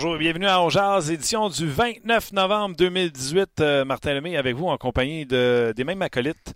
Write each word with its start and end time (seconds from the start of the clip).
Bonjour 0.00 0.14
et 0.14 0.18
bienvenue 0.20 0.46
à 0.46 0.62
Ongeaz, 0.62 1.10
édition 1.10 1.48
du 1.48 1.68
29 1.68 2.32
novembre 2.32 2.76
2018. 2.76 3.60
Euh, 3.60 3.84
Martin 3.84 4.14
Lemay 4.14 4.36
avec 4.36 4.54
vous 4.54 4.68
en 4.68 4.78
compagnie 4.78 5.26
de, 5.26 5.74
des 5.76 5.82
mêmes 5.82 6.02
acolytes 6.02 6.54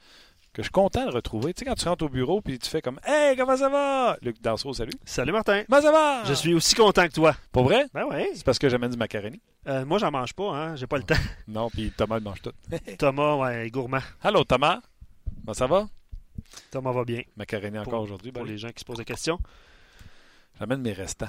que 0.53 0.63
je 0.63 0.67
suis 0.67 0.71
content 0.71 1.05
de 1.07 1.11
retrouver. 1.11 1.53
Tu 1.53 1.59
sais, 1.59 1.65
quand 1.65 1.75
tu 1.75 1.89
rentres 1.89 2.05
au 2.05 2.09
bureau 2.09 2.41
puis 2.41 2.57
tu 2.61 2.71
fais 2.71 2.81
comme 2.81 3.01
Hey, 3.05 3.37
comment 3.37 3.57
ça 3.57 3.69
va? 3.69 4.17
Luc 4.23 4.41
Danseau, 4.41 4.73
salut. 4.73 4.93
Salut 5.05 5.33
Martin. 5.33 5.65
Comment 5.69 5.83
ça 5.83 5.91
va? 5.91 6.23
Je 6.25 6.35
suis 6.35 6.55
aussi 6.55 6.77
content 6.77 7.09
que 7.09 7.15
toi. 7.15 7.35
Pour 7.51 7.65
vrai? 7.65 7.87
Ben 7.93 8.05
ouais. 8.05 8.31
C'est 8.33 8.45
parce 8.45 8.61
que 8.61 8.69
j'amène 8.69 8.93
du 8.93 8.97
macaroni. 8.97 9.41
Euh, 9.67 9.85
moi, 9.85 9.99
j'en 9.99 10.13
mange 10.13 10.35
pas, 10.35 10.49
hein. 10.55 10.77
J'ai 10.77 10.87
pas 10.87 10.99
le 10.99 11.03
temps. 11.03 11.17
Non, 11.49 11.69
puis 11.69 11.91
Thomas 11.97 12.19
il 12.19 12.23
mange 12.23 12.43
tout. 12.43 12.53
Thomas, 12.97 13.35
ouais, 13.39 13.69
gourmand. 13.71 14.03
Allô, 14.23 14.45
Thomas? 14.45 14.79
Comment 15.41 15.55
ça 15.55 15.67
va? 15.67 15.89
Thomas 16.71 16.93
va 16.93 17.05
bien. 17.05 17.23
Macaroni 17.37 17.77
encore 17.77 17.93
Pour- 17.95 18.03
aujourd'hui. 18.03 18.31
Pour 18.31 18.45
ben, 18.45 18.53
les 18.53 18.59
gens 18.59 18.69
qui 18.71 18.79
se 18.79 18.85
posent 18.85 18.99
des 18.99 19.05
questions. 19.05 19.41
J'amène 20.61 20.81
mes 20.81 20.93
restants. 20.93 21.27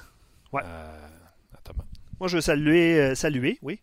Ouais. 0.52 0.62
Euh, 0.64 1.08
à 1.56 1.58
Thomas. 1.64 1.86
Moi, 2.20 2.28
je 2.28 2.36
veux 2.36 2.42
saluer, 2.42 3.00
euh, 3.00 3.16
saluer 3.16 3.58
oui, 3.62 3.80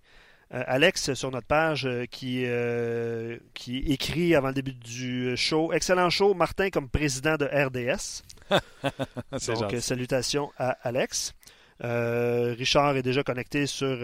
euh, 0.52 0.64
Alex 0.66 1.14
sur 1.14 1.30
notre 1.30 1.46
page 1.46 1.86
euh, 1.86 2.06
qui, 2.06 2.42
euh, 2.44 3.38
qui 3.54 3.78
écrit 3.78 4.34
avant 4.34 4.48
le 4.48 4.54
début 4.54 4.72
du 4.72 5.36
show. 5.36 5.72
Excellent 5.72 6.10
show, 6.10 6.34
Martin 6.34 6.70
comme 6.70 6.88
président 6.88 7.36
de 7.36 7.44
RDS. 7.44 8.24
Donc, 9.46 9.76
salutations 9.80 10.50
à 10.58 10.70
Alex. 10.82 11.34
Richard 11.82 12.96
est 12.96 13.02
déjà 13.02 13.22
connecté 13.22 13.66
sur 13.66 13.96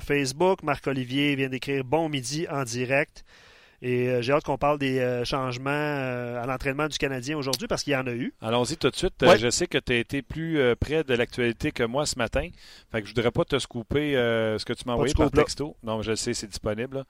Facebook. 0.00 0.62
Marc-Olivier 0.62 1.34
vient 1.34 1.48
d'écrire 1.48 1.84
Bon 1.84 2.08
midi 2.08 2.46
en 2.48 2.62
direct. 2.62 3.24
Et 3.80 4.08
euh, 4.08 4.22
j'ai 4.22 4.32
hâte 4.32 4.42
qu'on 4.44 4.58
parle 4.58 4.78
des 4.78 4.98
euh, 4.98 5.24
changements 5.24 5.70
euh, 5.70 6.42
à 6.42 6.46
l'entraînement 6.46 6.88
du 6.88 6.98
Canadien 6.98 7.36
aujourd'hui 7.38 7.68
parce 7.68 7.84
qu'il 7.84 7.92
y 7.92 7.96
en 7.96 8.06
a 8.08 8.10
eu. 8.12 8.34
Allons-y 8.42 8.76
tout 8.76 8.90
de 8.90 8.96
suite. 8.96 9.14
Ouais. 9.22 9.38
je 9.38 9.50
sais 9.50 9.66
que 9.68 9.78
tu 9.78 9.92
as 9.92 9.96
été 9.96 10.20
plus 10.22 10.58
près 10.80 11.04
de 11.04 11.14
l'actualité 11.14 11.70
que 11.70 11.84
moi 11.84 12.04
ce 12.04 12.18
matin. 12.18 12.48
Fait 12.90 13.00
que 13.02 13.08
je 13.08 13.14
voudrais 13.14 13.30
pas 13.30 13.44
te 13.44 13.58
scooper 13.58 14.14
ce 14.58 14.64
que 14.64 14.72
tu 14.72 14.82
m'as 14.86 14.94
envoyé 14.94 15.14
par 15.14 15.30
texto. 15.30 15.76
Non, 15.84 16.02
je 16.02 16.14
sais, 16.16 16.34
c'est 16.34 16.48
disponible. 16.48 17.04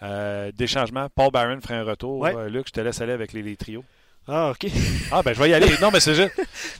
des 0.00 0.66
changements. 0.68 1.08
Paul 1.14 1.30
Barron 1.32 1.60
ferait 1.60 1.74
un 1.76 1.84
retour. 1.84 2.20
Ouais. 2.20 2.48
Luc, 2.50 2.66
je 2.68 2.72
te 2.72 2.80
laisse 2.80 3.00
aller 3.00 3.12
avec 3.12 3.32
les, 3.32 3.42
les 3.42 3.56
trios. 3.56 3.84
Ah, 4.28 4.52
OK. 4.52 4.70
Ah, 5.10 5.20
ben 5.24 5.34
je 5.34 5.42
vais 5.42 5.50
y 5.50 5.54
aller. 5.54 5.66
non, 5.80 5.90
mais 5.92 5.98
c'est 5.98 6.14
juste. 6.14 6.30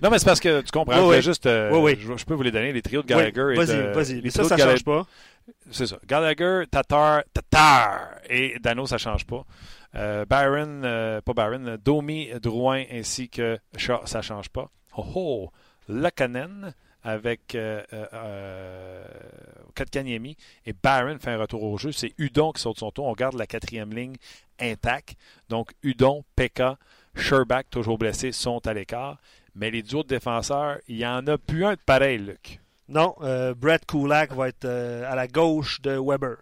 Non, 0.00 0.10
mais 0.10 0.20
c'est 0.20 0.26
parce 0.26 0.38
que 0.38 0.60
tu 0.60 0.70
comprends. 0.70 1.02
Oui, 1.08 1.16
oui. 1.16 1.22
juste. 1.22 1.46
euh, 1.46 1.70
Oui, 1.72 1.80
oui. 1.94 1.98
Je, 2.00 2.16
je 2.16 2.24
peux 2.24 2.34
vous 2.34 2.44
les 2.44 2.52
donner, 2.52 2.72
les 2.72 2.82
trios 2.82 3.02
de 3.02 3.08
Gallagher. 3.08 3.54
et 3.54 3.56
Vas-y, 3.56 3.92
vas-y. 3.92 4.20
Mais 4.22 4.30
ça, 4.30 4.44
ça 4.44 4.54
Gallagher- 4.54 4.76
change 4.76 4.84
pas. 4.84 5.06
C'est 5.70 5.86
ça. 5.86 5.98
Gallagher, 6.06 6.64
Tatar, 6.70 7.22
Tatar 7.32 8.20
et 8.28 8.58
Dano, 8.60 8.86
ça 8.86 8.98
change 8.98 9.26
pas. 9.26 9.44
Euh, 9.94 10.24
Byron, 10.24 10.82
euh, 10.84 11.20
pas 11.20 11.34
Byron, 11.34 11.68
euh, 11.68 11.76
Domi, 11.76 12.28
Drouin 12.40 12.84
ainsi 12.90 13.28
que 13.28 13.58
Shaw, 13.76 14.06
ça 14.06 14.22
change 14.22 14.48
pas. 14.48 14.70
Oh 14.96 15.06
oh! 15.14 15.50
Lakanen 15.88 16.74
avec 17.02 17.56
Kotkaniemi 19.74 20.36
et 20.64 20.72
Byron 20.72 21.18
fait 21.18 21.32
un 21.32 21.38
retour 21.38 21.64
au 21.64 21.76
jeu. 21.76 21.90
C'est 21.90 22.14
Udon 22.18 22.52
qui 22.52 22.62
saute 22.62 22.78
son 22.78 22.92
tour. 22.92 23.06
On 23.06 23.14
garde 23.14 23.34
la 23.34 23.46
quatrième 23.46 23.92
ligne 23.92 24.14
intacte. 24.60 25.16
Donc 25.48 25.72
Udon, 25.82 26.24
Pekka, 26.36 26.78
Sherbach, 27.16 27.64
toujours 27.70 27.98
blessés, 27.98 28.30
sont 28.30 28.64
à 28.66 28.72
l'écart. 28.72 29.18
Mais 29.54 29.70
les 29.70 29.82
duos 29.82 30.04
de 30.04 30.08
défenseurs, 30.08 30.78
il 30.86 30.96
n'y 30.96 31.06
en 31.06 31.26
a 31.26 31.36
plus 31.36 31.66
un 31.66 31.74
de 31.74 31.80
pareil, 31.84 32.18
Luc. 32.18 32.61
Non, 32.92 33.14
euh, 33.22 33.54
Brett 33.54 33.86
Kulak 33.86 34.34
va 34.34 34.48
être 34.48 34.66
euh, 34.66 35.10
à 35.10 35.14
la 35.14 35.26
gauche 35.26 35.80
de 35.80 35.98
Weber. 35.98 36.36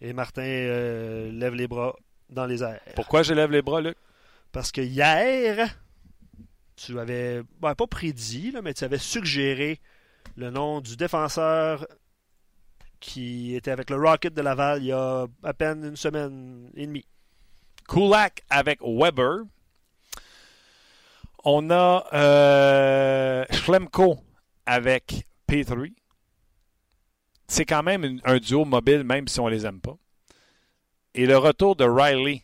Et 0.00 0.12
Martin 0.12 0.42
euh, 0.42 1.32
lève 1.32 1.54
les 1.54 1.66
bras 1.66 1.96
dans 2.30 2.46
les 2.46 2.62
airs. 2.62 2.80
Pourquoi 2.94 3.24
je 3.24 3.34
lève 3.34 3.50
les 3.50 3.60
bras, 3.60 3.80
Luc? 3.80 3.96
Parce 4.52 4.70
que 4.70 4.80
hier, 4.80 5.76
tu 6.76 6.96
avais, 7.00 7.42
ben, 7.60 7.74
pas 7.74 7.88
prédit, 7.88 8.52
là, 8.52 8.62
mais 8.62 8.72
tu 8.72 8.84
avais 8.84 8.98
suggéré 8.98 9.80
le 10.36 10.50
nom 10.50 10.80
du 10.80 10.96
défenseur 10.96 11.88
qui 13.00 13.56
était 13.56 13.72
avec 13.72 13.90
le 13.90 13.96
Rocket 13.96 14.32
de 14.32 14.42
Laval 14.42 14.80
il 14.80 14.86
y 14.86 14.92
a 14.92 15.26
à 15.42 15.54
peine 15.54 15.84
une 15.84 15.96
semaine 15.96 16.70
et 16.76 16.86
demie. 16.86 17.06
Kulak 17.88 18.44
avec 18.48 18.78
Weber. 18.80 19.40
On 21.42 21.68
a 21.70 22.06
euh, 22.12 23.44
Schlemko 23.50 24.20
avec 24.64 25.24
P3. 25.48 25.92
C'est 27.48 27.64
quand 27.64 27.82
même 27.82 28.20
un 28.24 28.38
duo 28.38 28.64
mobile, 28.64 29.04
même 29.04 29.26
si 29.26 29.40
on 29.40 29.48
les 29.48 29.64
aime 29.66 29.80
pas. 29.80 29.96
Et 31.14 31.26
le 31.26 31.38
retour 31.38 31.76
de 31.76 31.84
Riley 31.84 32.42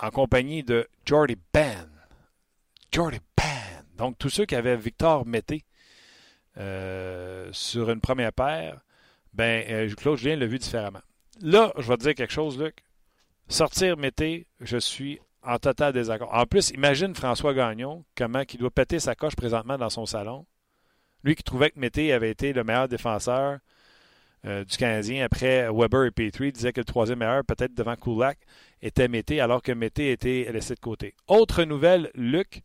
en 0.00 0.10
compagnie 0.10 0.62
de 0.62 0.86
Jordy 1.06 1.36
Ben. 1.52 1.88
Jordy 2.92 3.18
Ben. 3.36 3.84
Donc, 3.96 4.18
tous 4.18 4.28
ceux 4.28 4.44
qui 4.44 4.54
avaient 4.54 4.76
Victor 4.76 5.24
Mété 5.24 5.64
euh, 6.58 7.48
sur 7.52 7.90
une 7.90 8.00
première 8.00 8.32
paire, 8.32 8.80
ben, 9.32 9.64
euh, 9.68 9.92
Claude 9.94 10.18
Julien 10.18 10.36
l'a 10.36 10.46
vu 10.46 10.58
différemment. 10.58 11.02
Là, 11.40 11.72
je 11.78 11.88
vais 11.88 11.96
te 11.96 12.02
dire 12.02 12.14
quelque 12.14 12.32
chose, 12.32 12.58
Luc. 12.58 12.84
Sortir 13.48 13.96
Mété, 13.96 14.46
je 14.60 14.78
suis 14.78 15.18
en 15.42 15.58
total 15.58 15.92
désaccord. 15.92 16.32
En 16.32 16.46
plus, 16.46 16.70
imagine 16.70 17.14
François 17.14 17.54
Gagnon, 17.54 18.04
comment 18.16 18.42
il 18.50 18.58
doit 18.58 18.70
péter 18.70 18.98
sa 19.00 19.14
coche 19.14 19.36
présentement 19.36 19.76
dans 19.76 19.90
son 19.90 20.06
salon. 20.06 20.46
Lui 21.24 21.34
qui 21.34 21.42
trouvait 21.42 21.70
que 21.70 21.80
Mété 21.80 22.12
avait 22.12 22.30
été 22.30 22.52
le 22.52 22.62
meilleur 22.64 22.86
défenseur 22.86 23.58
euh, 24.44 24.62
du 24.64 24.76
Canadien 24.76 25.24
après 25.24 25.68
Weber 25.72 26.04
et 26.04 26.10
Petrie, 26.10 26.52
disait 26.52 26.72
que 26.72 26.80
le 26.80 26.84
troisième 26.84 27.20
meilleur, 27.20 27.44
peut-être 27.44 27.74
devant 27.74 27.96
Kulak, 27.96 28.38
était 28.82 29.08
Mété, 29.08 29.40
alors 29.40 29.62
que 29.62 29.72
Mété 29.72 30.12
était 30.12 30.50
laissé 30.52 30.74
de 30.74 30.80
côté. 30.80 31.14
Autre 31.26 31.64
nouvelle, 31.64 32.10
Luc, 32.14 32.62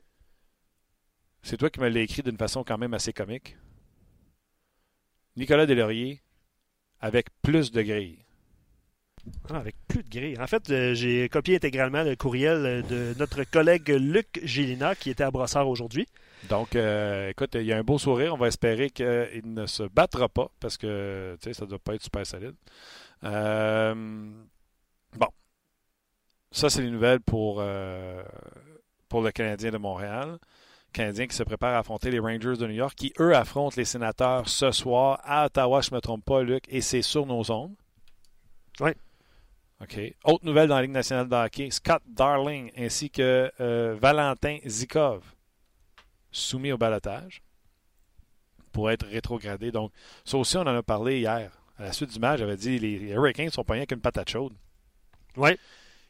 c'est 1.42 1.56
toi 1.56 1.70
qui 1.70 1.80
me 1.80 1.88
l'as 1.88 2.02
écrit 2.02 2.22
d'une 2.22 2.38
façon 2.38 2.66
quand 2.66 2.78
même 2.78 2.94
assez 2.94 3.14
comique. 3.14 3.56
Nicolas 5.38 5.66
Delaurier 5.66 6.22
avec 7.00 7.28
plus 7.42 7.72
de 7.72 7.82
grilles. 7.82 8.26
Ah, 9.50 9.58
avec 9.58 9.76
plus 9.88 10.04
de 10.04 10.10
gris. 10.10 10.38
En 10.40 10.48
fait, 10.48 10.70
euh, 10.70 10.94
j'ai 10.94 11.28
copié 11.30 11.56
intégralement 11.56 12.04
le 12.04 12.16
courriel 12.16 12.66
euh, 12.66 12.82
de 12.82 13.18
notre 13.18 13.44
collègue 13.44 13.90
Luc 13.90 14.40
Gélina 14.44 14.96
qui 14.96 15.10
était 15.10 15.24
à 15.24 15.32
Brossard 15.32 15.68
aujourd'hui. 15.68 16.08
Donc, 16.50 16.76
euh, 16.76 17.30
écoute, 17.30 17.56
il 17.56 17.64
y 17.64 17.74
a 17.74 17.78
un 17.78 17.84
beau 17.84 17.98
sourire. 17.98 18.34
On 18.34 18.38
va 18.38 18.48
espérer 18.48 18.90
qu'il 18.90 19.42
ne 19.46 19.66
se 19.66 19.84
battra 19.84 20.30
pas 20.30 20.50
parce 20.60 20.78
que 20.78 21.36
tu 21.42 21.50
sais, 21.50 21.54
ça 21.54 21.66
ne 21.66 21.70
doit 21.70 21.80
pas 21.80 21.96
être 21.96 22.04
super 22.04 22.26
solide. 22.26 22.56
Euh, 23.24 23.94
bon. 25.18 25.28
Ça, 26.52 26.70
c'est 26.70 26.82
les 26.82 26.92
nouvelles 26.92 27.20
pour, 27.20 27.64
pour 29.10 29.22
le 29.22 29.32
Canadien 29.32 29.72
de 29.72 29.78
Montréal. 29.78 30.40
Canadien 30.94 31.28
qui 31.28 31.36
se 31.36 31.44
prépare 31.44 31.76
à 31.76 31.80
affronter 31.80 32.10
les 32.12 32.20
Rangers 32.20 32.58
de 32.58 32.66
New 32.66 32.74
York, 32.74 32.96
qui, 32.96 33.14
eux, 33.20 33.36
affrontent 33.36 33.76
les 33.78 33.86
sénateurs 33.86 34.50
ce 34.50 34.72
soir 34.72 35.20
à 35.24 35.46
Ottawa, 35.46 35.82
je 35.82 35.92
ne 35.92 35.98
me 35.98 36.02
trompe 36.02 36.26
pas, 36.26 36.42
Luc, 36.42 36.64
et 36.70 36.82
c'est 36.82 37.02
sur 37.02 37.26
nos 37.26 37.52
ondes. 37.52 37.76
Oui. 38.80 38.92
OK. 39.82 40.00
Autre 40.26 40.46
nouvelle 40.46 40.68
dans 40.68 40.76
la 40.76 40.82
Ligue 40.82 40.92
nationale 40.92 41.30
de 41.30 41.36
hockey, 41.36 41.70
Scott 41.72 42.02
Darling 42.06 42.72
ainsi 42.78 43.10
que 43.10 43.52
euh, 43.62 43.96
Valentin 44.00 44.58
Zikov 44.66 45.24
soumis 46.32 46.72
au 46.72 46.78
balotage 46.78 47.42
pour 48.72 48.92
être 48.92 49.08
rétrogradé. 49.08 49.72
Donc, 49.72 49.92
ça 50.26 50.38
aussi, 50.38 50.58
on 50.58 50.62
en 50.62 50.76
a 50.76 50.84
parlé 50.84 51.20
hier. 51.20 51.52
À 51.78 51.84
la 51.84 51.94
suite 51.94 52.12
du 52.12 52.20
match, 52.20 52.40
j'avais 52.40 52.58
dit 52.58 52.78
les, 52.78 53.00
les 53.00 53.12
Hurricanes 53.12 53.50
sont 53.50 53.64
pognés 53.64 53.80
avec 53.80 53.92
une 53.94 54.02
patate 54.02 54.30
chaude. 54.30 54.54
Oui. 55.38 55.52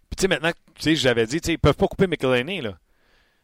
Puis, 0.10 0.16
tu 0.18 0.22
sais, 0.22 0.28
maintenant, 0.28 0.52
tu 0.76 0.82
sais, 0.82 0.96
j'avais 0.96 1.28
dit, 1.28 1.40
tu 1.40 1.48
sais, 1.48 1.54
ils 1.54 1.60
peuvent 1.60 1.76
pas 1.76 1.88
couper 1.88 2.08
McElhaney, 2.08 2.62
là. 2.62 2.78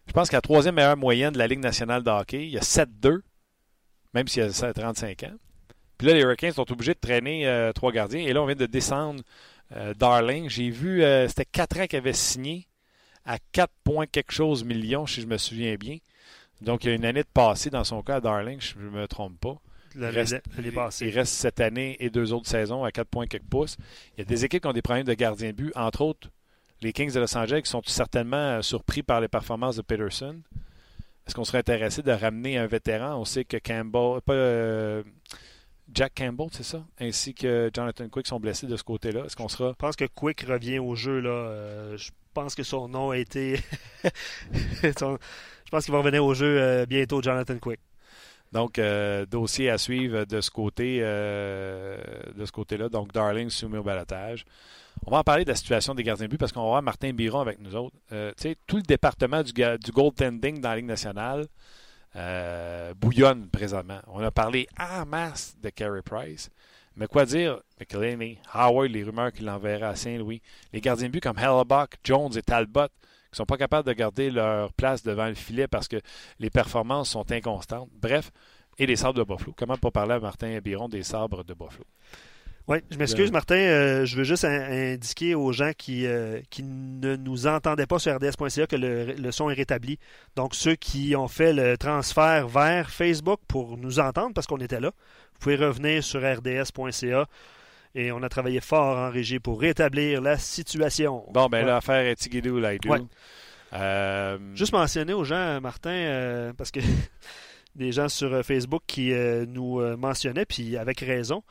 Je 0.08 0.14
pense 0.14 0.30
qu'à 0.30 0.38
la 0.38 0.42
troisième 0.42 0.76
meilleure 0.76 0.98
moyenne 0.98 1.34
de 1.34 1.38
la 1.38 1.48
Ligue 1.48 1.60
nationale 1.60 2.04
de 2.04 2.10
hockey, 2.10 2.46
il 2.46 2.52
y 2.52 2.58
a 2.58 2.62
7-2, 2.62 3.22
même 4.14 4.28
s'il 4.28 4.44
a 4.44 4.74
35 4.74 5.24
ans. 5.24 5.34
Puis 5.98 6.08
là, 6.08 6.14
les 6.14 6.22
Hurricanes 6.22 6.52
sont 6.52 6.72
obligés 6.72 6.94
de 6.94 7.00
traîner 7.00 7.48
euh, 7.48 7.72
trois 7.74 7.92
gardiens. 7.92 8.22
Et 8.22 8.34
là, 8.34 8.42
on 8.42 8.46
vient 8.46 8.56
de 8.56 8.66
descendre 8.66 9.24
Darling. 9.72 10.50
J'ai 10.50 10.70
vu, 10.70 11.04
euh, 11.04 11.28
c'était 11.28 11.46
4 11.46 11.80
ans 11.80 11.88
qu'il 11.88 11.98
avait 11.98 12.14
signé 12.14 12.68
à 13.26 13.38
4 13.52 13.72
points 13.84 14.06
quelque 14.08 14.32
chose 14.32 14.64
millions, 14.64 15.08
si 15.08 15.22
je 15.22 15.28
me 15.28 15.38
souviens 15.38 15.76
bien. 15.76 15.98
Donc, 16.62 16.84
il 16.84 16.90
y 16.90 16.92
a 16.92 16.96
une 16.96 17.06
année 17.06 17.24
de 17.24 17.30
passé 17.34 17.70
dans 17.70 17.84
son 17.84 18.02
cas 18.02 18.18
à 18.18 18.22
Darling, 18.22 18.62
si 18.62 18.74
je 18.80 18.86
ne 18.86 18.90
me 18.90 19.08
trompe 19.08 19.40
pas. 19.40 19.58
Il 19.96 20.04
reste, 20.06 20.42
il 21.02 21.26
cette 21.26 21.62
année 21.62 21.96
et 22.00 22.10
deux 22.10 22.34
autres 22.34 22.50
saisons 22.50 22.84
à 22.84 22.92
4 22.92 23.08
points 23.08 23.28
quelques 23.28 23.46
pouces. 23.46 23.78
Il 24.16 24.20
y 24.20 24.22
a 24.22 24.26
des 24.26 24.46
équipes 24.46 24.62
qui 24.62 24.68
ont 24.68 24.74
des 24.74 24.82
problèmes 24.82 25.06
de 25.06 25.14
gardien 25.14 25.50
de 25.50 25.56
but, 25.56 25.72
entre 25.76 26.02
autres 26.02 26.30
les 26.82 26.94
Kings 26.94 27.12
de 27.14 27.20
Los 27.20 27.36
Angeles 27.38 27.62
qui 27.64 27.72
sont 27.72 27.82
certainement 27.86 28.38
euh, 28.38 28.62
surpris 28.62 29.04
par 29.04 29.22
les 29.22 29.28
performances 29.28 29.76
de 29.76 29.82
Peterson. 29.82 30.40
Est-ce 31.26 31.34
qu'on 31.34 31.44
serait 31.44 31.58
intéressé 31.60 32.04
de 32.04 32.12
ramener 32.12 32.58
un 32.58 32.68
vétéran? 32.68 33.16
On 33.16 33.26
sait 33.26 33.46
que 33.46 33.58
Campbell, 33.58 34.22
pas 34.22 34.34
euh, 34.34 35.04
Jack 35.94 36.14
Campbell, 36.16 36.48
c'est 36.52 36.64
ça, 36.64 36.84
ainsi 37.00 37.34
que 37.34 37.70
Jonathan 37.74 38.10
Quick 38.10 38.28
sont 38.28 38.40
blessés 38.40 38.68
de 38.68 38.76
ce 38.76 38.84
côté-là. 38.84 39.26
Est-ce 39.26 39.36
qu'on 39.36 39.48
sera 39.48 39.70
Je 39.70 39.76
pense 39.76 39.96
que 39.96 40.06
Quick 40.06 40.42
revient 40.42 40.80
au 40.80 40.96
jeu. 40.96 41.20
Là. 41.20 41.30
Euh, 41.30 41.98
je 41.98 42.10
pense 42.34 42.56
que 42.56 42.64
son 42.64 42.88
nom 42.88 43.12
a 43.12 43.18
été. 43.18 43.60
Son- 45.00 45.18
Je 45.66 45.72
pense 45.72 45.86
qu'il 45.86 45.92
va 45.94 46.00
revenir 46.00 46.24
au 46.26 46.34
jeu 46.34 46.60
euh, 46.62 46.86
bientôt, 46.86 47.22
Jonathan 47.22 47.58
Quick. 47.60 47.80
donc 48.52 48.78
euh, 48.80 49.26
dossier 49.26 49.70
à 49.70 49.78
suivre 49.78 50.26
de 50.26 50.42
ce 50.42 50.50
côté, 50.52 51.00
de 51.00 52.46
ce 52.46 52.52
côté-là. 52.52 52.90
Donc 52.90 53.12
Darling 53.14 53.50
soumis 53.50 53.78
au 53.78 53.84
balotage. 53.84 54.46
On 55.06 55.12
va 55.12 55.20
en 55.20 55.24
parler 55.24 55.44
de 55.44 55.50
la 55.50 55.56
situation 55.56 55.94
des 55.94 56.04
gardiens 56.04 56.26
de 56.26 56.32
but 56.32 56.38
parce 56.38 56.52
qu'on 56.52 56.62
va 56.62 56.68
avoir 56.68 56.82
Martin 56.82 57.12
Biron 57.14 57.42
avec 57.42 57.60
nous 57.60 57.76
autres. 57.76 57.96
Tu 58.10 58.16
sais, 58.38 58.56
tout 58.66 58.78
le 58.78 58.82
département 58.84 59.44
du, 59.44 59.52
du 59.54 59.92
goaltending 59.92 60.62
dans 60.62 60.70
la 60.70 60.76
Ligue 60.78 60.86
nationale 60.86 61.46
euh, 62.16 62.94
bouillonne 62.94 63.50
présentement. 63.50 64.00
On 64.08 64.24
a 64.24 64.32
parlé 64.32 64.68
en 64.80 65.06
masse 65.06 65.56
de 65.62 65.70
Carey 65.70 66.02
Price. 66.02 66.50
Mais 66.96 67.08
quoi 67.08 67.26
dire? 67.26 67.60
McElhaney, 67.80 68.40
Howard, 68.54 68.90
les 68.90 69.04
rumeurs 69.04 69.34
qu'il 69.34 69.46
l'enverrait 69.46 69.86
à 69.86 69.96
Saint-Louis. 69.96 70.42
Les 70.72 70.80
gardiens 70.80 71.08
de 71.08 71.12
but 71.12 71.22
comme 71.22 71.38
Hellebuck, 71.38 71.96
Jones 72.04 72.38
et 72.38 72.42
Talbot 72.42 72.88
qui 73.32 73.38
sont 73.38 73.46
pas 73.46 73.58
capables 73.58 73.86
de 73.86 73.92
garder 73.92 74.32
leur 74.32 74.72
place 74.74 75.04
devant 75.04 75.28
le 75.28 75.34
filet 75.34 75.68
parce 75.68 75.90
que 75.90 75.98
les 76.40 76.50
performances 76.50 77.10
sont 77.10 77.30
inconstantes. 77.34 77.90
Bref, 78.02 78.32
et 78.78 78.86
les 78.86 78.96
sabres 78.96 79.20
de 79.20 79.24
Buffalo. 79.24 79.54
Comment 79.58 79.78
pas 79.78 79.92
parler 79.92 80.14
à 80.14 80.20
Martin 80.20 80.58
Biron 80.60 80.88
des 80.88 81.04
sabres 81.04 81.44
de 81.44 81.54
Buffalo? 81.54 81.86
Oui, 82.68 82.78
je 82.90 82.98
m'excuse, 82.98 83.28
Le- 83.28 83.32
Martin. 83.34 83.56
euh, 83.56 84.06
je 84.06 84.18
veux 84.18 84.24
juste 84.24 84.44
in- 84.44 84.94
indiquer 84.94 85.36
aux 85.36 85.52
gens 85.52 85.72
qui, 85.78 86.08
euh, 86.08 86.42
qui 86.50 86.64
ne 86.64 87.16
nous 87.16 87.46
entendaient 87.46 87.86
pas 87.86 88.00
sur 88.00 88.16
rds.ca 88.16 88.66
que 88.66 88.76
le, 88.76 89.14
le 89.14 89.32
son 89.32 89.50
est 89.52 89.54
rétabli. 89.54 90.00
Donc, 90.36 90.56
ceux 90.56 90.74
qui 90.76 91.16
ont 91.16 91.28
fait 91.28 91.54
le 91.54 91.78
transfert 91.78 92.48
vers 92.48 92.90
Facebook 92.90 93.40
pour 93.48 93.78
nous 93.78 94.00
entendre, 94.00 94.34
parce 94.34 94.48
qu'on 94.48 94.58
était 94.58 94.80
là, 94.80 94.90
vous 95.34 95.40
pouvez 95.40 95.56
revenir 95.58 96.04
sur 96.04 96.22
rds.ca. 96.22 97.28
Et 97.98 98.12
on 98.12 98.24
a 98.24 98.30
travaillé 98.30 98.60
fort 98.62 98.98
en 98.98 99.10
régie 99.12 99.40
pour 99.40 99.62
rétablir 99.62 100.22
la 100.22 100.38
situation. 100.38 101.24
Bon, 101.34 101.48
ben 101.48 101.60
Ouais. 101.60 101.66
l'affaire 101.72 102.06
est 102.08 102.16
Tigidou 102.16 102.60
Laidu. 102.60 102.90
Ouais. 102.90 103.00
Euh, 103.74 104.38
Juste 104.56 104.74
mentionner 104.74 105.14
aux 105.14 105.24
gens, 105.24 105.62
Martin, 105.62 105.92
euh, 105.92 106.54
parce 106.58 106.72
que 106.72 106.80
des 107.76 107.92
gens 107.92 108.10
sur 108.10 108.34
euh, 108.34 108.44
Facebook 108.44 108.82
qui 108.88 109.14
euh, 109.14 109.46
nous 109.48 109.80
euh, 109.80 109.96
mentionnaient, 109.98 110.46
puis 110.46 110.78
avec 110.78 111.00
raison. 111.02 111.44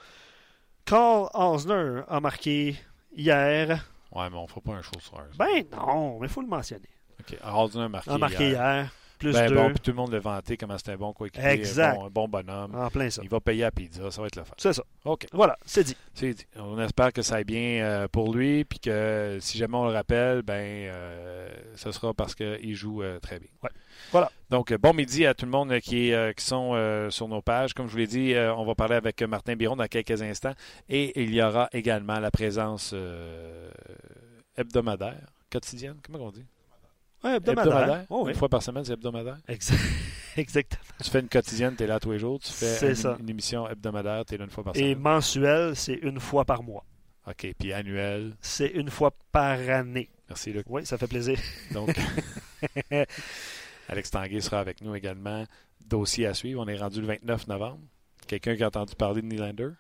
Carl 0.85 1.29
Osner 1.33 2.03
a 2.09 2.21
marqué 2.21 2.77
hier. 3.17 3.69
Ouais, 4.13 4.31
mais 4.31 4.37
on 4.37 4.47
fera 4.47 4.61
pas 4.61 4.73
un 4.73 4.83
show 4.83 5.01
sur. 5.01 5.19
Ben 5.37 5.65
non, 5.73 6.19
mais 6.21 6.27
il 6.27 6.33
faut 6.33 6.43
le 6.43 6.47
mentionner. 6.47 6.89
OK. 7.21 7.39
Haldner 7.43 7.85
a 7.85 7.89
marqué. 7.89 8.11
A 8.11 8.19
marqué 8.19 8.49
hier. 8.51 8.61
hier. 8.61 8.93
Plus 9.25 9.33
Ben 9.33 9.55
bon, 9.55 9.69
puis 9.71 9.81
tout 9.81 9.91
le 9.91 9.97
monde 9.97 10.13
l'a 10.13 10.19
vanté 10.19 10.59
comment 10.59 10.77
c'était 10.77 10.93
un 10.93 10.97
bon 10.97 11.15
coéquipier, 11.15 11.49
Exact. 11.49 11.95
un 11.95 11.95
bon, 11.95 12.07
un 12.07 12.11
bon 12.11 12.29
bonhomme. 12.29 12.75
En 12.75 12.91
plein 12.91 13.09
ça. 13.09 13.23
Il 13.23 13.31
va 13.31 13.41
payer 13.41 13.65
à 13.65 13.71
pizza, 13.71 14.11
ça 14.11 14.21
va 14.21 14.27
être 14.27 14.37
le 14.37 14.45
fun. 14.45 14.53
C'est 14.59 14.75
ça. 14.75 14.83
OK. 15.07 15.27
Voilà, 15.33 15.59
c'est 15.65 15.83
dit. 15.85 15.97
C'est 16.13 16.35
dit. 16.35 16.47
On 16.57 16.79
espère 16.79 17.11
que 17.11 17.23
ça 17.23 17.37
aille 17.37 17.45
bien 17.45 17.83
euh, 17.83 18.09
pour 18.09 18.35
lui, 18.35 18.65
puis 18.65 18.79
que 18.81 19.39
si 19.41 19.57
jamais 19.57 19.77
on 19.79 19.87
le 19.87 19.93
rappelle, 19.93 20.43
ben 20.43 20.55
euh, 20.55 21.49
ce 21.75 21.91
sera 21.91 22.13
parce 22.13 22.35
qu'il 22.35 22.75
joue 22.75 23.03
euh, 23.03 23.19
très 23.19 23.39
bien. 23.39 23.49
Ouais. 23.63 23.71
Voilà. 24.13 24.31
Donc, 24.51 24.75
bon 24.75 24.93
midi 24.93 25.25
à 25.25 25.33
tout 25.33 25.47
le 25.47 25.53
monde 25.53 25.81
qui, 25.81 26.11
est, 26.11 26.39
qui 26.39 26.45
sont 26.45 27.09
sur 27.11 27.29
nos 27.29 27.41
pages. 27.41 27.73
Comme 27.73 27.87
je 27.87 27.93
vous 27.93 27.99
l'ai 27.99 28.07
dit, 28.07 28.35
on 28.37 28.65
va 28.65 28.75
parler 28.75 28.97
avec 28.97 29.23
Martin 29.23 29.57
Biron 29.57 29.77
dans 29.77 29.87
quelques 29.87 30.21
instants. 30.21 30.53
Et 30.89 31.23
il 31.23 31.35
y 31.35 31.41
aura 31.41 31.69
également 31.73 32.21
la 32.21 32.31
présence 32.31 32.95
hebdomadaire, 34.57 35.27
quotidienne, 35.51 35.97
comment 36.05 36.27
on 36.27 36.31
dit? 36.31 36.45
Ouais, 37.25 37.37
hebdomadaire. 37.37 38.05
Oh, 38.11 38.23
oui. 38.25 38.33
Une 38.33 38.39
fois 38.39 38.49
par 38.49 38.63
semaine, 38.63 38.85
c'est 38.85 38.93
hebdomadaire? 38.93 39.39
Exact. 39.49 39.81
Exactement. 40.37 40.83
Tu 41.03 41.11
fais 41.11 41.21
une 41.21 41.29
quotidienne, 41.29 41.75
tu 41.77 41.85
es 41.85 41.87
là 41.87 42.01
tous 42.01 42.13
les 42.13 42.19
jours. 42.19 42.41
Tu 42.41 42.53
fais 42.53 42.93
une, 42.93 43.31
émission 43.31 43.69
hebdomadaire, 43.69 44.25
tu 44.27 44.35
es 44.35 44.39
là 44.39 44.45
une 44.45 44.51
fois 44.51 44.65
par 44.65 44.77
Et 44.77 44.81
semaine. 44.81 44.99
mensuel, 44.99 45.77
c'est 45.77 45.95
une 45.95 46.21
fois 46.21 46.45
par 46.45 46.63
mois. 46.63 46.85
OK. 47.27 47.55
Puis 47.59 47.73
annuel? 47.73 48.37
C'est 48.41 48.69
une 48.69 48.91
fois 48.91 49.13
par 49.33 49.59
année. 49.71 50.11
Merci, 50.29 50.53
Luc. 50.53 50.67
Oui, 50.69 50.85
ça 50.85 50.99
fait 50.99 51.07
plaisir. 51.07 51.39
Donc, 51.73 51.91
Alex 53.89 54.11
Tanguay 54.11 54.41
sera 54.41 54.61
avec 54.61 54.81
nous 54.83 54.95
également. 54.95 55.45
Dossier 55.87 56.27
à 56.27 56.35
suivre. 56.35 56.63
On 56.63 56.69
est 56.69 56.77
rendu 56.77 57.01
le 57.01 57.07
29 57.07 57.47
novembre. 57.49 57.81
Quelqu'un 58.27 58.57
qui 58.57 58.65
a 58.65 58.69
entendu 58.69 58.95
parler 58.95 59.23
de 59.23 59.27
Nylander? 59.27 59.71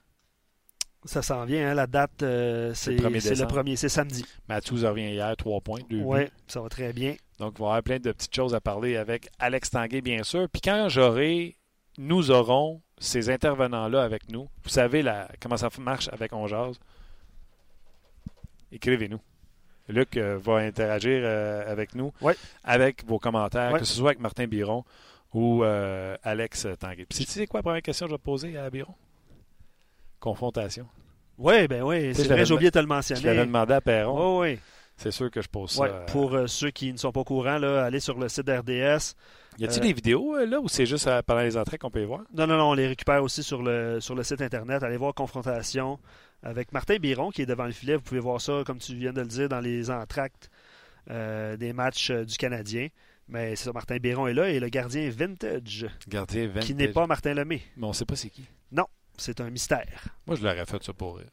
Ça 1.06 1.20
s'en 1.20 1.44
vient, 1.44 1.70
hein, 1.70 1.74
la 1.74 1.86
date, 1.86 2.22
euh, 2.22 2.72
C'est 2.74 2.92
le 2.92 2.96
1er 2.98 3.20
c'est 3.20 3.28
le 3.30 3.34
décembre. 3.36 3.52
premier, 3.52 3.76
c'est 3.76 3.88
samedi. 3.90 4.24
Matthews 4.48 4.86
revient 4.86 5.10
hier, 5.10 5.36
3 5.36 5.60
points, 5.60 5.80
2 5.90 6.00
Oui, 6.02 6.20
ça 6.46 6.60
va 6.62 6.68
très 6.70 6.92
bien. 6.94 7.14
Donc, 7.38 7.54
il 7.56 7.60
va 7.60 7.64
y 7.66 7.68
avoir 7.68 7.82
plein 7.82 7.98
de 7.98 8.10
petites 8.12 8.34
choses 8.34 8.54
à 8.54 8.60
parler 8.60 8.96
avec 8.96 9.28
Alex 9.38 9.70
Tanguay, 9.70 10.00
bien 10.00 10.22
sûr. 10.22 10.48
Puis 10.50 10.62
quand 10.62 10.88
j'aurai, 10.88 11.56
nous 11.98 12.30
aurons 12.30 12.80
ces 12.98 13.28
intervenants-là 13.28 14.02
avec 14.02 14.30
nous. 14.30 14.48
Vous 14.62 14.68
savez 14.70 15.02
la, 15.02 15.28
comment 15.40 15.56
ça 15.58 15.68
marche 15.78 16.08
avec 16.12 16.32
On 16.32 16.46
Jase? 16.46 16.78
Écrivez-nous. 18.72 19.20
Luc 19.88 20.16
euh, 20.16 20.38
va 20.42 20.56
interagir 20.56 21.20
euh, 21.24 21.70
avec 21.70 21.94
nous, 21.94 22.12
Ouais. 22.22 22.34
avec 22.62 23.04
vos 23.06 23.18
commentaires, 23.18 23.72
Ouais. 23.72 23.78
que 23.80 23.84
ce 23.84 23.94
soit 23.94 24.10
avec 24.10 24.20
Martin 24.20 24.46
Biron 24.46 24.84
ou 25.34 25.62
Alex 26.22 26.66
Tanguay. 26.78 27.04
Puis, 27.06 27.26
tu 27.26 27.30
sais 27.32 27.46
quoi 27.46 27.58
la 27.58 27.62
première 27.64 27.82
question 27.82 28.06
que 28.06 28.10
je 28.10 28.14
vais 28.14 28.18
te 28.18 28.24
poser 28.24 28.56
à 28.56 28.70
Biron? 28.70 28.94
Confrontation. 30.24 30.86
Oui, 31.36 31.68
ben 31.68 31.82
oui, 31.82 32.14
c'est 32.14 32.26
vrai, 32.26 32.46
j'ai 32.46 32.54
oublié 32.54 32.70
de 32.70 32.74
te 32.74 32.78
le 32.78 32.84
Je 32.84 32.88
l'avais 32.88 32.96
mentionner. 32.96 33.46
demandé 33.46 33.74
à 33.74 33.80
Perron. 33.82 34.40
Oui, 34.40 34.52
oui. 34.52 34.58
C'est 34.96 35.10
sûr 35.10 35.30
que 35.30 35.42
je 35.42 35.48
pose 35.48 35.72
ça. 35.72 35.82
Ouais, 35.82 35.90
euh, 35.90 36.06
pour 36.06 36.34
euh, 36.34 36.46
ceux 36.46 36.70
qui 36.70 36.90
ne 36.92 36.96
sont 36.96 37.12
pas 37.12 37.20
au 37.20 37.24
courant, 37.24 37.58
là, 37.58 37.84
allez 37.84 38.00
sur 38.00 38.18
le 38.18 38.28
site 38.30 38.46
d'RDS. 38.46 39.14
Y 39.58 39.64
a-t-il 39.64 39.80
euh, 39.80 39.86
des 39.86 39.92
vidéos 39.92 40.34
euh, 40.36 40.46
là 40.46 40.60
ou 40.60 40.68
c'est 40.68 40.86
juste 40.86 41.08
pendant 41.26 41.42
les 41.42 41.58
entrées 41.58 41.76
qu'on 41.76 41.90
peut 41.90 41.98
les 41.98 42.06
voir? 42.06 42.22
Non, 42.32 42.46
non, 42.46 42.56
non, 42.56 42.70
on 42.70 42.74
les 42.74 42.86
récupère 42.86 43.22
aussi 43.22 43.42
sur 43.42 43.62
le, 43.62 44.00
sur 44.00 44.14
le 44.14 44.22
site 44.22 44.40
Internet. 44.40 44.82
Allez 44.82 44.96
voir 44.96 45.12
Confrontation 45.12 45.98
avec 46.42 46.72
Martin 46.72 46.96
Biron 46.96 47.30
qui 47.30 47.42
est 47.42 47.46
devant 47.46 47.66
le 47.66 47.72
filet. 47.72 47.96
Vous 47.96 48.02
pouvez 48.02 48.20
voir 48.20 48.40
ça, 48.40 48.62
comme 48.64 48.78
tu 48.78 48.94
viens 48.94 49.12
de 49.12 49.20
le 49.20 49.26
dire, 49.26 49.48
dans 49.50 49.60
les 49.60 49.90
entractes 49.90 50.48
euh, 51.10 51.56
des 51.58 51.72
matchs 51.74 52.10
du 52.10 52.36
Canadien. 52.36 52.88
Mais 53.28 53.56
c'est 53.56 53.64
ça, 53.64 53.72
Martin 53.72 53.96
Biron 53.98 54.26
est 54.26 54.34
là 54.34 54.48
et 54.48 54.58
le 54.58 54.68
gardien 54.68 55.10
vintage, 55.10 55.86
Gardien 56.08 56.48
20. 56.48 56.60
qui 56.60 56.74
n'est 56.74 56.88
pas 56.88 57.06
Martin 57.06 57.34
Lemay. 57.34 57.60
Mais 57.76 57.86
on 57.86 57.92
sait 57.92 58.04
pas 58.06 58.16
c'est 58.16 58.30
qui. 58.30 58.44
C'est 59.16 59.40
un 59.40 59.50
mystère. 59.50 60.04
Moi, 60.26 60.36
je 60.36 60.42
l'aurais 60.42 60.66
fait 60.66 60.82
ça 60.82 60.92
pour 60.92 61.18
rire. 61.18 61.28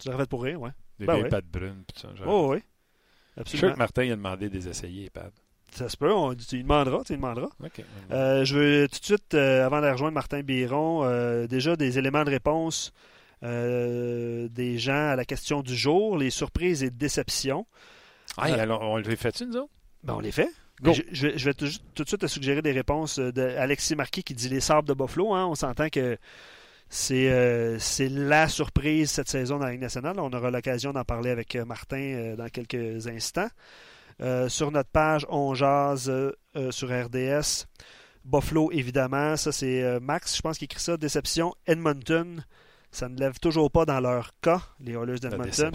Tu 0.00 0.08
l'aurais 0.08 0.22
fait 0.24 0.28
pour 0.30 0.42
rire, 0.42 0.60
ouais. 0.60 0.70
Des 0.98 1.06
Ben 1.06 1.14
vieilles 1.14 1.24
ouais. 1.24 1.28
pattes 1.30 1.46
brunes. 1.46 1.82
Pis 1.92 2.00
ça, 2.00 2.08
Oh, 2.26 2.52
oui. 2.52 2.58
je 3.36 3.42
suis 3.48 3.58
sûr 3.58 3.68
Absolument. 3.68 3.72
que 3.74 3.78
Martin 3.78 4.02
il 4.04 4.12
a 4.12 4.16
demandé 4.16 4.48
des 4.48 4.68
essayés, 4.68 5.02
les 5.04 5.10
pads. 5.10 5.30
Ça 5.72 5.88
se 5.88 5.96
peut, 5.96 6.12
on- 6.12 6.34
tu 6.36 6.54
lui 6.56 6.62
demanderas, 6.62 7.02
tu 7.04 7.14
lui 7.14 7.20
demanderas. 7.20 7.48
Euh, 8.12 8.44
je 8.44 8.56
veux 8.56 8.88
tout 8.88 9.00
de 9.00 9.04
suite, 9.04 9.34
euh, 9.34 9.66
avant 9.66 9.80
de 9.80 9.88
rejoindre 9.88 10.14
Martin 10.14 10.42
Biron, 10.42 11.02
euh, 11.04 11.48
déjà 11.48 11.74
des 11.74 11.98
éléments 11.98 12.22
de 12.24 12.30
réponse 12.30 12.92
des 13.42 14.78
gens 14.78 15.10
à 15.10 15.16
la 15.16 15.24
question 15.24 15.62
du 15.62 15.74
jour, 15.76 16.16
les 16.16 16.30
surprises 16.30 16.82
et 16.82 16.90
déceptions. 16.90 17.66
Ah, 18.36 18.44
alors, 18.54 18.82
on 18.82 18.96
le 18.98 19.16
fait-tu, 19.16 19.46
nous 19.46 19.56
autres? 19.56 19.72
Ben, 20.02 20.14
on 20.14 20.20
les 20.20 20.32
fait. 20.32 20.48
Go. 20.82 20.92
Je, 20.92 21.02
je 21.12 21.26
vais- 21.28 21.38
je 21.38 21.44
vais 21.44 21.54
tout, 21.54 21.66
tout 21.94 22.02
de 22.04 22.08
suite 22.08 22.20
te 22.20 22.26
suggérer 22.26 22.60
des 22.62 22.72
réponses 22.72 23.18
d'Alexis 23.18 23.94
Marquis 23.94 24.24
qui 24.24 24.34
dit 24.34 24.48
les 24.48 24.60
sabres 24.60 24.88
de 24.88 24.94
Buffalo. 24.94 25.32
hein. 25.34 25.46
On 25.46 25.54
s'entend 25.54 25.88
que 25.88 26.18
c'est 26.94 27.28
euh, 27.28 27.76
c'est 27.80 28.08
la 28.08 28.46
surprise 28.46 29.10
cette 29.10 29.28
saison 29.28 29.58
dans 29.58 29.64
la 29.64 29.72
Ligue 29.72 29.80
nationale. 29.80 30.14
On 30.20 30.32
aura 30.32 30.52
l'occasion 30.52 30.92
d'en 30.92 31.02
parler 31.02 31.30
avec 31.30 31.56
euh, 31.56 31.64
Martin 31.64 31.96
euh, 31.96 32.36
dans 32.36 32.48
quelques 32.48 33.08
instants. 33.08 33.48
Euh, 34.22 34.48
sur 34.48 34.70
notre 34.70 34.90
page, 34.90 35.26
on 35.28 35.54
jase 35.54 36.08
sur 36.70 36.88
RDS. 36.88 37.66
Buffalo, 38.24 38.70
évidemment. 38.70 39.36
Ça, 39.36 39.50
c'est 39.50 39.98
Max, 39.98 40.36
je 40.36 40.40
pense, 40.40 40.56
qui 40.56 40.66
écrit 40.66 40.80
ça. 40.80 40.96
Déception. 40.96 41.52
Edmonton. 41.66 42.44
Ça 42.92 43.08
ne 43.08 43.18
lève 43.18 43.40
toujours 43.40 43.72
pas 43.72 43.84
dans 43.84 43.98
leur 43.98 44.30
cas, 44.40 44.62
les 44.78 44.92
Oilers 44.92 45.18
d'Edmonton. 45.18 45.72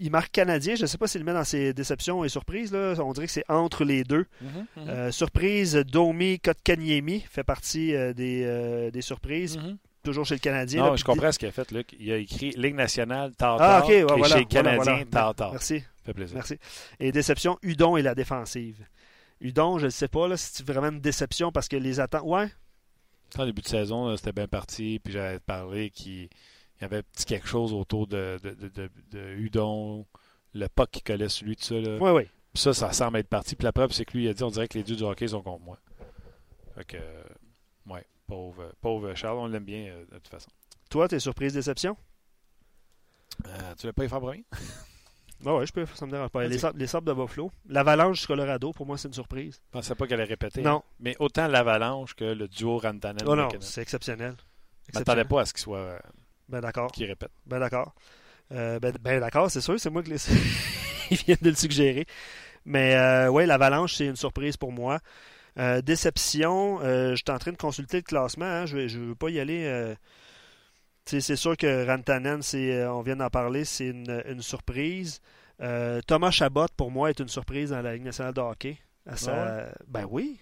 Il 0.00 0.10
marque 0.10 0.32
canadien. 0.32 0.74
Je 0.74 0.82
ne 0.82 0.86
sais 0.86 0.98
pas 0.98 1.06
s'il 1.06 1.20
le 1.20 1.24
met 1.26 1.32
dans 1.32 1.44
ses 1.44 1.72
déceptions 1.74 2.24
et 2.24 2.28
surprises. 2.28 2.72
Là. 2.72 2.94
On 2.98 3.12
dirait 3.12 3.26
que 3.26 3.32
c'est 3.32 3.44
entre 3.50 3.84
les 3.84 4.04
deux. 4.04 4.26
Mhm, 4.40 4.48
mhm. 4.76 4.88
Euh, 4.88 5.10
surprise, 5.12 5.74
Domi 5.76 6.40
Kotkaniemi 6.40 7.20
fait 7.20 7.44
partie 7.44 7.94
euh, 7.94 8.12
des, 8.12 8.42
euh, 8.44 8.90
des 8.90 9.02
surprises. 9.02 9.58
Mhm. 9.58 9.76
Toujours 10.02 10.26
chez 10.26 10.34
le 10.34 10.40
Canadien. 10.40 10.82
Non, 10.84 10.90
là, 10.90 10.96
je 10.96 11.04
comprends 11.04 11.32
ce 11.32 11.38
qu'il 11.38 11.48
a 11.48 11.52
fait, 11.52 11.70
Luc. 11.72 11.94
Il 11.98 12.12
a 12.12 12.16
écrit 12.18 12.50
Ligue 12.56 12.74
nationale, 12.74 13.34
tard, 13.36 13.56
Ah, 13.58 13.80
ok, 13.82 13.88
ouais, 13.88 13.98
et 14.00 14.02
voilà, 14.04 14.24
chez 14.26 14.32
voilà, 14.32 14.44
Canadien, 14.44 14.82
voilà. 14.82 15.04
tard, 15.06 15.34
tard. 15.34 15.52
Merci, 15.52 15.80
Ça 15.80 15.86
fait 16.04 16.12
plaisir. 16.12 16.34
merci. 16.34 16.58
Et 17.00 17.10
déception, 17.10 17.58
Udon 17.62 17.96
et 17.96 18.02
la 18.02 18.14
défensive. 18.14 18.84
Udon, 19.40 19.78
je 19.78 19.86
ne 19.86 19.90
sais 19.90 20.08
pas 20.08 20.28
là, 20.28 20.36
si 20.36 20.50
c'est 20.52 20.66
vraiment 20.66 20.88
une 20.88 21.00
déception 21.00 21.52
parce 21.52 21.68
que 21.68 21.76
les 21.76 22.00
attentes. 22.00 22.20
Ouais, 22.24 22.48
En 23.38 23.46
début 23.46 23.62
de 23.62 23.66
saison, 23.68 24.14
c'était 24.16 24.32
bien 24.32 24.46
parti, 24.46 25.00
puis 25.02 25.12
j'avais 25.14 25.38
parlé 25.40 25.88
qu'il 26.74 26.82
y 26.82 26.84
avait 26.84 27.02
petit 27.02 27.24
quelque 27.24 27.46
chose 27.46 27.72
autour 27.72 28.06
de, 28.06 28.38
de, 28.42 28.50
de, 28.50 28.90
de, 29.10 29.34
Udon, 29.36 30.06
le 30.52 30.68
puck 30.68 30.90
qui 30.90 31.02
collait 31.02 31.28
sur 31.28 31.46
lui, 31.46 31.56
tout 31.56 31.64
ça. 31.64 31.74
Là. 31.74 31.98
Oui, 32.00 32.10
oui. 32.10 32.28
Puis 32.52 32.62
ça, 32.62 32.74
ça 32.74 32.92
semble 32.92 33.18
être 33.18 33.28
parti. 33.28 33.56
Puis 33.56 33.64
la 33.64 33.72
preuve, 33.72 33.92
c'est 33.92 34.04
que 34.04 34.16
lui, 34.16 34.24
il 34.24 34.28
a 34.28 34.34
dit 34.34 34.42
on 34.42 34.50
dirait 34.50 34.68
que 34.68 34.78
les 34.78 34.84
dieux 34.84 34.96
du 34.96 35.02
hockey 35.02 35.28
sont 35.28 35.42
contre 35.42 35.64
moi. 35.64 35.78
Fait 36.76 36.84
que, 36.84 36.96
ouais, 37.86 38.04
pauvre, 38.26 38.72
pauvre 38.80 39.14
Charles, 39.14 39.38
on 39.38 39.46
l'aime 39.46 39.64
bien 39.64 39.94
de 40.10 40.18
toute 40.18 40.28
façon. 40.28 40.50
Toi, 40.90 41.08
tes 41.08 41.18
surprises, 41.18 41.52
déceptions? 41.52 41.96
Euh, 43.46 43.74
Tu 43.78 43.86
veux 43.86 43.92
pas 43.92 44.04
y 44.04 44.08
faire 44.08 44.20
premier 44.20 44.44
ah 45.46 45.56
oui, 45.56 45.66
je 45.66 45.72
peux, 45.72 45.84
ça 45.94 46.06
me 46.06 46.10
dérange 46.10 46.30
pas. 46.30 46.46
Les, 46.46 46.86
sables, 46.86 47.06
de 47.06 47.12
Buffalo. 47.12 47.50
L'avalanche 47.68 48.20
du 48.20 48.26
Colorado, 48.26 48.72
pour 48.72 48.86
moi, 48.86 48.96
c'est 48.96 49.08
une 49.08 49.14
surprise. 49.14 49.60
Je 49.66 49.70
pensais 49.72 49.94
pas 49.94 50.06
qu'elle 50.06 50.20
allait 50.20 50.30
répéter. 50.30 50.62
Non. 50.62 50.82
Mais 51.00 51.16
autant 51.18 51.48
l'avalanche 51.48 52.14
que 52.14 52.24
le 52.24 52.48
duo 52.48 52.78
Rantanen. 52.78 53.26
Oh 53.26 53.36
non, 53.36 53.48
c'est 53.60 53.82
exceptionnel. 53.82 54.36
Je 54.92 54.98
m'attendais 54.98 55.24
pas 55.24 55.42
à 55.42 55.46
ce 55.46 55.52
qu'il 55.52 55.62
soit. 55.62 56.00
Euh, 56.44 56.50
ben 56.50 56.60
d'accord. 56.60 56.90
Qui 56.92 57.04
répète. 57.06 57.30
Ben 57.46 57.58
d'accord. 57.58 57.94
Euh, 58.52 58.78
ben, 58.78 58.94
ben, 59.00 59.20
d'accord, 59.20 59.50
c'est 59.50 59.60
sûr, 59.60 59.78
c'est 59.78 59.90
moi 59.90 60.02
qui 60.02 60.10
les... 60.10 60.16
Viennent 61.24 61.38
de 61.42 61.50
le 61.50 61.56
suggérer. 61.56 62.06
Mais 62.64 62.94
euh, 62.94 63.28
oui, 63.28 63.46
l'avalanche, 63.46 63.94
c'est 63.94 64.06
une 64.06 64.16
surprise 64.16 64.56
pour 64.56 64.72
moi. 64.72 65.00
déception, 65.82 66.80
je 66.80 67.14
suis 67.14 67.30
en 67.30 67.38
train 67.38 67.52
de 67.52 67.56
consulter 67.56 67.98
le 67.98 68.02
classement. 68.02 68.46
Hein. 68.46 68.66
je 68.66 68.78
ne 68.78 69.08
veux 69.08 69.14
pas 69.14 69.28
y 69.28 69.38
aller. 69.38 69.94
c'est 71.04 71.36
sûr 71.36 71.56
que 71.56 71.86
Rantanen, 71.86 72.40
on 72.90 73.02
vient 73.02 73.16
d'en 73.16 73.30
parler, 73.30 73.64
c'est 73.64 73.88
une, 73.88 74.22
une, 74.26 74.42
surprise. 74.42 75.20
Euh, 75.60 76.00
Thomas 76.06 76.30
Chabot, 76.30 76.66
pour 76.76 76.90
moi, 76.90 77.10
est 77.10 77.20
une 77.20 77.28
surprise 77.28 77.70
dans 77.70 77.82
la 77.82 77.94
Ligue 77.94 78.04
nationale 78.04 78.34
de 78.34 78.40
hockey. 78.40 78.78
Ah 79.06 79.66
ben 79.86 80.06
oui. 80.10 80.40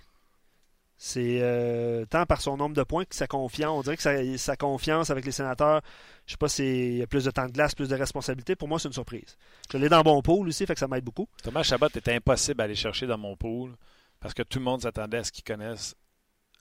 C'est 1.04 1.40
euh, 1.40 2.06
tant 2.06 2.26
par 2.26 2.40
son 2.40 2.56
nombre 2.56 2.76
de 2.76 2.85
points 2.85 3.04
que 3.04 3.16
sa 3.16 3.26
confiance. 3.26 3.76
On 3.76 3.82
dirait 3.82 3.97
que 3.97 4.37
sa, 4.37 4.56
confiance 4.56 5.11
avec 5.11 5.25
les 5.25 5.32
sénateurs, 5.32 5.82
je 6.26 6.30
sais 6.30 6.37
pas 6.37 6.49
s'il 6.49 6.99
y 6.99 7.02
a 7.02 7.09
plus 7.09 7.25
de 7.25 7.32
temps 7.32 7.47
de 7.47 7.50
glace, 7.50 7.75
plus 7.75 7.88
de 7.88 7.97
responsabilités. 7.97 8.54
Pour 8.54 8.68
moi, 8.68 8.78
c'est 8.78 8.87
une 8.87 8.94
surprise. 8.94 9.37
Je 9.73 9.78
l'ai 9.78 9.88
dans 9.88 10.04
mon 10.04 10.23
pool 10.23 10.47
aussi, 10.47 10.64
fait 10.64 10.75
que 10.75 10.78
ça 10.78 10.87
m'aide 10.87 11.02
beaucoup. 11.02 11.28
Thomas 11.42 11.64
Chabot 11.64 11.88
était 11.88 12.14
impossible 12.14 12.61
à 12.61 12.64
aller 12.64 12.76
chercher 12.76 13.09
dans 13.09 13.18
mon 13.18 13.35
pool 13.35 13.75
parce 14.21 14.32
que 14.32 14.44
tout 14.44 14.61
le 14.61 14.64
monde 14.64 14.82
s'attendait 14.82 15.16
à 15.16 15.25
ce 15.25 15.32
qu'il 15.32 15.42
connaisse, 15.42 15.97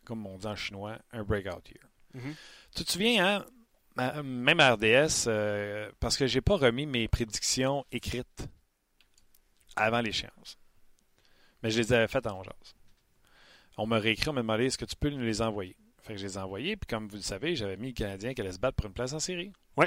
comme 0.05 0.25
on 0.25 0.39
dit 0.39 0.47
en 0.47 0.55
chinois, 0.55 0.97
un 1.11 1.21
breakout 1.21 1.69
year. 1.69 1.85
Mm-hmm. 2.15 2.35
Tu 2.75 2.83
te 2.83 2.91
souviens, 2.91 3.45
hein? 3.95 4.23
Même 4.23 4.59
à 4.59 4.73
RDS, 4.73 5.25
euh, 5.27 5.91
parce 5.99 6.17
que 6.17 6.25
j'ai 6.25 6.41
pas 6.41 6.55
remis 6.55 6.87
mes 6.87 7.07
prédictions 7.07 7.85
écrites 7.91 8.47
avant 9.75 10.01
l'échéance. 10.01 10.57
Mais 11.61 11.69
je 11.69 11.77
les 11.77 11.93
avais 11.93 12.07
faites 12.07 12.25
en 12.25 12.39
11 12.39 12.47
On 13.77 13.87
m'a 13.87 13.99
réécrit, 13.99 14.29
on 14.29 14.33
m'a 14.33 14.41
demandé 14.41 14.65
est-ce 14.65 14.77
que 14.77 14.85
tu 14.85 14.95
peux 14.95 15.09
nous 15.09 15.23
les 15.23 15.41
envoyer? 15.41 15.75
Fait 16.01 16.13
que 16.13 16.19
je 16.19 16.25
les 16.25 16.35
ai 16.35 16.41
envoyés, 16.41 16.75
puis 16.75 16.87
comme 16.87 17.07
vous 17.07 17.17
le 17.17 17.21
savez, 17.21 17.55
j'avais 17.55 17.77
mis 17.77 17.89
le 17.89 17.93
Canadien 17.93 18.33
qui 18.33 18.41
allait 18.41 18.51
se 18.51 18.59
battre 18.59 18.75
pour 18.75 18.87
une 18.87 18.93
place 18.93 19.13
en 19.13 19.19
série. 19.19 19.51
Oui. 19.77 19.85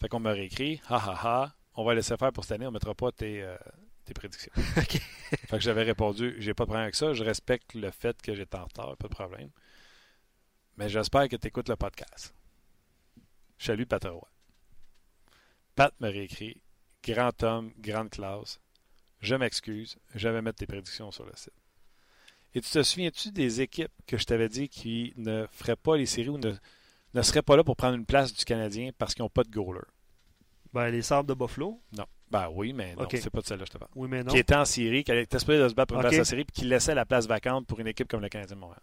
Fait 0.00 0.08
qu'on 0.08 0.20
m'a 0.20 0.32
réécrit 0.32 0.80
ha 0.88 0.96
ha 0.96 1.20
ha, 1.22 1.56
on 1.74 1.84
va 1.84 1.94
laisser 1.94 2.16
faire 2.16 2.32
pour 2.32 2.44
cette 2.44 2.52
année, 2.52 2.66
on 2.66 2.70
mettra 2.72 2.94
pas 2.94 3.12
tes, 3.12 3.42
euh, 3.42 3.56
tes 4.04 4.12
prédictions. 4.12 4.52
OK. 4.76 4.98
Fait 4.98 5.56
que 5.56 5.60
j'avais 5.60 5.84
répondu 5.84 6.34
j'ai 6.38 6.52
pas 6.52 6.64
de 6.64 6.68
problème 6.68 6.84
avec 6.84 6.94
ça, 6.94 7.14
je 7.14 7.24
respecte 7.24 7.74
le 7.74 7.90
fait 7.90 8.20
que 8.20 8.34
j'étais 8.34 8.56
en 8.56 8.64
retard, 8.64 8.96
pas 8.96 9.08
de 9.08 9.14
problème. 9.14 9.50
Mais 10.76 10.88
j'espère 10.88 11.28
que 11.28 11.36
tu 11.36 11.48
écoutes 11.48 11.68
le 11.68 11.76
podcast. 11.76 12.34
Salut 13.58 13.86
Pat 13.86 14.04
Roy. 14.04 14.28
Pat 15.74 15.94
me 16.00 16.08
réécrit 16.08 16.60
Grand 17.02 17.42
homme, 17.44 17.72
grande 17.78 18.10
classe. 18.10 18.60
Je 19.20 19.34
m'excuse, 19.36 19.96
je 20.14 20.28
vais 20.28 20.42
mettre 20.42 20.58
tes 20.58 20.66
prédictions 20.66 21.10
sur 21.10 21.24
le 21.24 21.32
site. 21.36 21.52
Et 22.54 22.60
tu 22.60 22.70
te 22.70 22.82
souviens-tu 22.82 23.32
des 23.32 23.60
équipes 23.60 23.92
que 24.06 24.16
je 24.16 24.24
t'avais 24.24 24.48
dit 24.48 24.68
qui 24.68 25.12
ne 25.16 25.46
feraient 25.50 25.76
pas 25.76 25.96
les 25.96 26.06
séries 26.06 26.30
ou 26.30 26.38
ne, 26.38 26.52
ne 27.14 27.22
seraient 27.22 27.42
pas 27.42 27.56
là 27.56 27.64
pour 27.64 27.76
prendre 27.76 27.96
une 27.96 28.06
place 28.06 28.32
du 28.32 28.44
Canadien 28.44 28.90
parce 28.96 29.14
qu'ils 29.14 29.22
n'ont 29.22 29.30
pas 29.30 29.44
de 29.44 29.50
goaler? 29.50 29.82
Ben, 30.72 30.88
les 30.88 31.02
Sables 31.02 31.28
de 31.28 31.34
Buffalo? 31.34 31.80
Non. 31.96 32.06
Ben 32.30 32.48
oui, 32.52 32.72
mais 32.72 32.94
non, 32.96 33.06
c'est 33.10 33.30
pas 33.30 33.40
de 33.40 33.46
celle-là 33.46 33.64
je 33.66 33.72
te 33.72 33.78
parle. 33.78 33.90
Oui, 33.94 34.08
mais 34.10 34.24
non. 34.24 34.32
Qui 34.32 34.38
était 34.38 34.56
en 34.56 34.64
série, 34.64 35.04
qui 35.04 35.12
était 35.12 35.36
espéré 35.36 35.62
de 35.62 35.68
se 35.68 35.74
battre 35.74 35.94
pour 35.94 36.02
une 36.02 36.08
place 36.08 36.20
en 36.20 36.24
série, 36.24 36.44
puis 36.44 36.62
qui 36.62 36.64
laissait 36.66 36.94
la 36.94 37.06
place 37.06 37.26
vacante 37.26 37.66
pour 37.66 37.78
une 37.78 37.86
équipe 37.86 38.08
comme 38.08 38.20
le 38.20 38.28
Canadien 38.28 38.56
de 38.56 38.60
Montréal. 38.60 38.82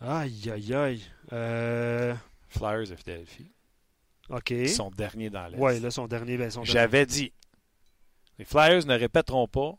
Aïe, 0.00 0.50
aïe, 0.50 0.74
aïe. 0.74 1.02
Euh... 1.32 2.14
Flyers 2.48 2.88
de 2.88 2.96
Philadelphie. 2.96 3.52
OK. 4.30 4.52
Son 4.66 4.90
dernier 4.90 5.30
dans 5.30 5.46
l'Est. 5.46 5.58
Oui, 5.58 5.78
là, 5.80 5.90
son 5.90 6.06
dernier. 6.06 6.36
Ben, 6.36 6.50
J'avais 6.64 7.06
dit, 7.06 7.32
les 8.38 8.44
Flyers 8.44 8.86
ne 8.86 8.98
répéteront 8.98 9.48
pas 9.48 9.74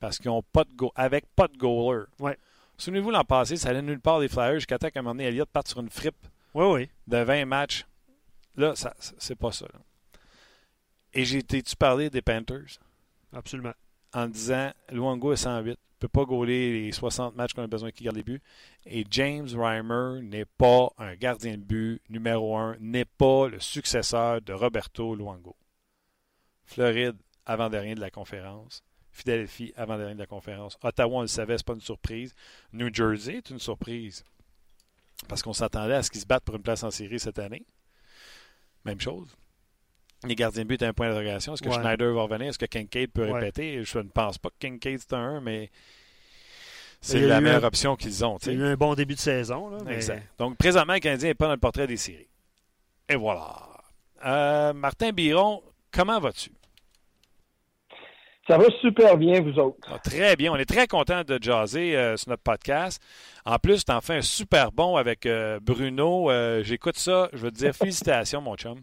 parce 0.00 0.18
qu'ils 0.18 0.30
n'ont 0.30 0.42
pas 0.42 0.64
de 0.64 0.72
go 0.74 0.92
avec 0.94 1.26
pas 1.34 1.48
de 1.48 1.56
goaler. 1.56 2.04
Ouais. 2.18 2.38
Souvenez-vous, 2.76 3.10
l'an 3.10 3.24
passé, 3.24 3.56
ça 3.56 3.70
allait 3.70 3.82
nulle 3.82 4.00
part 4.00 4.20
des 4.20 4.28
Flyers 4.28 4.54
jusqu'à 4.54 4.78
temps 4.78 4.88
qu'à 4.88 5.00
un 5.00 5.02
moment 5.02 5.14
donné, 5.14 5.24
Elliott 5.24 5.48
parte 5.48 5.68
sur 5.68 5.80
une 5.80 5.90
frippe 5.90 6.26
oui, 6.54 6.64
oui. 6.66 6.90
de 7.06 7.18
20 7.18 7.44
matchs. 7.44 7.84
Là, 8.56 8.76
ça, 8.76 8.94
c'est 8.98 9.34
pas 9.34 9.52
ça. 9.52 9.66
Et 11.12 11.24
j'ai 11.24 11.38
été-tu 11.38 11.74
parler 11.76 12.10
des 12.10 12.22
Panthers? 12.22 12.78
Absolument. 13.32 13.74
En 14.12 14.26
disant, 14.28 14.70
Luango 14.90 15.32
est 15.32 15.36
108 15.36 15.78
ne 15.98 16.06
peut 16.06 16.20
pas 16.20 16.24
gauler 16.24 16.84
les 16.84 16.92
60 16.92 17.34
matchs 17.34 17.54
qu'on 17.54 17.62
a 17.62 17.66
besoin 17.66 17.90
qu'il 17.90 18.04
garde 18.04 18.16
les 18.16 18.22
buts. 18.22 18.42
Et 18.86 19.04
James 19.10 19.48
Reimer 19.52 20.22
n'est 20.22 20.44
pas 20.44 20.92
un 20.96 21.14
gardien 21.16 21.58
de 21.58 21.62
but 21.62 22.00
numéro 22.08 22.56
un, 22.56 22.76
n'est 22.78 23.04
pas 23.04 23.48
le 23.48 23.58
successeur 23.58 24.40
de 24.40 24.52
Roberto 24.52 25.16
Luango. 25.16 25.56
Floride, 26.64 27.16
avant-dernier 27.46 27.94
de 27.94 28.00
la 28.00 28.10
conférence. 28.10 28.84
Philadelphie, 29.18 29.72
avant-dernier 29.76 30.14
de 30.14 30.18
la 30.20 30.26
conférence. 30.26 30.78
Ottawa, 30.82 31.18
on 31.18 31.20
le 31.22 31.26
savait, 31.26 31.58
ce 31.58 31.64
pas 31.64 31.74
une 31.74 31.80
surprise. 31.80 32.34
New 32.72 32.92
Jersey 32.92 33.36
est 33.36 33.50
une 33.50 33.58
surprise. 33.58 34.24
Parce 35.26 35.42
qu'on 35.42 35.52
s'attendait 35.52 35.94
à 35.94 36.02
ce 36.02 36.10
qu'ils 36.10 36.20
se 36.20 36.26
battent 36.26 36.44
pour 36.44 36.54
une 36.54 36.62
place 36.62 36.84
en 36.84 36.90
série 36.90 37.18
cette 37.18 37.38
année. 37.38 37.64
Même 38.84 39.00
chose. 39.00 39.28
Les 40.24 40.34
gardiens 40.34 40.62
de 40.62 40.68
but 40.68 40.82
à 40.82 40.88
un 40.88 40.92
point 40.92 41.08
d'interrogation. 41.08 41.54
Est-ce 41.54 41.62
que 41.62 41.70
Schneider 41.70 42.12
va 42.14 42.22
revenir? 42.22 42.48
Est-ce 42.48 42.58
que 42.58 42.66
Kincaid 42.66 43.10
peut 43.10 43.30
répéter? 43.30 43.84
Je 43.84 43.98
ne 43.98 44.08
pense 44.08 44.38
pas 44.38 44.50
que 44.50 44.66
Kincaid 44.66 45.00
c'est 45.00 45.12
un 45.12 45.36
1, 45.36 45.40
mais 45.40 45.70
c'est 47.00 47.20
la 47.20 47.40
meilleure 47.40 47.64
option 47.64 47.96
qu'ils 47.96 48.24
ont. 48.24 48.38
Il 48.38 48.52
y 48.52 48.56
a 48.56 48.58
eu 48.58 48.64
un 48.72 48.76
bon 48.76 48.94
début 48.94 49.14
de 49.14 49.20
saison. 49.20 49.70
Là, 49.70 49.92
Exact. 49.92 50.26
Donc, 50.38 50.56
présentement, 50.56 50.94
le 50.94 51.00
Canadien 51.00 51.28
n'est 51.28 51.34
pas 51.34 51.46
dans 51.46 51.52
le 51.52 51.58
portrait 51.58 51.86
des 51.86 51.96
séries. 51.96 52.28
Et 53.08 53.16
voilà. 53.16 53.68
Euh, 54.24 54.72
Martin 54.72 55.12
Biron, 55.12 55.62
comment 55.92 56.18
vas-tu? 56.18 56.50
Ça 58.48 58.56
va 58.56 58.64
super 58.80 59.16
bien, 59.18 59.40
vous 59.42 59.58
autres. 59.58 59.76
Ah, 59.92 59.98
très 59.98 60.34
bien. 60.34 60.52
On 60.52 60.56
est 60.56 60.64
très 60.64 60.86
content 60.86 61.22
de 61.22 61.38
jaser 61.40 61.96
euh, 61.96 62.16
sur 62.16 62.30
notre 62.30 62.42
podcast. 62.42 63.00
En 63.44 63.58
plus, 63.58 63.84
tu 63.84 63.92
en 63.92 64.00
fais 64.00 64.14
un 64.14 64.22
super 64.22 64.72
bon 64.72 64.96
avec 64.96 65.26
euh, 65.26 65.60
Bruno. 65.62 66.30
J'écoute 66.62 66.96
ça. 66.96 67.28
Je 67.34 67.38
veux 67.38 67.50
te 67.50 67.56
dire 67.56 67.74
félicitations, 67.74 68.40
mon 68.40 68.56
chum. 68.56 68.80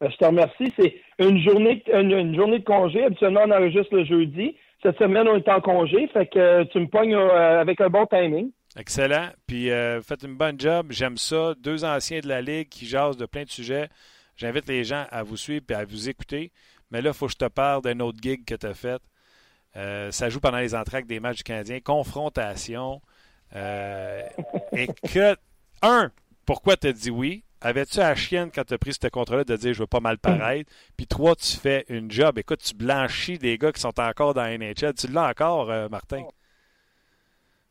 Je 0.00 0.16
te 0.16 0.24
remercie. 0.24 0.72
C'est 0.78 0.94
une 1.18 1.42
journée, 1.42 1.82
une, 1.92 2.34
journée 2.34 2.58
de 2.58 2.64
congé. 2.64 3.04
Habituellement, 3.04 3.42
on 3.46 3.50
enregistre 3.50 3.94
le 3.94 4.04
jeudi. 4.04 4.56
Cette 4.82 4.98
semaine, 4.98 5.26
on 5.28 5.36
est 5.36 5.48
en 5.48 5.60
congé. 5.60 6.08
Fait 6.08 6.26
que 6.26 6.38
euh, 6.38 6.64
tu 6.70 6.80
me 6.80 6.86
pognes 6.86 7.14
euh, 7.14 7.60
avec 7.60 7.80
un 7.80 7.88
bon 7.88 8.06
timing. 8.06 8.50
Excellent. 8.78 9.28
Puis, 9.46 9.70
euh, 9.70 10.02
faites 10.02 10.22
une 10.22 10.36
bonne 10.36 10.60
job. 10.60 10.88
J'aime 10.90 11.16
ça. 11.16 11.54
Deux 11.58 11.84
anciens 11.84 12.20
de 12.20 12.28
la 12.28 12.42
Ligue 12.42 12.68
qui 12.68 12.86
jasent 12.86 13.16
de 13.16 13.26
plein 13.26 13.44
de 13.44 13.50
sujets. 13.50 13.88
J'invite 14.36 14.68
les 14.68 14.84
gens 14.84 15.06
à 15.10 15.22
vous 15.22 15.38
suivre 15.38 15.64
et 15.70 15.74
à 15.74 15.84
vous 15.86 16.10
écouter. 16.10 16.52
Mais 16.90 17.02
là, 17.02 17.10
il 17.10 17.14
faut 17.14 17.26
que 17.26 17.32
je 17.32 17.38
te 17.38 17.48
parle 17.48 17.82
d'un 17.82 18.00
autre 18.00 18.18
gig 18.20 18.44
que 18.44 18.54
tu 18.54 18.66
as 18.66 18.74
fait. 18.74 19.02
ça 19.74 20.28
joue 20.28 20.40
pendant 20.40 20.58
les 20.58 20.74
entractes 20.74 21.08
des 21.08 21.20
matchs 21.20 21.38
du 21.38 21.44
Canadien. 21.44 21.80
Confrontation. 21.80 23.00
et 23.54 24.88
que, 25.12 25.36
un, 25.82 26.10
pourquoi 26.44 26.76
tu 26.76 26.88
as 26.88 26.92
dit 26.92 27.10
oui? 27.10 27.42
Avais-tu 27.60 27.98
la 27.98 28.14
chienne 28.14 28.50
quand 28.54 28.64
tu 28.64 28.74
as 28.74 28.78
pris 28.78 28.92
ce 28.92 29.08
contrat-là 29.08 29.44
de 29.44 29.56
dire 29.56 29.72
je 29.72 29.80
veux 29.80 29.86
pas 29.86 30.00
mal 30.00 30.18
paraître? 30.18 30.70
Puis 30.96 31.06
trois, 31.06 31.34
tu 31.34 31.56
fais 31.56 31.84
une 31.88 32.10
job. 32.10 32.38
Écoute, 32.38 32.60
tu 32.62 32.74
blanchis 32.74 33.38
des 33.38 33.56
gars 33.58 33.72
qui 33.72 33.80
sont 33.80 33.98
encore 33.98 34.34
dans 34.34 34.44
NHL. 34.44 34.94
Tu 34.94 35.08
l'as 35.08 35.28
encore, 35.30 35.70
euh, 35.70 35.88
Martin? 35.88 36.24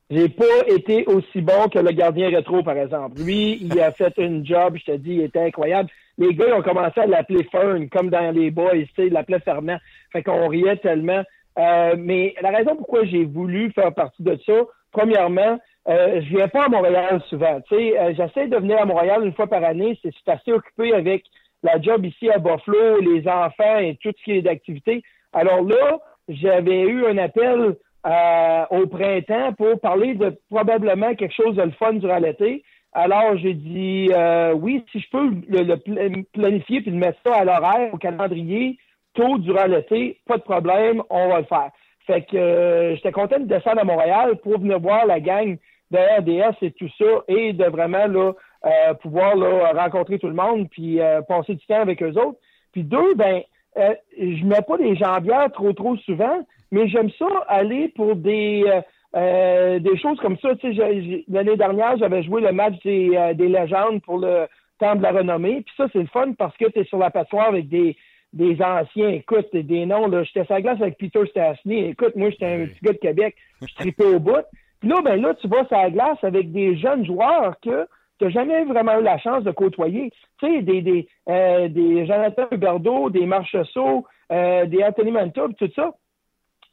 J'ai 0.09 0.29
pas 0.29 0.67
été 0.67 1.05
aussi 1.05 1.41
bon 1.41 1.67
que 1.69 1.79
le 1.79 1.91
gardien 1.91 2.29
rétro, 2.29 2.61
par 2.61 2.77
exemple. 2.77 3.21
Lui, 3.21 3.57
il 3.61 3.79
a 3.79 3.91
fait 3.91 4.13
une 4.17 4.45
job, 4.45 4.77
je 4.77 4.91
te 4.91 4.97
dis, 4.97 5.13
il 5.13 5.21
était 5.21 5.39
incroyable. 5.39 5.89
Les 6.17 6.33
gars, 6.33 6.55
ont 6.55 6.61
commencé 6.61 6.99
à 6.99 7.05
l'appeler 7.05 7.43
Fern, 7.51 7.89
comme 7.89 8.09
dans 8.09 8.31
les 8.33 8.51
boys, 8.51 8.71
tu 8.71 8.87
sais, 8.95 9.07
ils 9.07 9.13
l'appelaient 9.13 9.39
Fernand. 9.39 9.77
Fait 10.11 10.23
qu'on 10.23 10.47
riait 10.47 10.77
tellement. 10.77 11.23
Euh, 11.57 11.95
mais 11.97 12.35
la 12.41 12.51
raison 12.51 12.75
pourquoi 12.75 13.05
j'ai 13.05 13.23
voulu 13.23 13.71
faire 13.71 13.93
partie 13.93 14.23
de 14.23 14.37
ça, 14.45 14.53
premièrement, 14.91 15.59
euh, 15.87 16.21
je 16.21 16.35
viens 16.35 16.47
pas 16.47 16.65
à 16.65 16.69
Montréal 16.69 17.21
souvent. 17.29 17.61
Tu 17.67 17.75
sais, 17.75 17.99
euh, 17.99 18.13
j'essaie 18.15 18.47
de 18.47 18.57
venir 18.57 18.81
à 18.81 18.85
Montréal 18.85 19.23
une 19.23 19.33
fois 19.33 19.47
par 19.47 19.63
année. 19.63 19.99
C'est, 20.01 20.11
assez 20.27 20.51
occupé 20.51 20.93
avec 20.93 21.23
la 21.63 21.79
job 21.79 22.05
ici 22.05 22.29
à 22.29 22.39
Buffalo, 22.39 22.99
les 23.01 23.27
enfants 23.27 23.77
et 23.77 23.97
tout 24.01 24.11
ce 24.17 24.23
qui 24.23 24.31
est 24.33 24.41
d'activité. 24.41 25.03
Alors 25.33 25.61
là, 25.61 25.99
j'avais 26.27 26.81
eu 26.81 27.05
un 27.05 27.17
appel 27.17 27.75
euh, 28.05 28.65
au 28.71 28.87
printemps 28.87 29.53
pour 29.53 29.79
parler 29.79 30.15
de 30.15 30.37
probablement 30.49 31.13
quelque 31.15 31.35
chose 31.35 31.55
de 31.55 31.63
le 31.63 31.71
fun 31.71 31.93
durant 31.93 32.19
l'été. 32.19 32.63
Alors, 32.97 33.35
j'ai 33.35 33.53
dit 33.53 34.09
euh, 34.13 34.53
oui, 34.53 34.81
si 34.89 35.01
je 35.01 35.09
peux 35.09 35.29
le, 35.49 36.21
planifier 36.31 36.79
puis 36.79 36.91
le 36.91 36.97
mettre 36.97 37.19
ça 37.25 37.35
à 37.35 37.43
l'horaire, 37.43 37.93
au 37.93 37.97
calendrier, 37.97 38.77
tôt 39.13 39.37
durant 39.37 39.65
l'été, 39.65 40.21
pas 40.25 40.37
de 40.37 40.43
problème, 40.43 41.03
on 41.09 41.27
va 41.27 41.39
le 41.39 41.45
faire. 41.45 41.71
Fait 42.07 42.21
que 42.21 42.93
j'étais 42.95 43.11
content 43.11 43.39
de 43.39 43.47
descendre 43.47 43.81
à 43.81 43.83
Montréal 43.83 44.37
pour 44.41 44.59
venir 44.59 44.79
voir 44.79 45.05
la 45.05 45.19
gang 45.19 45.57
de 45.91 45.97
RDS 45.97 46.55
et 46.61 46.71
tout 46.71 46.87
ça, 46.97 47.23
et 47.27 47.51
de 47.51 47.65
vraiment 47.65 48.07
là, 48.07 48.31
euh, 48.65 48.93
pouvoir 48.93 49.35
là, 49.35 49.73
rencontrer 49.73 50.17
tout 50.17 50.29
le 50.29 50.33
monde, 50.33 50.69
puis 50.69 51.01
euh, 51.01 51.21
passer 51.21 51.55
du 51.55 51.65
temps 51.65 51.81
avec 51.81 52.01
eux 52.01 52.13
autres. 52.17 52.39
Puis 52.71 52.83
deux, 52.83 53.13
ben, 53.15 53.41
euh, 53.77 53.93
je 54.17 54.45
mets 54.45 54.61
pas 54.65 54.77
des 54.77 54.95
jambières 54.95 55.51
trop 55.51 55.73
trop 55.73 55.97
souvent, 55.97 56.39
mais 56.71 56.87
j'aime 56.87 57.09
ça 57.19 57.27
aller 57.49 57.89
pour 57.89 58.15
des 58.15 58.63
des 59.15 59.97
choses 59.97 60.19
comme 60.19 60.37
ça. 60.39 60.49
L'année 61.29 61.57
dernière, 61.57 61.97
j'avais 61.97 62.23
joué 62.23 62.41
le 62.41 62.51
match 62.51 62.75
des, 62.83 63.33
des 63.35 63.47
légendes 63.47 64.01
pour 64.01 64.17
le 64.17 64.47
temps 64.79 64.95
de 64.95 65.01
la 65.01 65.11
renommée. 65.11 65.61
Puis 65.61 65.73
ça, 65.77 65.87
c'est 65.93 65.99
le 65.99 66.07
fun 66.07 66.33
parce 66.37 66.55
que 66.57 66.65
tu 66.65 66.79
es 66.79 66.83
sur 66.83 66.97
la 66.97 67.09
passoire 67.09 67.47
avec 67.47 67.69
des 67.69 67.95
des 68.35 68.61
anciens, 68.61 69.09
écoute, 69.09 69.47
des 69.53 69.85
noms, 69.85 70.07
là, 70.07 70.23
j'étais 70.23 70.43
sur 70.43 70.55
la 70.55 70.61
glace 70.61 70.81
avec 70.81 70.97
Peter 70.97 71.25
Stastny, 71.27 71.85
écoute, 71.85 72.17
moi, 72.17 72.29
j'étais 72.29 72.45
un 72.45 72.65
petit 72.65 72.79
gars 72.83 72.91
de 72.91 72.97
Québec, 72.97 73.35
je 73.65 73.73
tripais 73.75 74.05
au 74.05 74.19
bout. 74.19 74.45
Puis 74.81 74.89
là, 74.89 75.01
ben 75.01 75.21
là, 75.21 75.33
tu 75.35 75.47
vas 75.47 75.65
sur 75.65 75.77
la 75.77 75.89
glace 75.89 76.17
avec 76.21 76.51
des 76.51 76.77
jeunes 76.77 77.05
joueurs 77.05 77.55
que 77.61 77.87
tu 78.19 78.25
n'as 78.25 78.31
jamais 78.31 78.65
vraiment 78.65 78.99
eu 78.99 79.03
la 79.03 79.17
chance 79.19 79.43
de 79.43 79.51
côtoyer. 79.51 80.11
Tu 80.39 80.47
sais, 80.47 80.61
des, 80.61 80.81
des, 80.81 81.07
euh, 81.29 81.69
des 81.69 82.05
Jonathan 82.05 82.47
Huberdeau, 82.51 83.09
des 83.09 83.25
Marchessault, 83.25 84.05
euh, 84.31 84.65
des 84.65 84.83
Anthony 84.83 85.11
Manta, 85.11 85.43
tout 85.57 85.71
ça. 85.73 85.93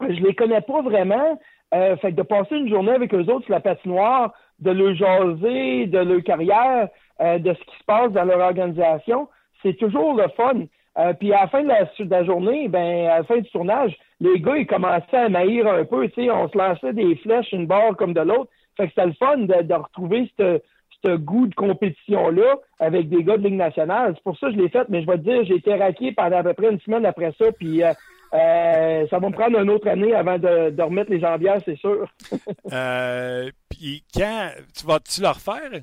Je 0.01 0.21
les 0.21 0.35
connais 0.35 0.61
pas 0.63 0.83
vraiment. 0.83 1.39
Euh, 1.75 1.97
fait 1.97 2.11
que 2.11 2.17
de 2.17 2.23
passer 2.23 2.57
une 2.57 2.69
journée 2.69 2.93
avec 2.93 3.15
eux 3.15 3.25
autres 3.31 3.45
sur 3.45 3.55
la 3.55 3.61
patinoire, 3.61 4.33
de 4.59 4.71
leur 4.71 4.95
jaser, 4.95 5.87
de 5.87 5.99
leur 5.99 6.23
carrière, 6.23 6.89
euh, 7.21 7.39
de 7.39 7.55
ce 7.55 7.61
qui 7.61 7.79
se 7.79 7.85
passe 7.87 8.13
dans 8.13 8.25
leur 8.25 8.41
organisation, 8.41 9.29
c'est 9.63 9.75
toujours 9.79 10.15
le 10.15 10.29
fun. 10.37 10.65
Euh, 10.99 11.15
puis 11.15 11.33
à 11.33 11.43
la 11.43 11.49
fin 11.49 11.63
de 11.63 12.11
la, 12.11 12.25
journée, 12.25 12.69
ben 12.69 13.07
à 13.07 13.19
la 13.19 13.25
fin 13.25 13.39
du 13.39 13.49
tournage, 13.51 13.97
les 14.21 14.39
gars 14.41 14.59
ils 14.59 14.67
commençaient 14.67 15.17
à 15.17 15.29
maillir 15.31 15.67
un 15.67 15.85
peu, 15.85 16.07
tu 16.09 16.25
sais, 16.25 16.31
on 16.31 16.49
se 16.49 16.59
lançait 16.59 16.93
des 16.93 17.17
flèches 17.17 17.53
une 17.53 17.67
barre 17.67 17.97
comme 17.97 18.13
de 18.13 18.21
l'autre. 18.21 18.51
Fait 18.77 18.85
que 18.85 18.91
c'était 18.91 19.07
le 19.07 19.15
fun 19.15 19.39
de, 19.39 19.75
retrouver 19.75 20.31
ce 20.39 21.17
goût 21.17 21.47
de 21.47 21.55
compétition-là 21.55 22.57
avec 22.79 23.09
des 23.09 23.25
gars 23.25 23.39
de 23.39 23.45
Ligue 23.45 23.55
nationale. 23.55 24.13
C'est 24.15 24.23
pour 24.25 24.39
ça 24.39 24.49
que 24.49 24.55
je 24.55 24.59
l'ai 24.59 24.69
fait, 24.69 24.89
mais 24.91 25.03
je 25.03 25.07
vais 25.07 25.19
te 25.19 25.23
dire, 25.23 25.45
j'ai 25.45 25.57
été 25.57 25.75
raqué 25.75 26.13
pendant 26.13 26.39
à 26.39 26.43
peu 26.43 26.53
près 26.53 26.71
une 26.71 26.81
semaine 26.81 27.07
après 27.07 27.33
ça, 27.39 27.51
puis 27.53 27.83
euh, 27.83 27.93
euh, 28.35 29.07
ça 29.09 29.19
va 29.19 29.29
me 29.29 29.35
prendre 29.35 29.59
une 29.61 29.71
autre 29.71 29.89
année 29.89 30.15
avant 30.15 30.39
de, 30.39 30.83
remettre 30.83 31.11
les 31.11 31.21
jambières, 31.21 31.61
c'est 31.65 31.77
sûr. 31.77 32.07
puis 33.69 34.05
quand 34.15 34.49
tu 34.77 34.87
vas-tu 34.87 35.21
le 35.21 35.29
refaire? 35.29 35.83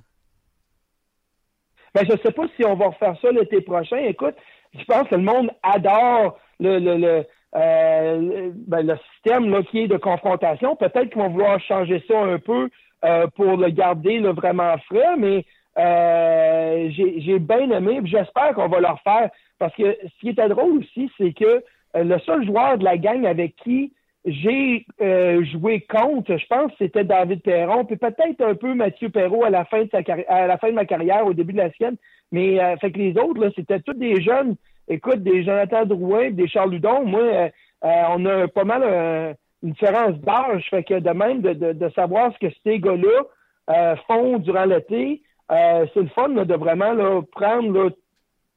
Ben, 1.94 2.06
je 2.06 2.18
sais 2.24 2.32
pas 2.32 2.46
si 2.56 2.66
on 2.66 2.76
va 2.76 2.88
refaire 2.88 3.16
ça 3.22 3.32
l'été 3.32 3.62
prochain. 3.62 3.98
Écoute, 3.98 4.36
je 4.78 4.84
pense 4.86 5.08
que 5.08 5.16
le 5.16 5.24
monde 5.24 5.50
adore 5.64 6.38
le, 6.60 6.80
le, 6.80 6.98
le, 6.98 7.26
euh, 7.56 8.52
ben, 8.68 8.86
le 8.86 8.98
système 9.14 9.50
là, 9.50 9.64
qui 9.64 9.80
est 9.80 9.88
de 9.88 9.98
confrontation. 9.98 10.76
Peut-être 10.76 11.10
qu'ils 11.10 11.22
vont 11.22 11.30
vouloir 11.30 11.60
changer 11.62 12.04
ça 12.08 12.20
un 12.20 12.38
peu 12.38 12.70
euh, 13.06 13.28
pour 13.36 13.58
le 13.58 13.70
garder 13.70 14.20
là, 14.20 14.34
vraiment 14.34 14.78
frais, 14.90 15.16
mais 15.18 15.46
euh, 15.78 16.90
j'ai 16.92 17.40
bien 17.40 17.72
aimé. 17.72 18.02
J'espère 18.04 18.54
qu'on 18.54 18.68
va 18.68 18.80
le 18.80 18.88
refaire. 18.88 19.30
Parce 19.58 19.76
que 19.76 19.98
ce 20.04 20.20
qui 20.20 20.30
était 20.30 20.48
drôle 20.48 20.80
aussi, 20.80 21.12
c'est 21.18 21.34
que 21.34 21.64
le 21.96 22.20
seul 22.20 22.46
joueur 22.46 22.78
de 22.78 22.84
la 22.84 22.98
gang 22.98 23.26
avec 23.26 23.56
qui 23.58 23.94
j'ai 24.26 24.86
joué 25.00 25.82
contre, 25.90 26.38
je 26.38 26.46
pense, 26.48 26.72
c'était 26.78 27.04
David 27.04 27.42
Perron, 27.42 27.86
puis 27.86 27.96
peut-être 27.96 28.42
un 28.42 28.54
peu 28.54 28.74
Mathieu 28.74 29.10
Perrault 29.10 29.44
à 29.44 29.50
la 29.50 29.66
fin 29.66 29.84
de 29.84 29.90
sa 29.90 30.00
à 30.28 30.46
la 30.46 30.58
fin 30.58 30.70
de 30.70 30.74
ma 30.74 30.86
carrière, 30.86 31.26
au 31.26 31.34
début 31.34 31.54
de 31.54 31.60
la 31.60 31.72
sienne. 31.72 31.96
Mais 32.32 32.60
euh, 32.60 32.78
fait 32.78 32.92
que 32.92 33.00
les 33.00 33.18
autres, 33.18 33.42
là, 33.42 33.50
c'était 33.56 33.80
tous 33.80 33.94
des 33.94 34.22
jeunes. 34.22 34.56
Écoute, 34.88 35.24
des 35.24 35.44
Jonathan 35.44 35.86
Drouin, 35.86 36.32
des 36.32 36.48
Charles 36.48 36.72
Ludon. 36.72 37.06
Moi, 37.06 37.22
euh, 37.22 37.50
euh, 37.86 38.04
on 38.10 38.26
a 38.26 38.48
pas 38.48 38.64
mal 38.64 39.36
une 39.64 39.72
différence 39.72 40.16
d'âge. 40.20 40.68
Fait 40.70 40.84
que 40.84 41.00
de 41.00 41.10
même 41.12 41.42
de, 41.42 41.54
de, 41.54 41.90
savoir 41.90 42.34
ce 42.34 42.48
que 42.48 42.54
ces 42.64 42.80
gars-là 42.80 43.96
font 44.08 44.40
durant 44.40 44.66
l'été, 44.66 45.22
c'est 45.50 45.96
le 45.96 46.10
fun 46.16 46.30
de 46.30 46.56
vraiment 46.56 46.94
là, 46.94 47.22
prendre 47.32 47.92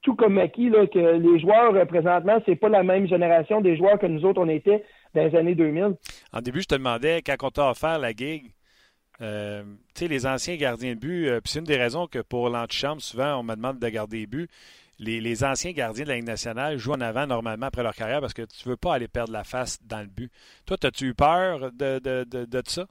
tout 0.02 0.14
comme 0.14 0.38
acquis 0.38 0.68
là, 0.68 0.86
que 0.86 0.98
les 0.98 1.40
joueurs 1.40 1.86
présentement, 1.86 2.38
c'est 2.44 2.56
pas 2.56 2.68
la 2.68 2.82
même 2.82 3.06
génération 3.06 3.60
des 3.60 3.76
joueurs 3.76 3.98
que 3.98 4.06
nous 4.06 4.24
autres 4.24 4.40
on 4.40 4.48
était 4.48 4.84
dans 5.14 5.24
les 5.24 5.36
années 5.36 5.54
2000. 5.54 5.96
En 6.32 6.40
début, 6.40 6.62
je 6.62 6.66
te 6.66 6.74
demandais 6.74 7.22
quand 7.22 7.36
on 7.42 7.50
t'a 7.50 7.70
offert 7.70 7.98
la 7.98 8.12
gig, 8.12 8.50
euh, 9.20 9.62
tu 9.94 10.00
sais, 10.00 10.08
les 10.08 10.26
anciens 10.26 10.56
gardiens 10.56 10.94
de 10.94 10.98
but, 10.98 11.28
euh, 11.28 11.40
c'est 11.44 11.60
une 11.60 11.64
des 11.64 11.76
raisons 11.76 12.06
que 12.06 12.18
pour 12.18 12.48
l'antichambre, 12.48 13.00
souvent, 13.00 13.38
on 13.38 13.42
me 13.42 13.54
demande 13.54 13.78
de 13.78 13.88
garder 13.88 14.20
les 14.20 14.26
buts. 14.26 14.48
Les, 14.98 15.44
anciens 15.44 15.72
gardiens 15.72 16.04
de 16.04 16.10
la 16.10 16.16
Ligue 16.16 16.26
nationale 16.26 16.78
jouent 16.78 16.92
en 16.92 17.00
avant 17.00 17.26
normalement 17.26 17.66
après 17.66 17.82
leur 17.82 17.94
carrière 17.94 18.20
parce 18.20 18.34
que 18.34 18.42
tu 18.42 18.68
ne 18.68 18.72
veux 18.72 18.76
pas 18.76 18.94
aller 18.94 19.08
perdre 19.08 19.32
la 19.32 19.42
face 19.42 19.78
dans 19.84 20.00
le 20.00 20.06
but. 20.06 20.30
Toi, 20.64 20.76
as-tu 20.84 21.08
eu 21.08 21.14
peur 21.14 21.72
de, 21.72 21.98
de, 21.98 22.24
de, 22.24 22.62
ça? 22.66 22.86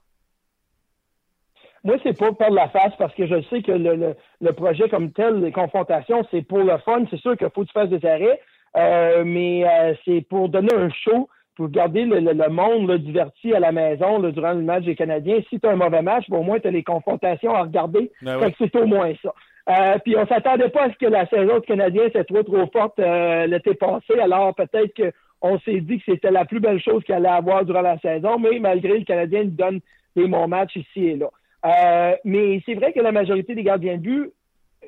Moi, 1.84 1.96
c'est 2.02 2.16
pas 2.16 2.32
perdre 2.32 2.54
la 2.54 2.68
face 2.68 2.92
parce 2.98 3.14
que 3.14 3.26
je 3.26 3.42
sais 3.50 3.62
que 3.62 3.72
le, 3.72 4.14
le, 4.40 4.52
projet 4.52 4.88
comme 4.88 5.12
tel, 5.12 5.40
les 5.40 5.52
confrontations, 5.52 6.24
c'est 6.30 6.42
pour 6.42 6.58
le 6.58 6.78
fun. 6.78 7.04
C'est 7.10 7.20
sûr 7.20 7.36
qu'il 7.36 7.48
faut 7.50 7.62
que 7.62 7.66
tu 7.66 7.72
fasses 7.72 7.90
des 7.90 8.06
arrêts, 8.06 8.40
euh, 8.76 9.24
mais 9.24 9.64
c'est 10.04 10.20
pour 10.28 10.48
donner 10.48 10.74
un 10.74 10.90
show 10.90 11.28
pour 11.56 11.68
garder 11.68 12.04
le, 12.04 12.48
monde 12.48 12.90
diverti 12.98 13.54
à 13.54 13.60
la 13.60 13.72
maison 13.72 14.18
durant 14.30 14.52
le 14.52 14.62
match 14.62 14.84
des 14.84 14.94
Canadiens. 14.94 15.40
Si 15.48 15.60
tu 15.60 15.66
as 15.66 15.72
un 15.72 15.76
mauvais 15.76 16.02
match, 16.02 16.24
au 16.30 16.42
moins 16.42 16.58
tu 16.58 16.68
as 16.68 16.70
les 16.70 16.82
confrontations 16.82 17.54
à 17.54 17.62
regarder. 17.62 18.10
Ben 18.22 18.38
c'est 18.58 18.74
au 18.76 18.86
moins 18.86 19.12
ça. 19.22 19.34
Euh, 19.68 19.98
puis 20.04 20.16
on 20.16 20.26
s'attendait 20.26 20.70
pas 20.70 20.84
à 20.84 20.90
ce 20.90 20.96
que 20.96 21.06
la 21.06 21.26
saison 21.26 21.60
du 21.60 21.66
Canadien 21.66 22.08
soit 22.10 22.24
trop 22.24 22.42
trop 22.42 22.66
forte 22.72 22.98
euh, 22.98 23.46
l'été 23.46 23.74
passé. 23.74 24.18
Alors 24.20 24.54
peut-être 24.54 24.92
qu'on 25.40 25.58
s'est 25.60 25.80
dit 25.80 25.98
que 25.98 26.04
c'était 26.06 26.30
la 26.30 26.44
plus 26.44 26.60
belle 26.60 26.80
chose 26.80 27.04
qu'il 27.04 27.14
allait 27.14 27.28
avoir 27.28 27.64
durant 27.64 27.82
la 27.82 27.98
saison, 27.98 28.38
mais 28.38 28.58
malgré 28.58 28.98
le 28.98 29.04
Canadien 29.04 29.44
nous 29.44 29.50
donne 29.50 29.80
des 30.16 30.26
bons 30.26 30.48
matchs 30.48 30.76
ici 30.76 31.06
et 31.06 31.16
là. 31.16 31.28
Euh, 31.64 32.16
mais 32.24 32.60
c'est 32.66 32.74
vrai 32.74 32.92
que 32.92 33.00
la 33.00 33.12
majorité 33.12 33.54
des 33.54 33.62
gardiens 33.62 33.96
de 33.96 34.02
but 34.02 34.32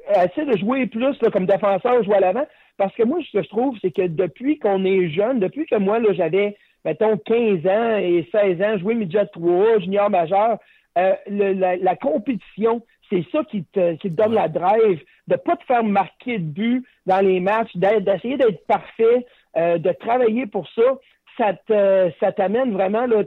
essaient 0.08 0.46
de 0.46 0.56
jouer 0.56 0.86
plus 0.86 1.16
comme 1.32 1.46
défenseur, 1.46 2.02
jouer 2.02 2.16
à 2.16 2.20
l'avant. 2.20 2.46
Parce 2.76 2.94
que 2.94 3.04
moi, 3.04 3.18
ce 3.24 3.38
que 3.38 3.44
je 3.44 3.48
trouve, 3.48 3.78
c'est 3.80 3.92
que 3.92 4.06
depuis 4.06 4.58
qu'on 4.58 4.84
est 4.84 5.08
jeune, 5.10 5.38
depuis 5.38 5.66
que 5.66 5.76
moi, 5.76 6.00
là, 6.00 6.12
j'avais, 6.12 6.56
mettons, 6.84 7.16
15 7.16 7.66
ans 7.66 7.96
et 7.98 8.28
16 8.32 8.62
ans, 8.62 8.78
joué 8.78 8.94
midget 8.94 9.26
3, 9.26 9.78
junior 9.80 10.10
majeur, 10.10 10.58
euh, 10.98 11.14
la, 11.26 11.96
compétition, 11.96 12.82
c'est 13.10 13.24
ça 13.32 13.42
qui 13.44 13.64
te, 13.64 13.94
qui 13.96 14.10
te 14.10 14.14
donne 14.14 14.34
la 14.34 14.48
drive, 14.48 15.02
de 15.26 15.36
pas 15.36 15.56
te 15.56 15.64
faire 15.64 15.84
marquer 15.84 16.38
de 16.38 16.44
but 16.44 16.86
dans 17.06 17.20
les 17.20 17.40
matchs, 17.40 17.74
d'essayer 17.76 18.36
d'être 18.36 18.64
parfait, 18.66 19.26
euh, 19.56 19.78
de 19.78 19.92
travailler 19.92 20.46
pour 20.46 20.68
ça. 20.70 20.82
Ça 21.36 21.52
te, 21.52 22.10
ça 22.20 22.30
t'amène 22.32 22.72
vraiment 22.72 23.06
là, 23.06 23.22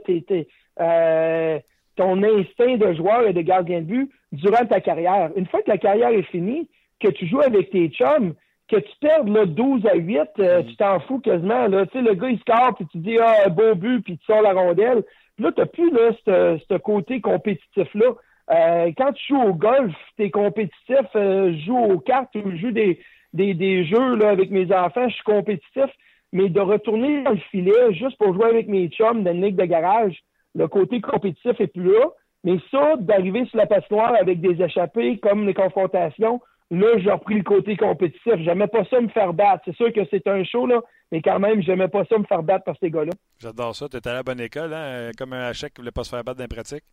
euh, 0.80 1.58
ton 1.98 2.22
instinct 2.22 2.76
de 2.76 2.94
joueur 2.94 3.26
et 3.26 3.32
de 3.32 3.42
gardien 3.42 3.80
de 3.80 3.86
but 3.86 4.10
durant 4.30 4.64
ta 4.64 4.80
carrière. 4.80 5.30
Une 5.36 5.46
fois 5.46 5.62
que 5.62 5.70
la 5.70 5.78
carrière 5.78 6.10
est 6.10 6.22
finie, 6.22 6.68
que 7.00 7.08
tu 7.08 7.26
joues 7.26 7.40
avec 7.40 7.70
tes 7.70 7.88
chums, 7.88 8.34
que 8.68 8.76
tu 8.76 8.92
perdes 9.00 9.28
là, 9.28 9.46
12 9.46 9.84
à 9.86 9.96
8, 9.96 10.20
euh, 10.38 10.62
mm. 10.62 10.66
tu 10.66 10.76
t'en 10.76 11.00
fous 11.00 11.18
quasiment. 11.18 11.66
Là. 11.66 11.86
Tu 11.86 11.98
sais, 11.98 12.02
le 12.04 12.14
gars, 12.14 12.28
il 12.30 12.38
score, 12.38 12.74
puis 12.76 12.86
tu 12.92 12.98
dis 12.98 13.18
Ah, 13.18 13.48
beau 13.48 13.74
but, 13.74 14.02
puis 14.02 14.16
tu 14.16 14.24
sors 14.26 14.42
la 14.42 14.52
rondelle. 14.52 15.02
Puis 15.34 15.44
là, 15.44 15.52
tu 15.52 15.60
n'as 15.60 15.66
plus 15.66 15.90
là, 15.90 16.12
ce 16.24 16.78
côté 16.78 17.20
compétitif-là. 17.20 18.14
Euh, 18.50 18.92
quand 18.96 19.12
tu 19.12 19.34
joues 19.34 19.42
au 19.42 19.54
golf, 19.54 19.94
tu 20.16 20.24
es 20.24 20.30
compétitif, 20.30 21.06
euh, 21.16 21.52
je 21.52 21.66
joue 21.66 21.78
aux 21.78 21.98
cartes 21.98 22.34
ou 22.36 22.50
je 22.52 22.56
joue 22.56 22.70
des, 22.70 23.00
des, 23.32 23.54
des 23.54 23.84
jeux 23.84 24.14
là, 24.16 24.30
avec 24.30 24.50
mes 24.50 24.72
enfants, 24.72 25.08
je 25.08 25.14
suis 25.14 25.24
compétitif. 25.24 25.90
Mais 26.32 26.48
de 26.48 26.60
retourner 26.60 27.22
dans 27.22 27.30
le 27.30 27.40
filet 27.50 27.92
juste 27.92 28.18
pour 28.18 28.34
jouer 28.34 28.46
avec 28.46 28.68
mes 28.68 28.88
chums 28.88 29.24
dans 29.24 29.32
une 29.32 29.42
ligue 29.42 29.56
de 29.56 29.64
garage, 29.64 30.22
le 30.54 30.68
côté 30.68 31.00
compétitif 31.00 31.60
est 31.60 31.72
plus 31.72 31.92
là. 31.92 32.06
Mais 32.44 32.58
ça, 32.70 32.96
d'arriver 32.98 33.44
sur 33.46 33.58
la 33.58 33.66
patinoire 33.66 34.14
avec 34.14 34.40
des 34.40 34.62
échappées 34.62 35.18
comme 35.18 35.46
les 35.46 35.54
confrontations, 35.54 36.40
Là, 36.70 36.98
j'ai 36.98 37.10
repris 37.10 37.36
le 37.36 37.44
côté 37.44 37.76
compétitif. 37.76 38.34
J'aimais 38.40 38.66
pas 38.66 38.84
ça 38.84 39.00
me 39.00 39.08
faire 39.08 39.32
battre. 39.32 39.62
C'est 39.64 39.76
sûr 39.76 39.92
que 39.92 40.00
c'est 40.10 40.26
un 40.26 40.44
show, 40.44 40.66
là, 40.66 40.80
mais 41.10 41.22
quand 41.22 41.38
même, 41.38 41.62
j'aimais 41.62 41.88
pas 41.88 42.04
ça 42.04 42.18
me 42.18 42.24
faire 42.24 42.42
battre 42.42 42.64
par 42.64 42.76
ces 42.78 42.90
gars-là. 42.90 43.12
J'adore 43.38 43.74
ça. 43.74 43.88
Tu 43.88 43.96
étais 43.96 44.10
à 44.10 44.14
la 44.14 44.22
bonne 44.22 44.40
école, 44.40 44.74
hein? 44.74 45.10
comme 45.16 45.32
un 45.32 45.48
Hachek 45.48 45.72
qui 45.72 45.80
voulait 45.80 45.92
pas 45.92 46.04
se 46.04 46.10
faire 46.10 46.22
battre 46.22 46.36
dans 46.36 46.44
les 46.44 46.48
pratiques? 46.48 46.84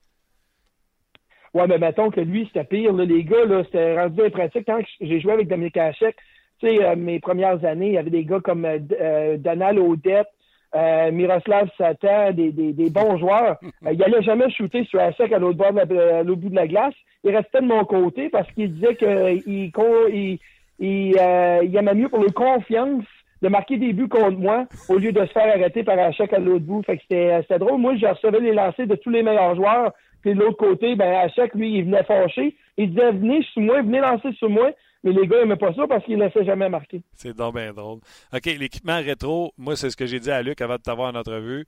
Ouais, 1.53 1.67
mais 1.67 1.77
mettons 1.77 2.09
que 2.09 2.21
lui, 2.21 2.45
c'était 2.47 2.63
pire. 2.63 2.93
Les 2.93 3.23
gars, 3.25 3.45
là, 3.45 3.63
c'était 3.65 3.99
rendu 3.99 4.15
dans 4.15 4.23
les 4.23 4.29
pratiques. 4.29 4.65
Quand 4.65 4.79
j'ai 5.01 5.19
joué 5.19 5.33
avec 5.33 5.49
Dominique 5.49 5.77
Hachek, 5.77 6.15
tu 6.59 6.67
sais, 6.67 6.83
euh, 6.83 6.95
mes 6.95 7.19
premières 7.19 7.63
années, 7.65 7.87
il 7.87 7.93
y 7.93 7.97
avait 7.97 8.09
des 8.09 8.23
gars 8.23 8.39
comme 8.39 8.63
euh, 8.63 8.79
euh 9.01 9.37
Donald 9.37 9.77
Odette, 9.77 10.27
euh, 10.75 11.11
Miroslav 11.11 11.69
Satan, 11.77 12.31
des, 12.31 12.51
des, 12.51 12.73
des, 12.73 12.89
bons 12.89 13.17
joueurs. 13.17 13.57
Euh, 13.63 13.93
il 13.93 13.97
n'allait 13.97 14.21
jamais 14.23 14.49
shooter 14.49 14.83
sur 14.85 14.99
la 14.99 15.13
sec 15.13 15.31
à 15.31 15.39
l'autre 15.39 15.57
bout 15.57 16.49
de 16.49 16.55
la 16.55 16.67
glace. 16.67 16.93
Il 17.23 17.35
restait 17.35 17.61
de 17.61 17.67
mon 17.67 17.85
côté 17.85 18.29
parce 18.29 18.49
qu'il 18.51 18.73
disait 18.73 18.95
qu'il 18.95 19.41
il, 19.47 20.39
il, 20.79 21.17
euh, 21.17 21.59
il, 21.63 21.75
aimait 21.75 21.93
mieux 21.93 22.09
pour 22.09 22.21
le 22.21 22.31
confiance 22.31 23.03
de 23.41 23.47
marquer 23.47 23.77
des 23.77 23.93
buts 23.93 24.09
contre 24.09 24.37
moi 24.37 24.65
au 24.89 24.97
lieu 24.97 25.11
de 25.11 25.25
se 25.25 25.31
faire 25.31 25.47
arrêter 25.47 25.83
par 25.83 25.97
un 25.97 26.09
à 26.09 26.39
l'autre 26.39 26.65
bout. 26.65 26.83
Fait 26.83 26.97
que 26.97 27.03
c'était 27.07 27.59
drôle. 27.59 27.79
Moi, 27.79 27.95
je 27.95 28.07
recevais 28.07 28.39
les 28.39 28.53
lancers 28.53 28.87
de 28.87 28.95
tous 28.95 29.09
les 29.09 29.23
meilleurs 29.23 29.55
joueurs. 29.55 29.93
Puis 30.21 30.33
de 30.33 30.39
l'autre 30.39 30.57
côté, 30.57 30.95
ben, 30.95 31.13
à 31.13 31.27
lui, 31.53 31.77
il 31.77 31.85
venait 31.85 32.03
fâché. 32.03 32.55
Il 32.77 32.89
disait, 32.89 33.11
venez 33.11 33.43
sur 33.53 33.61
moi, 33.61 33.81
venez 33.81 33.99
lancer 33.99 34.31
sur 34.33 34.49
moi. 34.49 34.71
Mais 35.05 35.13
les 35.13 35.27
gars 35.27 35.37
n'aimaient 35.37 35.55
pas 35.55 35.71
ça 35.73 35.85
parce 35.87 36.03
qu'ils 36.03 36.17
ne 36.17 36.25
laissaient 36.25 36.43
jamais 36.43 36.67
marquer. 36.67 37.03
C'est 37.13 37.37
donc 37.37 37.55
drôle. 37.75 37.99
OK, 38.33 38.45
l'équipement 38.45 38.97
rétro, 38.97 39.53
moi, 39.55 39.75
c'est 39.75 39.91
ce 39.91 39.95
que 39.95 40.07
j'ai 40.07 40.19
dit 40.19 40.31
à 40.31 40.41
Luc 40.41 40.59
avant 40.61 40.77
de 40.77 40.81
t'avoir 40.81 41.13
en 41.13 41.17
entrevue. 41.17 41.63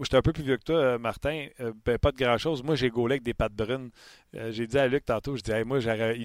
J'étais 0.00 0.16
un 0.16 0.22
peu 0.22 0.32
plus 0.32 0.42
vieux 0.42 0.56
que 0.56 0.64
toi, 0.64 0.76
euh, 0.76 0.98
Martin. 0.98 1.46
Euh, 1.60 1.72
ben, 1.84 1.98
pas 1.98 2.10
de 2.10 2.16
grand-chose. 2.16 2.62
Moi, 2.62 2.76
j'ai 2.76 2.88
gaulé 2.88 3.14
avec 3.14 3.22
des 3.22 3.34
pattes 3.34 3.52
brunes. 3.52 3.90
Euh, 4.34 4.50
j'ai 4.50 4.66
dit 4.66 4.78
à 4.78 4.88
Luc 4.88 5.04
tantôt, 5.04 5.36
je 5.36 5.42
dis, 5.42 5.52
moi, 5.66 5.78
j'aurais 5.80 6.16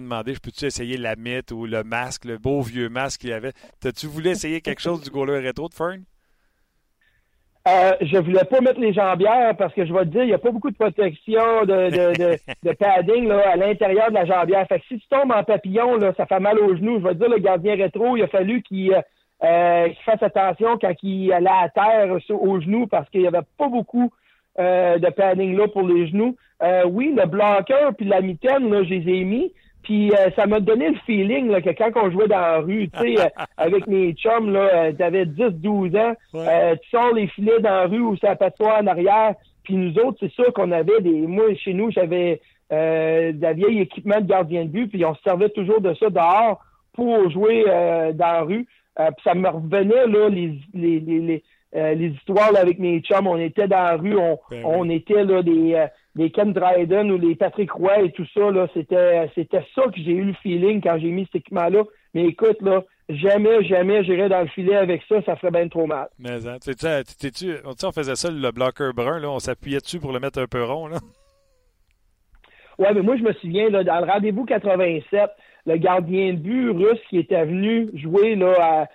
demandé, 0.00 0.34
je 0.34 0.40
peux-tu 0.40 0.66
essayer 0.66 0.98
la 0.98 1.16
mythe 1.16 1.50
ou 1.50 1.64
le 1.64 1.82
masque, 1.82 2.26
le 2.26 2.36
beau 2.36 2.60
vieux 2.60 2.90
masque 2.90 3.22
qu'il 3.22 3.32
avait? 3.32 3.52
T'as-tu 3.80 4.06
voulu 4.06 4.28
essayer 4.28 4.60
quelque 4.60 4.82
chose 4.82 5.00
du 5.00 5.10
gauleur 5.10 5.42
rétro 5.42 5.68
de 5.68 5.74
Fern? 5.74 6.04
Euh, 7.68 7.92
je 8.00 8.18
voulais 8.18 8.44
pas 8.44 8.60
mettre 8.60 8.80
les 8.80 8.92
jambières 8.92 9.56
parce 9.56 9.72
que 9.72 9.86
je 9.86 9.92
vais 9.92 10.00
te 10.00 10.06
dire, 10.06 10.22
il 10.24 10.28
n'y 10.28 10.34
a 10.34 10.38
pas 10.38 10.50
beaucoup 10.50 10.70
de 10.70 10.76
protection 10.76 11.62
de, 11.62 11.90
de, 11.90 12.36
de, 12.68 12.72
padding 12.72 13.28
là, 13.28 13.50
à 13.52 13.56
l'intérieur 13.56 14.08
de 14.08 14.14
la 14.14 14.24
jambière. 14.24 14.66
Fait 14.66 14.80
que 14.80 14.86
si 14.86 14.98
tu 14.98 15.08
tombes 15.08 15.30
en 15.30 15.44
papillon, 15.44 15.96
là, 15.96 16.12
ça 16.16 16.26
fait 16.26 16.40
mal 16.40 16.58
aux 16.58 16.74
genoux. 16.74 16.98
Je 16.98 17.04
vais 17.04 17.14
te 17.14 17.18
dire, 17.18 17.28
le 17.28 17.38
gardien 17.38 17.76
rétro, 17.76 18.16
il 18.16 18.24
a 18.24 18.26
fallu 18.26 18.62
qu'il 18.62 18.92
euh, 18.92 19.88
fasse 20.04 20.22
attention 20.22 20.76
quand 20.80 20.92
il 21.04 21.32
allait 21.32 21.48
à 21.48 21.68
terre 21.68 22.16
aux 22.30 22.60
genoux 22.60 22.88
parce 22.88 23.08
qu'il 23.10 23.20
n'y 23.20 23.28
avait 23.28 23.46
pas 23.56 23.68
beaucoup 23.68 24.12
euh, 24.58 24.98
de 24.98 25.08
padding 25.10 25.56
là 25.56 25.68
pour 25.68 25.82
les 25.82 26.08
genoux. 26.08 26.36
Euh, 26.62 26.84
oui, 26.84 27.14
le 27.16 27.26
bloqueur 27.26 27.94
puis 27.96 28.06
la 28.06 28.20
mitaine, 28.20 28.70
là, 28.70 28.82
je 28.82 28.90
les 28.90 29.20
ai 29.20 29.24
mis. 29.24 29.52
Puis 29.82 30.12
euh, 30.12 30.30
ça 30.36 30.46
m'a 30.46 30.60
donné 30.60 30.90
le 30.90 30.98
feeling 31.06 31.48
là, 31.48 31.60
que 31.60 31.70
quand 31.70 31.90
on 31.96 32.10
jouait 32.10 32.28
dans 32.28 32.40
la 32.40 32.58
rue, 32.58 32.88
tu 32.88 33.16
sais, 33.16 33.20
euh, 33.24 33.44
avec 33.56 33.86
mes 33.86 34.12
chums, 34.12 34.52
là, 34.52 34.70
euh, 34.74 34.92
t'avais 34.92 35.24
10-12 35.24 35.98
ans, 35.98 36.14
tu 36.32 36.90
sors 36.90 37.12
les 37.12 37.26
filets 37.28 37.60
dans 37.60 37.70
la 37.70 37.86
rue 37.86 38.00
ou 38.00 38.16
ça 38.16 38.36
toi 38.36 38.80
en 38.80 38.86
arrière. 38.86 39.34
Puis 39.64 39.74
nous 39.74 39.96
autres, 39.98 40.18
c'est 40.20 40.32
sûr 40.32 40.52
qu'on 40.52 40.72
avait 40.72 41.00
des. 41.00 41.20
Moi, 41.26 41.54
chez 41.54 41.72
nous, 41.72 41.90
j'avais 41.90 42.40
euh, 42.72 43.32
de 43.32 43.54
vieille 43.54 43.80
équipement 43.80 44.20
de 44.20 44.26
gardien 44.26 44.64
de 44.64 44.70
but, 44.70 44.88
puis 44.88 45.04
on 45.04 45.14
se 45.14 45.22
servait 45.22 45.50
toujours 45.50 45.80
de 45.80 45.94
ça 45.94 46.10
dehors 46.10 46.60
pour 46.92 47.30
jouer 47.30 47.64
dans 48.14 48.32
la 48.32 48.42
rue. 48.42 48.66
puis 48.96 49.24
ça 49.24 49.34
me 49.34 49.48
revenait 49.48 50.06
là 50.06 50.28
les 50.28 50.58
les, 50.74 51.00
les, 51.00 51.42
les, 51.72 52.06
histoires 52.06 52.52
là, 52.52 52.60
avec 52.60 52.78
mes 52.78 53.00
chums. 53.00 53.26
On 53.26 53.38
était 53.38 53.68
dans 53.68 53.82
la 53.82 53.96
rue, 53.96 54.16
on, 54.16 54.38
ben 54.50 54.62
on 54.64 54.90
était 54.90 55.24
là 55.24 55.42
des 55.42 55.86
les 56.14 56.30
Ken 56.30 56.52
Dryden 56.52 57.10
ou 57.10 57.18
les 57.18 57.34
Patrick 57.34 57.72
Roy 57.72 58.02
et 58.02 58.12
tout 58.12 58.26
ça, 58.34 58.50
là, 58.50 58.66
c'était, 58.74 59.30
c'était 59.34 59.64
ça 59.74 59.82
que 59.84 59.96
j'ai 59.96 60.12
eu 60.12 60.24
le 60.24 60.34
feeling 60.34 60.82
quand 60.82 60.98
j'ai 60.98 61.10
mis 61.10 61.24
cet 61.26 61.36
équipement-là. 61.36 61.84
Mais 62.14 62.26
écoute, 62.26 62.60
là, 62.60 62.82
jamais, 63.08 63.64
jamais 63.64 64.04
j'irais 64.04 64.28
dans 64.28 64.42
le 64.42 64.48
filet 64.48 64.76
avec 64.76 65.02
ça, 65.08 65.22
ça 65.22 65.36
ferait 65.36 65.50
bien 65.50 65.68
trop 65.68 65.86
mal. 65.86 66.08
Mais, 66.18 66.46
hein, 66.46 66.58
tu 66.62 66.72
sais, 66.72 67.62
on 67.64 67.92
faisait 67.92 68.16
ça, 68.16 68.30
le 68.30 68.50
bloqueur 68.50 68.92
brun, 68.92 69.18
là, 69.20 69.30
on 69.30 69.38
s'appuyait 69.38 69.80
dessus 69.80 70.00
pour 70.00 70.12
le 70.12 70.20
mettre 70.20 70.40
un 70.40 70.46
peu 70.46 70.62
rond, 70.62 70.86
là. 70.86 70.98
Ouais, 72.78 72.92
mais 72.94 73.02
moi, 73.02 73.16
je 73.16 73.22
me 73.22 73.32
souviens, 73.34 73.68
là, 73.68 73.84
dans 73.84 74.04
le 74.04 74.10
rendez-vous 74.10 74.44
87, 74.44 75.30
le 75.66 75.76
gardien 75.76 76.32
de 76.32 76.38
but 76.38 76.70
russe 76.70 77.00
qui 77.08 77.18
était 77.18 77.44
venu 77.44 77.88
jouer, 77.94 78.34
là, 78.34 78.88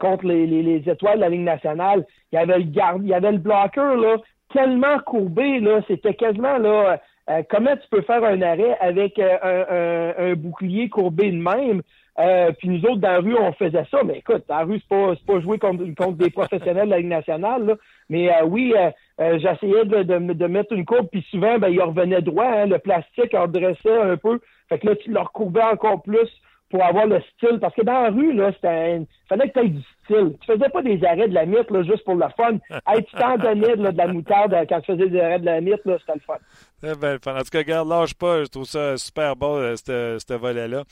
contre 0.00 0.26
les, 0.26 0.46
les, 0.46 0.88
étoiles 0.88 1.16
de 1.16 1.20
la 1.22 1.28
Ligue 1.28 1.42
nationale, 1.42 2.04
il 2.30 2.36
y 2.36 2.38
avait 2.38 2.58
le 2.58 2.64
garde, 2.64 3.02
il 3.02 3.08
y 3.08 3.14
avait 3.14 3.32
le 3.32 3.38
bloqueur, 3.38 3.96
là, 3.96 4.16
tellement 4.52 4.98
courbé, 5.00 5.60
là, 5.60 5.80
c'était 5.88 6.14
quasiment 6.14 6.58
là. 6.58 7.00
Euh, 7.30 7.42
comment 7.48 7.76
tu 7.76 7.88
peux 7.90 8.02
faire 8.02 8.24
un 8.24 8.42
arrêt 8.42 8.76
avec 8.80 9.18
euh, 9.18 10.12
un, 10.18 10.34
bouclier 10.34 10.88
courbé 10.88 11.30
de 11.30 11.36
même? 11.36 11.82
Euh, 12.18 12.50
puis 12.58 12.68
nous 12.68 12.84
autres, 12.84 13.00
dans 13.00 13.12
la 13.12 13.20
rue, 13.20 13.36
on 13.36 13.52
faisait 13.52 13.86
ça. 13.90 14.02
Mais 14.04 14.18
écoute, 14.18 14.44
dans 14.48 14.58
la 14.58 14.64
rue, 14.64 14.80
c'est 14.80 14.88
pas, 14.88 15.14
pas 15.26 15.40
jouer 15.40 15.58
contre, 15.58 15.84
contre 15.94 16.18
des 16.18 16.30
professionnels 16.30 16.86
de 16.86 16.90
la 16.90 16.98
Ligue 16.98 17.08
nationale. 17.08 17.64
Là. 17.64 17.74
Mais 18.10 18.30
oui, 18.42 18.74
j'essayais 19.18 19.84
de, 19.84 20.02
de, 20.02 20.46
mettre 20.46 20.72
une 20.72 20.84
courbe, 20.84 21.08
puis 21.10 21.24
souvent, 21.30 21.58
ben, 21.58 21.68
il 21.68 21.80
revenait 21.80 22.20
droit. 22.20 22.44
Hein, 22.44 22.66
le 22.66 22.78
plastique 22.78 23.32
redressait 23.32 23.96
un 23.96 24.16
peu. 24.16 24.40
Fait 24.68 24.78
que 24.78 24.88
là, 24.88 24.96
tu 24.96 25.10
le 25.10 25.20
recourbais 25.20 25.62
encore 25.62 26.02
plus 26.02 26.28
pour 26.72 26.82
avoir 26.82 27.06
le 27.06 27.20
style. 27.36 27.60
Parce 27.60 27.74
que 27.74 27.82
dans 27.82 28.00
la 28.00 28.10
rue, 28.10 28.32
là, 28.32 28.50
il 28.50 29.06
fallait 29.28 29.50
que 29.50 29.60
tu 29.60 29.66
aies 29.66 29.68
du 29.68 29.82
style. 30.04 30.36
Tu 30.40 30.52
faisais 30.52 30.68
pas 30.70 30.82
des 30.82 31.04
arrêts 31.04 31.28
de 31.28 31.34
la 31.34 31.44
mythe 31.44 31.70
là, 31.70 31.82
juste 31.82 32.02
pour 32.04 32.14
le 32.14 32.26
fun. 32.36 32.58
hey, 32.88 33.04
tu 33.04 33.14
t'en 33.16 33.36
donnais 33.36 33.76
de 33.76 33.96
la 33.96 34.06
moutarde 34.08 34.56
quand 34.68 34.80
tu 34.80 34.92
faisais 34.92 35.08
des 35.08 35.20
arrêts 35.20 35.38
de 35.38 35.44
la 35.44 35.60
mythe, 35.60 35.84
là, 35.84 35.98
c'était 36.00 36.14
le 36.14 36.20
fun. 36.20 36.38
Eh 36.82 36.94
ben, 36.98 37.14
en 37.14 37.38
tout 37.38 37.50
cas, 37.52 37.58
regarde, 37.58 37.88
lâche 37.88 38.14
pas. 38.14 38.42
Je 38.42 38.48
trouve 38.48 38.64
ça 38.64 38.96
super 38.96 39.36
beau, 39.36 39.58
euh, 39.58 39.76
ce 39.76 40.34
volet-là. 40.34 40.84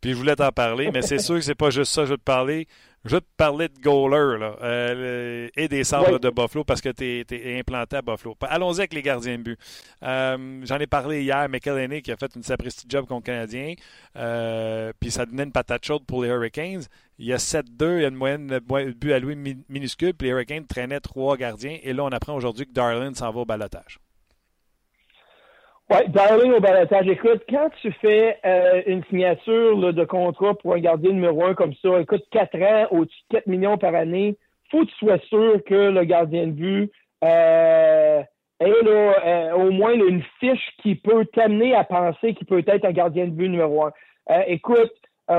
Puis 0.00 0.12
je 0.12 0.16
voulais 0.16 0.36
t'en 0.36 0.50
parler, 0.50 0.90
mais 0.92 1.00
c'est 1.00 1.18
sûr 1.18 1.36
que 1.36 1.40
c'est 1.40 1.54
pas 1.54 1.70
juste 1.70 1.90
ça 1.90 2.02
que 2.02 2.08
je 2.08 2.12
veux 2.12 2.18
te 2.18 2.22
parler. 2.22 2.66
Je 3.04 3.16
veux 3.16 3.20
te 3.20 3.26
parler 3.36 3.68
de 3.68 3.78
goaler 3.80 4.38
là, 4.38 4.56
euh, 4.62 5.48
et 5.56 5.68
des 5.68 5.84
sabres 5.84 6.18
de 6.18 6.30
Buffalo 6.30 6.64
parce 6.64 6.80
que 6.80 6.88
tu 6.88 7.04
es, 7.04 7.58
implanté 7.58 7.96
à 7.96 8.02
Buffalo. 8.02 8.34
Allons-y 8.40 8.78
avec 8.78 8.94
les 8.94 9.02
gardiens 9.02 9.36
de 9.36 9.42
but. 9.42 9.58
Euh, 10.02 10.60
j'en 10.64 10.78
ai 10.78 10.86
parlé 10.86 11.22
hier, 11.22 11.46
McElhenney 11.50 12.00
qui 12.00 12.12
a 12.12 12.16
fait 12.16 12.34
une 12.34 12.42
sapristi 12.42 12.86
job 12.88 13.04
contre 13.06 13.30
le 13.30 13.34
Canadien, 13.34 13.74
euh, 14.16 14.90
puis 14.98 15.10
ça 15.10 15.26
donnait 15.26 15.42
une 15.42 15.52
patate 15.52 15.84
chaude 15.84 16.06
pour 16.06 16.22
les 16.22 16.30
Hurricanes. 16.30 16.84
Il 17.18 17.26
y 17.26 17.34
a 17.34 17.38
7-2, 17.38 17.98
il 17.98 18.02
y 18.02 18.04
a 18.06 18.08
une 18.08 18.14
moyenne 18.14 18.46
de 18.46 18.58
but 18.58 19.12
à 19.12 19.18
lui 19.18 19.36
minuscule, 19.68 20.14
puis 20.14 20.28
les 20.28 20.32
Hurricanes 20.32 20.66
traînaient 20.66 21.00
trois 21.00 21.36
gardiens. 21.36 21.76
Et 21.82 21.92
là, 21.92 22.04
on 22.04 22.08
apprend 22.08 22.34
aujourd'hui 22.34 22.66
que 22.66 22.72
Darlin 22.72 23.12
s'en 23.12 23.30
va 23.30 23.40
au 23.40 23.44
balotage. 23.44 24.00
Oui, 25.90 25.98
Darling 26.08 26.52
au 26.52 26.60
balotage. 26.60 27.06
Écoute, 27.08 27.42
quand 27.48 27.68
tu 27.82 27.92
fais 28.00 28.38
euh, 28.46 28.82
une 28.86 29.04
signature 29.04 29.92
de 29.92 30.04
contrat 30.04 30.54
pour 30.54 30.74
un 30.74 30.80
gardien 30.80 31.12
numéro 31.12 31.44
un 31.44 31.54
comme 31.54 31.74
ça, 31.82 32.00
écoute, 32.00 32.24
4 32.30 32.56
ans, 32.62 32.86
au-dessus 32.90 33.20
de 33.30 33.36
4 33.36 33.46
millions 33.46 33.76
par 33.76 33.94
année, 33.94 34.36
faut 34.70 34.80
que 34.80 34.90
tu 34.90 34.96
sois 34.96 35.18
sûr 35.28 35.62
que 35.64 35.90
le 35.90 36.04
gardien 36.04 36.46
de 36.46 36.52
but 36.52 36.92
euh, 37.22 38.22
ait 38.60 38.82
là, 38.82 39.14
euh, 39.26 39.52
au 39.52 39.70
moins 39.72 39.92
une 39.92 40.22
fiche 40.40 40.70
qui 40.82 40.94
peut 40.94 41.26
t'amener 41.26 41.74
à 41.74 41.84
penser 41.84 42.32
qu'il 42.32 42.46
peut 42.46 42.64
être 42.66 42.86
un 42.86 42.92
gardien 42.92 43.26
de 43.26 43.32
but 43.32 43.50
numéro 43.50 43.84
un. 43.84 43.92
Euh, 44.30 44.42
écoute, 44.46 44.92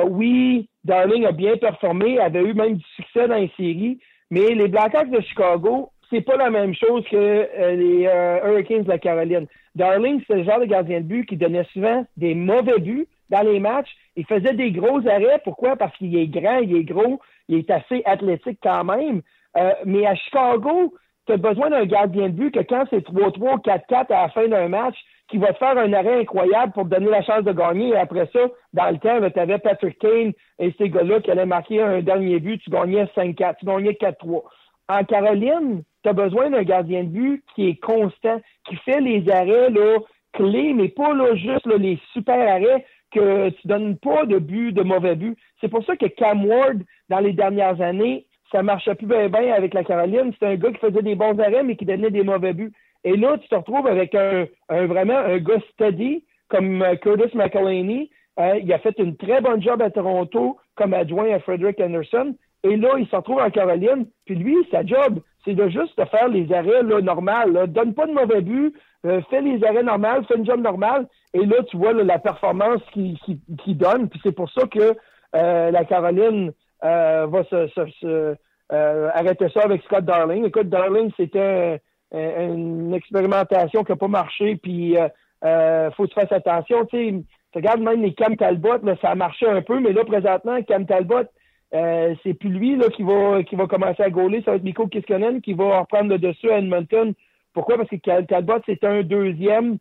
oui, 0.10 0.70
Darling 0.84 1.26
a 1.26 1.32
bien 1.32 1.58
performé, 1.58 2.20
avait 2.20 2.44
eu 2.44 2.54
même 2.54 2.76
du 2.76 2.86
succès 2.96 3.28
dans 3.28 3.36
les 3.36 3.52
séries, 3.58 4.00
mais 4.30 4.54
les 4.54 4.68
Blackhawks 4.68 5.10
de 5.10 5.22
Chicago, 5.22 5.92
c'est 6.10 6.22
pas 6.22 6.38
la 6.38 6.50
même 6.50 6.74
chose 6.76 7.04
que 7.10 7.16
euh, 7.18 7.76
les 7.76 8.06
euh, 8.08 8.40
Hurricanes 8.46 8.84
de 8.84 8.90
la 8.90 9.00
Caroline. 9.00 9.48
Darling, 9.76 10.22
c'est 10.26 10.36
le 10.36 10.44
genre 10.44 10.60
de 10.60 10.66
gardien 10.66 11.02
de 11.02 11.06
but 11.06 11.26
qui 11.26 11.38
donnait 11.38 11.66
souvent 11.74 12.06
des 12.18 12.34
mauvais 12.34 12.80
buts 12.80 13.08
dans 13.30 13.42
les 13.42 13.60
matchs. 13.60 13.94
Il 14.16 14.26
faisait 14.26 14.54
des 14.54 14.72
gros 14.72 15.06
arrêts. 15.08 15.42
Pourquoi? 15.44 15.76
Parce 15.76 15.96
qu'il 15.98 16.16
est 16.18 16.28
grand, 16.28 16.60
il 16.60 16.76
est 16.76 16.84
gros, 16.84 17.20
il 17.50 17.60
est 17.60 17.70
assez 17.70 18.02
athlétique 18.06 18.60
quand 18.64 18.84
même. 18.86 19.22
Euh, 19.58 19.72
mais 19.86 20.06
à 20.06 20.16
Chicago, 20.16 20.94
tu 21.28 21.34
as 21.34 21.38
besoin 21.38 21.70
d'un 21.70 21.86
gardien 21.86 22.30
de 22.30 22.34
but 22.34 22.52
que 22.52 22.60
quand 22.60 22.86
c'est 22.90 23.06
3-3, 23.06 23.62
4-4 23.64 24.14
à 24.14 24.24
la 24.24 24.30
fin 24.30 24.48
d'un 24.48 24.70
match, 24.70 24.98
qui 25.28 25.38
va 25.38 25.54
te 25.54 25.58
faire 25.58 25.78
un 25.78 25.92
arrêt 25.94 26.22
incroyable 26.22 26.72
pour 26.74 26.84
te 26.84 26.90
donner 26.90 27.10
la 27.10 27.24
chance 27.24 27.44
de 27.44 27.52
gagner. 27.52 27.90
Et 27.90 27.98
après 27.98 28.30
ça, 28.32 28.42
dans 28.74 28.92
le 28.92 29.00
temps, 29.00 29.30
tu 29.30 29.40
avais 29.40 29.58
Patrick 29.58 29.98
Kane 30.00 30.34
et 30.60 30.74
ces 30.78 30.90
gars-là 30.90 31.20
qui 31.22 31.32
allaient 31.32 31.46
marquer 31.46 31.82
un 31.82 32.02
dernier 32.02 32.40
but, 32.40 32.62
tu 32.62 32.70
gagnais 32.70 33.06
5-4, 33.16 33.56
tu 33.60 33.66
gagnais 33.66 33.94
4-3. 33.94 34.44
En 34.88 35.04
Caroline, 35.04 35.84
tu 36.04 36.10
as 36.10 36.14
besoin 36.14 36.50
d'un 36.50 36.64
gardien 36.64 37.04
de 37.04 37.10
but 37.10 37.44
qui 37.56 37.70
est 37.70 37.82
constant, 37.82 38.42
qui 38.68 38.76
fait 38.78 39.02
les 39.02 39.28
arrêts 39.30 39.70
là, 39.70 39.98
clés, 40.34 40.74
mais 40.74 40.90
pas 40.90 41.14
là, 41.14 41.36
juste 41.36 41.66
les 41.66 42.00
super 42.14 42.40
arrêts 42.40 42.86
que 43.12 43.50
tu 43.50 43.68
donnes 43.68 43.98
pas 43.98 44.26
de 44.26 44.38
but, 44.38 44.74
de 44.74 44.84
mauvais 44.84 45.16
but. 45.16 45.38
C'est 45.62 45.70
pour 45.70 45.84
ça 45.86 45.96
que 45.96 46.06
Cam 46.06 46.46
Ward, 46.46 46.84
dans 47.10 47.20
les 47.20 47.34
dernières 47.34 47.82
années, 47.82 48.26
ça 48.52 48.62
marchait 48.62 48.96
plus 48.96 49.08
bien, 49.08 49.30
bien 49.30 49.54
avec 49.54 49.74
la 49.74 49.84
Caroline. 49.84 50.34
C'est 50.38 50.46
un 50.46 50.56
gars 50.56 50.72
qui 50.72 50.80
faisait 50.80 51.02
des 51.02 51.16
bons 51.16 51.40
arrêts, 51.40 51.64
mais 51.64 51.76
qui 51.76 51.86
donnait 51.86 52.12
des 52.12 52.24
mauvais 52.24 52.54
buts. 52.54 52.74
Et 53.04 53.16
là, 53.16 53.38
tu 53.38 53.48
te 53.48 53.56
retrouves 53.56 53.88
avec 53.88 54.16
un, 54.16 54.48
vraiment 54.70 55.18
un 55.18 55.38
gars 55.38 55.60
steady 55.74 56.24
comme 56.50 56.82
euh, 56.82 56.96
Curtis 56.96 57.36
McElhaney. 57.36 58.10
Euh, 58.40 58.60
il 58.62 58.72
a 58.74 58.80
fait 58.80 58.98
une 59.00 59.16
très 59.16 59.42
bonne 59.42 59.62
job 59.62 59.82
à 59.82 59.90
Toronto 59.90 60.58
comme 60.76 60.94
adjoint 60.94 61.32
à 61.34 61.40
Frederick 61.40 61.80
Anderson. 61.80 62.36
Et 62.66 62.78
là, 62.78 62.96
il 62.98 63.08
se 63.08 63.16
retrouve 63.16 63.40
en 63.40 63.52
Caroline. 63.52 64.08
Puis 64.26 64.36
lui, 64.36 64.56
sa 64.72 64.84
job, 64.84 65.20
c'est 65.46 65.54
de 65.54 65.70
juste 65.70 66.04
faire 66.10 66.28
les 66.28 66.52
arrêts 66.52 66.82
là, 66.82 67.00
normaux. 67.00 67.68
Donne 67.68 67.94
pas 67.94 68.08
de 68.08 68.12
mauvais 68.12 68.42
but, 68.42 68.74
euh, 69.06 69.22
fais 69.30 69.42
les 69.42 69.64
arrêts 69.64 69.84
normaux, 69.84 70.24
fais 70.28 70.36
une 70.36 70.48
job 70.48 70.62
normale, 70.62 71.08
et 71.36 71.46
là, 71.46 71.58
tu 71.70 71.78
vois 71.78 71.94
la 71.94 72.18
performance 72.18 72.82
qui, 72.92 73.20
qui, 73.64 73.76
donne. 73.76 74.10
Puis 74.10 74.20
c'est 74.24 74.32
pour 74.32 74.50
ça 74.50 74.66
que 74.66 74.96
euh, 75.36 75.70
la 75.70 75.86
Caroline 75.86 76.52
euh, 76.84 77.28
va 77.28 77.44
se, 77.44 78.36
arrêter 78.70 79.48
ça 79.50 79.62
avec 79.62 79.84
Scott 79.84 80.06
Darling. 80.06 80.46
Écoute, 80.46 80.70
Darling, 80.70 81.12
c'était 81.16 81.82
une 82.12 82.96
expérimentation 82.96 83.84
qui 83.84 83.92
n'a 83.92 83.96
pas 83.98 84.08
marché, 84.08 84.56
puis 84.56 84.96
il 84.96 85.92
faut 85.96 86.04
que 86.04 86.10
tu 86.10 86.20
fasses 86.20 86.32
attention. 86.32 86.86
Tu 86.86 87.24
regardes 87.54 87.82
même 87.82 88.02
les 88.02 88.16
Cam 88.16 88.36
Talbot, 88.36 88.80
ça 89.02 89.12
a 89.12 89.16
marché 89.16 89.48
un 89.48 89.62
peu, 89.62 89.80
mais 89.80 89.94
là, 89.94 90.04
présentement, 90.04 90.64
Cam 90.64 90.88
Talbot, 90.88 91.26
euh, 91.74 92.14
c'est 92.24 92.34
plus 92.34 92.50
lui 92.50 92.76
là, 92.76 92.90
qui 92.90 93.04
va 93.04 93.44
qui 93.44 93.56
va 93.56 93.68
commencer 93.68 94.04
à 94.04 94.10
gauler, 94.10 94.42
ça 94.44 94.52
va 94.52 94.58
être 94.58 94.64
Miko 94.64 94.88
Kiskonen 94.88 95.42
qui 95.42 95.54
va 95.54 95.80
reprendre 95.80 96.10
le 96.10 96.20
dessus 96.20 96.52
à 96.52 96.60
Edmonton. 96.60 97.14
Pourquoi? 97.54 97.78
Parce 97.78 97.90
que 97.90 98.22
Talbot, 98.22 98.62
c'est 98.66 98.84
un 98.84 99.02
deuxième 99.02 99.78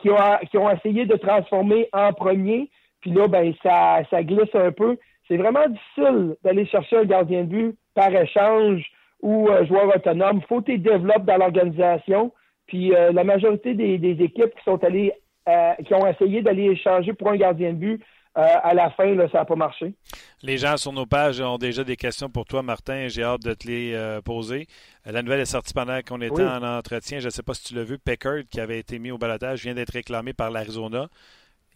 qui, 0.00 0.10
a, 0.10 0.40
qui 0.50 0.58
ont 0.58 0.70
essayé 0.70 1.06
de 1.06 1.16
transformer 1.16 1.88
en 1.92 2.12
premier. 2.12 2.70
Puis 3.00 3.10
là, 3.10 3.28
ben, 3.28 3.52
ça, 3.62 4.00
ça 4.10 4.22
glisse 4.22 4.54
un 4.54 4.72
peu. 4.72 4.96
C'est 5.28 5.36
vraiment 5.36 5.68
difficile 5.68 6.36
d'aller 6.44 6.66
chercher 6.66 6.98
un 6.98 7.04
gardien 7.04 7.42
de 7.42 7.48
but 7.48 7.76
par 7.94 8.14
échange 8.14 8.84
ou 9.22 9.48
un 9.50 9.64
joueur 9.64 9.94
autonome. 9.94 10.40
faut 10.48 10.60
que 10.60 10.72
tu 10.72 10.78
développes 10.78 11.24
dans 11.24 11.36
l'organisation. 11.36 12.32
Puis 12.66 12.94
euh, 12.94 13.12
la 13.12 13.24
majorité 13.24 13.74
des, 13.74 14.22
équipes 14.22 14.54
qui 14.54 14.64
sont 14.64 14.82
allées 14.84 15.12
euh, 15.48 15.74
qui 15.84 15.94
ont 15.94 16.06
essayé 16.06 16.42
d'aller 16.42 16.64
échanger 16.64 17.12
pour 17.12 17.30
un 17.30 17.36
gardien 17.36 17.72
de 17.72 17.78
but 17.78 18.04
à 18.36 18.74
la 18.74 18.90
fin, 18.90 19.14
là, 19.14 19.28
ça 19.30 19.38
n'a 19.38 19.44
pas 19.44 19.56
marché. 19.56 19.94
Les 20.42 20.58
gens 20.58 20.76
sur 20.76 20.92
nos 20.92 21.06
pages 21.06 21.40
ont 21.40 21.58
déjà 21.58 21.84
des 21.84 21.96
questions 21.96 22.28
pour 22.28 22.44
toi, 22.44 22.62
Martin. 22.62 23.08
J'ai 23.08 23.22
hâte 23.22 23.42
de 23.42 23.54
te 23.54 23.66
les 23.66 24.20
poser. 24.24 24.66
La 25.04 25.22
nouvelle 25.22 25.40
est 25.40 25.46
sortie 25.46 25.72
pendant 25.72 25.98
qu'on 26.06 26.20
était 26.20 26.44
en 26.44 26.62
entretien. 26.62 27.18
Je 27.18 27.26
ne 27.26 27.30
sais 27.30 27.42
pas 27.42 27.54
si 27.54 27.64
tu 27.64 27.74
l'as 27.74 27.84
vu. 27.84 27.98
Peckard, 27.98 28.42
qui 28.50 28.60
avait 28.60 28.78
été 28.78 28.98
mis 28.98 29.10
au 29.10 29.18
balotage, 29.18 29.62
vient 29.62 29.74
d'être 29.74 29.92
réclamé 29.92 30.32
par 30.32 30.50
l'Arizona. 30.50 31.08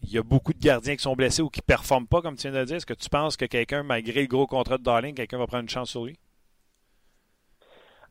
Il 0.03 0.11
y 0.11 0.19
a 0.19 0.23
beaucoup 0.23 0.53
de 0.53 0.59
gardiens 0.59 0.97
qui 0.97 1.03
sont 1.03 1.15
blessés 1.15 1.43
ou 1.43 1.49
qui 1.49 1.61
ne 1.61 1.65
performent 1.65 2.07
pas, 2.07 2.23
comme 2.23 2.37
tu 2.37 2.43
viens 2.43 2.53
de 2.53 2.59
le 2.59 2.65
dire. 2.65 2.77
Est-ce 2.77 2.87
que 2.87 2.95
tu 2.95 3.09
penses 3.09 3.37
que 3.37 3.45
quelqu'un, 3.45 3.83
malgré 3.83 4.23
le 4.23 4.29
gros 4.29 4.47
contrat 4.47 4.79
de 4.79 4.83
Darling, 4.83 5.15
quelqu'un 5.15 5.39
va 5.39 5.47
prendre 5.47 5.63
une 5.63 5.69
chance 5.69 5.91
sur 5.91 6.05
lui? 6.05 6.19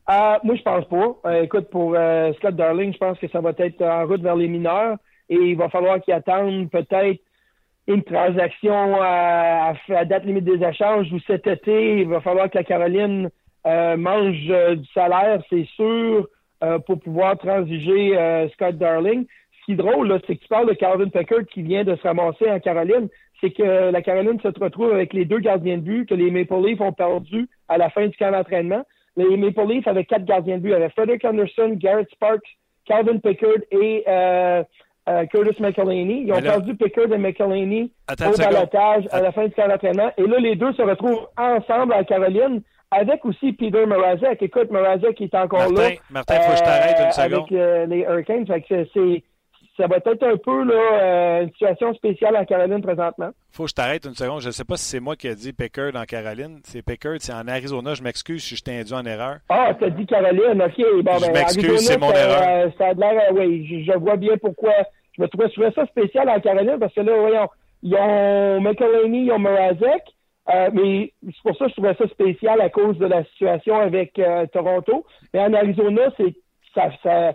Euh, 0.08 0.38
moi, 0.42 0.54
je 0.56 0.62
pense 0.62 0.84
pas. 0.86 1.30
Euh, 1.30 1.42
écoute, 1.42 1.68
pour 1.70 1.94
euh, 1.94 2.32
Scott 2.34 2.54
Darling, 2.54 2.92
je 2.92 2.98
pense 2.98 3.18
que 3.18 3.28
ça 3.28 3.40
va 3.40 3.52
être 3.56 3.82
en 3.82 4.06
route 4.06 4.22
vers 4.22 4.36
les 4.36 4.48
mineurs 4.48 4.96
et 5.28 5.36
il 5.36 5.56
va 5.56 5.68
falloir 5.68 6.00
qu'il 6.00 6.14
attende 6.14 6.70
peut-être 6.70 7.20
une 7.90 8.04
transaction 8.04 8.96
à, 9.02 9.74
date 10.04 10.24
limite 10.24 10.44
des 10.44 10.64
échanges 10.64 11.12
ou 11.12 11.18
cet 11.26 11.46
été, 11.46 12.00
il 12.00 12.08
va 12.08 12.20
falloir 12.20 12.48
que 12.48 12.58
la 12.58 12.64
Caroline 12.64 13.30
mange 13.64 14.36
du 14.36 14.86
salaire, 14.94 15.42
c'est 15.50 15.66
sûr, 15.76 16.28
pour 16.86 17.00
pouvoir 17.00 17.36
transiger 17.36 18.48
Scott 18.54 18.76
Darling. 18.76 19.26
Ce 19.60 19.64
qui 19.64 19.72
est 19.72 19.76
drôle, 19.76 20.20
c'est 20.26 20.36
que 20.36 20.42
tu 20.42 20.48
parles 20.48 20.68
de 20.68 20.74
Calvin 20.74 21.08
Peckard 21.08 21.44
qui 21.52 21.62
vient 21.62 21.84
de 21.84 21.96
se 21.96 22.02
ramasser 22.02 22.50
en 22.50 22.60
Caroline. 22.60 23.08
C'est 23.40 23.50
que 23.50 23.90
la 23.90 24.02
Caroline 24.02 24.40
se 24.40 24.48
retrouve 24.48 24.92
avec 24.92 25.12
les 25.12 25.24
deux 25.24 25.40
gardiens 25.40 25.78
de 25.78 25.82
but 25.82 26.08
que 26.08 26.14
les 26.14 26.30
Maple 26.30 26.64
Leafs 26.64 26.80
ont 26.80 26.92
perdu 26.92 27.48
à 27.68 27.76
la 27.76 27.90
fin 27.90 28.06
du 28.06 28.16
camp 28.16 28.30
d'entraînement. 28.30 28.84
Les 29.16 29.36
Maple 29.36 29.66
Leafs 29.66 29.88
avaient 29.88 30.04
quatre 30.04 30.24
gardiens 30.24 30.58
de 30.58 30.62
but. 30.62 30.74
Avait 30.74 30.90
Frederick 30.90 31.24
Anderson, 31.24 31.74
Garrett 31.76 32.08
Sparks, 32.10 32.56
Calvin 32.86 33.18
Pickard 33.18 33.62
et 33.72 34.04
euh, 35.10 35.22
euh, 35.22 35.26
Curtis 35.26 35.60
McElhaney. 35.60 36.24
Ils 36.26 36.32
ont 36.32 36.40
perdu 36.40 36.74
Pickard 36.74 37.12
et 37.12 37.18
McElhaney 37.18 37.90
au 38.10 38.36
balotage 38.36 39.04
à 39.10 39.20
la 39.20 39.32
fin 39.32 39.46
du 39.46 39.54
camp 39.54 39.68
d'entraînement. 39.68 40.10
Et 40.16 40.22
là, 40.22 40.38
les 40.38 40.56
deux 40.56 40.72
se 40.72 40.82
retrouvent 40.82 41.26
ensemble 41.36 41.92
à 41.94 42.04
Caroline 42.04 42.62
avec 42.90 43.24
aussi 43.24 43.52
Peter 43.52 43.86
Mrazek. 43.86 44.42
Écoute, 44.42 44.70
Mrazek 44.70 45.20
est 45.20 45.34
encore 45.34 45.70
là. 45.72 45.90
Martin, 46.10 46.34
il 46.36 46.42
faut 46.42 46.52
que 46.52 46.58
je 46.58 46.62
t'arrête 46.62 46.96
une 46.98 47.06
euh, 47.06 47.10
seconde. 47.10 47.58
Avec 47.58 47.90
les 47.90 48.00
Hurricanes. 48.00 48.46
c'est 48.68 49.22
ça 49.80 49.86
va 49.86 49.96
être 49.96 50.08
un 50.08 50.36
peu 50.36 50.64
là, 50.64 50.74
euh, 50.74 51.42
une 51.42 51.50
situation 51.52 51.94
spéciale 51.94 52.36
en 52.36 52.44
Caroline 52.44 52.82
présentement. 52.82 53.30
Faut 53.50 53.64
que 53.64 53.70
je 53.70 53.74
t'arrête 53.74 54.04
une 54.04 54.14
seconde. 54.14 54.40
Je 54.40 54.48
ne 54.48 54.52
sais 54.52 54.64
pas 54.64 54.76
si 54.76 54.84
c'est 54.84 55.00
moi 55.00 55.16
qui 55.16 55.26
ai 55.26 55.34
dit 55.34 55.52
Pickard 55.52 55.92
en 55.94 56.04
Caroline. 56.04 56.60
C'est 56.64 56.82
Pickard, 56.82 57.16
c'est 57.20 57.32
en 57.32 57.48
Arizona. 57.48 57.94
Je 57.94 58.02
m'excuse 58.02 58.42
si 58.44 58.56
je 58.56 58.62
t'ai 58.62 58.78
induit 58.78 58.94
en 58.94 59.04
erreur. 59.04 59.38
Ah, 59.48 59.72
tu 59.78 59.84
as 59.84 59.90
dit 59.90 60.06
Caroline. 60.06 60.62
OK. 60.62 61.02
Bon, 61.02 61.18
je 61.18 61.26
ben, 61.26 61.32
m'excuse, 61.32 61.86
c'est 61.86 61.98
mon 61.98 62.12
erreur. 62.12 62.42
Euh, 62.42 62.68
ça 62.76 62.88
a 62.88 62.92
l'air, 62.92 63.30
euh, 63.30 63.34
oui, 63.34 63.84
je, 63.86 63.98
vois 63.98 64.16
bien 64.16 64.36
pourquoi. 64.36 64.72
Je 65.16 65.22
me 65.22 65.28
trouvais, 65.28 65.70
ça 65.72 65.86
spécial 65.86 66.28
en 66.28 66.40
Caroline 66.40 66.78
parce 66.78 66.94
que 66.94 67.00
là, 67.00 67.16
voyons, 67.18 67.48
ils 67.82 67.94
ont 67.94 68.60
McElhaney, 68.60 69.24
ils 69.24 69.32
ont 69.32 69.38
Mrazek. 69.38 70.02
mais 70.72 71.12
c'est 71.22 71.42
pour 71.42 71.56
ça 71.56 71.64
que 71.64 71.70
je 71.70 71.74
trouvais 71.74 71.94
ça 71.94 72.08
spécial 72.08 72.60
à 72.60 72.68
cause 72.70 72.98
de 72.98 73.06
la 73.06 73.24
situation 73.24 73.76
avec 73.76 74.20
Toronto. 74.52 75.04
Mais 75.34 75.40
en 75.40 75.52
Arizona, 75.54 76.12
c'est 76.16 76.34
ça, 76.74 76.90
ça 77.02 77.34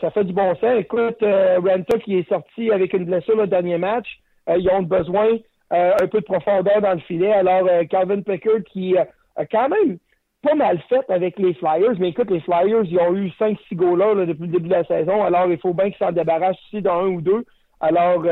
ça, 0.00 0.10
fait 0.10 0.24
du 0.24 0.32
bon 0.32 0.54
sens. 0.56 0.78
Écoute, 0.78 1.22
euh, 1.22 1.58
Renta 1.58 1.98
qui 1.98 2.18
est 2.18 2.28
sorti 2.28 2.70
avec 2.70 2.92
une 2.92 3.04
blessure 3.04 3.36
le 3.36 3.46
dernier 3.46 3.78
match, 3.78 4.06
euh, 4.48 4.56
ils 4.58 4.68
ont 4.70 4.82
besoin 4.82 5.38
euh, 5.72 5.94
un 6.00 6.06
peu 6.06 6.20
de 6.20 6.24
profondeur 6.24 6.80
dans 6.80 6.92
le 6.92 7.00
filet. 7.00 7.32
Alors, 7.32 7.68
Calvin 7.88 8.22
Pickard 8.22 8.62
qui 8.70 8.96
a 8.96 9.06
quand 9.46 9.68
même 9.68 9.98
pas 10.42 10.54
mal 10.54 10.82
fait 10.88 11.08
avec 11.08 11.38
les 11.38 11.54
Flyers, 11.54 11.94
mais 11.98 12.10
écoute, 12.10 12.30
les 12.30 12.40
Flyers, 12.40 12.84
ils 12.84 12.98
ont 12.98 13.14
eu 13.14 13.28
5-6 13.40 13.56
goals 13.74 13.98
là, 13.98 14.26
depuis 14.26 14.42
le 14.42 14.48
début 14.48 14.68
de 14.68 14.74
la 14.74 14.84
saison. 14.84 15.22
Alors, 15.22 15.50
il 15.50 15.58
faut 15.58 15.72
bien 15.72 15.90
qu'ils 15.90 15.98
s'en 15.98 16.12
débarrassent 16.12 16.58
aussi 16.66 16.82
dans 16.82 17.04
un 17.04 17.08
ou 17.08 17.20
deux. 17.20 17.44
Alors, 17.80 18.24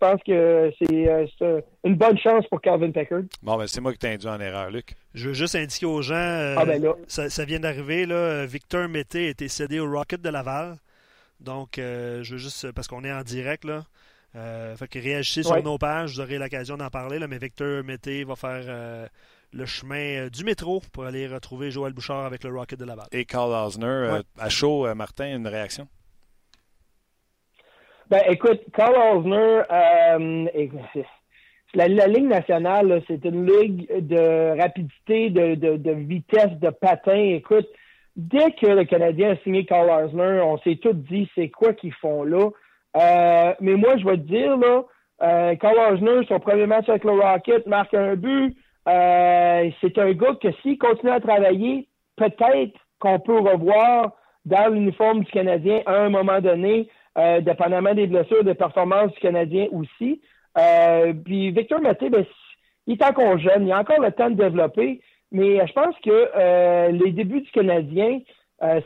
je 0.00 0.06
pense 0.06 0.22
que 0.22 0.32
euh, 0.32 1.26
c'est 1.38 1.64
une 1.82 1.96
bonne 1.96 2.16
chance 2.18 2.46
pour 2.46 2.60
Calvin 2.60 2.92
Peckard. 2.92 3.22
Bon, 3.42 3.56
ben 3.56 3.66
c'est 3.66 3.80
moi 3.80 3.92
qui 3.92 3.98
t'ai 3.98 4.12
induit 4.12 4.28
en 4.28 4.38
erreur, 4.38 4.70
Luc. 4.70 4.94
Je 5.14 5.28
veux 5.28 5.34
juste 5.34 5.56
indiquer 5.56 5.86
aux 5.86 6.02
gens, 6.02 6.14
euh, 6.14 6.54
ah, 6.56 6.64
ben 6.64 6.80
ça, 7.08 7.44
vient 7.44 7.58
d'arriver, 7.58 8.06
là, 8.06 8.46
Victor 8.46 8.88
Mété 8.88 9.26
a 9.26 9.30
été 9.30 9.48
cédé 9.48 9.80
au 9.80 9.90
Rocket 9.90 10.22
de 10.22 10.28
Laval. 10.28 10.76
Donc, 11.40 11.78
euh, 11.78 12.22
je 12.22 12.34
veux 12.34 12.38
juste, 12.38 12.70
parce 12.72 12.86
qu'on 12.86 13.02
est 13.02 13.12
en 13.12 13.22
direct, 13.22 13.64
là, 13.64 13.82
fait 14.76 14.86
que 14.86 15.00
réagissez 15.00 15.42
sur 15.42 15.60
nos 15.64 15.78
pages, 15.78 16.12
vous 16.12 16.20
aurez 16.20 16.38
l'occasion 16.38 16.76
d'en 16.76 16.90
parler, 16.90 17.18
là, 17.18 17.26
mais 17.26 17.38
Victor 17.38 17.82
Mété 17.82 18.22
va 18.22 18.36
faire 18.36 19.08
le 19.52 19.66
chemin 19.66 20.28
du 20.28 20.44
métro 20.44 20.82
pour 20.92 21.04
aller 21.04 21.26
retrouver 21.26 21.70
Joël 21.70 21.92
Bouchard 21.92 22.24
avec 22.26 22.44
le 22.44 22.50
Rocket 22.50 22.78
de 22.78 22.84
Laval. 22.84 23.06
Et 23.12 23.24
Carl 23.24 23.52
Osner, 23.52 24.20
à 24.38 24.48
chaud, 24.48 24.86
Martin, 24.94 25.36
une 25.36 25.46
réaction? 25.46 25.88
Ben, 28.10 28.22
écoute, 28.30 28.62
Carl 28.72 28.94
Osner, 28.96 29.62
euh, 29.70 30.46
la, 31.74 31.88
la, 31.88 32.06
Ligue 32.06 32.26
nationale, 32.26 33.02
c'est 33.06 33.22
une 33.26 33.44
ligue 33.44 33.86
de 34.06 34.58
rapidité, 34.58 35.28
de, 35.28 35.54
de, 35.54 35.76
de, 35.76 35.92
vitesse, 35.92 36.58
de 36.58 36.70
patin. 36.70 37.34
Écoute, 37.34 37.68
dès 38.16 38.52
que 38.52 38.66
le 38.66 38.84
Canadien 38.84 39.32
a 39.32 39.36
signé 39.42 39.66
Carl 39.66 39.90
Osner, 39.90 40.40
on 40.40 40.56
s'est 40.58 40.76
tous 40.76 40.94
dit 40.94 41.28
c'est 41.34 41.50
quoi 41.50 41.74
qu'ils 41.74 41.92
font 41.92 42.24
là? 42.24 42.48
Euh, 42.96 43.54
mais 43.60 43.74
moi, 43.74 43.98
je 43.98 44.06
vais 44.06 44.16
te 44.16 44.22
dire, 44.22 44.56
là, 44.56 44.84
euh, 45.22 45.54
Carl 45.56 45.76
Osner, 45.92 46.24
son 46.28 46.40
premier 46.40 46.66
match 46.66 46.88
avec 46.88 47.04
le 47.04 47.12
Rocket, 47.12 47.66
marque 47.66 47.92
un 47.92 48.16
but. 48.16 48.56
Euh, 48.88 49.70
c'est 49.80 49.98
un 49.98 50.12
gars 50.12 50.34
que 50.40 50.52
s'il 50.62 50.78
continue 50.78 51.12
à 51.12 51.20
travailler, 51.20 51.88
peut-être 52.16 52.78
qu'on 52.98 53.20
peut 53.20 53.38
revoir 53.38 54.12
dans 54.44 54.72
l'uniforme 54.72 55.24
du 55.24 55.30
Canadien 55.30 55.82
à 55.86 55.96
un 55.96 56.08
moment 56.08 56.40
donné. 56.40 56.88
Euh, 57.18 57.40
dépendamment 57.40 57.94
des 57.94 58.06
blessures, 58.06 58.44
des 58.44 58.54
performances 58.54 59.12
du 59.12 59.18
Canadien 59.18 59.66
aussi. 59.72 60.20
Euh, 60.56 61.12
puis 61.24 61.50
Victor 61.50 61.80
Maté, 61.80 62.10
ben, 62.10 62.24
il 62.86 62.94
est 62.94 63.04
encore 63.04 63.38
jeune, 63.38 63.66
il 63.66 63.72
a 63.72 63.80
encore 63.80 64.00
le 64.00 64.12
temps 64.12 64.30
de 64.30 64.36
développer, 64.36 65.00
mais 65.32 65.66
je 65.66 65.72
pense 65.72 65.96
que 66.04 66.30
euh, 66.36 66.92
les 66.92 67.10
débuts 67.10 67.40
du 67.40 67.50
Canadien 67.50 68.20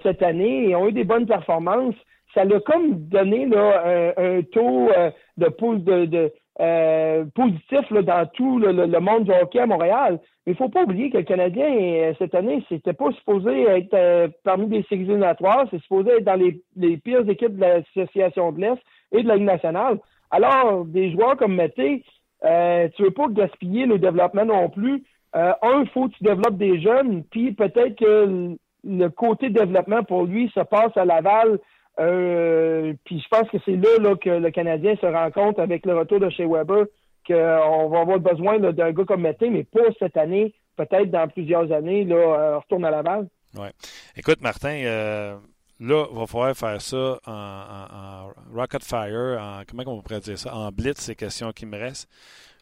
cette 0.03 0.23
année 0.23 0.75
ont 0.77 0.89
eu 0.89 0.93
des 0.93 1.05
bonnes 1.05 1.27
performances. 1.27 1.95
Ça 2.35 2.45
l'a 2.45 2.61
comme 2.61 3.09
donné 3.09 3.47
là, 3.47 4.13
un, 4.19 4.43
taux 4.43 4.91
de, 5.39 5.79
de, 5.79 6.05
de 6.05 6.33
euh, 6.61 7.25
positif 7.35 7.91
là, 7.91 8.03
dans 8.03 8.27
tout 8.27 8.59
le, 8.59 9.01
monde 9.01 9.25
du 9.25 9.33
hockey 9.33 9.59
à 9.59 9.67
Montréal. 9.67 10.21
Mais 10.47 10.53
il 10.53 10.57
faut 10.57 10.69
pas 10.69 10.83
oublier 10.83 11.11
que 11.11 11.19
le 11.19 11.23
Canadien, 11.25 11.67
euh, 11.67 12.13
cette 12.19 12.35
année, 12.35 12.63
c'était 12.69 12.93
pas 12.93 13.11
supposé 13.13 13.63
être 13.63 13.95
euh, 13.95 14.29
parmi 14.45 14.67
des 14.67 14.83
séries 14.85 15.03
éliminatoires, 15.03 15.67
c'est 15.71 15.81
supposé 15.83 16.11
être 16.11 16.25
dans 16.25 16.35
les, 16.35 16.61
les, 16.77 16.97
pires 16.97 17.29
équipes 17.29 17.57
de 17.57 17.61
l'Association 17.61 18.53
de 18.53 18.61
l'Est 18.61 18.79
et 19.13 19.23
de 19.23 19.29
la 19.29 19.37
Ligue 19.37 19.47
nationale. 19.47 19.99
Alors, 20.31 20.85
des 20.85 21.13
joueurs 21.13 21.37
comme 21.37 21.55
Mété, 21.55 22.05
euh, 22.45 22.89
tu 22.97 23.05
veux 23.05 23.13
pas 23.13 23.29
gaspiller 23.29 23.87
le 23.87 23.99
développement 23.99 24.45
non 24.45 24.69
plus. 24.69 25.05
un, 25.33 25.55
il 25.63 25.89
faut 25.95 26.09
que 26.09 26.15
tu 26.15 26.25
développes 26.25 26.57
des 26.57 26.81
jeunes, 26.81 27.23
puis 27.31 27.53
peut-être 27.53 27.97
que 27.97 28.57
le 28.85 29.09
côté 29.09 29.49
développement 29.49 30.03
pour 30.03 30.25
lui 30.25 30.51
se 30.55 30.61
passe 30.61 30.97
à 30.97 31.05
Laval 31.05 31.59
euh, 32.01 32.95
puis 33.05 33.21
je 33.21 33.29
pense 33.29 33.49
que 33.51 33.59
c'est 33.65 33.77
là, 33.77 34.15
que 34.17 34.31
le 34.31 34.51
Canadien 34.51 34.97
se 34.97 35.07
rend 35.07 35.31
compte 35.31 35.59
avec 35.59 35.85
le 35.85 35.97
retour 35.97 36.21
de 36.21 36.31
chez 36.31 36.47
Weber 36.47 36.87
qu'on 37.27 37.89
va 37.89 38.01
avoir 38.01 38.19
besoin 38.19 38.59
d'un 38.59 38.93
gars 38.93 39.05
comme 39.05 39.23
Mété, 39.23 39.51
mais 39.51 39.65
pas 39.65 39.81
cette 39.99 40.17
année, 40.17 40.55
peut-être 40.77 41.11
dans 41.11 41.29
plusieurs 41.29 41.71
années, 41.71 42.05
là, 42.05 42.17
euh, 42.17 42.59
retourne 42.59 42.85
à 42.85 42.91
Laval. 42.91 43.29
Ouais. 43.55 43.71
Écoute, 44.17 44.41
Martin, 44.41 44.83
euh, 44.85 45.37
là, 45.79 46.07
il 46.11 46.19
va 46.19 46.27
falloir 46.27 46.57
faire 46.57 46.81
ça 46.81 47.21
en, 47.27 48.31
Rocket 48.53 48.83
Fire, 48.83 49.39
en, 49.41 49.63
comment 49.69 49.85
on 49.87 50.01
pourrait 50.01 50.21
dire 50.21 50.39
ça, 50.39 50.55
en 50.55 50.71
blitz, 50.71 50.99
ces 50.99 51.15
questions 51.15 51.53
qui 51.53 51.67
me 51.67 51.79
restent. 51.79 52.09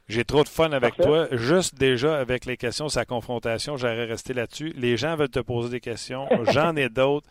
J'ai 0.09 0.25
trop 0.25 0.43
de 0.43 0.49
fun 0.49 0.73
avec 0.73 0.97
toi. 0.97 1.29
Juste 1.31 1.79
déjà 1.79 2.19
avec 2.19 2.45
les 2.45 2.57
questions, 2.57 2.89
sa 2.89 3.05
confrontation, 3.05 3.77
j'aurais 3.77 4.07
resté 4.07 4.35
là-dessus. 4.35 4.73
Les 4.77 4.97
gens 4.97 5.15
veulent 5.15 5.29
te 5.29 5.39
poser 5.39 5.71
des 5.71 5.81
questions. 5.81 6.27
J'en 6.51 6.75
ai 6.75 6.89
d'autres. 6.89 7.29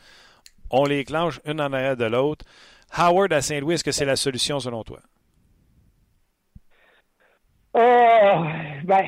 On 0.71 0.86
les 0.86 1.03
clenche 1.03 1.39
une 1.45 1.62
en 1.62 1.73
arrière 1.73 1.97
de 1.97 2.05
l'autre. 2.05 2.45
Howard 2.95 3.34
à 3.34 3.41
Saint-Louis, 3.41 3.75
est-ce 3.75 3.84
que 3.84 3.91
c'est 3.91 4.05
la 4.05 4.15
solution 4.15 4.60
selon 4.60 4.84
toi? 4.84 4.99
Euh, 7.75 8.36
ben, 8.84 9.05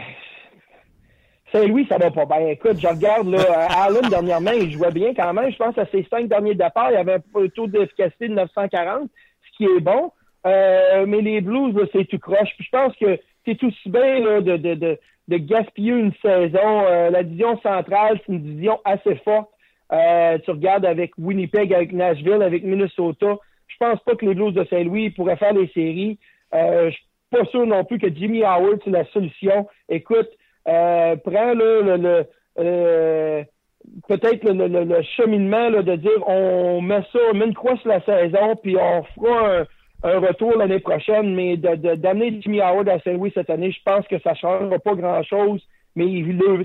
Saint-Louis, 1.52 1.86
ça 1.90 1.98
va 1.98 2.12
pas 2.12 2.26
bien. 2.26 2.48
Écoute, 2.48 2.80
je 2.80 2.88
regarde 2.88 3.28
là, 3.28 3.68
Allen 3.84 4.10
dernièrement, 4.10 4.52
il 4.52 4.72
jouait 4.72 4.92
bien 4.92 5.14
quand 5.14 5.34
même. 5.34 5.52
Je 5.52 5.58
pense 5.58 5.78
à 5.78 5.86
ses 5.88 6.06
cinq 6.10 6.28
derniers 6.28 6.56
départs, 6.56 6.92
il 6.92 6.98
avait 6.98 7.16
un 7.16 7.48
taux 7.54 7.68
d'efficacité 7.68 8.28
de 8.28 8.34
940, 8.36 9.10
ce 9.44 9.58
qui 9.58 9.66
est 9.66 9.80
bon. 9.80 10.12
Euh, 10.46 11.06
mais 11.08 11.22
les 11.22 11.42
Blues, 11.42 11.76
c'est 11.92 12.06
tout 12.06 12.20
croche. 12.20 12.50
Puis 12.58 12.66
je 12.66 12.70
pense 12.70 12.96
que 12.96 13.20
c'est 13.46 13.58
bien 13.88 14.20
là, 14.20 14.42
de, 14.42 14.58
de, 14.58 14.74
de, 14.76 15.00
de, 15.28 15.38
gaspiller 15.38 15.94
une 15.94 16.14
saison. 16.22 16.86
Euh, 16.86 17.10
la 17.10 17.24
division 17.24 17.60
centrale, 17.62 18.20
c'est 18.26 18.34
une 18.34 18.42
division 18.42 18.80
assez 18.86 19.16
forte. 19.18 19.50
Euh, 19.94 20.38
tu 20.40 20.52
regardes 20.52 20.86
avec 20.86 21.12
Winnipeg, 21.18 21.74
avec 21.74 21.92
Nashville, 21.92 22.42
avec 22.42 22.64
Minnesota. 22.64 23.38
Je 23.68 23.76
pense 23.80 24.00
pas 24.02 24.16
que 24.16 24.26
les 24.26 24.34
Blues 24.34 24.54
de 24.54 24.64
Saint-Louis 24.66 25.10
pourraient 25.12 25.38
faire 25.38 25.54
les 25.54 25.68
séries. 25.70 26.18
Euh, 26.54 26.90
je 26.90 26.96
suis 26.96 27.06
pas 27.30 27.46
sûr 27.46 27.66
non 27.66 27.84
plus 27.84 28.00
que 28.00 28.14
Jimmy 28.14 28.44
Howard, 28.44 28.80
c'est 28.84 28.92
la 28.92 29.06
solution. 29.06 29.68
Écoute, 29.90 30.30
euh, 30.68 31.16
prends 31.18 31.54
le, 31.54 31.98
le, 31.98 32.26
euh, 32.60 33.44
peut-être 34.08 34.44
le, 34.44 34.68
le, 34.68 35.02
cheminement 35.16 35.70
là, 35.70 35.82
de 35.82 35.96
dire 35.96 36.28
on 36.28 36.82
met 36.82 37.02
ça, 37.12 37.20
on 37.32 37.36
met 37.36 37.46
une 37.46 37.54
croix 37.54 37.78
sur 37.78 37.90
la 37.90 38.02
saison, 38.02 38.56
puis 38.62 38.78
on 38.78 39.04
fera 39.04 39.66
un 40.04 40.20
retour 40.20 40.58
l'année 40.58 40.80
prochaine, 40.80 41.34
mais 41.34 41.58
d'amener 41.58 42.32
de, 42.32 42.42
Jimmy 42.42 42.62
Howard 42.62 42.90
à 42.90 43.00
Saint-Louis 43.00 43.32
cette 43.34 43.50
année, 43.50 43.72
je 43.72 43.82
pense 43.84 44.08
que 44.08 44.20
ça 44.20 44.32
ne 44.32 44.36
changera 44.36 44.80
pas 44.80 44.96
grand-chose, 44.96 45.66
mais 45.96 46.06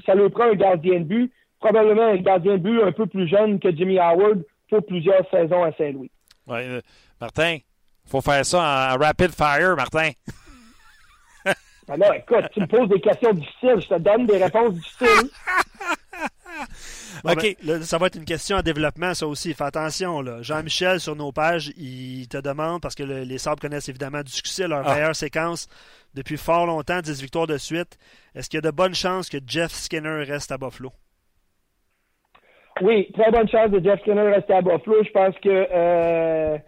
ça 0.05 0.15
lui 0.15 0.31
prend 0.31 0.45
un 0.45 0.55
gardien 0.55 1.01
de 1.01 1.05
but, 1.05 1.33
probablement 1.61 2.07
un 2.07 2.17
gardien 2.17 2.55
de 2.55 2.59
but 2.59 2.83
un 2.83 2.93
peu 2.93 3.07
plus 3.07 3.29
jeune 3.29 3.59
que 3.59 3.75
Jimmy 3.75 3.99
Howard 3.99 4.43
pour 4.69 4.85
plusieurs 4.85 5.29
saisons 5.31 5.63
à 5.63 5.73
Saint-Louis. 5.73 6.11
Oui, 6.47 6.59
euh, 6.61 6.81
Martin, 7.21 7.55
il 7.55 8.11
faut 8.11 8.21
faire 8.21 8.45
ça 8.45 8.93
en 8.95 8.99
rapid 8.99 9.31
fire, 9.31 9.77
Martin. 9.77 10.11
Alors, 11.89 12.09
ah 12.13 12.17
écoute, 12.17 12.45
tu 12.53 12.61
me 12.61 12.67
poses 12.67 12.89
des 12.89 13.01
questions 13.01 13.33
difficiles, 13.33 13.81
je 13.81 13.89
te 13.89 13.99
donne 13.99 14.27
des 14.27 14.43
réponses 14.43 14.75
difficiles. 14.75 15.31
OK. 17.25 17.57
Ben, 17.63 17.83
ça 17.83 17.99
va 17.99 18.07
être 18.07 18.17
une 18.17 18.25
question 18.25 18.57
en 18.57 18.63
développement, 18.63 19.15
ça 19.15 19.27
aussi. 19.27 19.55
Fais 19.55 19.65
attention. 19.65 20.23
Jean-Michel, 20.43 21.01
sur 21.01 21.17
nos 21.17 21.33
pages, 21.33 21.73
il 21.77 22.29
te 22.29 22.39
demande, 22.39 22.81
parce 22.81 22.95
que 22.95 23.03
les 23.03 23.39
Sabres 23.39 23.61
connaissent 23.61 23.89
évidemment 23.89 24.23
du 24.23 24.33
succès, 24.33 24.69
leur 24.69 24.87
ah. 24.87 24.95
meilleure 24.95 25.17
séquence 25.17 25.69
depuis 26.15 26.37
fort 26.37 26.67
longtemps, 26.67 27.01
10 27.01 27.21
victoires 27.21 27.47
de 27.47 27.59
suite. 27.59 27.99
Est-ce 28.35 28.49
qu'il 28.49 28.59
y 28.59 28.63
a 28.65 28.71
de 28.71 28.71
bonnes 28.71 28.95
chances 28.95 29.29
que 29.29 29.39
Jeff 29.47 29.73
Skinner 29.73 30.25
reste 30.25 30.53
à 30.53 30.59
Buffalo? 30.59 30.93
Oui, 32.83 33.11
très 33.13 33.31
bonne 33.31 33.49
chance 33.49 33.71
de 33.71 33.83
Jeff 33.83 34.01
Skinner 34.01 34.23
rester 34.23 34.53
à 34.53 34.61
Buffalo. 34.61 35.03
Je 35.03 35.11
pense 35.11 35.35
que 35.39 35.49
euh, 35.49 36.59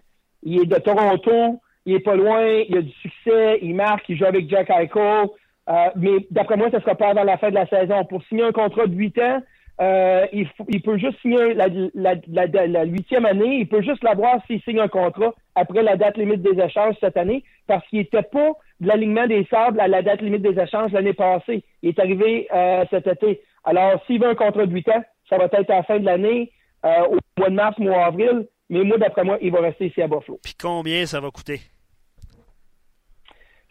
il 0.42 0.62
est 0.62 0.66
de 0.66 0.76
Toronto, 0.76 1.60
il 1.84 1.96
est 1.96 2.00
pas 2.00 2.16
loin, 2.16 2.46
il 2.46 2.78
a 2.78 2.82
du 2.82 2.92
succès, 2.92 3.58
il 3.60 3.74
marque, 3.74 4.08
il 4.08 4.16
joue 4.16 4.24
avec 4.24 4.48
Jack 4.48 4.70
Eichel. 4.70 5.28
Euh, 5.68 5.90
mais 5.96 6.26
d'après 6.30 6.56
moi, 6.56 6.70
ça 6.70 6.80
sera 6.80 6.94
pas 6.94 7.08
avant 7.08 7.24
la 7.24 7.36
fin 7.36 7.50
de 7.50 7.54
la 7.54 7.66
saison. 7.66 8.04
Pour 8.06 8.22
signer 8.24 8.44
un 8.44 8.52
contrat 8.52 8.86
de 8.86 8.94
8 8.94 9.18
ans, 9.18 9.42
euh, 9.80 10.26
il, 10.32 10.48
il, 10.68 10.80
peut 10.80 10.96
juste 10.96 11.20
signer 11.20 11.52
la, 11.54 12.84
huitième 12.84 13.26
année, 13.26 13.58
il 13.58 13.68
peut 13.68 13.82
juste 13.82 14.02
l'avoir 14.02 14.44
s'il 14.46 14.60
signe 14.62 14.80
un 14.80 14.88
contrat 14.88 15.34
après 15.54 15.82
la 15.82 15.96
date 15.96 16.16
limite 16.16 16.42
des 16.42 16.60
échanges 16.60 16.96
cette 17.00 17.16
année, 17.18 17.44
parce 17.66 17.86
qu'il 17.88 17.98
n'était 18.00 18.22
pas 18.22 18.52
de 18.80 18.88
l'alignement 18.88 19.26
des 19.26 19.46
sables 19.50 19.78
à 19.78 19.86
la 19.86 20.02
date 20.02 20.22
limite 20.22 20.42
des 20.42 20.58
échanges 20.58 20.92
l'année 20.92 21.12
passée. 21.12 21.62
Il 21.82 21.90
est 21.90 21.98
arrivé 21.98 22.48
euh, 22.52 22.86
cet 22.90 23.06
été. 23.06 23.42
Alors, 23.64 24.02
s'il 24.06 24.20
veut 24.20 24.28
un 24.28 24.34
contrat 24.34 24.66
de 24.66 24.72
huit 24.72 24.88
ans, 24.88 25.04
ça 25.28 25.38
va 25.38 25.44
être 25.44 25.70
à 25.70 25.76
la 25.76 25.82
fin 25.82 25.98
de 25.98 26.04
l'année, 26.04 26.52
euh, 26.84 27.06
au 27.08 27.18
mois 27.38 27.50
de 27.50 27.54
mars, 27.54 27.78
mois 27.78 28.10
d'avril, 28.10 28.46
mais 28.70 28.84
moi, 28.84 28.98
d'après 28.98 29.24
moi, 29.24 29.38
il 29.40 29.50
va 29.50 29.60
rester 29.60 29.86
ici 29.86 30.02
à 30.02 30.08
Buffalo. 30.08 30.38
Puis 30.42 30.54
combien 30.60 31.06
ça 31.06 31.20
va 31.20 31.30
coûter? 31.30 31.60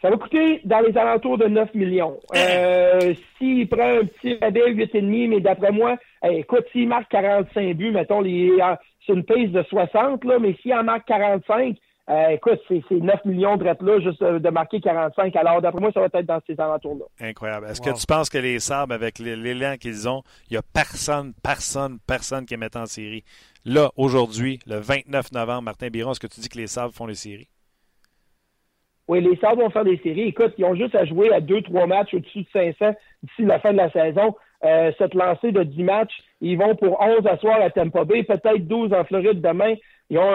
Ça 0.00 0.10
va 0.10 0.16
coûter 0.16 0.60
dans 0.64 0.80
les 0.80 0.96
alentours 0.96 1.38
de 1.38 1.46
9 1.46 1.74
millions. 1.74 2.20
Euh, 2.36 3.14
s'il 3.36 3.68
prend 3.68 3.98
un 3.98 4.04
petit 4.04 4.38
rabais 4.40 4.72
8,5, 4.72 5.28
mais 5.28 5.40
d'après 5.40 5.72
moi, 5.72 5.96
écoute, 6.22 6.66
s'il 6.70 6.88
marque 6.88 7.10
45 7.10 7.74
buts, 7.74 7.90
mettons, 7.90 8.22
c'est 8.22 9.12
une 9.12 9.24
pace 9.24 9.50
de 9.50 9.62
60, 9.64 10.24
là, 10.24 10.38
mais 10.38 10.54
s'il 10.62 10.72
en 10.74 10.84
marque 10.84 11.06
45, 11.08 11.76
euh, 12.08 12.28
écoute, 12.28 12.58
c'est 12.68 12.82
9 12.90 13.24
millions 13.26 13.56
de 13.56 13.64
là, 13.64 13.74
juste 14.00 14.22
de, 14.22 14.48
marquer 14.50 14.80
45. 14.80 15.36
Alors, 15.36 15.60
d'après 15.60 15.80
moi, 15.80 15.92
ça 15.92 16.00
va 16.00 16.06
être 16.06 16.26
dans 16.26 16.40
ces 16.46 16.58
alentours-là. 16.58 17.04
Incroyable. 17.20 17.66
Est-ce 17.66 17.82
que 17.82 17.90
tu 17.90 18.06
penses 18.06 18.30
que 18.30 18.38
les 18.38 18.60
Sabres, 18.60 18.94
avec 18.94 19.18
l'élan 19.18 19.76
qu'ils 19.78 20.08
ont, 20.08 20.22
il 20.48 20.54
n'y 20.54 20.56
a 20.56 20.62
personne, 20.62 21.34
personne, 21.42 21.98
personne 22.06 22.46
qui 22.46 22.54
est 22.54 22.76
en 22.76 22.86
série? 22.86 23.24
Là, 23.66 23.90
aujourd'hui, 23.96 24.58
le 24.66 24.76
29 24.76 25.32
novembre, 25.32 25.62
Martin 25.62 25.88
Biron, 25.88 26.12
est-ce 26.12 26.20
que 26.20 26.26
tu 26.26 26.40
dis 26.40 26.48
que 26.48 26.56
les 26.56 26.66
Sabres 26.66 26.94
font 26.94 27.06
les 27.06 27.14
séries? 27.14 27.48
Oui, 29.06 29.20
les 29.20 29.36
Sabres 29.36 29.62
vont 29.62 29.70
faire 29.70 29.84
des 29.84 29.98
séries. 29.98 30.28
Écoute, 30.28 30.54
ils 30.56 30.64
ont 30.64 30.74
juste 30.74 30.94
à 30.94 31.04
jouer 31.04 31.30
à 31.32 31.40
deux, 31.40 31.60
trois 31.60 31.86
matchs 31.86 32.14
au-dessus 32.14 32.40
de 32.40 32.48
500 32.52 32.94
d'ici 33.22 33.42
la 33.42 33.58
fin 33.60 33.72
de 33.72 33.78
la 33.78 33.90
saison. 33.90 34.34
Euh, 34.64 34.90
cette 34.98 35.14
lancée 35.14 35.52
de 35.52 35.62
10 35.62 35.82
matchs, 35.84 36.16
ils 36.40 36.58
vont 36.58 36.74
pour 36.74 37.00
11 37.00 37.26
à 37.26 37.36
soir 37.38 37.58
à 37.60 37.70
Tampa 37.70 38.04
Bay, 38.04 38.24
peut-être 38.24 38.66
12 38.66 38.92
en 38.92 39.04
Floride 39.04 39.40
demain. 39.40 39.74
Ils 40.10 40.18
ont 40.18 40.34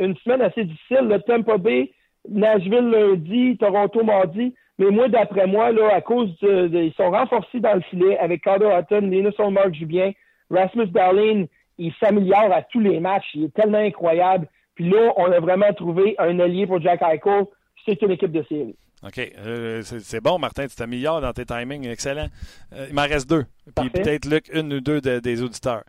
une 0.00 0.16
semaine 0.18 0.42
assez 0.42 0.64
difficile. 0.64 1.08
Le 1.08 1.20
Tampa 1.20 1.56
Bay, 1.56 1.90
Nashville 2.28 2.90
lundi, 2.90 3.56
Toronto 3.58 4.02
mardi. 4.02 4.54
Mais 4.78 4.90
moi, 4.90 5.08
d'après 5.08 5.46
moi, 5.46 5.70
là, 5.70 5.94
à 5.94 6.00
cause 6.00 6.36
de, 6.40 6.68
ils 6.72 6.94
sont 6.94 7.10
renforcés 7.10 7.60
dans 7.60 7.74
le 7.74 7.82
filet 7.82 8.18
avec 8.18 8.42
Carter 8.42 8.68
Hutton, 8.78 9.06
Linus 9.06 9.38
Mark 9.38 9.74
Jubien, 9.74 10.12
Rasmus 10.50 10.88
Darlene, 10.88 11.46
il 11.78 11.92
s'améliore 11.94 12.52
à 12.52 12.62
tous 12.62 12.80
les 12.80 13.00
matchs. 13.00 13.30
Il 13.34 13.44
est 13.44 13.54
tellement 13.54 13.78
incroyable. 13.78 14.48
Puis 14.74 14.88
là, 14.88 15.12
on 15.16 15.30
a 15.30 15.40
vraiment 15.40 15.72
trouvé 15.74 16.14
un 16.18 16.38
allié 16.40 16.66
pour 16.66 16.80
Jack 16.80 17.00
Eichel 17.02 17.44
c'est 17.84 18.00
une 18.02 18.12
équipe 18.12 18.32
de 18.32 18.42
série. 18.44 18.76
OK. 19.04 19.18
Euh, 19.18 19.82
c'est 19.82 20.20
bon, 20.20 20.38
Martin, 20.38 20.66
tu 20.68 20.76
t'améliores 20.76 21.20
dans 21.20 21.32
tes 21.32 21.44
timings. 21.44 21.88
Excellent. 21.88 22.28
Euh, 22.72 22.86
il 22.88 22.94
m'en 22.94 23.02
reste 23.02 23.28
deux. 23.28 23.44
Puis 23.76 23.90
peut-être, 23.90 24.26
Luc, 24.26 24.48
une 24.52 24.72
ou 24.74 24.80
deux 24.80 25.00
des 25.00 25.42
auditeurs. 25.42 25.82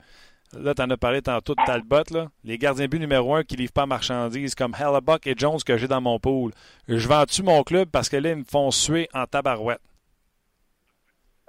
Là, 0.60 0.74
tu 0.74 0.82
en 0.82 0.90
as 0.90 0.98
parlé 0.98 1.22
tantôt 1.22 1.54
de 1.54 1.64
Talbot. 1.66 2.04
Là. 2.12 2.28
Les 2.44 2.58
gardiens 2.58 2.88
but 2.88 3.00
numéro 3.00 3.36
un 3.36 3.44
qui 3.44 3.56
ne 3.56 3.62
livrent 3.62 3.74
pas 3.74 3.86
marchandises, 3.86 4.56
comme 4.56 4.76
Hellebuck 4.80 5.26
et 5.28 5.34
Jones 5.38 5.60
que 5.66 5.78
j'ai 5.78 5.88
dans 5.88 6.02
mon 6.02 6.20
pool. 6.20 6.52
Je 6.88 7.08
vends-tu 7.08 7.44
mon 7.44 7.64
club 7.64 7.90
parce 7.92 8.10
que 8.10 8.18
là, 8.18 8.32
ils 8.32 8.38
me 8.38 8.44
font 8.44 8.70
suer 8.72 9.08
en 9.14 9.26
tabarouette? 9.26 9.82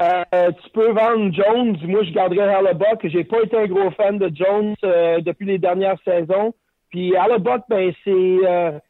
Euh, 0.02 0.50
tu 0.62 0.70
peux 0.70 0.90
vendre 0.90 1.32
Jones. 1.32 1.78
Moi, 1.84 2.02
je 2.04 2.12
garderais 2.12 2.52
Hellebuck. 2.52 3.06
J'ai 3.08 3.24
pas 3.24 3.42
été 3.42 3.56
un 3.56 3.66
gros 3.66 3.90
fan 3.92 4.18
de 4.18 4.30
Jones 4.34 4.74
depuis 5.22 5.46
les 5.46 5.58
dernières 5.58 5.98
saisons. 6.04 6.54
Puis 6.90 7.12
Buck, 7.40 7.62
ben 7.68 7.92
c'est 8.04 8.38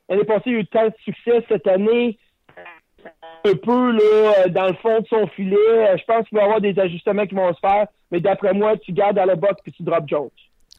l'année 0.09 0.25
passée, 0.25 0.51
il 0.51 0.57
a 0.57 0.59
eu 0.59 0.67
tant 0.67 0.87
de 0.87 0.95
succès 1.05 1.45
cette 1.49 1.67
année. 1.67 2.19
Un 3.45 3.57
peu 3.57 3.93
là, 3.93 4.49
dans 4.49 4.69
le 4.69 4.75
fond 4.75 5.01
de 5.01 5.07
son 5.07 5.27
filet. 5.29 5.57
Euh, 5.69 5.97
je 5.99 6.05
pense 6.05 6.27
qu'il 6.29 6.37
va 6.37 6.43
y 6.43 6.45
avoir 6.45 6.61
des 6.61 6.79
ajustements 6.79 7.27
qui 7.27 7.35
vont 7.35 7.53
se 7.53 7.61
faire. 7.61 7.87
Mais 8.11 8.21
d'après 8.21 8.53
moi, 8.53 8.77
tu 8.79 8.93
gardes 8.93 9.21
Buck 9.39 9.59
puis 9.63 9.73
tu 9.73 9.83
drops 9.83 10.09
Jones. 10.09 10.31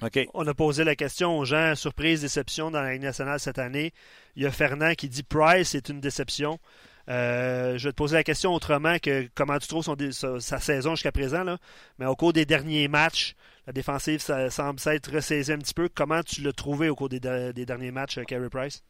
OK. 0.01 0.19
On 0.33 0.45
a 0.45 0.53
posé 0.53 0.83
la 0.83 0.95
question 0.95 1.37
aux 1.37 1.45
gens, 1.45 1.73
surprise, 1.75 2.21
déception 2.21 2.69
dans 2.69 2.81
la 2.81 2.93
Ligue 2.93 3.03
nationale 3.03 3.39
cette 3.39 3.59
année. 3.59 3.93
Il 4.35 4.43
y 4.43 4.45
a 4.45 4.51
Fernand 4.51 4.93
qui 4.93 5.07
dit 5.07 5.23
Price 5.23 5.73
est 5.75 5.89
une 5.89 6.01
déception. 6.01 6.59
Euh, 7.07 7.77
je 7.77 7.87
vais 7.87 7.91
te 7.91 7.97
poser 7.97 8.15
la 8.15 8.23
question 8.23 8.53
autrement 8.53 8.97
que 8.97 9.29
comment 9.35 9.57
tu 9.59 9.67
trouves 9.67 9.85
sa, 10.11 10.59
saison 10.59 10.91
jusqu'à 10.95 11.11
présent. 11.11 11.43
Là. 11.43 11.57
Mais 11.99 12.05
au 12.07 12.15
cours 12.15 12.33
des 12.33 12.45
derniers 12.45 12.87
matchs, 12.87 13.35
la 13.67 13.73
défensive 13.73 14.19
ça 14.19 14.49
semble 14.49 14.79
s'être 14.79 15.13
ressaisie 15.13 15.53
un 15.53 15.59
petit 15.59 15.73
peu. 15.73 15.87
Comment 15.93 16.23
tu 16.23 16.41
l'as 16.41 16.51
trouvé 16.53 16.89
au 16.89 16.95
cours 16.95 17.09
des, 17.09 17.19
derniers 17.19 17.91
matchs, 17.91 18.19
Carey 18.27 18.45
euh, 18.45 18.49
Price? 18.49 18.83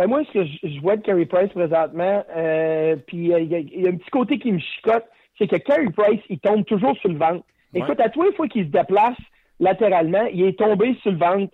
Ben 0.00 0.06
moi, 0.06 0.22
ce 0.24 0.32
que 0.32 0.44
je, 0.46 0.80
vois 0.80 0.96
de 0.96 1.02
Carey 1.02 1.26
Price 1.26 1.50
présentement, 1.50 2.24
euh, 2.34 2.96
puis 3.06 3.34
euh, 3.34 3.40
il 3.40 3.50
y, 3.52 3.86
a 3.86 3.90
un 3.90 3.96
petit 3.96 4.10
côté 4.10 4.38
qui 4.38 4.50
me 4.50 4.58
chicote, 4.58 5.04
c'est 5.36 5.46
que 5.46 5.56
Carey 5.56 5.90
Price, 5.94 6.22
il 6.30 6.38
tombe 6.38 6.64
toujours 6.64 6.96
sur 6.96 7.10
le 7.10 7.18
ventre. 7.18 7.44
Écoute, 7.74 8.00
à 8.00 8.08
tous 8.08 8.22
les 8.22 8.32
fois 8.32 8.48
qu'il 8.48 8.64
se 8.64 8.70
déplace 8.70 9.18
latéralement, 9.58 10.24
il 10.32 10.46
est 10.46 10.58
tombé 10.58 10.96
sur 11.02 11.12
le 11.12 11.18
ventre. 11.18 11.52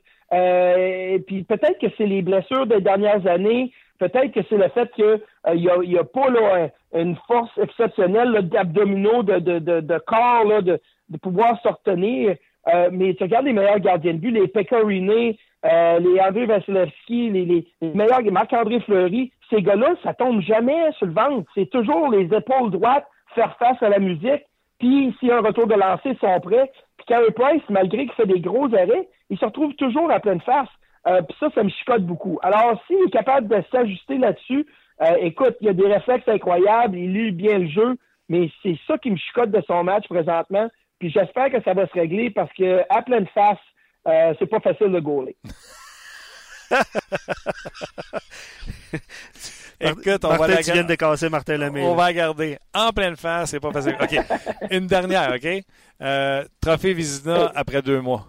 puis 1.27 1.43
peut-être 1.43 1.77
que 1.81 1.89
c'est 1.99 2.07
les 2.07 2.23
blessures 2.23 2.69
des 2.69 2.81
dernières 2.81 3.27
années, 3.27 3.73
peut-être 3.99 4.31
que 4.31 4.43
c'est 4.49 4.59
le 4.59 4.69
fait 4.69 4.93
qu'il 4.93 5.21
n'y 5.57 5.99
a, 5.99 6.05
pas 6.05 6.71
une 6.95 7.17
force 7.27 7.51
exceptionnelle 7.61 8.49
d'abdominaux, 8.49 9.25
de, 9.25 9.41
de, 9.41 9.59
de, 9.59 9.99
corps, 10.07 10.45
là, 10.45 10.63
de, 10.63 10.79
pouvoir 11.21 11.61
se 11.63 11.69
retenir. 11.69 12.37
Euh, 12.73 12.91
mais 12.93 13.15
tu 13.15 13.25
regardes 13.25 13.47
les 13.47 13.53
meilleurs 13.53 13.81
gardiens 13.81 14.15
de 14.15 14.19
but, 14.19 14.31
les 14.31 14.47
Pecorine, 14.47 15.35
euh, 15.71 15.99
les 15.99 16.21
André 16.21 16.47
Vasilevski, 16.47 17.31
les, 17.31 17.45
les, 17.45 17.67
meilleurs, 17.95 18.23
Marc-André 18.31 18.81
Fleury, 18.81 19.33
ces 19.51 19.63
gars-là, 19.63 19.95
ça 20.03 20.15
tombe 20.15 20.41
jamais 20.41 20.93
sur 20.93 21.07
le 21.07 21.13
ventre. 21.13 21.51
C'est 21.55 21.71
toujours 21.71 22.11
les 22.11 22.25
épaules 22.25 22.71
droites, 22.71 23.07
faire 23.35 23.57
face 23.59 23.83
à 23.83 23.89
la 23.89 23.99
musique, 23.99 24.45
puis 24.79 25.15
s'il 25.19 25.29
y 25.29 25.33
a 25.33 25.39
un 25.39 25.43
retour 25.43 25.67
de 25.67 25.75
lancer, 25.75 26.11
ils 26.11 26.19
sont 26.19 26.41
prêts. 26.41 26.71
Puis 26.99 27.07
Carey 27.07 27.31
Price, 27.35 27.63
malgré 27.69 28.07
qu'il 28.07 28.13
fait 28.13 28.27
des 28.27 28.41
gros 28.41 28.67
arrêts, 28.75 29.09
il 29.31 29.39
se 29.39 29.45
retrouve 29.45 29.75
toujours 29.75 30.11
à 30.11 30.21
pleine 30.21 30.41
face. 30.41 30.69
Euh, 31.07 31.23
puis 31.23 31.37
ça, 31.39 31.49
ça 31.55 31.63
me 31.63 31.69
chicote 31.69 32.03
beaucoup. 32.03 32.39
Alors, 32.43 32.83
s'il 32.87 32.97
est 32.97 33.11
capable 33.11 33.49
de 33.49 33.63
s'ajuster 33.71 34.19
là-dessus, 34.19 34.67
euh, 35.03 35.17
écoute, 35.21 35.57
il 35.61 35.69
a 35.69 35.73
des 35.73 35.87
réflexes 35.87 36.29
incroyables, 36.29 36.97
il 36.97 37.13
lit 37.13 37.33
bien 37.33 37.59
le 37.59 37.69
jeu, 37.69 37.97
mais 38.29 38.51
c'est 38.63 38.77
ça 38.87 38.99
qui 38.99 39.11
me 39.11 39.17
chicote 39.17 39.51
de 39.51 39.63
son 39.67 39.85
match 39.85 40.07
présentement. 40.09 40.69
Puis 40.99 41.11
j'espère 41.11 41.51
que 41.51 41.63
ça 41.63 41.75
va 41.75 41.87
se 41.87 41.93
régler 41.93 42.31
parce 42.31 42.53
que 42.55 42.83
à 42.89 43.03
pleine 43.03 43.27
face, 43.29 43.59
euh, 44.07 44.35
c'est 44.39 44.47
pas 44.47 44.61
facile 44.61 44.93
de 44.93 45.01
gauler. 45.01 45.37
Écoute, 49.79 50.25
on 50.25 50.37
va 50.37 50.49
la 50.49 50.63
tu 50.63 50.73
viens 50.73 50.85
de 50.85 50.95
casser 50.95 51.29
Martin 51.29 51.59
Lemay. 51.59 51.83
On 51.83 51.95
va 51.95 52.13
garder 52.13 52.57
en 52.75 52.91
pleine 52.93 53.17
face, 53.17 53.51
c'est 53.51 53.61
pas 53.61 53.73
facile. 53.73 53.97
OK. 54.01 54.17
Une 54.71 54.87
dernière, 54.87 55.35
OK? 55.35 55.47
Euh, 56.03 56.45
trophée 56.61 56.95
Vizina 56.95 57.53
après 57.55 57.83
deux 57.83 58.01
mois. 58.01 58.27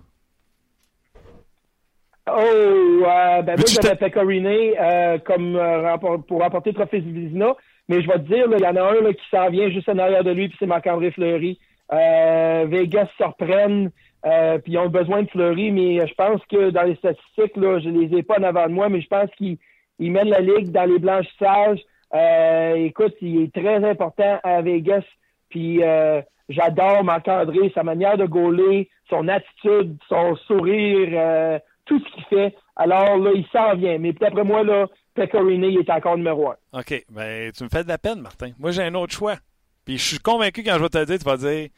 Oh, 2.29 2.41
euh, 2.41 3.41
ben 3.41 3.55
moi, 3.55 3.65
j'avais 3.81 3.95
Pecorine 3.95 4.45
euh, 4.47 5.17
comme 5.19 5.55
euh, 5.55 5.97
pour 5.97 6.41
remporter 6.41 6.71
le 6.71 6.75
trophée 6.75 6.99
Vizina. 6.99 7.55
Mais 7.87 8.01
je 8.01 8.07
vais 8.07 8.15
te 8.15 8.27
dire, 8.27 8.47
il 8.51 8.61
y 8.61 8.67
en 8.67 8.75
a 8.75 8.81
un 8.81 9.01
là, 9.01 9.13
qui 9.13 9.23
s'en 9.31 9.49
vient 9.49 9.69
juste 9.69 9.87
en 9.87 9.97
arrière 9.97 10.23
de 10.23 10.31
lui, 10.31 10.49
puis 10.49 10.57
c'est 10.59 10.65
Marc-André 10.65 11.11
Fleury. 11.11 11.57
Euh, 11.93 12.65
Vegas 12.67 13.07
surprennent, 13.15 13.91
euh, 14.25 14.57
puis 14.59 14.73
ils 14.73 14.77
ont 14.77 14.89
besoin 14.89 15.23
de 15.23 15.29
Fleury, 15.29 15.71
mais 15.71 16.05
je 16.07 16.13
pense 16.13 16.41
que 16.49 16.69
dans 16.71 16.83
les 16.83 16.95
statistiques, 16.95 17.55
là, 17.55 17.79
je 17.79 17.89
les 17.89 18.17
ai 18.17 18.23
pas 18.23 18.39
en 18.39 18.43
avant 18.43 18.67
de 18.67 18.73
moi, 18.73 18.89
mais 18.89 19.01
je 19.01 19.07
pense 19.07 19.29
qu'ils 19.37 19.57
mènent 19.99 20.29
la 20.29 20.39
ligue 20.39 20.71
dans 20.71 20.89
les 20.89 20.99
blanchissages. 20.99 21.79
Euh, 22.13 22.73
écoute, 22.75 23.15
il 23.21 23.43
est 23.43 23.53
très 23.53 23.83
important 23.83 24.39
à 24.43 24.61
Vegas, 24.61 25.03
puis 25.49 25.83
euh, 25.83 26.21
j'adore 26.49 27.03
Marc-André, 27.03 27.71
sa 27.73 27.83
manière 27.83 28.17
de 28.17 28.25
gauler, 28.25 28.89
son 29.09 29.27
attitude, 29.27 29.97
son 30.09 30.35
sourire, 30.47 31.59
tout 31.85 31.99
ce 31.99 32.13
qu'il 32.13 32.23
fait. 32.25 32.55
Alors 32.75 33.17
là, 33.17 33.31
il 33.33 33.45
s'en 33.47 33.75
vient. 33.75 33.97
Mais 33.97 34.13
d'après 34.13 34.43
moi, 34.43 34.63
là, 34.63 34.87
Pecorini 35.13 35.77
est 35.77 35.89
encore 35.89 36.17
numéro 36.17 36.49
un. 36.49 36.79
OK. 36.79 37.05
Ben, 37.09 37.51
tu 37.51 37.63
me 37.63 37.69
fais 37.69 37.83
de 37.83 37.87
la 37.89 37.97
peine, 37.97 38.21
Martin. 38.21 38.51
Moi, 38.59 38.71
j'ai 38.71 38.83
un 38.83 38.93
autre 38.93 39.13
choix. 39.13 39.35
Puis 39.83 39.97
je 39.97 40.03
suis 40.03 40.19
convaincu 40.19 40.63
quand 40.63 40.75
je 40.75 40.83
vais 40.83 40.89
te 40.89 40.97
le 40.97 41.05
dire, 41.05 41.17
tu 41.17 41.25
vas 41.25 41.37
dire. 41.37 41.69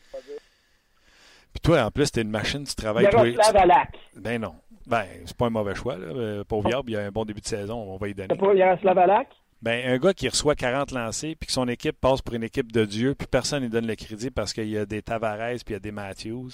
Puis 1.53 1.61
toi, 1.61 1.83
en 1.83 1.91
plus, 1.91 2.11
t'es 2.11 2.21
une 2.21 2.29
machine, 2.29 2.63
tu 2.63 2.75
travailles. 2.75 3.05
Yaroslav 3.05 3.55
Alak. 3.55 3.97
Ben 4.15 4.41
non. 4.41 4.55
Ben, 4.87 5.05
c'est 5.25 5.37
pas 5.37 5.47
un 5.47 5.51
mauvais 5.51 5.75
choix. 5.75 5.97
Là. 5.97 6.43
Pour 6.45 6.67
Viable, 6.67 6.89
il 6.89 6.93
y 6.93 6.97
a 6.97 7.01
un 7.01 7.11
bon 7.11 7.25
début 7.25 7.41
de 7.41 7.45
saison, 7.45 7.75
on 7.75 7.97
va 7.97 8.07
y 8.07 8.13
donner. 8.13 8.35
Pas 8.35 8.53
Yaroslav 8.53 8.97
Alak? 8.97 9.27
Ben, 9.61 9.89
un 9.89 9.97
gars 9.97 10.13
qui 10.13 10.29
reçoit 10.29 10.55
40 10.55 10.91
lancés, 10.91 11.35
puis 11.35 11.47
que 11.47 11.51
son 11.51 11.67
équipe 11.67 11.99
passe 11.99 12.21
pour 12.21 12.33
une 12.33 12.43
équipe 12.43 12.71
de 12.71 12.85
Dieu, 12.85 13.13
puis 13.13 13.27
personne 13.27 13.59
ne 13.59 13.65
lui 13.65 13.71
donne 13.71 13.87
le 13.87 13.95
crédit 13.95 14.31
parce 14.31 14.53
qu'il 14.53 14.69
y 14.69 14.77
a 14.77 14.85
des 14.85 15.01
Tavares, 15.01 15.57
puis 15.65 15.69
il 15.69 15.73
y 15.73 15.75
a 15.75 15.79
des 15.79 15.91
Matthews. 15.91 16.51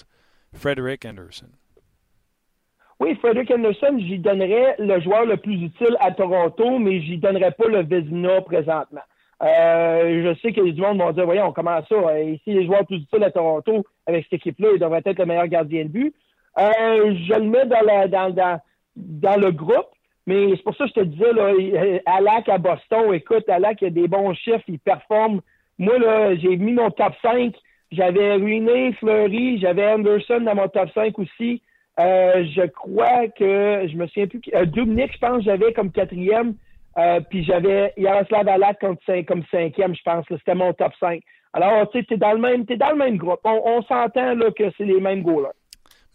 Frederick 0.54 1.06
Anderson. 1.06 1.50
Oui, 3.00 3.16
Frederick 3.22 3.52
Anderson, 3.52 3.98
j'y 4.00 4.18
donnerais 4.18 4.76
le 4.80 5.00
joueur 5.02 5.26
le 5.26 5.38
plus 5.38 5.62
utile 5.62 5.96
à 6.00 6.12
Toronto, 6.12 6.80
mais 6.80 7.02
j'y 7.02 7.18
donnerais 7.18 7.52
pas 7.52 7.68
le 7.68 7.84
Vezina 7.84 8.42
présentement. 8.42 9.02
Euh, 9.44 10.24
je 10.24 10.40
sais 10.40 10.54
que 10.54 10.62
les 10.62 10.72
du 10.72 10.82
monde 10.82 11.00
vont 11.00 11.12
dire, 11.12 11.26
voyons, 11.26 11.48
on 11.48 11.54
commence 11.54 11.88
ça. 11.90 12.22
Ici, 12.22 12.54
les 12.54 12.66
joueurs 12.66 12.86
plus 12.86 12.98
utiles 12.98 13.24
à 13.24 13.32
Toronto, 13.32 13.86
avec 14.06 14.24
cette 14.24 14.40
équipe-là, 14.40 14.70
ils 14.74 14.80
devraient 14.80 15.02
être 15.06 15.20
le 15.20 15.26
meilleur 15.26 15.48
gardien 15.48 15.84
de 15.84 15.90
but. 15.90 16.16
Euh, 16.58 17.16
je 17.28 17.34
le 17.34 17.46
mets 17.46 17.66
dans, 17.66 17.82
la, 17.82 18.08
dans, 18.08 18.34
dans, 18.34 18.60
dans 18.96 19.40
le 19.40 19.52
groupe, 19.52 19.90
mais 20.26 20.52
c'est 20.52 20.64
pour 20.64 20.76
ça 20.76 20.86
que 20.86 20.90
je 20.92 21.02
te 21.02 21.06
disais, 21.06 21.34
là, 21.34 21.52
Alak 22.06 22.48
à 22.50 22.58
Boston, 22.58 23.14
écoute, 23.14 23.48
Alak 23.50 23.84
a 23.84 23.90
des 23.90 24.08
bons 24.08 24.34
chiffres, 24.34 24.64
il 24.68 24.80
performe. 24.80 25.42
Moi, 25.78 26.00
là, 26.00 26.36
j'ai 26.36 26.56
mis 26.56 26.74
mon 26.74 26.90
top 26.90 27.14
5. 27.22 27.54
J'avais 27.92 28.36
ruiné 28.36 28.94
Fleury, 28.94 29.60
j'avais 29.60 29.86
Anderson 29.86 30.42
dans 30.42 30.56
mon 30.56 30.68
top 30.68 30.90
5 30.94 31.18
aussi. 31.20 31.62
Euh, 32.00 32.46
je 32.56 32.66
crois 32.68 33.28
que, 33.28 33.88
je 33.88 33.96
me 33.96 34.08
souviens 34.08 34.28
plus, 34.28 34.42
euh, 34.54 34.66
Dominique, 34.66 35.14
je 35.14 35.20
pense, 35.20 35.44
j'avais 35.44 35.72
comme 35.74 35.92
quatrième. 35.92 36.56
Euh, 36.98 37.20
puis 37.30 37.44
j'avais 37.44 37.94
Yaroslav 37.98 38.48
Alak 38.48 38.80
comme, 38.80 38.98
comme 39.28 39.44
cinquième, 39.52 39.96
je 39.96 40.02
pense. 40.04 40.26
C'était 40.30 40.56
mon 40.56 40.74
top 40.74 40.94
5. 41.00 41.22
Alors, 41.54 41.90
tu 41.90 42.00
sais, 42.00 42.06
t'es 42.06 42.18
dans 42.18 42.34
le 42.34 42.40
même, 42.40 42.66
es 42.68 42.78
dans 42.78 42.92
le 42.92 42.98
même 42.98 43.18
groupe. 43.18 43.40
On, 43.44 43.82
s'entend 43.84 44.34
là 44.36 44.52
que 44.52 44.64
c'est 44.78 44.86
les 44.86 45.00
mêmes 45.00 45.22
goalers. 45.22 45.54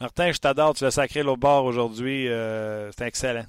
Martin, 0.00 0.32
je 0.32 0.38
t'adore. 0.38 0.74
Tu 0.74 0.84
l'as 0.84 0.90
sacré 0.90 1.22
l'autre 1.22 1.40
bord 1.40 1.64
aujourd'hui. 1.64 2.28
Euh, 2.28 2.90
c'est 2.92 3.06
excellent. 3.06 3.44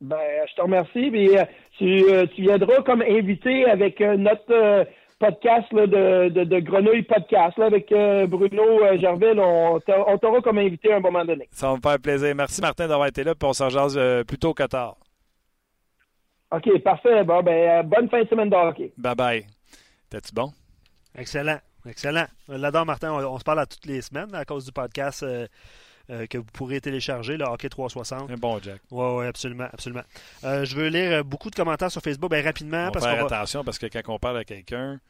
Ben, 0.00 0.16
je 0.48 0.54
te 0.54 0.60
remercie. 0.60 1.10
Puis, 1.10 1.36
euh, 1.36 1.44
tu, 1.78 2.04
tu, 2.34 2.42
viendras 2.42 2.82
comme 2.82 3.02
invité 3.02 3.64
avec 3.68 3.98
notre 4.00 4.86
podcast 5.18 5.72
là, 5.72 5.86
de, 5.86 6.28
de, 6.28 6.44
de, 6.44 6.58
Grenouille 6.60 7.02
Podcast 7.02 7.56
là, 7.58 7.66
avec 7.66 7.88
Bruno 8.28 8.96
Gervais. 8.96 9.34
on 9.38 9.80
t'aura 10.18 10.40
comme 10.40 10.58
invité 10.58 10.92
à 10.92 10.96
un 10.96 11.00
moment 11.00 11.24
donné. 11.24 11.48
Ça 11.50 11.68
va 11.68 11.76
me 11.76 11.80
faire 11.80 11.98
plaisir. 11.98 12.32
Merci 12.36 12.60
Martin 12.60 12.86
d'avoir 12.86 13.08
été 13.08 13.24
là. 13.24 13.34
Puis 13.34 13.48
on 13.48 13.52
s'en 13.52 13.70
jase 13.70 13.98
plus 14.26 14.38
tôt 14.38 14.54
que 14.54 14.64
tard. 14.64 14.96
OK, 16.54 16.82
parfait. 16.82 17.24
Bon, 17.24 17.42
ben, 17.42 17.84
bonne 17.84 18.08
fin 18.08 18.22
de 18.22 18.28
semaine 18.28 18.48
de 18.48 18.54
hockey. 18.54 18.92
Bye 18.96 19.14
bye. 19.16 19.46
T'es-tu 20.08 20.32
bon? 20.32 20.52
Excellent. 21.16 21.58
Excellent. 21.84 22.26
Là-dedans, 22.46 22.84
Martin, 22.84 23.12
on, 23.12 23.38
se 23.38 23.44
parle 23.44 23.60
à 23.60 23.66
toutes 23.66 23.86
les 23.86 24.00
semaines 24.02 24.32
à 24.34 24.44
cause 24.44 24.64
du 24.64 24.72
podcast 24.72 25.24
euh, 25.24 25.48
euh, 26.10 26.26
que 26.26 26.38
vous 26.38 26.44
pourrez 26.52 26.80
télécharger, 26.80 27.36
le 27.36 27.44
Hockey 27.44 27.68
360. 27.68 28.30
Un 28.30 28.36
bon, 28.36 28.60
Jack. 28.60 28.80
Oui, 28.92 29.04
oui, 29.16 29.26
absolument. 29.26 29.66
absolument. 29.72 30.04
Euh, 30.44 30.64
je 30.64 30.76
veux 30.76 30.88
lire 30.88 31.24
beaucoup 31.24 31.50
de 31.50 31.56
commentaires 31.56 31.90
sur 31.90 32.00
Facebook 32.00 32.30
ben, 32.30 32.44
rapidement. 32.44 32.86
On 32.88 32.92
parce 32.92 33.04
faire 33.04 33.24
attention 33.24 33.64
parce 33.64 33.78
que 33.78 33.86
quand 33.86 34.02
on 34.06 34.18
parle 34.18 34.38
à 34.38 34.44
quelqu'un 34.44 35.00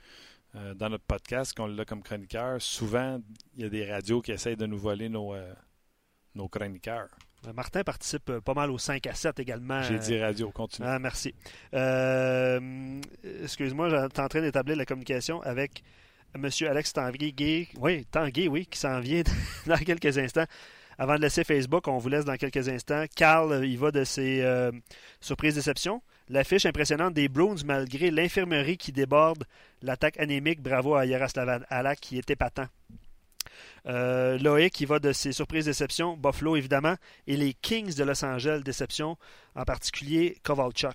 dans 0.76 0.88
notre 0.88 1.04
podcast, 1.04 1.52
qu'on 1.52 1.66
l'a 1.66 1.84
comme 1.84 2.02
chroniqueur, 2.02 2.62
souvent, 2.62 3.18
il 3.56 3.64
y 3.64 3.66
a 3.66 3.68
des 3.68 3.90
radios 3.90 4.22
qui 4.22 4.30
essayent 4.30 4.56
de 4.56 4.66
nous 4.66 4.78
voler 4.78 5.08
nos, 5.08 5.34
nos 6.36 6.48
chroniqueurs. 6.48 7.08
Euh, 7.46 7.52
Martin 7.52 7.82
participe 7.84 8.30
euh, 8.30 8.40
pas 8.40 8.54
mal 8.54 8.70
au 8.70 8.78
5 8.78 9.06
à 9.06 9.14
7 9.14 9.40
également. 9.40 9.82
J'ai 9.82 9.98
dit 9.98 10.18
radio, 10.18 10.50
continue. 10.50 10.86
Ah, 10.88 10.98
merci. 10.98 11.34
Euh, 11.74 13.00
excuse-moi, 13.42 13.88
j'étais 13.88 14.20
en 14.20 14.28
train 14.28 14.40
d'établir 14.40 14.76
la 14.76 14.84
communication 14.84 15.40
avec 15.42 15.82
M. 16.34 16.48
Alex 16.68 16.92
Tanguay, 16.92 17.68
oui, 17.78 18.04
Tanguay, 18.10 18.48
oui, 18.48 18.66
qui 18.66 18.78
s'en 18.78 19.00
vient 19.00 19.22
dans 19.66 19.76
quelques 19.76 20.18
instants. 20.18 20.46
Avant 20.96 21.16
de 21.16 21.22
laisser 21.22 21.42
Facebook, 21.42 21.88
on 21.88 21.98
vous 21.98 22.08
laisse 22.08 22.24
dans 22.24 22.36
quelques 22.36 22.68
instants. 22.68 23.04
Carl, 23.16 23.64
il 23.64 23.78
va 23.78 23.90
de 23.90 24.04
ses 24.04 24.48
surprises 25.20 25.56
déceptions. 25.56 26.00
L'affiche 26.28 26.66
impressionnante 26.66 27.14
des 27.14 27.28
Bruins 27.28 27.56
malgré 27.64 28.12
l'infirmerie 28.12 28.76
qui 28.76 28.92
déborde, 28.92 29.44
l'attaque 29.82 30.20
anémique, 30.20 30.62
bravo 30.62 30.94
à 30.94 31.04
Yaroslav 31.04 31.64
Alak 31.68 31.98
qui 31.98 32.16
était 32.16 32.36
patent. 32.36 32.68
Euh, 33.86 34.38
Loïc 34.38 34.72
qui 34.72 34.84
va 34.84 34.98
de 34.98 35.12
ses 35.12 35.32
surprises 35.32 35.66
déceptions, 35.66 36.16
Buffalo 36.16 36.56
évidemment, 36.56 36.96
et 37.26 37.36
les 37.36 37.54
Kings 37.54 37.94
de 37.94 38.04
Los 38.04 38.24
Angeles 38.24 38.62
déception, 38.64 39.16
en 39.54 39.64
particulier 39.64 40.38
Kovalchuk. 40.42 40.94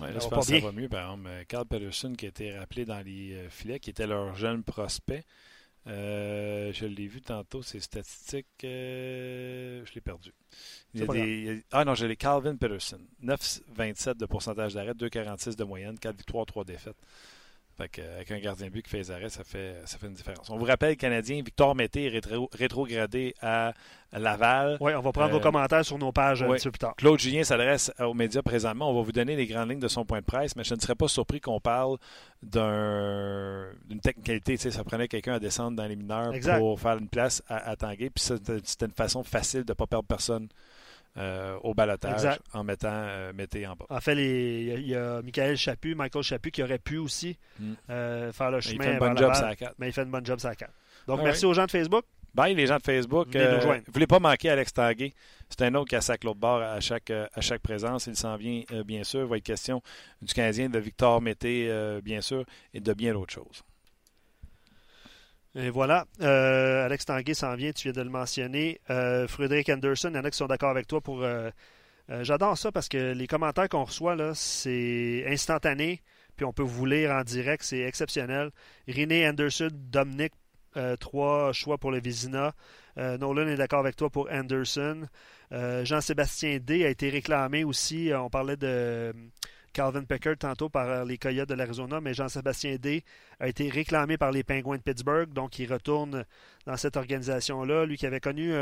Ouais, 0.00 0.12
là, 0.12 0.18
je 0.20 0.28
pense 0.28 0.48
que 0.48 0.58
ça 0.58 0.66
va 0.66 0.72
mieux. 0.72 0.88
Par 0.88 1.12
exemple, 1.12 1.28
euh, 1.28 1.44
Carl 1.48 1.66
Peterson 1.66 2.14
qui 2.14 2.26
a 2.26 2.28
été 2.28 2.56
rappelé 2.56 2.84
dans 2.84 3.00
les 3.00 3.32
euh, 3.34 3.48
filets, 3.48 3.80
qui 3.80 3.90
était 3.90 4.06
leur 4.06 4.34
jeune 4.34 4.62
prospect. 4.62 5.24
je 5.86 6.86
l'ai 6.86 7.06
vu 7.06 7.22
tantôt, 7.22 7.62
ses 7.62 7.80
statistiques, 7.80 8.46
je 8.62 9.94
l'ai 9.94 10.00
perdu. 10.00 10.32
ah 11.72 11.84
non, 11.84 11.94
j'ai 11.94 12.08
les 12.08 12.16
Calvin 12.16 12.56
Peterson. 12.56 13.00
9,27 13.24 14.16
de 14.16 14.26
pourcentage 14.26 14.74
d'arrêt, 14.74 14.92
2,46 14.92 15.56
de 15.56 15.64
moyenne, 15.64 15.98
4 15.98 16.16
victoires, 16.16 16.46
3 16.46 16.64
défaites. 16.64 16.96
Fait 17.76 18.00
avec 18.14 18.30
un 18.30 18.38
gardien 18.38 18.68
but 18.68 18.82
qui 18.82 18.88
fait 18.88 18.96
les 18.98 19.10
arrêts, 19.10 19.28
ça 19.28 19.44
fait, 19.44 19.76
ça 19.84 19.98
fait 19.98 20.06
une 20.06 20.14
différence. 20.14 20.48
On 20.48 20.56
vous 20.56 20.64
rappelle, 20.64 20.96
Canadien, 20.96 21.42
Victor 21.44 21.74
Mété 21.74 22.06
est 22.06 22.26
rétrogradé 22.54 23.34
à 23.42 23.74
Laval. 24.12 24.78
Oui, 24.80 24.92
on 24.94 25.02
va 25.02 25.12
prendre 25.12 25.32
vos 25.32 25.36
euh, 25.36 25.40
commentaires 25.40 25.84
sur 25.84 25.98
nos 25.98 26.10
pages 26.10 26.42
un 26.42 26.48
petit 26.54 26.64
peu 26.64 26.70
plus 26.70 26.78
tard. 26.78 26.94
Claude 26.96 27.20
Julien 27.20 27.44
s'adresse 27.44 27.92
aux 28.00 28.14
médias 28.14 28.40
présentement. 28.40 28.90
On 28.90 28.94
va 28.94 29.02
vous 29.02 29.12
donner 29.12 29.36
les 29.36 29.46
grandes 29.46 29.68
lignes 29.68 29.80
de 29.80 29.88
son 29.88 30.06
point 30.06 30.20
de 30.20 30.24
presse, 30.24 30.56
mais 30.56 30.64
je 30.64 30.74
ne 30.74 30.80
serais 30.80 30.94
pas 30.94 31.08
surpris 31.08 31.40
qu'on 31.40 31.60
parle 31.60 31.98
d'une 32.42 34.00
technicalité. 34.02 34.56
Tu 34.56 34.62
sais, 34.62 34.70
ça 34.70 34.82
prenait 34.82 35.08
quelqu'un 35.08 35.34
à 35.34 35.38
descendre 35.38 35.76
dans 35.76 35.86
les 35.86 35.96
mineurs 35.96 36.32
pour 36.58 36.80
faire 36.80 36.96
une 36.96 37.08
place 37.08 37.42
à, 37.46 37.56
à 37.70 37.76
Tanguay. 37.76 38.08
Puis 38.08 38.24
c'était 38.24 38.86
une 38.86 38.92
façon 38.92 39.22
facile 39.22 39.64
de 39.64 39.72
ne 39.72 39.74
pas 39.74 39.86
perdre 39.86 40.06
personne 40.08 40.48
euh, 41.18 41.56
au 41.62 41.72
balotage 41.72 42.38
en 42.52 42.62
mettant 42.62 42.90
euh, 42.92 43.32
Mété 43.32 43.66
en 43.66 43.74
bas. 43.74 43.86
En 43.88 44.00
fait, 44.00 44.16
il 44.16 44.86
y, 44.86 44.94
a 44.94 45.22
Michael 45.22 45.56
Chaput, 45.56 45.94
Michael 45.94 46.22
Chaput 46.22 46.50
qui 46.50 46.62
aurait 46.62 46.78
pu 46.78 46.98
aussi 46.98 47.38
hmm. 47.58 47.72
euh, 47.88 48.32
faire 48.32 48.50
le 48.50 48.60
chemin. 48.60 48.74
Il 48.74 48.82
fait 48.82 48.96
un 48.96 48.98
bon 48.98 49.16
job 49.16 49.34
sur 49.34 49.46
la 49.46 49.54
Mais 49.78 49.88
il 49.88 49.92
fait 49.92 50.02
une 50.02 50.10
bonne 50.10 50.26
job 50.26 50.38
sur 50.38 50.48
la 50.48 50.56
4. 50.56 50.70
Donc, 51.06 51.22
merci 51.22 51.46
aux 51.46 51.54
gens 51.54 51.64
de 51.64 51.70
Facebook. 51.70 52.04
Bye 52.34 52.54
les 52.54 52.66
gens 52.66 52.76
de 52.76 52.82
Facebook. 52.82 53.28
Vous 53.32 53.38
ne 53.38 53.92
voulez 53.92 54.06
pas 54.06 54.18
manquer 54.18 54.50
Alex 54.50 54.74
Tanguay. 54.74 55.14
C'est 55.48 55.62
un 55.62 55.74
autre 55.74 55.88
qui 55.88 55.96
a 55.96 56.02
sac 56.02 56.22
l'autre 56.22 56.38
bord 56.38 56.60
à 56.60 56.80
chaque, 56.80 57.10
à 57.10 57.40
chaque 57.40 57.62
présence. 57.62 58.08
Il 58.08 58.16
s'en 58.16 58.36
vient, 58.36 58.62
bien 58.84 59.02
sûr. 59.02 59.20
Il 59.22 59.26
va 59.26 59.38
être 59.38 59.42
question 59.42 59.82
du 60.20 60.34
Canadien, 60.34 60.68
de 60.68 60.78
Victor 60.78 61.22
Mété, 61.22 61.70
bien 62.02 62.20
sûr, 62.20 62.44
et 62.74 62.80
de 62.80 62.92
bien 62.92 63.14
d'autres 63.14 63.32
choses. 63.32 63.62
Et 65.56 65.70
voilà. 65.70 66.04
Euh, 66.20 66.84
Alex 66.84 67.06
Tanguay 67.06 67.32
s'en 67.32 67.54
vient, 67.54 67.72
tu 67.72 67.84
viens 67.84 67.92
de 67.92 68.02
le 68.02 68.10
mentionner. 68.10 68.78
Euh, 68.90 69.26
Frédéric 69.26 69.70
Anderson, 69.70 70.10
il 70.12 70.16
y 70.16 70.18
en 70.18 70.24
a 70.24 70.30
qui 70.30 70.36
sont 70.36 70.46
d'accord 70.46 70.68
avec 70.68 70.86
toi 70.86 71.00
pour. 71.00 71.22
Euh, 71.22 71.50
j'adore 72.20 72.58
ça 72.58 72.70
parce 72.70 72.90
que 72.90 73.14
les 73.14 73.26
commentaires 73.26 73.70
qu'on 73.70 73.84
reçoit, 73.84 74.16
là, 74.16 74.32
c'est 74.34 75.24
instantané. 75.26 76.02
Puis 76.36 76.44
on 76.44 76.52
peut 76.52 76.62
vous 76.62 76.84
lire 76.84 77.10
en 77.12 77.22
direct, 77.22 77.62
c'est 77.62 77.80
exceptionnel. 77.80 78.50
René 78.86 79.26
Anderson, 79.26 79.70
Dominic, 79.72 80.34
trois 81.00 81.54
choix 81.54 81.78
pour 81.78 81.90
le 81.90 82.00
Vizina. 82.00 82.52
Nolan 82.98 83.48
est 83.48 83.56
d'accord 83.56 83.80
avec 83.80 83.96
toi 83.96 84.10
pour 84.10 84.28
Anderson. 84.30 85.06
Jean-Sébastien 85.50 86.58
D 86.60 86.84
a 86.84 86.90
été 86.90 87.08
réclamé 87.08 87.64
aussi. 87.64 88.10
On 88.14 88.28
parlait 88.28 88.58
de 88.58 89.14
Calvin 89.76 90.04
Pecker 90.04 90.36
tantôt 90.38 90.70
par 90.70 91.04
les 91.04 91.18
Coyotes 91.18 91.48
de 91.48 91.54
l'Arizona, 91.54 92.00
mais 92.00 92.14
Jean-Sébastien 92.14 92.76
D 92.76 93.04
a 93.40 93.48
été 93.48 93.68
réclamé 93.68 94.16
par 94.16 94.32
les 94.32 94.42
Penguins 94.42 94.78
de 94.78 94.82
Pittsburgh, 94.82 95.30
donc 95.30 95.58
il 95.58 95.70
retourne 95.70 96.24
dans 96.64 96.76
cette 96.78 96.96
organisation-là. 96.96 97.84
Lui 97.84 97.98
qui 97.98 98.06
avait 98.06 98.20
connu 98.20 98.52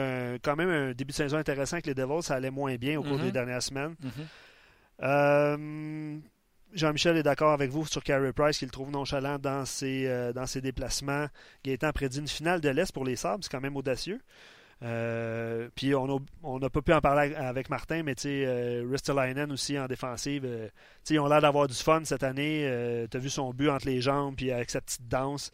quand 0.42 0.56
même 0.56 0.70
un 0.70 0.92
début 0.92 1.12
de 1.12 1.16
saison 1.16 1.36
intéressant 1.36 1.76
avec 1.76 1.86
les 1.86 1.94
Devils, 1.94 2.22
ça 2.22 2.34
allait 2.34 2.50
moins 2.50 2.74
bien 2.74 2.98
au 2.98 3.04
cours 3.04 3.18
des 3.18 3.28
mm-hmm. 3.28 3.32
dernières 3.32 3.62
semaines. 3.62 3.94
Mm-hmm. 4.02 4.26
Euh, 5.02 6.18
Jean-Michel 6.72 7.16
est 7.16 7.22
d'accord 7.22 7.52
avec 7.52 7.70
vous 7.70 7.86
sur 7.86 8.02
Carey 8.02 8.32
Price, 8.32 8.58
qu'il 8.58 8.70
trouve 8.70 8.90
nonchalant 8.90 9.38
dans 9.38 9.64
ses, 9.64 10.06
euh, 10.06 10.32
dans 10.32 10.46
ses 10.46 10.60
déplacements. 10.60 11.28
Gaétan 11.64 11.92
prédit 11.92 12.18
une 12.18 12.28
finale 12.28 12.60
de 12.60 12.68
l'Est 12.68 12.92
pour 12.92 13.04
les 13.04 13.16
Sabres, 13.16 13.44
c'est 13.44 13.50
quand 13.50 13.60
même 13.60 13.76
audacieux. 13.76 14.20
Euh, 14.82 15.68
puis 15.74 15.94
on 15.94 16.58
n'a 16.58 16.70
pas 16.70 16.82
pu 16.82 16.92
en 16.92 17.00
parler 17.00 17.34
avec 17.34 17.70
Martin, 17.70 18.02
mais 18.02 18.14
tu 18.14 18.22
sais, 18.22 18.44
euh, 18.46 18.86
Ristolainen 18.90 19.50
aussi 19.52 19.78
en 19.78 19.86
défensive. 19.86 20.44
Euh, 20.44 20.68
ils 21.08 21.18
ont 21.20 21.28
l'air 21.28 21.40
d'avoir 21.40 21.66
du 21.68 21.74
fun 21.74 22.02
cette 22.04 22.22
année. 22.22 22.68
tu 23.10 23.16
as 23.16 23.20
vu 23.20 23.30
son 23.30 23.52
but 23.52 23.68
entre 23.68 23.86
les 23.86 24.00
jambes, 24.00 24.34
puis 24.36 24.50
avec 24.50 24.70
sa 24.70 24.80
petite 24.80 25.08
danse. 25.08 25.52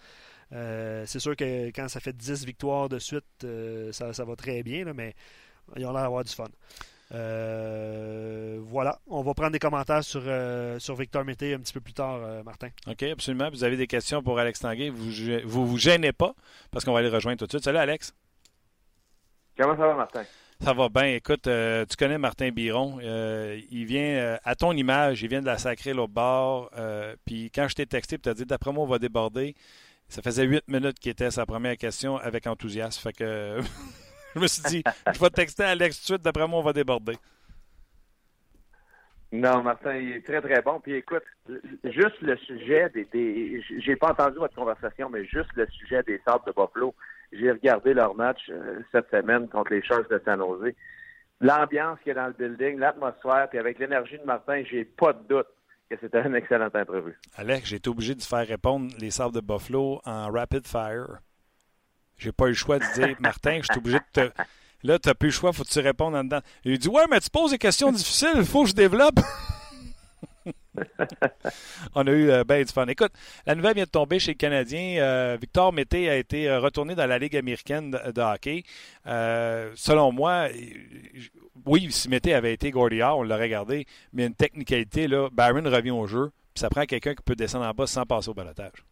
c'est 0.50 1.18
sûr 1.18 1.36
que 1.36 1.68
quand 1.68 1.88
ça 1.88 2.00
fait 2.00 2.16
10 2.16 2.44
victoires 2.44 2.88
de 2.88 2.98
suite, 2.98 3.46
ça, 3.92 4.12
ça, 4.12 4.24
va 4.24 4.36
très 4.36 4.62
bien, 4.62 4.84
mais 4.94 5.14
ils 5.76 5.84
ont 5.86 5.92
l'air 5.92 6.02
d'avoir 6.02 6.24
du 6.24 6.32
fun. 6.32 6.48
voilà, 7.10 8.98
on 9.06 9.22
va 9.22 9.34
prendre 9.34 9.52
des 9.52 9.58
commentaires 9.58 10.04
sur, 10.04 10.22
sur 10.78 10.96
Victor 10.96 11.24
Mété 11.24 11.54
un 11.54 11.58
petit 11.58 11.72
peu 11.72 11.80
plus 11.80 11.94
tard, 11.94 12.20
Martin. 12.44 12.68
OK, 12.86 13.02
absolument. 13.02 13.50
Vous 13.50 13.64
avez 13.64 13.76
des 13.76 13.86
questions 13.86 14.22
pour 14.22 14.38
Alex 14.38 14.60
Tanguay, 14.60 14.88
vous 14.88 15.06
ne 15.06 15.44
vous, 15.44 15.66
vous, 15.66 15.78
gênez 15.78 16.12
pas 16.12 16.34
parce 16.70 16.84
qu'on 16.84 16.92
va 16.92 17.00
aller 17.00 17.08
rejoindre 17.08 17.38
tout 17.38 17.46
de 17.46 17.52
suite. 17.52 17.64
Salut 17.64 17.78
Alex. 17.78 18.14
Comment 19.60 19.76
ça 19.76 19.86
va, 19.86 19.94
Martin? 19.94 20.22
Ça 20.60 20.72
va 20.72 20.88
bien. 20.88 21.14
Écoute, 21.14 21.46
euh, 21.46 21.84
tu 21.84 21.96
connais 21.96 22.18
Martin 22.18 22.50
Biron. 22.50 22.98
il 23.00 23.84
vient 23.84 24.38
à 24.44 24.54
ton 24.54 24.72
image, 24.72 25.22
il 25.22 25.28
vient 25.28 25.40
de 25.40 25.46
la 25.46 25.58
sacrer 25.58 25.92
l'autre 25.92 26.12
bord. 26.12 26.70
puis 27.26 27.50
quand 27.54 27.68
je 27.68 27.74
t'ai 27.74 27.86
texté, 27.86 28.18
tu 28.18 28.28
as 28.28 28.34
dit 28.34 28.46
d'après 28.46 28.72
moi, 28.72 28.84
on 28.84 28.88
va 28.88 28.98
déborder. 28.98 29.54
Ça 30.08 30.22
faisait 30.22 30.44
huit 30.44 30.66
minutes 30.66 30.98
qu'il 30.98 31.12
était 31.12 31.30
sa 31.30 31.46
première 31.46 31.76
question 31.76 32.16
avec 32.16 32.46
enthousiasme. 32.46 33.00
Fait 33.00 33.12
que 33.12 33.60
je 34.34 34.40
me 34.40 34.46
suis 34.46 34.62
dit, 34.62 34.82
je 35.12 35.20
vais 35.20 35.30
texter 35.30 35.62
Alex 35.62 35.96
tout 35.98 36.00
de 36.00 36.06
suite, 36.06 36.22
d'après 36.22 36.48
moi, 36.48 36.58
on 36.58 36.62
va 36.62 36.72
déborder. 36.72 37.16
Non, 39.32 39.62
Martin, 39.62 39.96
il 39.96 40.16
est 40.16 40.26
très, 40.26 40.40
très 40.40 40.60
bon. 40.60 40.80
Puis 40.80 40.94
écoute, 40.94 41.22
juste 41.84 42.20
le 42.20 42.36
sujet 42.38 42.90
des. 42.90 43.04
des 43.04 43.62
j'ai 43.78 43.94
pas 43.94 44.10
entendu 44.10 44.38
votre 44.38 44.54
conversation, 44.56 45.08
mais 45.08 45.24
juste 45.24 45.50
le 45.54 45.66
sujet 45.68 46.02
des 46.02 46.20
Sables 46.26 46.44
de 46.46 46.52
Buffalo. 46.52 46.94
J'ai 47.32 47.50
regardé 47.50 47.94
leur 47.94 48.14
match 48.14 48.40
euh, 48.50 48.80
cette 48.92 49.10
semaine 49.10 49.48
contre 49.48 49.72
les 49.72 49.82
Sharks 49.82 50.10
de 50.10 50.20
San 50.24 50.38
Jose. 50.38 50.72
L'ambiance 51.40 51.98
qui 52.02 52.10
est 52.10 52.14
dans 52.14 52.26
le 52.26 52.32
building, 52.32 52.78
l'atmosphère, 52.78 53.48
puis 53.48 53.58
avec 53.58 53.78
l'énergie 53.78 54.18
de 54.18 54.24
Martin, 54.24 54.62
j'ai 54.70 54.84
pas 54.84 55.12
de 55.12 55.22
doute 55.28 55.46
que 55.90 55.96
c'était 56.00 56.18
un 56.18 56.34
excellent 56.34 56.68
entrevue. 56.72 57.18
Alex, 57.36 57.68
j'ai 57.68 57.76
été 57.76 57.88
obligé 57.88 58.14
de 58.14 58.22
faire 58.22 58.46
répondre 58.46 58.92
les 58.98 59.10
Sables 59.10 59.34
de 59.34 59.40
Buffalo 59.40 60.00
en 60.04 60.30
rapid 60.30 60.66
fire. 60.66 61.18
J'ai 62.18 62.32
pas 62.32 62.46
eu 62.46 62.50
le 62.50 62.54
choix 62.54 62.78
de 62.78 62.94
dire, 62.94 63.16
Martin, 63.20 63.60
je 63.62 63.72
suis 63.72 63.78
obligé 63.78 63.98
de 63.98 64.04
te. 64.12 64.30
Là, 64.82 64.98
tu 64.98 65.08
n'as 65.08 65.14
plus 65.14 65.28
le 65.28 65.32
choix, 65.32 65.52
faut 65.52 65.64
que 65.64 65.68
tu 65.68 65.80
répondes 65.80 66.14
en 66.14 66.24
dedans. 66.24 66.40
Il 66.64 66.78
dit 66.78 66.88
Ouais, 66.88 67.04
mais 67.10 67.20
tu 67.20 67.30
poses 67.30 67.50
des 67.50 67.58
questions 67.58 67.90
difficiles, 67.92 68.32
il 68.36 68.44
faut 68.44 68.62
que 68.62 68.70
je 68.70 68.74
développe. 68.74 69.20
On 71.94 72.06
a 72.06 72.10
eu 72.10 72.30
euh, 72.30 72.44
ben 72.44 72.64
du 72.64 72.72
fun. 72.72 72.86
Écoute, 72.86 73.12
la 73.46 73.54
nouvelle 73.54 73.74
vient 73.74 73.84
de 73.84 73.90
tomber 73.90 74.18
chez 74.18 74.32
les 74.32 74.36
Canadiens. 74.36 75.02
Euh, 75.02 75.36
Victor 75.40 75.72
Mété 75.72 76.08
a 76.08 76.16
été 76.16 76.48
euh, 76.48 76.60
retourné 76.60 76.94
dans 76.94 77.06
la 77.06 77.18
Ligue 77.18 77.36
américaine 77.36 77.90
de, 77.90 78.20
hockey. 78.20 78.62
selon 79.04 80.12
moi, 80.12 80.48
oui, 81.66 81.90
si 81.90 82.08
Mété 82.08 82.34
avait 82.34 82.54
été 82.54 82.70
Gordiard, 82.70 83.18
on 83.18 83.22
l'aurait 83.22 83.42
regardé, 83.42 83.86
mais 84.12 84.26
une 84.26 84.34
technicalité, 84.34 85.08
là, 85.08 85.28
Barron 85.30 85.64
revient 85.64 85.90
au 85.90 86.06
jeu, 86.06 86.30
puis 86.54 86.60
ça 86.60 86.70
prend 86.70 86.84
quelqu'un 86.84 87.14
qui 87.14 87.22
peut 87.22 87.36
descendre 87.36 87.66
en 87.66 87.72
bas 87.72 87.86
sans 87.86 88.04
passer 88.04 88.30
au 88.30 88.34
balotage. 88.34 88.84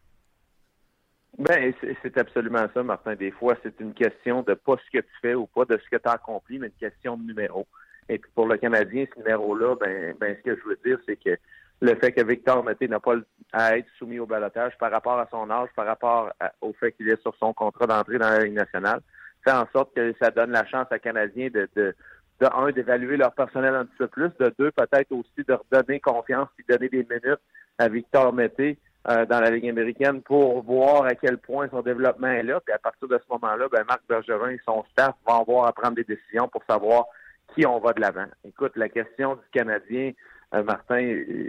Ben, 1.38 1.72
c'est 2.03 2.18
absolument 2.18 2.66
ça, 2.74 2.82
Martin. 2.82 3.14
Des 3.14 3.30
fois, 3.30 3.57
c'est 3.62 3.78
une 3.78 3.94
question 3.94 4.42
de 4.42 4.55
pas 4.55 4.76
ce 4.84 4.99
que 4.99 5.03
tu 5.03 5.12
fais 5.22 5.34
ou 5.34 5.46
pas 5.46 5.64
de 5.64 5.78
ce 5.78 5.88
que 5.88 6.01
tu 6.01 6.09
as 6.09 6.12
accompli, 6.12 6.59
mais 6.59 6.66
une 6.66 6.72
question 6.72 7.16
de 7.16 7.22
numéro. 7.22 7.66
Et 8.09 8.19
puis 8.19 8.31
pour 8.35 8.47
le 8.47 8.57
Canadien, 8.57 9.05
ce 9.13 9.19
numéro-là, 9.21 9.77
ben, 9.77 10.15
ben, 10.19 10.37
ce 10.37 10.51
que 10.51 10.57
je 10.57 10.69
veux 10.69 10.79
dire, 10.85 10.99
c'est 11.07 11.17
que 11.17 11.37
le 11.81 11.95
fait 11.95 12.13
que 12.13 12.25
Victor 12.25 12.65
Mété 12.65 12.89
n'a 12.89 13.01
pas 13.01 13.15
à 13.53 13.77
être 13.79 13.87
soumis 13.99 14.19
au 14.19 14.27
balotage 14.27 14.77
par 14.79 14.91
rapport 14.91 15.19
à 15.19 15.29
son 15.31 15.49
âge, 15.51 15.69
par 15.77 15.87
rapport 15.87 16.31
au 16.61 16.73
fait 16.73 16.93
qu'il 16.93 17.09
est 17.09 17.21
sur 17.23 17.35
son 17.37 17.53
contrat 17.53 17.87
d'entrée 17.87 18.19
dans 18.19 18.31
la 18.31 18.45
Ligue 18.45 18.55
nationale, 18.55 19.01
fait 19.45 19.53
en 19.53 19.67
sorte 19.73 19.95
que 19.95 20.15
ça 20.21 20.31
donne 20.31 20.51
la 20.51 20.67
chance 20.67 20.87
à 20.91 20.99
Canadiens 20.99 21.49
de, 21.49 21.69
de, 21.77 21.95
de 22.41 22.47
un, 22.47 22.73
d'évaluer 22.73 23.17
leur 23.17 23.33
personnel 23.33 23.75
un 23.75 23.85
petit 23.85 23.97
peu 23.99 24.09
plus, 24.09 24.31
de 24.41 24.53
deux, 24.59 24.71
peut-être 24.73 25.13
aussi 25.13 25.45
de 25.47 25.55
redonner 25.55 26.01
confiance 26.01 26.49
et 26.59 26.73
donner 26.73 26.89
des 26.89 27.07
minutes 27.09 27.41
à 27.79 27.89
Victor 27.89 28.33
Mété 28.33 28.79
euh, 29.09 29.25
dans 29.27 29.41
la 29.41 29.51
Ligue 29.51 29.69
américaine 29.69 30.21
pour 30.23 30.63
voir 30.63 31.05
à 31.05 31.15
quel 31.15 31.39
point 31.39 31.69
son 31.71 31.83
développement 31.83 32.29
est 32.29 32.43
là. 32.43 32.61
Puis 32.61 32.75
à 32.75 32.79
partir 32.79 33.07
de 33.07 33.19
ce 33.19 33.33
moment-là, 33.33 33.69
ben 33.71 33.85
Marc 33.89 34.03
Bergerin 34.09 34.51
et 34.51 34.61
son 34.65 34.85
staff 34.91 35.15
vont 35.27 35.41
avoir 35.41 35.67
à 35.67 35.73
prendre 35.73 35.95
des 35.95 36.05
décisions 36.05 36.49
pour 36.49 36.63
savoir 36.69 37.07
qui 37.55 37.66
on 37.66 37.78
va 37.78 37.92
de 37.92 38.01
l'avant. 38.01 38.26
Écoute, 38.44 38.72
la 38.76 38.88
question 38.88 39.34
du 39.34 39.42
Canadien, 39.53 40.12
euh, 40.55 40.62
Martin, 40.62 41.01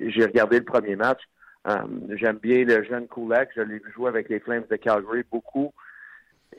j'ai 0.08 0.26
regardé 0.26 0.60
le 0.60 0.66
premier 0.66 0.96
match. 0.96 1.22
Euh, 1.68 1.78
j'aime 2.16 2.38
bien 2.38 2.64
le 2.66 2.84
jeune 2.84 3.08
Kulak. 3.08 3.50
Je 3.56 3.62
l'ai 3.62 3.80
vu 3.80 3.92
jouer 3.94 4.10
avec 4.10 4.30
les 4.30 4.40
Flames 4.40 4.66
de 4.70 4.76
Calgary 4.76 5.24
beaucoup. 5.32 5.74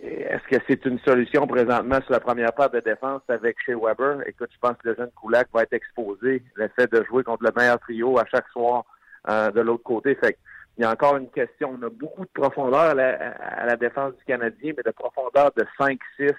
Est-ce 0.00 0.46
que 0.48 0.62
c'est 0.68 0.84
une 0.86 1.00
solution 1.00 1.46
présentement 1.46 2.00
sur 2.02 2.12
la 2.12 2.20
première 2.20 2.52
part 2.52 2.70
de 2.70 2.80
défense 2.80 3.22
avec 3.28 3.56
Shea 3.64 3.76
Weber? 3.76 4.22
Écoute, 4.26 4.50
je 4.52 4.58
pense 4.60 4.76
que 4.76 4.88
le 4.88 4.94
jeune 4.94 5.10
Kulak 5.20 5.48
va 5.52 5.62
être 5.62 5.72
exposé. 5.72 6.42
L'effet 6.56 6.86
de 6.86 7.04
jouer 7.04 7.24
contre 7.24 7.44
le 7.44 7.50
meilleur 7.56 7.80
trio 7.80 8.18
à 8.18 8.24
chaque 8.26 8.48
soir 8.48 8.84
de 9.26 9.60
l'autre 9.60 9.82
côté. 9.82 10.14
Fait 10.14 10.38
il 10.78 10.84
y 10.84 10.86
a 10.86 10.92
encore 10.92 11.16
une 11.16 11.28
question. 11.28 11.76
On 11.78 11.86
a 11.86 11.90
beaucoup 11.90 12.22
de 12.22 12.30
profondeur 12.32 12.80
à 12.80 12.94
la, 12.94 13.76
défense 13.76 14.14
du 14.16 14.24
Canadien, 14.24 14.72
mais 14.74 14.82
de 14.82 14.92
profondeur 14.92 15.50
de 15.54 15.66
5, 15.78 15.98
6, 16.16 16.30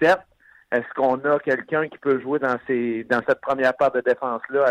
7. 0.00 0.18
Est-ce 0.74 0.92
qu'on 0.94 1.16
a 1.20 1.38
quelqu'un 1.38 1.88
qui 1.88 1.98
peut 1.98 2.20
jouer 2.20 2.40
dans 2.40 2.56
dans 2.56 3.22
cette 3.28 3.40
première 3.40 3.76
part 3.76 3.92
de 3.92 4.00
défense-là 4.00 4.66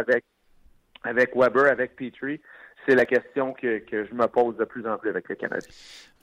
avec 1.03 1.35
Weber, 1.35 1.71
avec 1.71 1.95
Petrie? 1.95 2.41
C'est 2.85 2.95
la 2.95 3.05
question 3.05 3.53
que, 3.53 3.81
je 3.89 4.13
me 4.13 4.27
pose 4.27 4.57
de 4.57 4.65
plus 4.65 4.85
en 4.85 4.97
plus 4.97 5.09
avec 5.09 5.29
le 5.29 5.35
Canadien. 5.35 5.69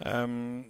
Euh, 0.04 0.60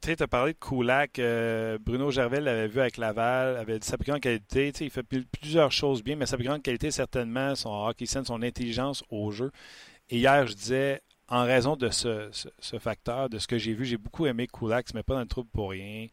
tu 0.00 0.16
as 0.18 0.26
parlé 0.26 0.54
de 0.54 0.58
Kulak. 0.58 1.20
Euh, 1.20 1.78
Bruno 1.80 2.10
Gervais 2.10 2.40
l'avait 2.40 2.66
vu 2.66 2.80
avec 2.80 2.96
Laval, 2.96 3.56
avait 3.56 3.78
dit 3.78 3.86
sa 3.86 3.96
plus 3.96 4.10
grande 4.10 4.20
qualité. 4.20 4.72
Il 4.80 4.90
fait 4.90 5.04
plusieurs 5.04 5.70
choses 5.70 6.02
bien, 6.02 6.16
mais 6.16 6.26
sa 6.26 6.36
plus 6.36 6.46
grande 6.46 6.62
qualité, 6.62 6.90
certainement, 6.90 7.54
son 7.54 7.70
hockey 7.86 8.06
sense, 8.06 8.26
son 8.26 8.42
intelligence 8.42 9.04
au 9.10 9.30
jeu. 9.30 9.52
Et 10.10 10.18
hier, 10.18 10.48
je 10.48 10.54
disais, 10.54 11.00
en 11.28 11.44
raison 11.44 11.76
de 11.76 11.90
ce, 11.90 12.28
facteur, 12.80 13.28
de 13.28 13.38
ce 13.38 13.46
que 13.46 13.58
j'ai 13.58 13.74
vu, 13.74 13.84
j'ai 13.84 13.98
beaucoup 13.98 14.26
aimé 14.26 14.48
Kulak, 14.48 14.92
mais 14.94 15.04
pas 15.04 15.14
dans 15.14 15.20
le 15.20 15.26
trouble 15.26 15.50
pour 15.52 15.70
rien. 15.70 16.08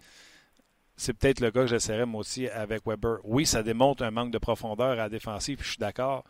C'est 1.00 1.18
peut-être 1.18 1.40
le 1.40 1.50
cas 1.50 1.62
que 1.62 1.68
j'essaierai 1.68 2.06
moi 2.06 2.20
aussi 2.20 2.50
avec 2.50 2.82
Weber. 2.86 3.20
Oui, 3.24 3.46
ça 3.46 3.64
démontre 3.64 4.04
un 4.04 4.12
manque 4.12 4.32
de 4.32 4.38
profondeur 4.38 4.90
à 4.90 4.96
la 4.96 5.08
défensive, 5.08 5.60
je 5.62 5.70
suis 5.70 5.78
d'accord, 5.78 6.26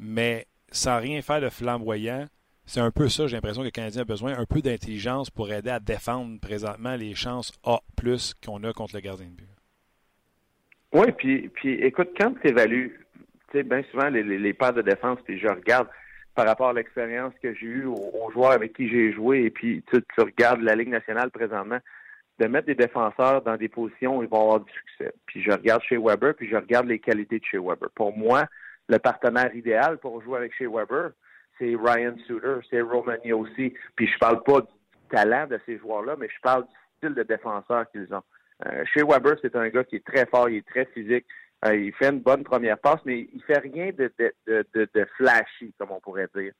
mais 0.00 0.46
sans 0.72 0.98
rien 0.98 1.22
faire 1.22 1.40
de 1.40 1.48
flamboyant, 1.48 2.26
c'est 2.66 2.80
un 2.80 2.90
peu 2.90 3.08
ça, 3.08 3.28
j'ai 3.28 3.36
l'impression 3.36 3.62
que 3.62 3.66
le 3.66 3.70
Canadien 3.70 4.02
a 4.02 4.04
besoin, 4.04 4.36
un 4.36 4.46
peu 4.46 4.62
d'intelligence 4.62 5.30
pour 5.30 5.52
aider 5.52 5.70
à 5.70 5.78
défendre 5.78 6.40
présentement 6.40 6.96
les 6.96 7.14
chances 7.14 7.52
A 7.64 7.78
plus 7.96 8.34
qu'on 8.44 8.64
a 8.64 8.72
contre 8.72 8.96
le 8.96 9.00
gardien 9.00 9.26
de 9.26 9.30
but. 9.30 9.48
Oui, 10.92 11.12
puis, 11.16 11.48
puis 11.48 11.74
écoute, 11.74 12.10
quand 12.18 12.34
tu 12.40 12.48
évalues, 12.48 13.06
tu 13.52 13.58
sais, 13.58 13.62
bien 13.62 13.84
souvent 13.92 14.08
les, 14.08 14.24
les, 14.24 14.52
de 14.52 14.82
défense, 14.82 15.20
puis 15.24 15.38
je 15.38 15.46
regarde, 15.46 15.86
par 16.34 16.46
rapport 16.46 16.70
à 16.70 16.72
l'expérience 16.72 17.32
que 17.40 17.54
j'ai 17.54 17.66
eue 17.66 17.84
aux, 17.84 18.28
joueurs 18.32 18.52
avec 18.52 18.72
qui 18.72 18.88
j'ai 18.88 19.12
joué, 19.12 19.44
et 19.44 19.50
puis 19.50 19.84
tu, 19.88 20.02
regardes 20.18 20.62
la 20.62 20.74
Ligue 20.74 20.88
nationale 20.88 21.30
présentement, 21.30 21.78
de 22.40 22.46
mettre 22.46 22.66
des 22.66 22.74
défenseurs 22.74 23.42
dans 23.42 23.56
des 23.56 23.68
positions 23.68 24.16
où 24.16 24.22
ils 24.22 24.28
vont 24.28 24.40
avoir 24.40 24.60
du 24.60 24.72
succès. 24.72 25.12
Puis 25.26 25.42
je 25.42 25.50
regarde 25.50 25.82
chez 25.82 25.98
Weber, 25.98 26.34
puis 26.34 26.48
je 26.48 26.56
regarde 26.56 26.86
les 26.86 26.98
qualités 26.98 27.38
de 27.38 27.44
chez 27.44 27.58
Weber. 27.58 27.90
Pour 27.94 28.16
moi, 28.16 28.46
le 28.88 28.98
partenaire 28.98 29.54
idéal 29.54 29.98
pour 29.98 30.22
jouer 30.22 30.38
avec 30.38 30.54
chez 30.54 30.66
Weber, 30.66 31.10
c'est 31.58 31.76
Ryan 31.76 32.16
Suter, 32.26 32.56
c'est 32.70 32.80
Romani 32.80 33.34
aussi. 33.34 33.74
Puis 33.94 34.06
je 34.06 34.18
parle 34.18 34.42
pas 34.42 34.62
du 34.62 34.68
talent 35.10 35.46
de 35.48 35.60
ces 35.66 35.76
joueurs-là, 35.78 36.16
mais 36.18 36.28
je 36.28 36.40
parle 36.42 36.62
du 36.62 36.74
style 36.96 37.14
de 37.14 37.22
défenseur 37.22 37.90
qu'ils 37.90 38.12
ont. 38.14 38.22
Euh, 38.66 38.84
chez 38.92 39.02
Weber, 39.02 39.36
c'est 39.42 39.54
un 39.54 39.68
gars 39.68 39.84
qui 39.84 39.96
est 39.96 40.06
très 40.06 40.24
fort, 40.24 40.48
il 40.48 40.58
est 40.58 40.68
très 40.68 40.86
physique, 40.86 41.26
euh, 41.66 41.76
il 41.76 41.92
fait 41.92 42.08
une 42.08 42.20
bonne 42.20 42.42
première 42.42 42.78
passe, 42.78 43.00
mais 43.04 43.28
il 43.34 43.42
fait 43.42 43.58
rien 43.58 43.90
de, 43.92 44.10
de, 44.18 44.32
de, 44.46 44.88
de, 44.94 45.04
flashy, 45.16 45.74
comme 45.78 45.90
on 45.90 46.00
pourrait 46.00 46.28
dire. 46.34 46.52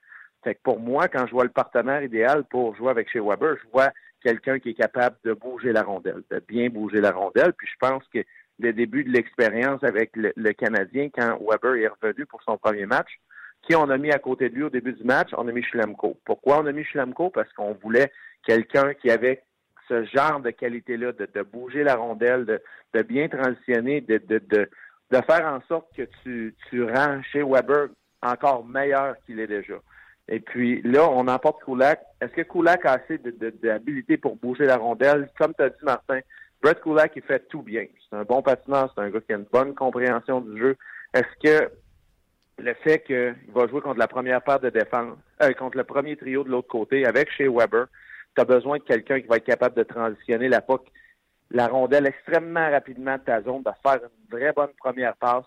Fait 0.45 0.55
que 0.55 0.61
pour 0.63 0.79
moi, 0.79 1.09
quand 1.09 1.27
je 1.27 1.33
vois 1.33 1.45
le 1.45 1.51
partenaire 1.51 2.03
idéal 2.03 2.45
pour 2.45 2.75
jouer 2.77 2.91
avec 2.91 3.11
chez 3.11 3.21
Weber, 3.21 3.57
je 3.63 3.69
vois 3.73 3.91
quelqu'un 4.23 4.59
qui 4.59 4.71
est 4.71 4.75
capable 4.75 5.17
de 5.25 5.33
bouger 5.33 5.73
la 5.73 5.83
rondelle, 5.83 6.23
de 6.31 6.43
bien 6.47 6.69
bouger 6.69 7.01
la 7.01 7.13
rondelle. 7.13 7.53
Puis 7.57 7.69
je 7.69 7.77
pense 7.79 8.03
que 8.13 8.21
le 8.59 8.73
début 8.73 9.05
de 9.05 9.11
l'expérience 9.11 9.83
avec 9.83 10.11
le, 10.15 10.53
Canadien, 10.53 11.09
quand 11.13 11.39
Weber 11.41 11.77
est 11.77 11.89
revenu 11.89 12.27
pour 12.27 12.43
son 12.43 12.59
premier 12.59 12.87
match, 12.87 13.09
qui 13.63 13.75
on 13.75 13.91
a 13.91 13.99
mis 13.99 14.11
à 14.11 14.19
côté 14.19 14.49
de 14.49 14.55
lui 14.55 14.63
au 14.65 14.71
début 14.71 14.93
du 14.93 15.05
match, 15.05 15.31
on 15.37 15.49
a 15.49 15.53
mis 15.53 15.63
Schlemko. 15.63 16.19
Pourquoi 16.25 16.61
on 16.61 16.67
a 16.67 16.73
mis 16.73 16.85
Schlemko? 16.85 17.31
Parce 17.31 17.53
qu'on 17.53 17.75
voulait 17.83 18.13
quelqu'un 18.47 18.95
qui 18.95 19.11
avait 19.11 19.43
ce 19.89 20.05
genre 20.05 20.41
de 20.41 20.51
qualité-là, 20.51 21.13
de, 21.13 21.43
bouger 21.43 21.83
la 21.83 21.97
rondelle, 21.97 22.61
de, 22.95 23.03
bien 23.03 23.29
transitionner, 23.29 24.01
de 24.01 24.69
faire 25.11 25.47
en 25.47 25.61
sorte 25.69 25.89
que 25.97 26.03
tu, 26.23 26.55
tu 26.69 26.85
rends 26.85 27.23
chez 27.23 27.43
Weber 27.43 27.89
encore 28.23 28.65
meilleur 28.65 29.17
qu'il 29.25 29.41
est 29.41 29.47
déjà. 29.47 29.81
Et 30.31 30.41
puis 30.41 30.81
là, 30.83 31.09
on 31.11 31.29
emporte 31.29 31.63
Kulak. 31.65 32.01
Est-ce 32.21 32.33
que 32.33 32.43
Kulak 32.43 32.87
a 32.87 32.93
assez 32.93 33.19
d'habilité 33.19 34.17
pour 34.17 34.37
bouger 34.37 34.65
la 34.65 34.77
rondelle? 34.77 35.29
Comme 35.39 35.55
tu 35.55 35.63
as 35.63 35.71
dit, 35.71 35.85
Martin, 35.85 36.21
Brett 36.63 36.81
Kulak, 36.81 37.13
il 37.17 37.23
fait 37.23 37.47
tout 37.49 37.63
bien. 37.63 37.87
C'est 38.09 38.17
un 38.17 38.23
bon 38.23 38.41
patineur, 38.41 38.93
c'est 38.95 39.03
un 39.03 39.11
gars 39.11 39.21
qui 39.21 39.33
a 39.33 39.37
une 39.37 39.47
bonne 39.53 39.75
compréhension 39.75 40.41
du 40.41 40.59
jeu. 40.59 40.77
Est-ce 41.13 41.43
que 41.43 41.71
le 42.59 42.75
fait 42.75 43.01
qu'il 43.01 43.35
va 43.53 43.67
jouer 43.67 43.81
contre 43.81 43.99
la 43.99 44.09
première 44.09 44.43
paire 44.43 44.61
de 44.61 44.71
défense, 44.71 45.17
euh, 45.43 45.53
contre 45.53 45.77
le 45.77 45.85
premier 45.85 46.17
trio 46.17 46.45
de 46.45 46.51
l'autre 46.51 46.69
côté, 46.69 47.05
avec 47.07 47.31
chez 47.31 47.49
Weber, 47.49 47.87
tu 48.37 48.41
as 48.41 48.45
besoin 48.45 48.79
de 48.79 48.85
quelqu'un 48.85 49.21
qui 49.21 49.27
va 49.27 49.37
être 49.37 49.45
capable 49.45 49.77
de 49.77 49.83
transitionner 49.83 50.49
la 50.49 50.61
POC 50.61 50.87
la 51.53 51.67
rondelle 51.67 52.07
extrêmement 52.07 52.71
rapidement 52.71 53.17
de 53.17 53.23
ta 53.23 53.43
zone, 53.43 53.63
de 53.63 53.71
faire 53.83 54.01
une 54.03 54.39
vraie 54.39 54.53
bonne 54.53 54.71
première 54.79 55.17
passe? 55.17 55.47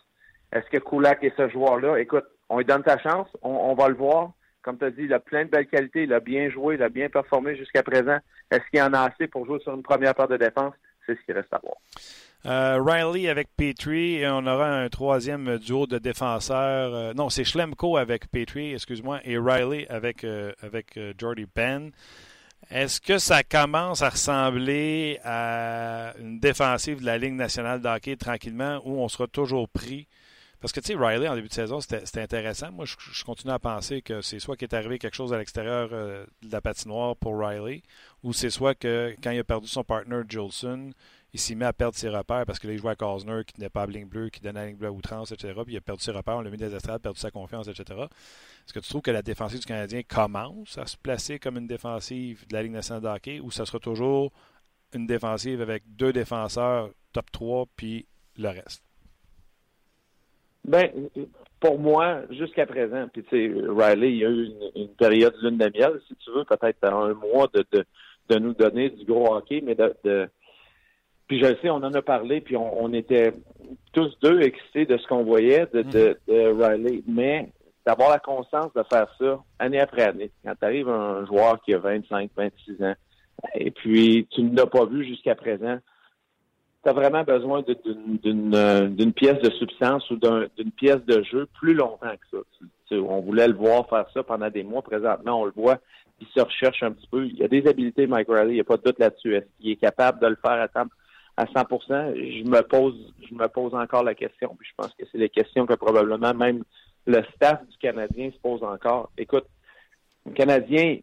Est-ce 0.52 0.70
que 0.70 0.78
Kulak 0.78 1.24
est 1.24 1.36
ce 1.38 1.50
joueur-là? 1.50 1.98
Écoute, 1.98 2.26
on 2.50 2.58
lui 2.58 2.66
donne 2.66 2.84
sa 2.86 2.98
chance, 3.00 3.28
on, 3.42 3.74
va 3.74 3.88
le 3.88 3.96
voir. 3.96 4.32
Comme 4.64 4.78
tu 4.78 4.86
as 4.86 4.92
dit, 4.92 5.04
il 5.04 5.14
a 5.14 5.20
plein 5.20 5.46
de 5.46 5.50
belles 5.50 5.68
qualités, 5.68 6.04
il 6.04 6.14
a 6.14 6.20
bien 6.20 6.50
joué, 6.50 6.76
il 6.76 6.84
a 6.84 6.90
bien 6.90 7.10
performé 7.10 7.56
jusqu'à 7.56 7.84
présent. 7.84 8.18
Est-ce 8.50 8.64
qu'il 8.72 8.82
en 8.82 8.94
a 8.94 9.12
assez 9.12 9.28
pour 9.28 9.46
jouer 9.46 9.60
sur 9.60 9.74
une 9.74 9.84
première 9.84 10.16
paire 10.16 10.30
de 10.30 10.38
défense? 10.38 10.74
C'est 11.06 11.16
ce 11.20 11.26
qui 11.26 11.34
reste 11.34 11.54
à 11.54 11.60
voir. 11.62 11.76
Euh, 12.46 12.82
Riley 12.82 13.30
avec 13.30 13.50
Petrie 13.56 14.16
et 14.16 14.28
on 14.28 14.46
aura 14.46 14.70
un 14.70 14.90
troisième 14.90 15.58
duo 15.58 15.86
de 15.86 15.98
défenseurs. 15.98 16.94
Euh, 16.94 17.14
non, 17.14 17.30
c'est 17.30 17.44
Schlemko 17.44 17.98
avec 17.98 18.30
Petrie, 18.32 18.74
excuse-moi, 18.74 19.20
et 19.24 19.38
Riley 19.38 19.88
avec, 19.90 20.24
euh, 20.24 20.52
avec 20.62 21.00
Jordy 21.18 21.46
Penn. 21.46 21.92
Est-ce 22.70 23.02
que 23.02 23.18
ça 23.18 23.44
commence 23.44 24.02
à 24.02 24.10
ressembler 24.10 25.20
à 25.24 26.14
une 26.20 26.40
défensive 26.40 27.02
de 27.02 27.06
la 27.06 27.18
Ligue 27.18 27.34
nationale 27.34 27.82
de 27.82 27.88
hockey 27.88 28.16
tranquillement 28.16 28.82
où 28.86 29.02
on 29.02 29.08
sera 29.10 29.28
toujours 29.28 29.68
pris? 29.68 30.08
Parce 30.64 30.72
que, 30.72 30.80
tu 30.80 30.94
sais, 30.94 30.96
Riley, 30.96 31.28
en 31.28 31.36
début 31.36 31.50
de 31.50 31.54
saison, 31.54 31.82
c'était 31.82 32.22
intéressant. 32.22 32.72
Moi, 32.72 32.86
je, 32.86 33.24
continue 33.26 33.52
à 33.52 33.60
penser 33.60 34.02
que 34.02 34.22
c'est 34.22 34.40
soit 34.40 34.56
qu'il 34.56 34.70
est 34.70 34.74
arrivé 34.74 34.98
quelque 34.98 35.14
chose 35.14 35.34
à 35.34 35.38
l'extérieur 35.38 35.90
euh, 35.92 36.26
de 36.42 36.50
la 36.54 36.62
patinoire 36.62 37.18
pour 37.18 37.38
Riley, 37.38 37.84
ou 38.24 38.32
c'est 38.32 38.50
soit 38.50 38.74
que 38.74 39.14
quand 39.22 39.32
il 39.32 39.40
a 39.40 39.44
perdu 39.44 39.68
son 39.68 39.84
partner 39.84 40.22
Jolson, 40.26 40.92
il 41.34 41.40
s'y 41.42 41.58
met 41.58 41.66
à 41.66 41.74
perdre 41.74 41.98
ses 41.98 42.08
repères 42.08 42.46
parce 42.46 42.60
que 42.60 42.68
les 42.68 42.78
joueurs 42.78 42.94
à 42.94 42.96
Cosner, 42.96 43.42
qui 43.46 43.60
n'est 43.60 43.68
pas 43.68 43.82
à 43.82 43.88
ligne 43.88 44.06
bleue, 44.06 44.30
qui 44.30 44.40
donne 44.40 44.56
la 44.56 44.68
ligne 44.68 44.78
bleue 44.78 44.88
à 44.88 44.92
outrance, 44.94 45.34
etc. 45.34 45.54
Puis 45.66 45.74
il 45.74 45.78
a 45.78 45.82
perdu 45.82 46.02
ses 46.02 46.12
repères, 46.12 46.38
on 46.38 46.42
l'a 46.42 46.50
mis 46.50 46.56
des 46.56 46.74
estrades, 46.74 47.02
perdu 47.02 47.20
sa 47.20 47.30
confiance, 47.30 47.68
etc. 47.68 48.00
Est-ce 48.00 48.72
que 48.72 48.80
tu 48.80 48.88
trouves 48.88 49.02
que 49.02 49.12
la 49.12 49.22
défensive 49.22 49.60
du 49.60 49.66
Canadien 49.66 50.04
commence 50.04 50.78
à 50.78 50.86
se 50.86 50.96
placer 50.96 51.40
comme 51.40 51.58
une 51.58 51.68
défensive 51.68 52.48
de 52.48 52.54
la 52.54 52.64
Ligue 52.64 52.72
nationale 52.72 53.04
de 53.04 53.10
hockey 53.10 53.42
ou 53.42 53.52
ça 53.52 53.66
sera 53.66 53.80
toujours 53.80 54.32
une 54.94 55.08
défensive 55.08 55.60
avec 55.60 55.84
deux 55.94 56.14
défenseurs 56.14 56.90
top 57.12 57.30
3 57.34 57.66
puis 57.76 58.08
le 58.38 58.48
reste? 58.48 58.82
Ben, 60.66 60.90
pour 61.60 61.80
moi, 61.80 62.22
jusqu'à 62.30 62.66
présent, 62.66 63.08
puis 63.12 63.24
tu 63.24 63.30
sais, 63.30 63.54
Riley, 63.68 64.12
il 64.12 64.18
y 64.18 64.26
a 64.26 64.30
eu 64.30 64.50
une, 64.76 64.90
période 64.90 65.36
lune 65.42 65.58
de 65.58 65.72
miel, 65.78 66.00
si 66.08 66.16
tu 66.16 66.32
veux, 66.32 66.46
peut-être 66.46 66.84
un 66.84 67.14
mois 67.14 67.50
de, 67.54 67.66
de, 67.72 67.86
de, 68.30 68.40
nous 68.40 68.54
donner 68.54 68.90
du 68.90 69.06
gros 69.06 69.34
hockey, 69.36 69.62
mais 69.62 69.76
de 69.76 70.30
puis 71.28 71.40
je 71.40 71.56
sais, 71.62 71.70
on 71.70 71.78
en 71.78 71.94
a 71.94 72.02
parlé, 72.02 72.42
puis 72.42 72.56
on, 72.58 72.92
était 72.94 73.34
tous 73.94 74.12
deux 74.22 74.42
excités 74.42 74.86
de 74.86 74.98
ce 74.98 75.08
qu'on 75.08 75.24
voyait 75.24 75.68
de, 75.74 75.82
de, 75.82 76.18
mhm. 76.28 76.62
Riley. 76.62 77.04
Mais 77.08 77.50
d'avoir 77.86 78.10
la 78.10 78.20
conscience 78.20 78.74
de 78.74 78.84
faire 78.84 79.08
ça 79.20 79.40
année 79.60 79.80
après 79.80 80.04
année, 80.04 80.32
quand 80.44 80.54
tu 80.60 80.66
arrives 80.66 80.90
un 80.90 81.26
joueur 81.26 81.62
qui 81.62 81.74
a 81.74 81.80
25, 81.80 82.30
26 82.36 82.84
ans, 82.84 82.94
et 83.56 83.72
puis 83.72 84.28
tu 84.32 84.44
ne 84.44 84.56
l'as 84.56 84.68
pas 84.68 84.86
vu 84.86 85.06
jusqu'à 85.06 85.36
présent, 85.36 85.78
tu 86.84 86.90
as 86.90 86.94
vraiment 86.94 87.24
besoin 87.24 87.64
d'une 87.64 89.14
pièce 89.14 89.40
de 89.42 89.50
substance 89.52 90.10
ou 90.12 90.18
d'une 90.18 90.72
pièce 90.72 91.04
de 91.06 91.24
jeu 91.24 91.48
plus 91.60 91.74
longtemps 91.74 92.14
que 92.32 92.38
ça. 92.38 92.96
on 92.96 93.22
voulait 93.22 93.48
le 93.48 93.56
voir 93.56 93.88
faire 93.88 94.06
ça 94.14 94.24
pendant 94.24 94.50
des 94.50 94.64
mois. 94.64 94.82
Présentement, 94.82 95.42
on 95.42 95.46
le 95.46 95.54
voit, 95.56 95.80
il 96.20 96.28
se 96.28 96.42
recherche 96.42 96.84
un 96.84 96.92
petit 96.92 97.08
peu. 97.08 97.26
Il 97.26 97.38
y 97.38 97.44
a 97.44 97.48
des 97.48 97.66
habiletés, 97.68 98.08
Mike 98.08 98.28
Riley, 98.28 98.52
il 98.52 98.56
n'y 98.56 98.60
a 98.60 98.66
pas 98.66 98.78
de 98.78 98.84
doute 98.84 99.00
là-dessus. 99.00 99.36
Est-ce 99.36 99.46
qu'il 99.60 99.72
est 99.72 99.78
capable 99.78 100.20
de 100.20 100.28
le 100.28 100.38
faire 100.44 100.62
à 100.62 100.68
temps? 100.68 100.88
à 101.38 101.48
100 101.48 101.54
je 101.90 102.48
me 102.48 102.62
pose 102.62 103.14
je 103.28 103.34
me 103.34 103.48
pose 103.48 103.74
encore 103.74 104.04
la 104.04 104.14
question. 104.14 104.56
Puis 104.58 104.70
je 104.70 104.74
pense 104.78 104.94
que 104.94 105.04
c'est 105.12 105.18
les 105.18 105.30
questions 105.30 105.66
que 105.66 105.74
probablement 105.74 106.34
même 106.34 106.64
le 107.06 107.24
staff 107.36 107.66
du 107.68 107.78
Canadien 107.78 108.32
se 108.32 108.38
pose 108.38 108.64
encore. 108.64 109.10
Écoute, 109.18 109.46
le 110.26 110.34
Canadien, 110.34 110.98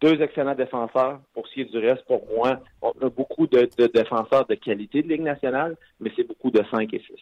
deux 0.00 0.20
excellents 0.22 0.54
défenseurs. 0.54 1.20
Pour 1.34 1.46
ce 1.48 1.54
qui 1.54 1.60
est 1.62 1.64
du 1.64 1.78
reste, 1.78 2.04
pour 2.06 2.26
moi, 2.34 2.60
on 2.82 2.90
a 2.90 3.08
beaucoup 3.08 3.46
de, 3.46 3.68
défenseurs 3.92 4.46
de 4.46 4.54
qualité 4.54 5.02
de 5.02 5.08
Ligue 5.08 5.22
nationale, 5.22 5.76
mais 6.00 6.10
c'est 6.16 6.26
beaucoup 6.26 6.50
de 6.50 6.62
5 6.70 6.92
et 6.92 7.00
6. 7.00 7.14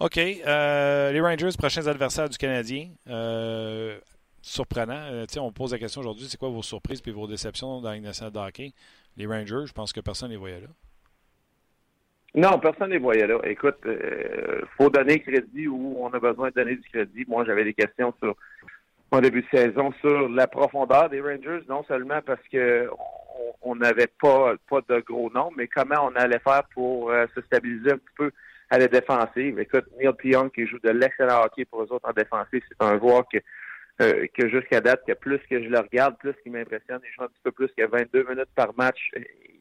OK. 0.00 0.18
Euh, 0.18 1.12
les 1.12 1.20
Rangers, 1.20 1.50
prochains 1.58 1.86
adversaires 1.86 2.28
du 2.28 2.38
Canadien. 2.38 2.88
Euh, 3.08 3.98
surprenant. 4.42 5.00
Euh, 5.10 5.26
on 5.38 5.52
pose 5.52 5.72
la 5.72 5.78
question 5.78 6.00
aujourd'hui, 6.00 6.26
c'est 6.28 6.38
quoi 6.38 6.48
vos 6.48 6.62
surprises 6.62 7.02
et 7.06 7.10
vos 7.10 7.26
déceptions 7.26 7.80
dans 7.80 7.88
la 7.88 7.96
Ligue 7.96 8.04
nationale 8.04 8.32
de 8.32 8.38
hockey? 8.38 8.72
Les 9.16 9.26
Rangers, 9.26 9.66
je 9.66 9.72
pense 9.72 9.92
que 9.92 10.00
personne 10.00 10.28
ne 10.28 10.34
les 10.34 10.38
voyait 10.38 10.60
là. 10.60 10.68
Non, 12.34 12.58
personne 12.60 12.88
ne 12.88 12.94
les 12.94 12.98
voyait 12.98 13.26
là. 13.26 13.38
Écoute, 13.44 13.78
euh, 13.86 14.62
faut 14.76 14.88
donner 14.88 15.20
crédit 15.20 15.66
où 15.66 15.96
on 15.98 16.08
a 16.10 16.18
besoin 16.20 16.50
de 16.50 16.54
donner 16.54 16.76
du 16.76 16.88
crédit. 16.88 17.24
Moi, 17.26 17.44
j'avais 17.44 17.64
des 17.64 17.74
questions 17.74 18.14
sur 18.20 18.36
mon 19.12 19.20
début 19.20 19.42
de 19.42 19.58
saison 19.58 19.92
sur 20.00 20.28
la 20.28 20.46
profondeur 20.46 21.08
des 21.08 21.20
Rangers, 21.20 21.64
non 21.68 21.82
seulement 21.84 22.20
parce 22.24 22.42
que 22.52 22.88
on 23.62 23.74
n'avait 23.76 24.08
pas 24.20 24.54
pas 24.68 24.80
de 24.88 25.00
gros 25.00 25.30
noms, 25.30 25.50
mais 25.56 25.66
comment 25.66 26.06
on 26.06 26.14
allait 26.16 26.38
faire 26.38 26.62
pour 26.74 27.10
euh, 27.10 27.26
se 27.34 27.40
stabiliser 27.42 27.92
un 27.92 27.98
petit 27.98 28.14
peu 28.16 28.30
à 28.70 28.78
la 28.78 28.86
défensive. 28.86 29.58
Écoute, 29.58 29.86
Neil 29.98 30.12
Pionk 30.16 30.54
qui 30.54 30.66
joue 30.66 30.78
de 30.78 30.90
l'excellent 30.90 31.42
hockey 31.42 31.64
pour 31.64 31.82
eux 31.82 31.92
autres 31.92 32.08
en 32.08 32.12
défensive, 32.12 32.62
c'est 32.68 32.84
un 32.84 32.98
joueur 32.98 33.24
que 33.32 33.38
euh, 34.00 34.26
que 34.34 34.48
jusqu'à 34.48 34.80
date, 34.80 35.02
que 35.06 35.12
plus 35.12 35.38
que 35.50 35.62
je 35.62 35.68
le 35.68 35.78
regarde, 35.78 36.16
plus 36.18 36.32
qu'il 36.42 36.52
m'impressionne. 36.52 37.00
Il 37.04 37.12
joue 37.12 37.24
un 37.24 37.28
petit 37.28 37.42
peu 37.42 37.52
plus 37.52 37.68
que 37.76 37.84
22 37.84 38.24
minutes 38.30 38.48
par 38.54 38.72
match. 38.74 39.10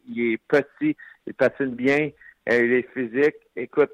Il 0.08 0.34
est 0.34 0.42
petit, 0.48 0.96
il 1.28 1.34
patine 1.34 1.76
bien. 1.76 2.10
Euh, 2.50 2.66
il 2.66 2.74
est 2.74 2.90
physique. 2.94 3.36
Écoute, 3.58 3.92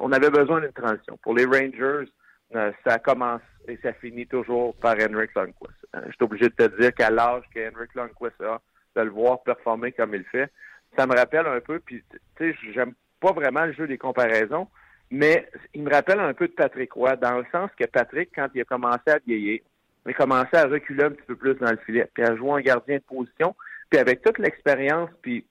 on 0.00 0.10
avait 0.10 0.30
besoin 0.30 0.60
d'une 0.60 0.72
transition. 0.72 1.16
Pour 1.22 1.36
les 1.36 1.44
Rangers, 1.44 2.10
euh, 2.54 2.72
ça 2.86 2.98
commence 2.98 3.42
et 3.66 3.78
ça 3.82 3.92
finit 3.92 4.26
toujours 4.26 4.74
par 4.76 4.94
Henrik 4.94 5.34
Lundqvist. 5.34 5.86
Euh, 5.94 6.00
je 6.06 6.12
suis 6.12 6.22
obligé 6.24 6.46
de 6.46 6.54
te 6.54 6.80
dire 6.80 6.94
qu'à 6.94 7.10
l'âge 7.10 7.44
que 7.54 7.60
Henrik 7.60 7.94
Lundqvist 7.94 8.40
a, 8.40 8.60
de 8.96 9.02
le 9.02 9.10
voir 9.10 9.42
performer 9.42 9.92
comme 9.92 10.14
il 10.14 10.24
fait, 10.24 10.50
ça 10.96 11.06
me 11.06 11.14
rappelle 11.14 11.46
un 11.46 11.60
peu, 11.60 11.78
puis 11.78 12.02
tu 12.10 12.18
sais, 12.38 12.56
j'aime 12.72 12.94
pas 13.20 13.32
vraiment 13.32 13.66
le 13.66 13.72
jeu 13.72 13.86
des 13.86 13.98
comparaisons, 13.98 14.68
mais 15.10 15.48
il 15.74 15.82
me 15.82 15.90
rappelle 15.90 16.20
un 16.20 16.34
peu 16.34 16.48
de 16.48 16.52
Patrick 16.52 16.92
Roy, 16.92 17.16
dans 17.16 17.38
le 17.38 17.46
sens 17.52 17.70
que 17.78 17.84
Patrick, 17.86 18.30
quand 18.34 18.48
il 18.54 18.62
a 18.62 18.64
commencé 18.64 19.08
à 19.08 19.18
vieillir, 19.18 19.60
il 20.06 20.10
a 20.10 20.14
commencé 20.14 20.56
à 20.56 20.66
reculer 20.66 21.04
un 21.04 21.10
petit 21.10 21.26
peu 21.26 21.36
plus 21.36 21.54
dans 21.56 21.70
le 21.70 21.78
filet, 21.78 22.08
puis 22.12 22.24
à 22.24 22.34
jouer 22.36 22.52
un 22.52 22.60
gardien 22.60 22.96
de 22.96 23.02
position, 23.02 23.54
puis 23.90 24.00
avec 24.00 24.22
toute 24.22 24.38
l'expérience, 24.38 25.10
puis 25.22 25.44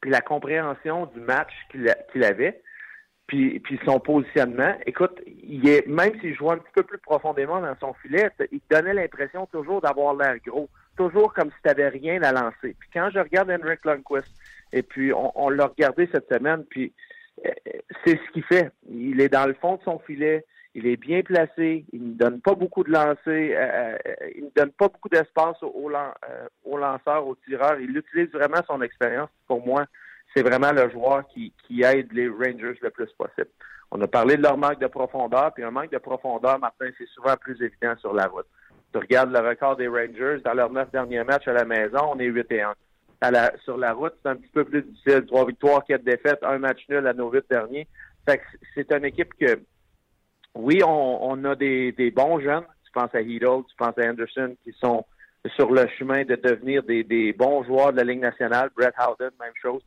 puis 0.00 0.10
la 0.10 0.20
compréhension 0.20 1.06
du 1.06 1.20
match 1.20 1.52
qu'il 1.70 2.24
avait, 2.24 2.60
puis, 3.26 3.58
puis 3.60 3.78
son 3.84 3.98
positionnement. 3.98 4.74
Écoute, 4.86 5.20
il 5.42 5.68
est, 5.68 5.86
même 5.86 6.18
s'il 6.20 6.34
jouait 6.34 6.54
un 6.54 6.58
petit 6.58 6.72
peu 6.74 6.82
plus 6.82 6.98
profondément 6.98 7.60
dans 7.60 7.76
son 7.80 7.94
filet, 7.94 8.30
il 8.52 8.60
donnait 8.70 8.94
l'impression 8.94 9.46
toujours 9.46 9.80
d'avoir 9.80 10.14
l'air 10.14 10.36
gros, 10.46 10.68
toujours 10.96 11.32
comme 11.34 11.50
si 11.50 11.56
tu 11.62 11.68
n'avais 11.68 11.88
rien 11.88 12.22
à 12.22 12.32
lancer. 12.32 12.76
Puis 12.78 12.88
quand 12.92 13.10
je 13.12 13.18
regarde 13.18 13.50
Henrik 13.50 13.84
Lundqvist, 13.84 14.32
et 14.72 14.82
puis 14.82 15.12
on, 15.12 15.48
l'a 15.48 15.66
regardé 15.66 16.08
cette 16.12 16.28
semaine, 16.32 16.64
puis 16.68 16.92
euh, 17.44 17.50
c'est 18.04 18.18
ce 18.18 18.32
qu'il 18.32 18.44
fait. 18.44 18.70
Il 18.88 19.20
est 19.20 19.28
dans 19.28 19.46
le 19.46 19.54
fond 19.54 19.76
de 19.76 19.82
son 19.82 19.98
filet, 20.00 20.44
il 20.76 20.86
est 20.86 20.98
bien 20.98 21.22
placé, 21.22 21.86
il 21.90 22.08
ne 22.10 22.12
donne 22.12 22.42
pas 22.42 22.54
beaucoup 22.54 22.84
de 22.84 22.90
lancers, 22.90 23.16
euh, 23.26 23.96
euh, 24.06 24.14
il 24.36 24.44
ne 24.44 24.50
donne 24.54 24.72
pas 24.72 24.88
beaucoup 24.88 25.08
d'espace 25.08 25.56
aux, 25.62 25.90
euh, 25.90 26.78
lanceurs, 26.78 27.26
aux 27.26 27.34
tireurs. 27.46 27.80
Il 27.80 27.96
utilise 27.96 28.30
vraiment 28.30 28.60
son 28.66 28.82
expérience. 28.82 29.30
Pour 29.46 29.64
moi, 29.64 29.86
c'est 30.36 30.42
vraiment 30.42 30.72
le 30.72 30.90
joueur 30.90 31.26
qui, 31.28 31.52
aide 31.82 32.12
les 32.12 32.28
Rangers 32.28 32.78
le 32.82 32.90
plus 32.90 33.10
possible. 33.16 33.48
On 33.90 34.00
a 34.02 34.06
parlé 34.06 34.36
de 34.36 34.42
leur 34.42 34.58
manque 34.58 34.78
de 34.80 34.86
profondeur, 34.86 35.54
puis 35.54 35.64
un 35.64 35.70
manque 35.70 35.90
de 35.90 35.98
profondeur, 35.98 36.58
Martin, 36.58 36.90
c'est 36.98 37.08
souvent 37.08 37.36
plus 37.36 37.54
évident 37.62 37.96
sur 38.00 38.12
la 38.12 38.26
route. 38.26 38.46
Tu 38.92 38.98
regardes 38.98 39.32
le 39.32 39.38
record 39.38 39.76
des 39.76 39.88
Rangers, 39.88 40.42
dans 40.44 40.52
leurs 40.52 40.70
neuf 40.70 40.90
derniers 40.90 41.24
matchs 41.24 41.48
à 41.48 41.52
la 41.52 41.64
maison, 41.64 42.00
on 42.12 42.18
est 42.18 42.26
8 42.26 42.52
et 42.52 42.62
1. 42.62 42.74
sur 43.64 43.78
la 43.78 43.94
route, 43.94 44.12
c'est 44.22 44.28
un 44.28 44.36
petit 44.36 44.50
peu 44.52 44.64
plus 44.64 44.82
difficile. 44.82 45.24
Trois 45.26 45.46
victoires, 45.46 45.84
quatre 45.84 46.04
défaites, 46.04 46.42
un 46.42 46.58
match 46.58 46.80
nul 46.90 47.06
à 47.06 47.14
nos 47.14 47.30
huit 47.30 47.44
derniers. 47.48 47.88
c'est 48.74 48.92
une 48.92 49.04
équipe 49.06 49.32
que 49.40 49.58
oui, 50.54 50.82
on, 50.84 51.44
a 51.44 51.54
des, 51.54 52.12
bons 52.14 52.40
jeunes. 52.40 52.64
Tu 52.84 52.92
penses 52.92 53.14
à 53.14 53.20
Heedle, 53.20 53.62
tu 53.68 53.76
penses 53.78 53.98
à 53.98 54.08
Anderson, 54.08 54.54
qui 54.64 54.72
sont 54.80 55.04
sur 55.54 55.70
le 55.70 55.86
chemin 55.98 56.24
de 56.24 56.34
devenir 56.34 56.82
des, 56.82 57.34
bons 57.38 57.62
joueurs 57.64 57.92
de 57.92 57.98
la 57.98 58.04
Ligue 58.04 58.20
nationale. 58.20 58.70
Brett 58.76 58.94
Howden, 58.98 59.30
même 59.40 59.52
chose. 59.60 59.82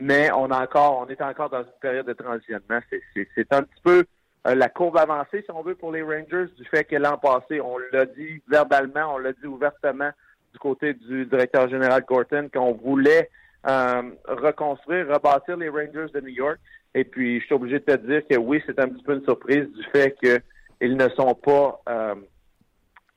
Mais 0.00 0.30
on 0.32 0.50
a 0.50 0.62
encore, 0.62 1.00
on 1.00 1.10
est 1.10 1.20
encore 1.20 1.50
dans 1.50 1.62
une 1.62 1.80
période 1.80 2.06
de 2.06 2.12
transitionnement. 2.12 2.80
C'est 3.12 3.52
un 3.52 3.62
petit 3.62 3.82
peu 3.82 4.04
euh, 4.46 4.54
la 4.54 4.68
courbe 4.68 4.96
avancée, 4.96 5.42
si 5.42 5.50
on 5.50 5.62
veut, 5.62 5.74
pour 5.74 5.92
les 5.92 6.02
Rangers, 6.02 6.46
du 6.56 6.64
fait 6.66 6.84
que 6.84 6.96
l'an 6.96 7.18
passé, 7.18 7.60
on 7.60 7.76
l'a 7.92 8.06
dit 8.06 8.40
verbalement, 8.48 9.14
on 9.14 9.18
l'a 9.18 9.32
dit 9.32 9.46
ouvertement 9.46 10.10
du 10.52 10.58
côté 10.58 10.94
du 10.94 11.26
directeur 11.26 11.68
général 11.68 12.04
Gorton 12.06 12.48
qu'on 12.52 12.72
voulait 12.72 13.28
euh, 13.68 14.02
reconstruire, 14.28 15.08
rebâtir 15.08 15.56
les 15.56 15.68
Rangers 15.68 16.12
de 16.14 16.20
New 16.20 16.28
York. 16.28 16.58
Et 16.94 17.04
puis, 17.04 17.40
je 17.40 17.46
suis 17.46 17.54
obligé 17.54 17.80
de 17.80 17.84
te 17.84 17.96
dire 18.06 18.22
que 18.28 18.36
oui, 18.36 18.62
c'est 18.66 18.78
un 18.78 18.88
petit 18.88 19.02
peu 19.02 19.14
une 19.14 19.24
surprise 19.24 19.68
du 19.72 19.84
fait 19.92 20.16
qu'ils 20.18 20.96
ne 20.96 21.08
sont 21.10 21.34
pas 21.34 21.80
euh, 21.88 22.14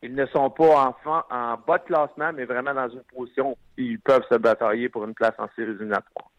ils 0.03 0.15
ne 0.15 0.25
sont 0.25 0.49
pas 0.49 0.95
en, 1.05 1.25
en 1.29 1.57
bas 1.67 1.77
de 1.77 1.83
classement, 1.83 2.33
mais 2.33 2.45
vraiment 2.45 2.73
dans 2.73 2.89
une 2.89 3.03
position 3.15 3.51
où 3.51 3.57
ils 3.77 3.99
peuvent 3.99 4.25
se 4.29 4.35
batailler 4.35 4.89
pour 4.89 5.05
une 5.05 5.13
place 5.13 5.35
en 5.37 5.47
séries 5.55 5.71
éliminatoires. 5.71 6.31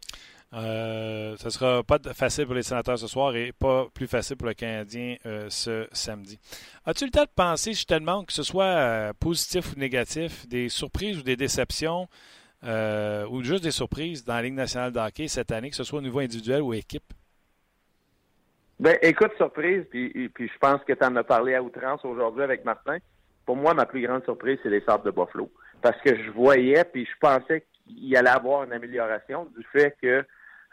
Euh, 0.55 1.35
ce 1.39 1.47
ne 1.47 1.51
sera 1.51 1.83
pas 1.83 1.99
facile 2.13 2.45
pour 2.45 2.55
les 2.55 2.63
sénateurs 2.63 2.99
ce 2.99 3.07
soir 3.07 3.35
et 3.35 3.53
pas 3.53 3.87
plus 3.95 4.07
facile 4.07 4.37
pour 4.37 4.47
le 4.47 4.55
Canadien 4.55 5.17
euh, 5.25 5.47
ce 5.49 5.89
samedi. 5.93 6.39
As-tu 6.85 7.07
le 7.07 7.11
temps 7.11 7.25
de 7.25 7.31
penser, 7.35 7.73
je 7.73 7.87
que 7.87 8.33
ce 8.33 8.43
soit 8.43 8.65
euh, 8.65 9.13
positif 9.19 9.73
ou 9.73 9.79
négatif, 9.79 10.47
des 10.49 10.69
surprises 10.69 11.19
ou 11.19 11.23
des 11.23 11.37
déceptions 11.37 12.09
ou 12.65 13.43
juste 13.43 13.65
des 13.65 13.73
surprises 13.73 14.25
dans 14.25 14.35
la 14.35 14.43
Ligue 14.43 14.55
nationale 14.55 14.93
de 14.93 14.99
hockey 15.01 15.27
cette 15.27 15.51
année, 15.51 15.71
que 15.71 15.75
ce 15.77 15.83
soit 15.83 15.99
au 15.99 16.03
niveau 16.03 16.21
individuel 16.21 16.63
ou 16.63 16.75
équipe? 16.75 17.13
Ben, 18.79 18.97
écoute, 19.03 19.33
surprise, 19.37 19.85
puis, 19.91 20.29
puis 20.29 20.49
je 20.49 20.59
pense 20.61 20.81
que 20.85 20.93
tu 20.93 21.05
en 21.05 21.17
as 21.17 21.25
parlé 21.25 21.55
à 21.55 21.63
outrance 21.63 22.05
aujourd'hui 22.05 22.43
avec 22.43 22.65
Martin. 22.65 22.99
Pour 23.47 23.57
moi, 23.57 23.75
ma 23.75 23.85
plus 23.85 24.07
grande 24.07 24.23
surprise, 24.23 24.59
c'est 24.63 24.71
les 24.71 24.81
Sables 24.83 25.05
de 25.05 25.11
Buffalo. 25.11 25.51
Parce 25.81 26.01
que 26.03 26.17
je 26.17 26.31
voyais, 26.31 26.85
puis 26.85 27.05
je 27.05 27.19
pensais 27.21 27.67
qu'il 27.85 28.17
allait 28.17 28.31
avoir 28.31 28.63
une 28.63 28.73
amélioration 28.73 29.47
du 29.57 29.65
fait 29.73 29.97
que 30.01 30.25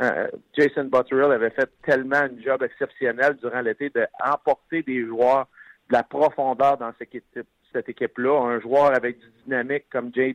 euh, 0.01 0.27
Jason 0.57 0.85
Butterill 0.85 1.31
avait 1.31 1.49
fait 1.49 1.69
tellement 1.83 2.17
un 2.17 2.41
job 2.41 2.63
exceptionnel 2.63 3.35
durant 3.41 3.61
l'été 3.61 3.89
de 3.89 4.07
emporter 4.23 4.81
des 4.83 5.05
joueurs 5.05 5.47
de 5.89 5.93
la 5.93 6.03
profondeur 6.03 6.77
dans 6.77 6.91
cette 6.97 7.13
équipe. 7.13 7.25
cette 7.73 7.89
équipe-là, 7.89 8.39
un 8.39 8.59
joueur 8.61 8.95
avec 8.95 9.19
du 9.19 9.27
dynamique 9.43 9.85
comme 9.91 10.11
Jay, 10.13 10.33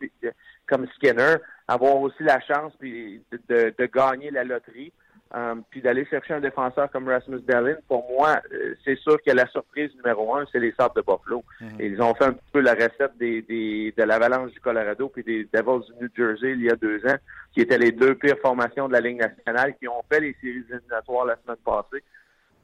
comme 0.67 0.87
Skinner, 0.97 1.37
avoir 1.67 1.97
aussi 1.97 2.23
la 2.23 2.41
chance 2.41 2.73
puis 2.79 3.23
de, 3.49 3.87
gagner 3.87 4.31
la 4.31 4.45
loterie, 4.45 4.93
euh, 5.35 5.57
puis 5.71 5.83
d'aller 5.83 6.05
chercher 6.07 6.35
un 6.35 6.41
défenseur 6.41 6.89
comme 6.93 7.09
Rasmus 7.09 7.41
Dahlin, 7.41 7.77
pour 7.89 8.09
moi, 8.09 8.41
euh, 8.53 8.75
c'est 8.85 8.97
sûr 8.99 9.21
que 9.21 9.33
la 9.33 9.47
surprise 9.49 9.91
numéro 9.97 10.37
un, 10.37 10.45
c'est 10.53 10.61
les 10.61 10.73
Sabres 10.79 10.95
de 10.95 11.01
Buffalo. 11.01 11.43
Mhm. 11.61 11.77
Ils 11.81 12.03
ont 12.03 12.15
fait 12.15 12.27
un 12.27 12.33
petit 12.35 12.51
peu 12.53 12.61
la 12.61 12.75
recette 12.75 13.17
des, 13.19 13.43
des 13.43 13.93
de 13.97 14.03
l'Avalanche 14.05 14.53
du 14.53 14.61
Colorado 14.61 15.09
puis 15.09 15.25
des 15.25 15.49
Devils 15.53 15.87
du 15.87 16.05
New 16.05 16.09
Jersey 16.17 16.53
il 16.53 16.63
y 16.63 16.71
a 16.71 16.77
deux 16.77 17.05
ans, 17.07 17.17
qui 17.53 17.63
étaient 17.63 17.79
les 17.79 17.91
deux 17.91 18.15
pires 18.15 18.39
formations 18.41 18.87
de 18.87 18.93
la 18.93 19.01
Ligue 19.01 19.19
nationale, 19.19 19.75
qui 19.77 19.89
ont 19.89 20.05
fait 20.09 20.21
les 20.21 20.37
séries 20.41 20.65
éliminatoires 20.71 21.27
la 21.27 21.37
semaine 21.43 21.57
passée. 21.65 22.05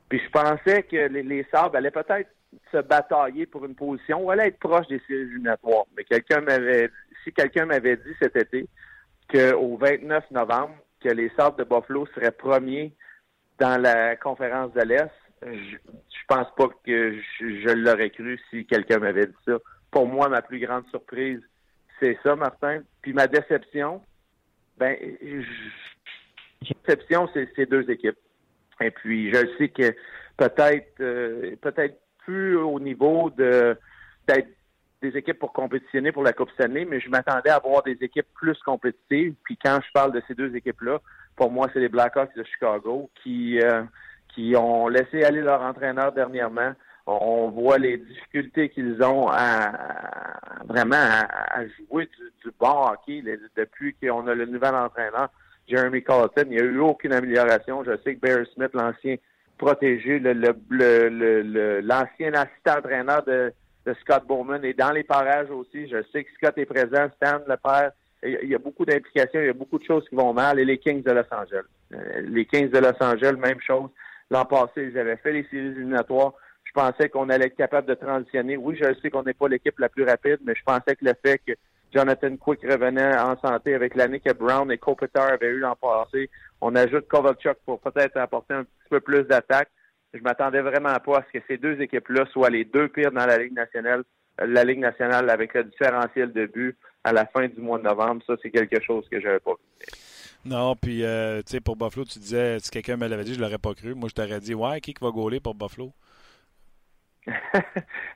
Puis 0.09 0.21
je 0.25 0.31
pensais 0.31 0.85
que 0.85 1.09
les, 1.09 1.25
les 1.25 1.45
Sabres 1.53 1.77
allaient 1.77 1.91
peut-être 1.91 2.31
se 2.71 2.79
batailler 2.79 3.47
pour 3.47 3.65
une 3.65 3.75
position 3.75 4.23
ou 4.23 4.31
allaient 4.31 4.49
être 4.49 4.59
proche 4.61 4.87
des 4.87 5.01
séries 5.09 5.23
éliminatoires. 5.23 5.87
Mais 5.97 6.05
quelqu'un 6.05 6.41
m'avait 6.41 6.91
si 7.25 7.33
quelqu'un 7.33 7.67
m'avait 7.67 7.97
dit 7.97 8.15
cet 8.21 8.37
été 8.37 8.67
qu'au 9.31 9.77
29 9.77 10.31
novembre, 10.31 10.75
que 11.03 11.09
les 11.09 11.31
Sabres 11.37 11.57
de 11.57 11.65
Buffalo 11.65 12.07
seraient 12.15 12.31
premiers 12.31 12.95
dans 13.59 13.81
la 13.81 14.17
conférence 14.17 14.73
de 14.73 14.83
l'Est, 14.83 15.11
je, 15.43 15.77
je 15.81 16.25
pense 16.29 16.49
pas 16.57 16.69
que 16.85 17.17
je, 17.41 17.71
l'aurais 17.71 18.11
cru 18.11 18.39
si 18.51 18.67
quelqu'un 18.67 18.99
m'avait 18.99 19.27
dit 19.27 19.37
ça. 19.47 19.59
Pour 19.91 20.07
moi, 20.07 20.29
ma 20.29 20.43
plus 20.43 20.61
grande 20.61 20.87
surprise, 20.89 21.41
c'est 21.99 22.19
ça, 22.23 22.37
Martin. 22.37 22.83
Puis 23.03 23.13
ma 23.13 23.27
déception, 23.27 24.03
ben, 24.77 24.97
déception, 26.87 27.29
c'est 27.35 27.49
ces 27.57 27.67
deux 27.67 27.89
équipes. 27.91 28.19
Et 28.81 28.91
puis, 28.91 29.33
je 29.33 29.47
sais 29.59 29.69
que 29.69 29.95
peut-être, 30.37 31.01
euh, 31.01 31.57
peut-être 31.61 31.99
plus 32.19 32.57
au 32.57 32.79
niveau 32.81 33.31
de 33.31 33.77
d'être 34.27 34.49
des 35.03 35.17
équipes 35.17 35.39
pour 35.39 35.53
compétitionner 35.53 36.13
pour 36.13 36.23
la 36.23 36.33
Coupe 36.33 36.51
Stanley, 36.51 36.85
mais 36.85 37.01
je 37.01 37.09
m'attendais 37.09 37.51
à 37.51 37.57
avoir 37.57 37.83
des 37.83 37.97
équipes 38.01 38.27
plus 38.35 38.59
compétitives. 38.63 39.35
Puis 39.45 39.57
quand 39.57 39.79
je 39.85 39.93
parle 39.93 40.13
de 40.13 40.23
ces 40.29 40.35
deux 40.35 40.55
équipes-là, 40.55 41.01
pour 41.37 41.51
moi, 41.51 41.69
c'est 41.73 41.81
les 41.81 41.89
Blackhawks 41.89 42.35
de 42.37 42.45
Chicago 42.45 43.11
qui 43.23 43.61
euh, 43.61 43.83
qui 44.35 44.55
ont 44.57 44.89
laissé 44.89 45.25
aller 45.25 45.41
leur 45.41 45.63
entraîneur 45.63 46.13
dernièrement. 46.13 46.73
On 47.07 47.49
voit 47.49 47.79
les 47.79 47.97
difficultés 47.97 48.69
qu'ils 48.69 49.03
ont 49.03 49.29
à, 49.29 49.73
vraiment 50.67 50.97
à, 50.97 51.67
jouer 51.67 52.09
du, 52.45 52.53
bon 52.61 52.87
hockey 52.89 53.25
depuis 53.57 53.95
qu'on 53.95 54.27
a 54.29 54.35
le 54.35 54.47
nouvel 54.47 54.75
entraîneur, 54.75 55.31
Jeremy 55.67 56.03
Colleton. 56.03 56.45
Il 56.47 56.51
n'y 56.51 56.61
a 56.61 56.65
eu 56.65 56.79
aucune 56.79 57.13
amélioration. 57.13 57.83
Je 57.83 57.97
sais 58.05 58.15
que 58.15 58.21
Barry 58.21 58.47
Smith, 58.55 58.71
l'ancien 58.75 59.17
protégé, 59.59 60.21
l'ancien 60.21 60.55
le, 60.69 61.09
le, 61.43 61.81
l'ancien 61.81 62.33
assistant 62.35 62.79
entraîneur 62.79 63.25
de 63.25 63.53
Scott 63.95 64.27
Bowman 64.27 64.65
et 64.65 64.75
dans 64.75 64.93
les 64.93 65.05
parages 65.05 65.51
aussi. 65.51 65.89
Je 65.89 66.03
sais 66.13 66.25
que 66.25 66.31
Scott 66.33 66.57
est 66.59 66.67
présent, 66.67 67.09
Stan 67.17 67.41
le 67.47 67.57
père. 67.57 67.93
Il 68.23 68.49
y 68.49 68.55
a 68.55 68.59
beaucoup 68.59 68.85
d'implications, 68.85 69.41
il 69.41 69.47
y 69.47 69.51
a 69.51 69.55
beaucoup 69.55 69.79
de 69.79 69.85
choses 69.85 70.07
qui 70.09 70.15
vont 70.15 70.35
mal. 70.35 70.59
Et 70.59 70.65
les 70.65 70.79
Kings 70.79 71.03
de 71.03 71.11
Los 71.11 71.33
Angeles. 71.33 71.65
Euh, 71.95 72.21
les 72.29 72.45
Kings 72.45 72.71
de 72.71 72.79
Los 72.79 73.03
Angeles, 73.03 73.37
même 73.39 73.61
chose. 73.61 73.89
L'an 74.31 74.45
passé, 74.45 74.91
ils 74.93 74.99
avaient 74.99 75.17
fait 75.17 75.33
les 75.33 75.45
séries 75.45 75.69
éliminatoires. 75.69 76.35
Je 76.65 76.73
pensais 76.73 77.09
qu'on 77.09 77.31
allait 77.31 77.47
être 77.47 77.57
capable 77.57 77.89
de 77.89 77.95
transitionner. 77.95 78.57
Oui, 78.57 78.79
je 78.81 78.95
sais 79.01 79.11
qu'on 79.11 79.23
n'est 79.23 79.35
pas 79.35 79.49
l'équipe 79.49 79.79
la 79.79 79.89
plus 79.89 80.05
rapide, 80.05 80.39
mais 80.45 80.55
je 80.55 80.63
pensais 80.63 80.95
que 80.95 81.05
le 81.05 81.15
fait 81.25 81.39
que 81.39 81.53
Jonathan 81.93 82.37
Quick 82.37 82.61
revenait 82.63 83.17
en 83.19 83.37
santé 83.41 83.75
avec 83.75 83.97
l'année 83.97 84.21
que 84.21 84.33
Brown 84.33 84.71
et 84.71 84.79
Kopitar 84.79 85.33
avaient 85.33 85.49
eu 85.49 85.59
l'an 85.59 85.75
passé, 85.75 86.31
on 86.61 86.77
ajoute 86.77 87.09
Kovalchuk 87.09 87.57
pour 87.65 87.81
peut-être 87.81 88.17
apporter 88.19 88.55
un 88.55 88.65
petit 88.65 88.89
peu 88.89 89.01
plus 89.01 89.25
d'attaque 89.25 89.71
je 90.15 90.21
m'attendais 90.21 90.61
vraiment 90.61 90.99
pas 90.99 91.19
à 91.19 91.25
ce 91.25 91.39
que 91.39 91.45
ces 91.47 91.57
deux 91.57 91.81
équipes-là 91.81 92.27
soient 92.33 92.51
les 92.51 92.65
deux 92.65 92.89
pires 92.89 93.13
dans 93.13 93.27
la 93.27 93.39
Ligue 93.39 93.53
nationale, 93.53 94.05
la 94.39 94.65
Ligue 94.65 94.81
nationale 94.81 95.31
avec 95.31 95.55
le 95.55 95.65
différentiel 95.65 96.33
de 96.33 96.47
but 96.47 96.77
à 97.05 97.13
la 97.13 97.27
fin 97.27 97.47
du 97.47 97.61
mois 97.61 97.79
de 97.79 97.85
novembre. 97.85 98.23
Ça, 98.27 98.35
c'est 98.43 98.51
quelque 98.51 98.81
chose 98.83 99.09
que 99.11 99.21
j'avais 99.21 99.41
pas 99.41 99.53
vu. 99.53 99.87
Non, 100.45 100.75
puis 100.75 101.05
euh, 101.05 101.43
tu 101.43 101.53
sais, 101.53 101.61
pour 101.61 101.77
Buffalo, 101.77 102.05
tu 102.07 102.19
disais, 102.19 102.59
si 102.61 102.71
quelqu'un 102.71 102.97
me 102.97 103.07
l'avait 103.07 103.25
dit, 103.25 103.35
je 103.35 103.41
l'aurais 103.41 103.59
pas 103.59 103.75
cru. 103.75 103.95
Moi, 103.95 104.09
je 104.09 104.15
t'aurais 104.15 104.41
dit, 104.41 104.55
ouais, 104.55 104.81
qui 104.81 104.95
va 105.01 105.11
gauler 105.11 105.39
pour 105.39 105.55
Buffalo? 105.55 105.93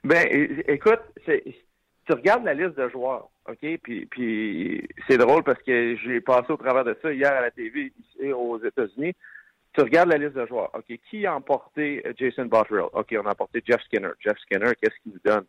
ben, 0.04 0.26
écoute, 0.66 1.00
tu 1.26 2.12
regardes 2.12 2.44
la 2.44 2.54
liste 2.54 2.76
de 2.76 2.88
joueurs, 2.88 3.28
OK? 3.46 3.78
Puis, 3.82 4.06
puis 4.06 4.88
c'est 5.06 5.18
drôle 5.18 5.42
parce 5.42 5.62
que 5.62 5.96
j'ai 5.96 6.20
passé 6.20 6.50
au 6.50 6.56
travers 6.56 6.84
de 6.84 6.96
ça 7.02 7.12
hier 7.12 7.32
à 7.32 7.42
la 7.42 7.50
TV 7.50 7.92
ici 7.98 8.32
aux 8.32 8.58
États-Unis 8.62 9.14
tu 9.74 9.80
regardes 9.80 10.10
la 10.10 10.18
liste 10.18 10.34
de 10.34 10.46
joueurs. 10.46 10.70
OK, 10.74 10.98
qui 11.10 11.26
a 11.26 11.34
emporté 11.34 12.02
euh, 12.06 12.12
Jason 12.16 12.46
Botterill? 12.46 12.86
OK, 12.92 13.14
on 13.20 13.26
a 13.26 13.32
emporté 13.32 13.62
Jeff 13.66 13.82
Skinner. 13.84 14.12
Jeff 14.20 14.38
Skinner, 14.38 14.72
qu'est-ce 14.80 14.94
qu'il 15.02 15.12
nous 15.12 15.20
donne? 15.24 15.44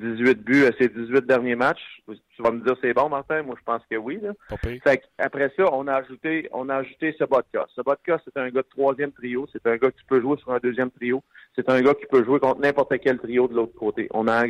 18 0.00 0.42
buts 0.42 0.64
à 0.64 0.72
ses 0.78 0.88
18 0.88 1.26
derniers 1.26 1.56
matchs. 1.56 2.02
Tu 2.06 2.42
vas 2.42 2.50
me 2.50 2.64
dire 2.64 2.74
c'est 2.80 2.94
bon, 2.94 3.08
Martin? 3.08 3.42
Moi, 3.42 3.54
je 3.58 3.64
pense 3.64 3.82
que 3.90 3.96
oui. 3.96 4.18
Là. 4.20 4.32
Fait 4.82 5.02
après 5.18 5.52
ça, 5.56 5.64
on 5.72 5.86
a 5.88 5.94
ajouté, 5.96 6.48
on 6.52 6.68
a 6.70 6.76
ajouté 6.76 7.14
Sobotka. 7.18 7.66
Sobotka, 7.74 8.18
c'est 8.24 8.36
un 8.38 8.48
gars 8.48 8.62
de 8.62 8.68
troisième 8.70 9.12
trio. 9.12 9.46
C'est 9.52 9.66
un 9.66 9.76
gars 9.76 9.90
qui 9.90 10.02
peut 10.08 10.20
jouer 10.20 10.38
sur 10.38 10.52
un 10.52 10.58
deuxième 10.58 10.90
trio. 10.90 11.22
C'est 11.54 11.68
un 11.68 11.80
gars 11.82 11.94
qui 11.94 12.06
peut 12.06 12.24
jouer 12.24 12.40
contre 12.40 12.60
n'importe 12.60 12.98
quel 13.00 13.18
trio 13.18 13.46
de 13.48 13.54
l'autre 13.54 13.74
côté. 13.78 14.08
On 14.12 14.26
a, 14.26 14.42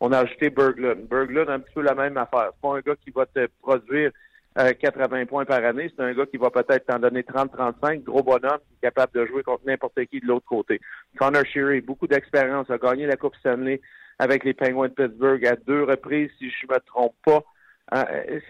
on 0.00 0.10
a 0.12 0.18
ajouté 0.20 0.48
Berglund. 0.48 1.06
Berglund, 1.06 1.50
un 1.50 1.60
petit 1.60 1.74
peu 1.74 1.82
la 1.82 1.94
même 1.94 2.16
affaire. 2.16 2.52
C'est 2.54 2.60
pas 2.62 2.76
un 2.76 2.80
gars 2.80 2.96
qui 2.96 3.10
va 3.10 3.26
te 3.26 3.46
produire 3.60 4.10
80 4.56 5.22
euh, 5.22 5.26
points 5.26 5.44
par 5.44 5.64
année. 5.64 5.90
C'est 5.94 6.02
un 6.02 6.14
gars 6.14 6.26
qui 6.26 6.36
va 6.36 6.50
peut-être 6.50 6.86
t'en 6.86 6.98
donner 6.98 7.22
30-35, 7.22 8.02
gros 8.02 8.22
bonhomme, 8.22 8.58
qui 8.68 8.76
est 8.76 8.88
capable 8.88 9.12
de 9.12 9.26
jouer 9.26 9.42
contre 9.42 9.66
n'importe 9.66 10.04
qui 10.06 10.20
de 10.20 10.26
l'autre 10.26 10.46
côté. 10.46 10.80
Connor 11.18 11.44
Sherry, 11.44 11.80
beaucoup 11.80 12.06
d'expérience, 12.06 12.70
a 12.70 12.78
gagné 12.78 13.06
la 13.06 13.16
Coupe 13.16 13.34
Stanley 13.36 13.80
avec 14.18 14.44
les 14.44 14.54
Penguins 14.54 14.88
de 14.88 14.94
Pittsburgh 14.94 15.44
à 15.46 15.56
deux 15.56 15.82
reprises, 15.82 16.30
si 16.38 16.50
je 16.50 16.66
me 16.68 16.78
trompe 16.86 17.16
pas. 17.24 17.42
Euh, 17.94 18.40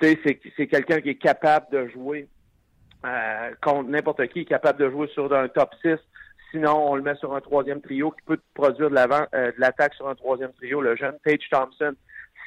c'est 0.00 0.66
quelqu'un 0.66 1.00
qui 1.00 1.10
est 1.10 1.14
capable 1.14 1.66
de 1.72 1.88
jouer 1.88 2.28
euh, 3.04 3.50
contre 3.62 3.88
n'importe 3.88 4.26
qui, 4.28 4.44
capable 4.44 4.78
de 4.80 4.90
jouer 4.90 5.08
sur 5.08 5.32
un 5.34 5.48
top 5.48 5.70
6. 5.82 5.96
Sinon, 6.50 6.90
on 6.90 6.94
le 6.94 7.02
met 7.02 7.16
sur 7.16 7.34
un 7.34 7.40
troisième 7.40 7.80
trio 7.80 8.10
qui 8.12 8.22
peut 8.26 8.38
produire 8.54 8.90
de 8.90 8.94
l'attaque 9.58 9.94
sur 9.94 10.08
un 10.08 10.14
troisième 10.14 10.52
trio. 10.52 10.80
Le 10.80 10.94
jeune 10.94 11.16
Page 11.24 11.48
Thompson, 11.50 11.94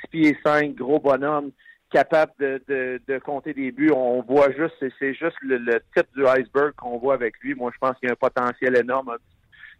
6 0.01 0.07
pieds 0.09 0.37
5, 0.45 0.75
gros 0.75 0.99
bonhomme, 0.99 1.51
capable 1.91 2.33
de, 2.39 2.61
de, 2.67 3.01
de, 3.07 3.19
compter 3.19 3.53
des 3.53 3.71
buts. 3.71 3.91
On 3.91 4.21
voit 4.21 4.51
juste, 4.51 4.75
c'est 4.99 5.13
juste 5.13 5.37
le, 5.41 5.57
le 5.57 5.81
type 5.95 6.07
du 6.15 6.25
iceberg 6.25 6.73
qu'on 6.75 6.97
voit 6.97 7.13
avec 7.13 7.39
lui. 7.39 7.55
Moi, 7.55 7.71
je 7.73 7.77
pense 7.79 7.97
qu'il 7.97 8.07
y 8.07 8.09
a 8.09 8.13
un 8.13 8.15
potentiel 8.15 8.75
énorme 8.75 9.17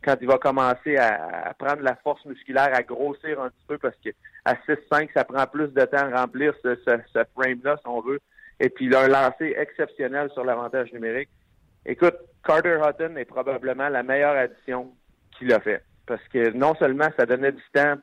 quand 0.04 0.16
il 0.22 0.28
va 0.28 0.38
commencer 0.38 0.98
à, 0.98 1.54
prendre 1.58 1.82
la 1.82 1.96
force 1.96 2.24
musculaire, 2.26 2.70
à 2.74 2.84
grossir 2.84 3.42
un 3.42 3.50
petit 3.50 3.66
peu, 3.68 3.78
parce 3.78 3.96
que 4.04 4.10
à 4.46 4.54
6-5, 4.54 5.10
ça 5.14 5.24
prend 5.24 5.46
plus 5.48 5.68
de 5.68 5.82
temps 5.86 6.12
à 6.14 6.22
remplir 6.22 6.54
ce, 6.64 6.76
ce, 6.86 7.24
frame-là, 7.36 7.78
si 7.78 7.88
on 7.88 8.02
veut. 8.02 8.20
Et 8.60 8.70
puis, 8.70 8.86
il 8.86 8.96
a 8.96 9.02
un 9.02 9.08
lancer 9.08 9.56
exceptionnel 9.58 10.30
sur 10.32 10.44
l'avantage 10.44 10.92
numérique. 10.94 11.30
Écoute, 11.86 12.16
Carter 12.46 12.80
Hutton 12.82 13.16
est 13.18 13.26
probablement 13.26 13.90
la 13.90 14.04
meilleure 14.04 14.36
addition 14.36 14.92
qu'il 15.38 15.52
a 15.54 15.60
fait. 15.60 15.84
Parce 16.06 16.26
que 16.30 16.52
non 16.52 16.74
seulement 16.76 17.10
ça 17.18 17.26
donnait 17.26 17.52
du 17.52 17.64
temps 17.74 17.96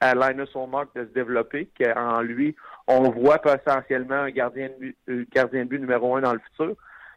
à 0.00 0.14
Linus 0.14 0.54
Olmark 0.54 0.94
de 0.94 1.04
se 1.04 1.12
développer, 1.12 1.68
qu'en 1.78 2.20
lui, 2.20 2.56
on 2.86 3.10
voit 3.10 3.38
potentiellement 3.38 4.14
un 4.14 4.30
gardien 4.30 4.68
de 4.68 4.74
but, 4.74 4.96
euh, 5.08 5.24
gardien 5.32 5.64
de 5.64 5.68
but 5.68 5.78
numéro 5.80 6.16
un 6.16 6.20
dans 6.20 6.32
le 6.32 6.40
futur. 6.50 6.76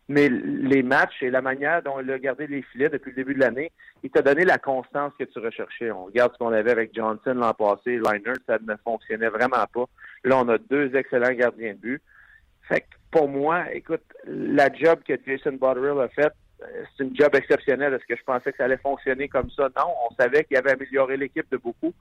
Mais 0.09 0.30
les 0.30 0.84
matchs 0.84 1.22
et 1.22 1.30
la 1.30 1.41
manière 1.41 1.84
dont 1.84 1.99
il 1.99 2.09
a 2.09 2.18
gardé 2.18 2.47
les 2.47 2.61
filets 2.61 2.88
depuis 2.88 3.09
le 3.09 3.18
début 3.18 3.34
de 3.34 3.41
l'année, 3.41 3.74
il 4.03 4.09
t'a 4.09 4.22
donné 4.22 4.45
la 4.45 4.57
constance 4.57 5.11
que 5.20 5.26
tu 5.26 5.39
recherchais. 5.39 5.91
On 5.91 6.05
regarde 6.05 6.32
ce 6.32 6.38
qu'on 6.38 6.53
avait 6.53 6.72
avec 6.72 6.95
Johnson 6.95 7.34
l'an 7.34 7.53
passé, 7.53 7.97
Liner, 7.97 8.34
ça 8.45 8.57
ne 8.65 8.76
fonctionnait 8.86 9.28
vraiment 9.28 9.65
pas. 9.74 9.84
Là, 10.24 10.38
on 10.38 10.47
a 10.47 10.57
deux 10.57 10.95
excellents 10.95 11.34
gardiens 11.34 11.74
de 11.74 11.80
but. 11.80 12.01
Fait 12.70 12.82
que 12.82 12.86
pour 13.11 13.28
moi, 13.28 13.65
écoute, 13.74 14.03
la 14.26 14.72
job 14.72 14.99
que 15.05 15.13
Jason 15.26 15.53
Botterill 15.53 15.99
a 15.99 16.07
faite, 16.07 16.34
euh, 16.61 16.84
c'est 16.95 17.03
une 17.03 17.15
job 17.15 17.36
exceptionnelle. 17.36 17.93
Est-ce 17.93 18.05
que 18.05 18.15
je 18.15 18.24
pensais 18.24 18.51
que 18.51 18.57
ça 18.57 18.63
allait 18.63 18.78
fonctionner 18.78 19.28
comme 19.28 19.49
ça? 19.51 19.70
Non, 19.76 19.93
on 20.09 20.15
savait 20.15 20.45
qu'il 20.45 20.55
avait 20.55 20.72
amélioré 20.72 21.18
l'équipe 21.18 21.49
de 21.51 21.57
beaucoup. 21.57 21.93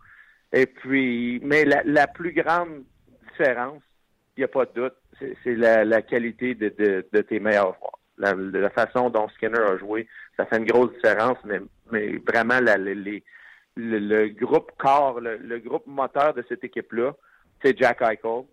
Et 0.52 0.66
puis, 0.66 1.40
mais 1.42 1.64
la, 1.64 1.82
la 1.84 2.06
plus 2.06 2.32
grande 2.32 2.84
il 3.40 4.40
n'y 4.40 4.44
a 4.44 4.48
pas 4.48 4.66
de 4.66 4.72
doute, 4.74 4.94
c'est 5.42 5.54
la, 5.54 6.02
qualité 6.02 6.54
de, 6.54 7.20
tes 7.22 7.40
meilleurs 7.40 7.74
joueurs. 7.74 7.98
La, 8.18 8.70
façon 8.70 9.10
dont 9.10 9.28
Skinner 9.30 9.60
a 9.60 9.76
joué, 9.78 10.06
ça 10.36 10.46
fait 10.46 10.58
une 10.58 10.66
grosse 10.66 10.92
différence, 10.94 11.38
mais, 11.44 11.60
vraiment 12.26 12.58
le, 13.76 14.28
groupe 14.28 14.72
corps, 14.78 15.20
le, 15.20 15.58
groupe 15.58 15.86
moteur 15.86 16.34
de 16.34 16.44
cette 16.48 16.64
équipe-là, 16.64 17.14
c'est 17.62 17.78
Jack 17.78 18.02
Eichel, 18.02 18.44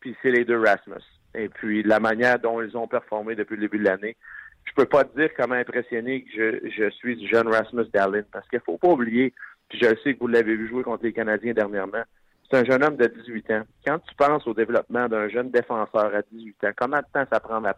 puis 0.00 0.16
c'est 0.22 0.30
les 0.30 0.44
deux 0.44 0.60
Rasmus. 0.60 1.02
Et 1.34 1.48
puis 1.48 1.82
la 1.82 1.98
manière 1.98 2.38
dont 2.38 2.60
ils 2.60 2.76
ont 2.76 2.86
performé 2.86 3.34
depuis 3.34 3.56
le 3.56 3.62
début 3.62 3.78
de 3.78 3.84
l'année, 3.84 4.16
je 4.64 4.72
peux 4.74 4.86
pas 4.86 5.04
te 5.04 5.18
dire 5.18 5.30
comment 5.36 5.54
impressionné 5.54 6.22
que 6.22 6.30
je, 6.34 6.70
je 6.70 6.90
suis 6.90 7.16
du 7.16 7.26
jeune 7.28 7.48
Rasmus 7.48 7.86
Dallin, 7.92 8.22
parce 8.32 8.48
qu'il 8.48 8.60
faut 8.60 8.78
pas 8.78 8.88
oublier, 8.88 9.32
puis 9.68 9.78
je 9.80 9.88
sais 10.02 10.14
que 10.14 10.20
vous 10.20 10.28
l'avez 10.28 10.56
vu 10.56 10.68
jouer 10.68 10.82
contre 10.82 11.04
les 11.04 11.12
Canadiens 11.12 11.52
dernièrement, 11.52 12.04
c'est 12.52 12.58
un 12.58 12.64
jeune 12.64 12.84
homme 12.84 12.96
de 12.96 13.06
18 13.06 13.50
ans. 13.52 13.62
Quand 13.86 13.98
tu 14.00 14.14
penses 14.14 14.46
au 14.46 14.52
développement 14.52 15.08
d'un 15.08 15.28
jeune 15.28 15.50
défenseur 15.50 16.14
à 16.14 16.20
18 16.30 16.64
ans, 16.64 16.70
comment 16.76 16.98
de 16.98 17.06
temps 17.12 17.24
ça 17.32 17.40
prend 17.40 17.64
à 17.64 17.70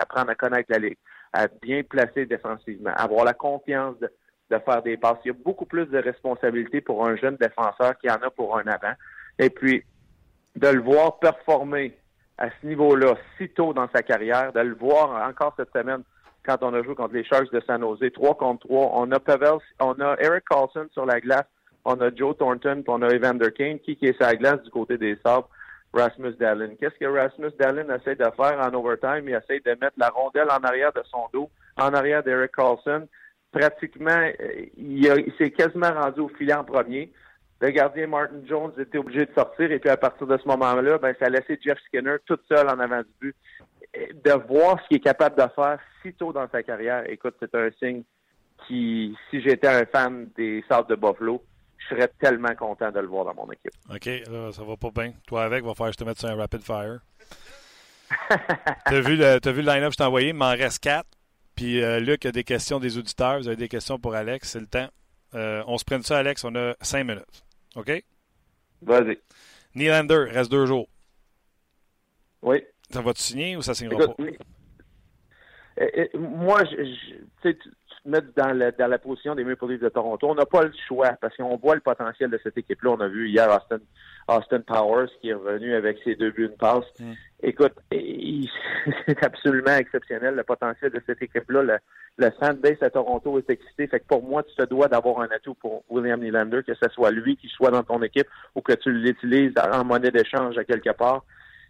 apprendre 0.00 0.30
à, 0.30 0.34
connaître 0.34 0.70
la 0.70 0.78
ligue, 0.78 0.96
à 1.34 1.46
bien 1.60 1.82
placer 1.82 2.24
défensivement, 2.24 2.92
avoir 2.96 3.26
la 3.26 3.34
confiance 3.34 3.98
de, 4.00 4.10
de 4.50 4.58
faire 4.60 4.82
des 4.82 4.96
passes? 4.96 5.18
Il 5.24 5.28
y 5.28 5.30
a 5.30 5.36
beaucoup 5.44 5.66
plus 5.66 5.86
de 5.86 5.98
responsabilités 5.98 6.80
pour 6.80 7.06
un 7.06 7.16
jeune 7.16 7.36
défenseur 7.36 7.98
qu'il 7.98 8.08
y 8.08 8.12
en 8.12 8.26
a 8.26 8.30
pour 8.30 8.58
un 8.58 8.66
avant. 8.66 8.94
Et 9.38 9.50
puis, 9.50 9.84
de 10.56 10.68
le 10.68 10.80
voir 10.80 11.18
performer 11.18 11.94
à 12.38 12.48
ce 12.48 12.66
niveau-là 12.66 13.14
si 13.36 13.50
tôt 13.50 13.74
dans 13.74 13.88
sa 13.94 14.02
carrière, 14.02 14.54
de 14.54 14.60
le 14.60 14.74
voir 14.74 15.28
encore 15.28 15.52
cette 15.56 15.72
semaine 15.72 16.02
quand 16.46 16.56
on 16.62 16.72
a 16.72 16.82
joué 16.82 16.94
contre 16.94 17.14
les 17.14 17.24
Sharks 17.24 17.52
de 17.52 17.60
San 17.66 17.82
Jose, 17.82 18.10
3 18.12 18.36
contre 18.36 18.66
3. 18.66 18.92
On 18.94 19.12
a 19.12 19.20
Pavel, 19.20 19.58
on 19.80 20.00
a 20.00 20.16
Eric 20.18 20.44
Carlson 20.48 20.88
sur 20.92 21.04
la 21.04 21.20
glace, 21.20 21.46
on 21.84 22.00
a 22.00 22.14
Joe 22.14 22.36
Thornton, 22.36 22.82
puis 22.82 22.88
on 22.88 23.02
a 23.02 23.08
Evander 23.08 23.52
Kane, 23.52 23.78
qui, 23.78 23.96
qui 23.96 24.06
est 24.06 24.20
la 24.20 24.34
glace 24.34 24.62
du 24.62 24.70
côté 24.70 24.98
des 24.98 25.18
Sabres, 25.24 25.48
Rasmus 25.92 26.34
Dallin. 26.38 26.74
Qu'est-ce 26.80 26.98
que 26.98 27.06
Rasmus 27.06 27.52
Dallin 27.58 27.94
essaie 27.94 28.14
de 28.14 28.24
faire 28.36 28.58
en 28.60 28.72
overtime? 28.74 29.28
Il 29.28 29.34
essaie 29.34 29.60
de 29.60 29.70
mettre 29.70 29.96
la 29.96 30.08
rondelle 30.08 30.50
en 30.50 30.62
arrière 30.64 30.92
de 30.92 31.02
son 31.10 31.28
dos, 31.32 31.50
en 31.76 31.92
arrière 31.92 32.22
d'Eric 32.22 32.52
Carlson. 32.52 33.06
Pratiquement, 33.50 34.30
il, 34.78 35.04
il 35.04 35.32
s'est 35.36 35.50
quasiment 35.50 35.92
rendu 35.92 36.20
au 36.20 36.28
filet 36.28 36.54
en 36.54 36.64
premier. 36.64 37.12
Le 37.60 37.70
gardien 37.70 38.06
Martin 38.06 38.40
Jones 38.48 38.72
était 38.78 38.98
obligé 38.98 39.26
de 39.26 39.32
sortir 39.34 39.70
et 39.70 39.78
puis 39.78 39.90
à 39.90 39.96
partir 39.96 40.26
de 40.26 40.36
ce 40.36 40.48
moment-là, 40.48 40.98
ben, 40.98 41.14
ça 41.18 41.26
a 41.26 41.28
laissé 41.28 41.58
Jeff 41.62 41.78
Skinner 41.86 42.16
tout 42.26 42.38
seul 42.48 42.68
en 42.68 42.80
avant 42.80 43.02
du 43.02 43.12
but. 43.20 43.36
De 44.24 44.32
voir 44.48 44.80
ce 44.82 44.88
qu'il 44.88 44.96
est 44.96 45.00
capable 45.00 45.36
de 45.36 45.46
faire 45.54 45.78
si 46.00 46.14
tôt 46.14 46.32
dans 46.32 46.48
sa 46.48 46.62
carrière, 46.62 47.04
écoute, 47.08 47.36
c'est 47.38 47.54
un 47.54 47.70
signe 47.78 48.02
qui, 48.66 49.16
si 49.30 49.42
j'étais 49.42 49.68
un 49.68 49.84
fan 49.84 50.28
des 50.34 50.64
Sables 50.68 50.88
de 50.88 50.94
Buffalo, 50.94 51.42
je 51.88 51.94
serais 51.94 52.08
tellement 52.18 52.54
content 52.54 52.90
de 52.90 53.00
le 53.00 53.06
voir 53.06 53.24
dans 53.24 53.34
mon 53.34 53.50
équipe. 53.50 53.72
OK, 53.90 54.08
ça 54.52 54.62
va 54.64 54.76
pas 54.76 54.90
bien. 54.90 55.12
Toi 55.26 55.44
avec, 55.44 55.64
va 55.64 55.74
falloir 55.74 55.90
que 55.90 55.98
je 55.98 56.04
te 56.04 56.08
mette 56.08 56.18
sur 56.18 56.28
un 56.28 56.36
rapid 56.36 56.60
fire. 56.62 57.00
t'as 58.84 59.00
vu 59.00 59.16
le, 59.16 59.24
as 59.46 59.52
vu 59.52 59.62
le 59.62 59.72
line-up 59.72 59.88
que 59.88 59.92
je 59.92 59.96
t'ai 59.98 60.04
envoyé, 60.04 60.28
il 60.28 60.34
m'en 60.34 60.50
reste 60.50 60.80
quatre. 60.82 61.08
Puis 61.54 61.82
euh, 61.82 61.98
Luc 62.00 62.24
a 62.26 62.32
des 62.32 62.44
questions 62.44 62.78
des 62.80 62.98
auditeurs. 62.98 63.38
Vous 63.38 63.48
avez 63.48 63.56
des 63.56 63.68
questions 63.68 63.98
pour 63.98 64.14
Alex, 64.14 64.50
c'est 64.50 64.60
le 64.60 64.66
temps. 64.66 64.88
Euh, 65.34 65.62
on 65.66 65.78
se 65.78 65.84
prenne 65.84 66.02
ça, 66.02 66.18
Alex, 66.18 66.44
on 66.44 66.54
a 66.56 66.74
cinq 66.82 67.04
minutes. 67.04 67.44
OK? 67.76 67.90
Vas-y. 68.82 69.18
Nylander, 69.74 70.26
reste 70.30 70.50
deux 70.50 70.66
jours. 70.66 70.88
Oui. 72.42 72.62
Ça 72.90 73.00
va-tu 73.00 73.22
signer 73.22 73.56
ou 73.56 73.62
ça 73.62 73.74
signera 73.74 74.02
Écoute, 74.02 74.16
pas? 74.16 74.22
oui. 74.22 74.36
Euh, 75.80 75.86
euh, 75.96 76.18
moi, 76.18 76.62
je, 76.64 76.84
je- 76.84 77.48
mets 78.04 78.20
dans 78.36 78.52
la, 78.52 78.70
dans 78.72 78.86
la 78.88 78.98
position 78.98 79.34
des 79.34 79.44
Maple 79.44 79.66
Leafs 79.68 79.80
de 79.80 79.88
Toronto. 79.88 80.28
On 80.28 80.34
n'a 80.34 80.46
pas 80.46 80.62
le 80.62 80.72
choix 80.88 81.10
parce 81.20 81.36
qu'on 81.36 81.56
voit 81.56 81.74
le 81.74 81.80
potentiel 81.80 82.30
de 82.30 82.38
cette 82.42 82.58
équipe-là. 82.58 82.90
On 82.90 83.00
a 83.00 83.08
vu 83.08 83.28
hier 83.28 83.48
Austin, 83.48 83.78
Austin 84.28 84.60
Powers 84.60 85.08
qui 85.20 85.28
est 85.30 85.34
revenu 85.34 85.74
avec 85.74 85.98
ses 86.04 86.14
deux 86.16 86.30
buts, 86.30 86.46
une 86.46 86.56
passe. 86.56 86.84
Mm. 86.98 87.12
Écoute, 87.42 87.74
il- 87.92 88.48
c'est 89.06 89.24
absolument 89.24 89.76
exceptionnel 89.76 90.34
le 90.34 90.42
potentiel 90.42 90.90
de 90.90 91.00
cette 91.06 91.22
équipe-là. 91.22 91.62
Le, 91.62 91.76
le 92.18 92.30
fanbase 92.40 92.82
à 92.82 92.90
Toronto 92.90 93.38
est 93.38 93.48
excité. 93.50 93.86
Fait 93.86 94.00
que 94.00 94.06
pour 94.06 94.22
moi, 94.22 94.42
tu 94.42 94.54
te 94.54 94.64
dois 94.64 94.88
d'avoir 94.88 95.20
un 95.20 95.28
atout 95.30 95.54
pour 95.54 95.84
William 95.88 96.20
Nylander, 96.20 96.62
que 96.66 96.74
ce 96.74 96.88
soit 96.90 97.10
lui 97.10 97.36
qui 97.36 97.48
soit 97.48 97.70
dans 97.70 97.82
ton 97.84 98.02
équipe 98.02 98.26
ou 98.54 98.60
que 98.62 98.72
tu 98.72 98.90
l'utilises 98.92 99.54
en 99.72 99.84
monnaie 99.84 100.10
d'échange 100.10 100.58
à 100.58 100.64
quelque 100.64 100.90
part. 100.90 101.24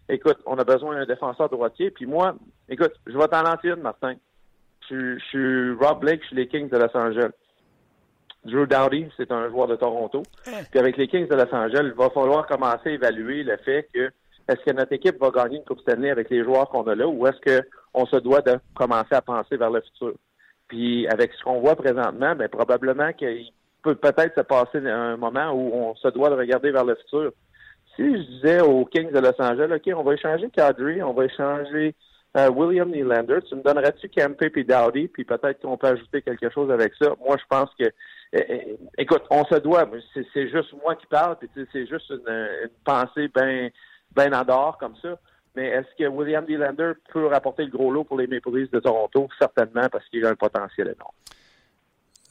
Écoute, 0.09 0.37
on 0.45 0.57
a 0.57 0.63
besoin 0.65 0.95
d'un 0.95 1.05
défenseur 1.05 1.47
droitier. 1.49 1.91
Puis 1.91 2.05
moi, 2.05 2.35
écoute, 2.67 2.91
je 3.07 3.17
vais 3.17 3.27
t'en 3.29 3.43
lancer 3.43 3.69
une, 3.69 3.81
Martin. 3.81 4.15
Je, 4.89 4.95
suis- 4.95 5.19
je 5.19 5.25
suis 5.25 5.71
Rob 5.85 5.99
Blake, 6.01 6.21
je 6.21 6.27
suis 6.27 6.35
les 6.35 6.47
Kings 6.47 6.69
de 6.69 6.77
Los 6.77 6.95
Angeles. 6.95 7.31
Drew 8.45 8.65
Dowdy, 8.67 9.07
c'est 9.15 9.31
un 9.31 9.49
joueur 9.49 9.67
de 9.67 9.75
Toronto. 9.75 10.23
Puis 10.43 10.79
avec 10.79 10.97
les 10.97 11.07
Kings 11.07 11.27
de 11.29 11.35
Los 11.35 11.53
Angeles, 11.55 11.83
il 11.85 11.93
va 11.93 12.09
falloir 12.09 12.45
commencer 12.45 12.89
à 12.89 12.91
évaluer 12.91 13.43
le 13.43 13.55
fait 13.57 13.87
que 13.93 14.11
est-ce 14.49 14.59
que 14.65 14.71
notre 14.71 14.91
équipe 14.91 15.17
va 15.21 15.29
gagner 15.31 15.57
une 15.59 15.63
Coupe 15.63 15.79
Stanley 15.79 16.09
avec 16.09 16.29
les 16.29 16.43
joueurs 16.43 16.67
qu'on 16.69 16.83
a 16.83 16.95
là 16.95 17.07
ou 17.07 17.25
est-ce 17.25 17.61
qu'on 17.93 18.05
se 18.05 18.17
doit 18.17 18.41
de 18.41 18.57
commencer 18.75 19.13
à 19.15 19.21
penser 19.21 19.55
vers 19.55 19.69
le 19.71 19.79
futur? 19.79 20.13
Puis 20.67 21.07
avec 21.07 21.31
ce 21.33 21.43
qu'on 21.43 21.61
voit 21.61 21.77
présentement, 21.77 22.35
ben 22.35 22.49
probablement 22.49 23.13
qu'il 23.13 23.47
peut 23.81 23.95
peut-être 23.95 24.35
se 24.35 24.41
passer 24.41 24.79
un 24.85 25.15
moment 25.15 25.51
où 25.53 25.71
on 25.73 25.95
se 25.95 26.09
doit 26.09 26.29
de 26.29 26.35
regarder 26.35 26.71
vers 26.71 26.83
le 26.83 26.95
futur. 26.95 27.31
Si 27.95 28.03
je 28.03 28.21
disais 28.23 28.59
aux 28.59 28.83
Kings 28.85 29.11
de 29.11 29.19
Los 29.19 29.39
Angeles, 29.41 29.73
OK, 29.73 29.93
on 29.95 30.03
va 30.03 30.13
échanger 30.15 30.49
Kadri, 30.49 31.01
on 31.01 31.13
va 31.13 31.25
échanger 31.25 31.95
euh, 32.35 32.49
William 32.49 32.89
Nylander, 32.89 33.39
tu 33.47 33.55
me 33.55 33.61
donnerais-tu 33.61 34.09
Kempe 34.09 34.49
puis 34.49 34.65
Dowdy, 34.65 35.07
puis 35.07 35.23
peut-être 35.23 35.61
qu'on 35.61 35.77
peut 35.77 35.87
ajouter 35.87 36.21
quelque 36.21 36.49
chose 36.49 36.71
avec 36.71 36.93
ça? 36.95 37.13
Moi, 37.23 37.37
je 37.37 37.45
pense 37.47 37.69
que, 37.79 37.85
euh, 37.85 37.91
euh, 38.49 38.75
écoute, 38.97 39.23
on 39.29 39.45
se 39.45 39.55
doit, 39.55 39.87
c'est, 40.33 40.49
juste 40.49 40.73
moi 40.81 40.95
qui 40.95 41.05
parle, 41.05 41.37
puis 41.37 41.49
c'est 41.71 41.85
juste 41.85 42.09
une, 42.09 42.27
une 42.27 42.69
pensée 42.83 43.27
bien 43.27 43.69
ben 44.15 44.33
en 44.33 44.43
dehors 44.43 44.77
comme 44.77 44.95
ça. 45.01 45.17
Mais 45.55 45.67
est-ce 45.67 45.87
que 45.97 46.07
William 46.07 46.45
Nylander 46.47 46.93
peut 47.11 47.27
rapporter 47.27 47.65
le 47.65 47.71
gros 47.71 47.91
lot 47.91 48.03
pour 48.03 48.17
les 48.17 48.27
Maple 48.27 48.57
Leafs 48.57 48.71
de 48.71 48.79
Toronto? 48.79 49.27
Certainement, 49.37 49.87
parce 49.91 50.07
qu'il 50.09 50.25
a 50.25 50.29
un 50.29 50.35
potentiel 50.35 50.87
énorme. 50.87 51.13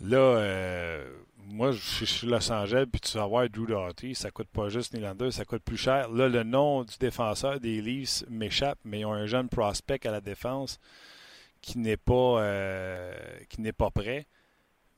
Là, 0.05 0.16
euh, 0.18 1.05
moi, 1.47 1.72
je 1.72 2.05
suis 2.05 2.26
Los 2.26 2.51
Angeles, 2.53 2.86
puis 2.90 3.01
tu 3.01 3.16
vas 3.18 3.26
voir 3.26 3.49
Drew 3.49 3.66
Doughty, 3.66 4.14
ça 4.14 4.30
coûte 4.30 4.49
pas 4.49 4.68
juste 4.68 4.95
Nylander, 4.95 5.30
ça 5.30 5.45
coûte 5.45 5.62
plus 5.62 5.76
cher. 5.76 6.11
Là, 6.11 6.28
le 6.28 6.43
nom 6.43 6.82
du 6.84 6.97
défenseur 6.99 7.61
des 7.61 7.80
Leafs 7.80 8.24
m'échappe, 8.30 8.78
mais 8.84 9.01
ils 9.01 9.07
ont 9.07 9.12
un 9.12 9.26
jeune 9.26 9.49
prospect 9.49 10.07
à 10.07 10.11
la 10.11 10.20
défense 10.20 10.78
qui 11.61 11.78
n'est 11.78 11.97
pas 11.97 12.43
euh, 12.43 13.12
qui 13.49 13.61
n'est 13.61 13.72
pas 13.72 13.90
prêt. 13.90 14.26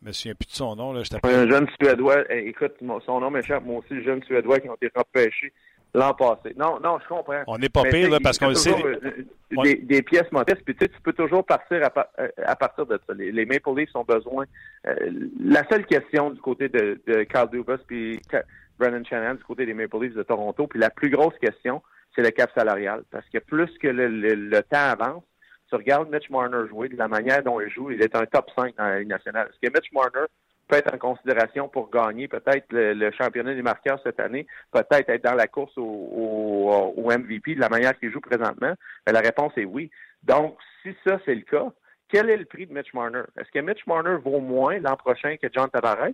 Je 0.02 0.08
me 0.08 0.12
souviens 0.12 0.34
plus 0.34 0.46
de 0.46 0.52
son 0.52 0.76
nom. 0.76 0.92
Là, 0.92 1.02
je 1.02 1.26
Un 1.26 1.48
jeune 1.48 1.66
Suédois, 1.80 2.24
eh, 2.30 2.48
écoute, 2.48 2.74
son 3.06 3.20
nom 3.20 3.30
m'échappe, 3.30 3.64
moi 3.64 3.78
aussi, 3.78 3.94
le 3.94 4.02
jeune 4.02 4.22
Suédois 4.24 4.60
qui 4.60 4.68
ont 4.68 4.74
été 4.74 4.90
repêchés 4.94 5.52
l'an 5.94 6.12
passé. 6.14 6.52
Non, 6.56 6.78
non, 6.80 6.98
je 7.02 7.08
comprends. 7.08 7.42
On 7.46 7.56
n'est 7.58 7.68
pas 7.68 7.82
Mais, 7.84 7.90
pire, 7.90 8.10
là, 8.10 8.18
parce 8.22 8.38
qu'on 8.38 8.48
le 8.48 8.54
sait. 8.54 8.74
euh, 8.84 8.98
Ouais. 9.56 9.62
Des, 9.62 9.74
des 9.76 10.02
pièces 10.02 10.30
modestes, 10.32 10.62
puis 10.64 10.74
tu 10.74 10.84
sais, 10.84 10.88
tu 10.90 11.00
peux 11.00 11.12
toujours 11.12 11.44
partir 11.46 11.80
à, 11.84 12.08
euh, 12.20 12.28
à 12.44 12.56
partir 12.56 12.86
de 12.86 12.98
ça. 13.06 13.14
Les, 13.14 13.30
les 13.30 13.46
Maple 13.46 13.70
Leafs 13.76 13.94
ont 13.94 14.02
besoin. 14.02 14.46
euh, 14.88 14.94
la 15.40 15.62
seule 15.68 15.86
question 15.86 16.30
du 16.30 16.40
côté 16.40 16.68
de, 16.68 17.00
de 17.06 17.22
Carl 17.22 17.48
Dubas 17.50 17.78
puis 17.86 18.20
Brennan 18.80 19.04
Shanahan 19.06 19.34
du 19.36 19.44
côté 19.44 19.64
des 19.64 19.74
Maple 19.74 20.00
Leafs 20.02 20.14
de 20.14 20.24
Toronto, 20.24 20.66
puis 20.66 20.80
la 20.80 20.90
plus 20.90 21.08
grosse 21.08 21.38
question, 21.40 21.82
c'est 22.16 22.22
le 22.22 22.30
cap 22.30 22.50
salarial. 22.56 23.04
Parce 23.12 23.28
que 23.28 23.38
plus 23.38 23.70
que 23.78 23.86
le, 23.86 24.08
le- 24.08 24.34
le 24.34 24.62
temps 24.62 24.90
avance, 24.90 25.22
tu 25.68 25.76
regardes 25.76 26.10
Mitch 26.10 26.28
Marner 26.30 26.66
jouer, 26.68 26.88
de 26.88 26.96
la 26.96 27.06
manière 27.06 27.42
dont 27.44 27.60
il 27.60 27.70
joue, 27.70 27.92
il 27.92 28.02
est 28.02 28.16
un 28.16 28.26
top 28.26 28.50
5 28.56 28.74
dans 28.76 28.84
la 28.86 28.98
Ligue 28.98 29.08
nationale. 29.08 29.48
Est-ce 29.50 29.68
que 29.68 29.72
Mitch 29.72 29.92
Marner 29.92 30.26
peut 30.68 30.76
être 30.76 30.94
en 30.94 30.98
considération 30.98 31.68
pour 31.68 31.90
gagner 31.90 32.28
peut-être 32.28 32.66
le, 32.70 33.10
championnat 33.12 33.54
des 33.54 33.62
marqueurs 33.62 34.00
cette 34.02 34.20
année, 34.20 34.46
peut-être 34.72 35.08
être 35.08 35.24
dans 35.24 35.34
la 35.34 35.46
course 35.46 35.76
au, 35.76 35.82
au- 36.96 37.10
MVP 37.10 37.54
de 37.54 37.60
la 37.60 37.68
manière 37.68 37.98
qu'il 37.98 38.10
joue 38.10 38.20
présentement? 38.20 38.74
Ben, 39.06 39.12
la 39.12 39.20
réponse 39.20 39.52
est 39.56 39.64
oui. 39.64 39.90
Donc, 40.22 40.56
si 40.82 40.94
ça, 41.06 41.18
c'est 41.24 41.34
le 41.34 41.42
cas, 41.42 41.66
quel 42.08 42.30
est 42.30 42.36
le 42.36 42.44
prix 42.44 42.66
de 42.66 42.72
Mitch 42.72 42.92
Marner? 42.94 43.22
Est-ce 43.38 43.50
que 43.50 43.58
Mitch 43.58 43.86
Marner 43.86 44.16
vaut 44.22 44.40
moins 44.40 44.78
l'an 44.78 44.96
prochain 44.96 45.36
que 45.36 45.48
John 45.52 45.68
Tavares? 45.68 46.10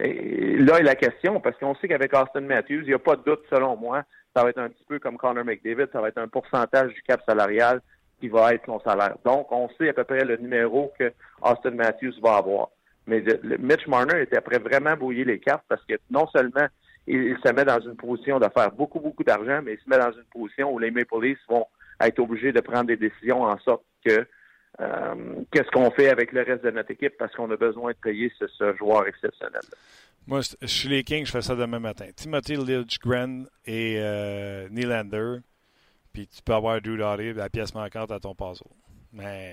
Et 0.00 0.56
là 0.56 0.78
est 0.78 0.82
la 0.82 0.96
question, 0.96 1.40
parce 1.40 1.56
qu'on 1.58 1.74
sait 1.76 1.86
qu'avec 1.88 2.12
Austin 2.14 2.40
Matthews, 2.40 2.82
il 2.82 2.88
n'y 2.88 2.94
a 2.94 2.98
pas 2.98 3.16
de 3.16 3.22
doute, 3.22 3.42
selon 3.48 3.76
moi, 3.76 4.02
ça 4.34 4.42
va 4.42 4.50
être 4.50 4.58
un 4.58 4.68
petit 4.68 4.84
peu 4.84 4.98
comme 4.98 5.16
Connor 5.16 5.44
McDavid, 5.44 5.86
ça 5.92 6.00
va 6.00 6.08
être 6.08 6.18
un 6.18 6.28
pourcentage 6.28 6.92
du 6.92 7.02
cap 7.02 7.22
salarial 7.26 7.80
qui 8.18 8.28
va 8.28 8.54
être 8.54 8.64
son 8.66 8.80
salaire. 8.80 9.16
Donc, 9.24 9.50
on 9.52 9.68
sait 9.78 9.88
à 9.88 9.92
peu 9.92 10.04
près 10.04 10.24
le 10.24 10.36
numéro 10.36 10.92
que 10.98 11.12
Austin 11.42 11.72
Matthews 11.72 12.14
va 12.22 12.36
avoir. 12.36 12.68
Mais 13.06 13.20
le- 13.20 13.58
Mitch 13.58 13.86
Marner 13.86 14.22
était 14.22 14.36
après 14.36 14.58
vraiment 14.58 14.96
brouiller 14.96 15.24
les 15.24 15.38
cartes 15.38 15.64
parce 15.68 15.84
que 15.84 15.94
non 16.10 16.26
seulement 16.28 16.66
il, 17.06 17.36
se 17.44 17.52
met 17.52 17.64
dans 17.64 17.80
une 17.80 17.96
position 17.96 18.38
de 18.38 18.46
faire 18.56 18.70
beaucoup, 18.70 19.00
beaucoup 19.00 19.24
d'argent, 19.24 19.60
mais 19.62 19.74
il 19.74 19.78
se 19.78 19.88
met 19.88 19.98
dans 19.98 20.12
une 20.12 20.24
position 20.32 20.72
où 20.72 20.78
les 20.78 20.90
Maple 20.90 21.20
Leafs 21.20 21.38
vont 21.48 21.66
être 22.00 22.18
obligés 22.20 22.52
de 22.52 22.60
prendre 22.60 22.86
des 22.86 22.96
décisions 22.96 23.42
en 23.42 23.58
sorte 23.58 23.82
que 24.04 24.26
euh, 24.80 25.14
qu'est-ce 25.50 25.70
qu'on 25.70 25.90
fait 25.90 26.08
avec 26.08 26.32
le 26.32 26.42
reste 26.42 26.64
de 26.64 26.70
notre 26.70 26.90
équipe 26.90 27.14
parce 27.18 27.34
qu'on 27.34 27.50
a 27.50 27.56
besoin 27.56 27.90
de 27.92 27.96
payer 27.96 28.32
ce, 28.38 28.76
joueur 28.76 29.06
exceptionnel. 29.06 29.60
Moi, 30.26 30.40
je 30.40 30.66
suis 30.66 30.88
les 30.88 31.02
Kings, 31.02 31.26
je 31.26 31.32
fais 31.32 31.42
ça 31.42 31.56
demain 31.56 31.80
matin. 31.80 32.06
Timothy 32.14 32.56
Lidgren 32.56 33.46
et 33.66 33.96
euh, 33.98 34.68
Nylander, 34.70 35.38
puis 36.12 36.28
tu 36.28 36.42
peux 36.42 36.54
avoir 36.54 36.80
Drew 36.80 36.96
Doughty, 36.96 37.32
la 37.32 37.50
pièce 37.50 37.74
manquante 37.74 38.12
à 38.12 38.20
ton 38.20 38.34
puzzle. 38.34 38.68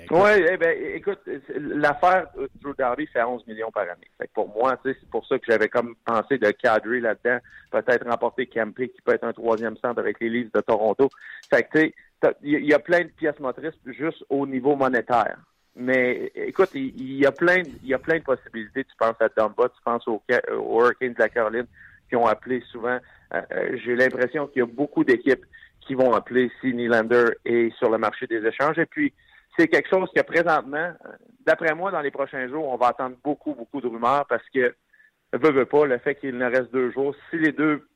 Oui, 0.10 0.30
eh 0.52 0.58
ben, 0.58 0.78
écoute, 0.96 1.20
l'affaire 1.58 2.28
Drew 2.62 2.74
Doughty, 2.78 3.10
c'est 3.12 3.22
11 3.22 3.46
millions 3.46 3.72
par 3.72 3.84
année. 3.84 4.10
Fait 4.18 4.28
que 4.28 4.34
pour 4.34 4.48
moi, 4.50 4.80
c'est 4.84 4.98
pour 5.10 5.26
ça 5.28 5.38
que 5.38 5.46
j'avais 5.48 5.68
comme 5.68 5.96
pensé 6.06 6.38
de 6.38 6.50
cadrer 6.52 7.02
là-dedans, 7.02 7.40
peut-être 7.72 8.08
remporter 8.08 8.48
Campé, 8.48 8.90
qui 8.90 9.02
peut 9.02 9.14
être 9.14 9.26
un 9.26 9.34
troisième 9.34 9.76
centre 9.78 10.00
avec 10.00 10.20
les 10.22 10.30
Leafs 10.30 10.52
de 10.54 10.62
Toronto. 10.62 11.10
Fait 11.50 11.64
que, 11.64 11.80
tu 11.80 11.94
sais, 12.24 12.36
il 12.42 12.66
y, 12.66 12.74
a- 12.74 12.80
plein 12.80 13.02
de 13.02 13.10
pièces 13.10 13.40
motrices 13.40 13.78
juste 13.86 14.24
au 14.30 14.48
niveau 14.48 14.76
monétaire. 14.76 15.38
Mais 15.76 16.32
écoute, 16.36 16.70
il, 16.74 17.16
y 17.16 17.26
a 17.26 17.32
plein, 17.32 17.64
il 17.84 17.88
y 17.88 17.94
a 17.94 18.00
plein 18.00 18.18
de 18.20 18.24
possibilités. 18.24 18.84
Tu 18.84 18.96
penses 18.98 19.16
à 19.22 19.30
Dumba, 19.30 19.70
tu 19.70 19.82
penses 19.84 20.08
aux, 20.08 20.22
aux 20.58 20.82
Hurricanes 20.82 21.14
de 21.14 21.20
la 21.20 21.30
Caroline 21.30 21.68
qui 22.10 22.16
ont 22.16 22.26
appelé 22.26 22.62
souvent. 22.72 22.98
Euh, 23.34 23.42
euh, 23.52 23.78
J'ai 23.84 23.96
l'impression 23.96 24.48
qu'il 24.48 24.60
y 24.60 24.64
a 24.64 24.66
beaucoup 24.66 25.04
d'équipes 25.04 25.46
qui 25.82 25.94
vont 25.96 26.14
appeler 26.14 26.52
si 26.60 26.74
Nylander 26.74 27.26
est 27.46 27.74
sur 27.78 27.90
le 27.90 27.98
marché 27.98 28.28
des 28.28 28.46
échanges. 28.46 28.78
Et 28.80 28.86
puis, 28.86 29.14
c'est 29.58 29.68
quelque 29.68 29.90
chose 29.90 30.10
que 30.16 30.22
présentement, 30.22 30.94
d'après 31.46 31.74
moi, 31.74 31.92
dans 31.92 32.02
les 32.02 32.12
prochains 32.12 32.48
jours, 32.48 32.68
on 32.68 32.78
va 32.78 32.88
attendre 32.88 33.16
beaucoup, 33.24 33.54
beaucoup 33.54 33.82
de 33.82 33.88
rumeurs 33.88 34.26
parce 34.28 34.48
que, 34.54 34.74
veut, 35.34 35.52
veut 35.52 35.66
pas, 35.66 35.86
le 35.86 35.98
fait 35.98 36.16
qu'il 36.16 36.38
ne 36.38 36.46
reste 36.46 36.72
deux 36.72 36.92
jours, 36.92 37.16
si 37.30 37.38
les 37.38 37.52
deux 37.52 37.88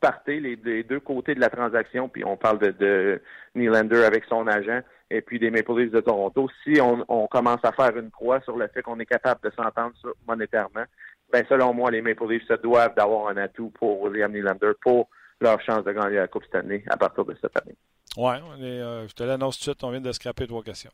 partez, 0.00 0.40
les, 0.40 0.82
deux 0.82 1.00
côtés 1.00 1.34
de 1.34 1.40
la 1.40 1.50
transaction, 1.50 2.08
puis 2.08 2.24
on 2.24 2.36
parle 2.36 2.58
de, 2.58 2.70
de 2.70 3.22
Nylander 3.54 4.02
avec 4.02 4.24
son 4.24 4.46
agent, 4.46 4.80
et 5.10 5.20
puis 5.20 5.38
des 5.38 5.50
Maple 5.50 5.76
Leafs 5.76 5.90
de 5.90 6.00
Toronto, 6.00 6.48
si 6.64 6.80
on, 6.80 7.26
commence 7.26 7.60
à 7.64 7.72
faire 7.72 7.96
une 7.96 8.10
croix 8.10 8.40
sur 8.40 8.56
le 8.56 8.68
fait 8.68 8.82
qu'on 8.82 8.98
est 8.98 9.06
capable 9.06 9.40
de 9.42 9.50
s'entendre 9.50 9.94
monétairement, 10.26 10.84
ben 11.32 11.44
selon 11.48 11.74
moi, 11.74 11.90
les 11.90 12.00
Maple 12.00 12.28
Leafs 12.28 12.46
se 12.46 12.54
doivent 12.54 12.94
d'avoir 12.94 13.28
un 13.28 13.36
atout 13.36 13.70
pour 13.70 14.00
William 14.02 14.32
Nylander 14.32 14.72
pour 14.80 15.08
leur 15.40 15.60
chance 15.60 15.84
de 15.84 15.92
gagner 15.92 16.16
la 16.16 16.28
Coupe 16.28 16.44
cette 16.44 16.64
année 16.64 16.84
à 16.88 16.96
partir 16.96 17.24
de 17.24 17.36
cette 17.40 17.56
année. 17.60 17.76
Oui, 18.16 18.34
euh, 18.60 19.06
je 19.08 19.14
te 19.14 19.22
l'annonce 19.22 19.56
tout 19.56 19.60
de 19.60 19.74
suite, 19.74 19.84
on 19.84 19.90
vient 19.90 20.00
de 20.00 20.12
scraper 20.12 20.46
trois 20.46 20.62
questions. 20.62 20.90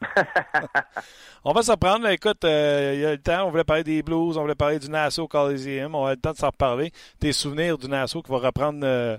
on 1.44 1.52
va 1.52 1.62
s'en 1.62 1.76
prendre. 1.76 2.06
Écoute, 2.08 2.44
euh, 2.44 2.92
il 2.94 3.00
y 3.00 3.06
a 3.06 3.12
le 3.12 3.18
temps. 3.18 3.46
On 3.46 3.50
voulait 3.50 3.64
parler 3.64 3.84
des 3.84 4.02
Blues, 4.02 4.36
on 4.36 4.42
voulait 4.42 4.54
parler 4.54 4.78
du 4.78 4.88
Nassau 4.88 5.26
Coliseum. 5.26 5.94
On 5.94 6.06
a 6.06 6.10
le 6.10 6.20
temps 6.20 6.32
de 6.32 6.36
s'en 6.36 6.48
reparler. 6.48 6.92
Des 7.20 7.32
souvenirs 7.32 7.78
du 7.78 7.88
Nassau 7.88 8.22
qui 8.22 8.30
va 8.30 8.38
reprendre, 8.38 8.80
euh, 8.84 9.18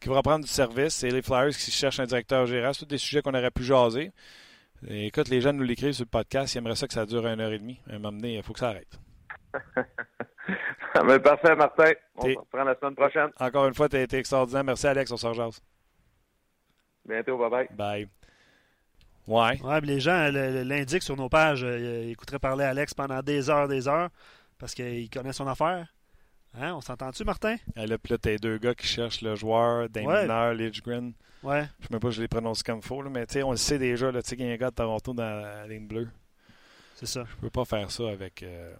qui 0.00 0.08
va 0.08 0.16
reprendre 0.16 0.44
du 0.44 0.50
service. 0.50 0.94
C'est 0.94 1.10
les 1.10 1.22
Flyers 1.22 1.56
qui 1.56 1.70
cherchent 1.70 2.00
un 2.00 2.06
directeur 2.06 2.46
général. 2.46 2.74
C'est 2.74 2.80
tous 2.80 2.86
des 2.86 2.98
sujets 2.98 3.22
qu'on 3.22 3.34
aurait 3.34 3.50
pu 3.50 3.64
jaser. 3.64 4.12
écoute, 4.88 5.28
les 5.28 5.40
gens 5.40 5.52
nous 5.52 5.64
l'écrivent 5.64 5.92
sur 5.92 6.04
le 6.04 6.10
podcast. 6.10 6.54
Ils 6.54 6.58
aimeraient 6.58 6.76
ça 6.76 6.86
que 6.86 6.94
ça 6.94 7.06
dure 7.06 7.26
une 7.26 7.40
heure 7.40 7.52
et 7.52 7.58
demie. 7.58 7.80
À 7.90 7.94
un 7.94 7.98
moment 7.98 8.12
donné, 8.12 8.36
il 8.36 8.42
faut 8.42 8.52
que 8.52 8.60
ça 8.60 8.68
arrête. 8.68 8.98
parfait, 11.22 11.56
Martin. 11.56 11.92
On 12.16 12.26
se 12.26 12.38
reprend 12.38 12.64
la 12.64 12.74
semaine 12.76 12.94
prochaine. 12.94 13.30
Encore 13.40 13.66
une 13.66 13.74
fois, 13.74 13.88
tu 13.88 13.96
as 13.96 14.02
été 14.02 14.18
extraordinaire. 14.18 14.64
Merci, 14.64 14.86
Alex. 14.86 15.10
On 15.10 15.16
se 15.16 15.26
rejoint. 15.26 15.50
Bientôt. 17.06 17.38
Bye-bye. 17.38 17.74
Bye. 17.74 18.08
Ouais. 19.26 19.60
Ouais, 19.60 19.80
les 19.80 20.00
gens 20.00 20.30
l'indiquent 20.30 21.02
sur 21.02 21.16
nos 21.16 21.28
pages. 21.28 21.64
Euh, 21.64 22.04
ils 22.04 22.10
écouteraient 22.10 22.38
parler 22.38 22.64
à 22.64 22.70
Alex 22.70 22.94
pendant 22.94 23.22
des 23.22 23.50
heures, 23.50 23.68
des 23.68 23.88
heures, 23.88 24.10
parce 24.58 24.74
qu'ils 24.74 25.10
connaissent 25.10 25.36
son 25.36 25.48
affaire. 25.48 25.92
Hein? 26.54 26.74
On 26.74 26.80
s'entend-tu, 26.80 27.24
Martin? 27.24 27.56
Et 27.76 27.86
là, 27.86 27.98
puis 27.98 28.12
là, 28.12 28.18
t'as 28.18 28.36
deux 28.38 28.58
gars 28.58 28.74
qui 28.74 28.86
cherchent 28.86 29.22
le 29.22 29.34
joueur, 29.34 29.88
Damon 29.88 30.08
ouais. 30.08 30.54
Lidgren. 30.54 31.12
Ouais. 31.42 31.64
Je 31.80 31.86
sais 31.86 31.92
même 31.92 32.00
pas 32.00 32.10
si 32.10 32.16
je 32.16 32.22
les 32.22 32.28
prononce 32.28 32.62
comme 32.62 32.78
il 32.78 32.84
faut, 32.84 33.02
là, 33.02 33.10
mais 33.10 33.26
tu 33.26 33.34
sais, 33.34 33.42
on 33.42 33.50
le 33.50 33.56
sait 33.56 33.78
déjà, 33.78 34.10
tu 34.12 34.20
sais 34.22 34.36
qu'il 34.36 34.46
y 34.46 34.50
a 34.50 34.54
un 34.54 34.56
gars 34.56 34.70
de 34.70 34.76
Toronto 34.76 35.12
dans 35.12 35.42
la 35.42 35.66
ligne 35.66 35.86
bleue. 35.86 36.08
C'est 36.94 37.06
ça. 37.06 37.24
Je 37.28 37.36
peux 37.36 37.50
pas 37.50 37.64
faire 37.64 37.90
ça 37.90 38.08
avec, 38.08 38.42
euh, 38.42 38.74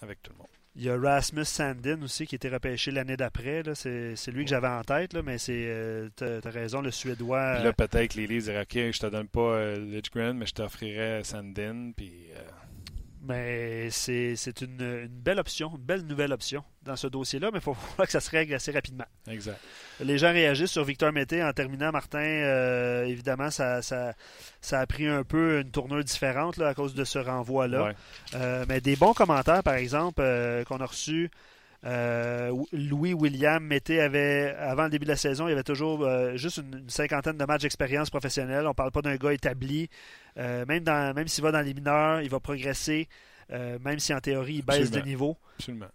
avec 0.00 0.22
tout 0.22 0.32
le 0.32 0.38
monde. 0.38 0.46
Il 0.76 0.84
y 0.84 0.88
a 0.88 0.96
Rasmus 0.96 1.46
Sandin 1.46 2.00
aussi 2.02 2.26
qui 2.26 2.36
était 2.36 2.48
repêché 2.48 2.92
l'année 2.92 3.16
d'après. 3.16 3.62
C'est 3.74 4.28
lui 4.28 4.44
que 4.44 4.50
j'avais 4.50 4.68
en 4.68 4.82
tête, 4.82 5.12
là, 5.12 5.22
mais 5.22 5.36
c'est 5.36 5.64
euh, 5.66 6.08
t'as 6.14 6.38
as 6.44 6.50
raison, 6.50 6.80
le 6.80 6.92
Suédois. 6.92 7.54
Puis 7.56 7.64
là, 7.64 7.72
peut-être 7.72 8.12
que 8.12 8.18
les 8.18 8.26
Leafs 8.28 8.44
diraient 8.44 8.62
Ok, 8.62 8.74
je 8.74 8.98
te 8.98 9.06
donne 9.06 9.26
pas 9.26 9.40
euh, 9.40 9.78
Lidgren, 9.78 10.36
mais 10.36 10.46
je 10.46 10.54
t'offrirais 10.54 11.22
Sandin. 11.24 11.90
Puis. 11.96 12.12
Euh, 12.36 12.40
mais 13.22 13.90
c'est 13.90 14.60
une, 14.62 15.06
belle 15.08 15.38
option, 15.38 15.70
une 15.76 15.82
belle 15.82 16.02
nouvelle 16.02 16.32
option 16.32 16.64
dans 16.82 16.96
ce 16.96 17.06
dossier-là, 17.06 17.50
mais 17.52 17.58
il 17.58 17.62
faut 17.62 17.76
voir 17.96 18.06
que 18.06 18.12
ça 18.12 18.20
se 18.20 18.30
règle 18.30 18.54
assez 18.54 18.72
rapidement. 18.72 19.04
Exact. 19.28 19.58
Les 20.00 20.16
gens 20.16 20.32
réagissent 20.32 20.70
sur 20.70 20.84
Victor 20.84 21.12
Mété 21.12 21.44
en 21.44 21.52
terminant. 21.52 21.92
Martin, 21.92 22.18
euh, 22.18 23.04
évidemment, 23.04 23.50
ça, 23.50 23.82
ça, 23.82 24.14
a 24.72 24.86
pris 24.86 25.06
un 25.06 25.24
peu 25.24 25.60
une 25.60 25.70
tournure 25.70 26.02
différente 26.02 26.58
à 26.60 26.72
cause 26.74 26.94
de 26.94 27.04
ce 27.04 27.18
renvoi-là. 27.18 27.92
Euh, 28.34 28.64
mais 28.68 28.80
des 28.80 28.96
bons 28.96 29.12
commentaires, 29.12 29.62
par 29.62 29.74
exemple, 29.74 30.22
euh, 30.22 30.64
qu'on 30.64 30.80
a 30.80 30.86
reçus. 30.86 31.30
Louis 31.82 33.14
William 33.14 33.64
Mété 33.64 34.00
avait, 34.00 34.54
avant 34.58 34.84
le 34.84 34.90
début 34.90 35.04
de 35.04 35.10
la 35.10 35.16
saison, 35.16 35.48
il 35.48 35.52
avait 35.52 35.62
toujours 35.62 36.06
juste 36.36 36.58
une, 36.58 36.88
cinquantaine 36.88 37.36
de 37.36 37.44
matchs 37.44 37.62
d'expérience 37.62 38.10
professionnelle. 38.10 38.66
On 38.66 38.70
ne 38.70 38.74
parle 38.74 38.92
pas 38.92 39.02
d'un 39.02 39.16
gars 39.16 39.32
établi. 39.32 39.88
même 40.36 40.84
même 40.84 41.28
s'il 41.28 41.44
va 41.44 41.52
dans 41.52 41.62
les 41.62 41.74
mineurs, 41.74 42.20
il 42.20 42.30
va 42.30 42.40
progresser. 42.40 43.08
Euh, 43.52 43.78
même 43.80 43.98
si 43.98 44.14
en 44.14 44.20
théorie 44.20 44.56
il 44.56 44.64
baisse 44.64 44.90
de 44.90 45.00
niveau. 45.00 45.36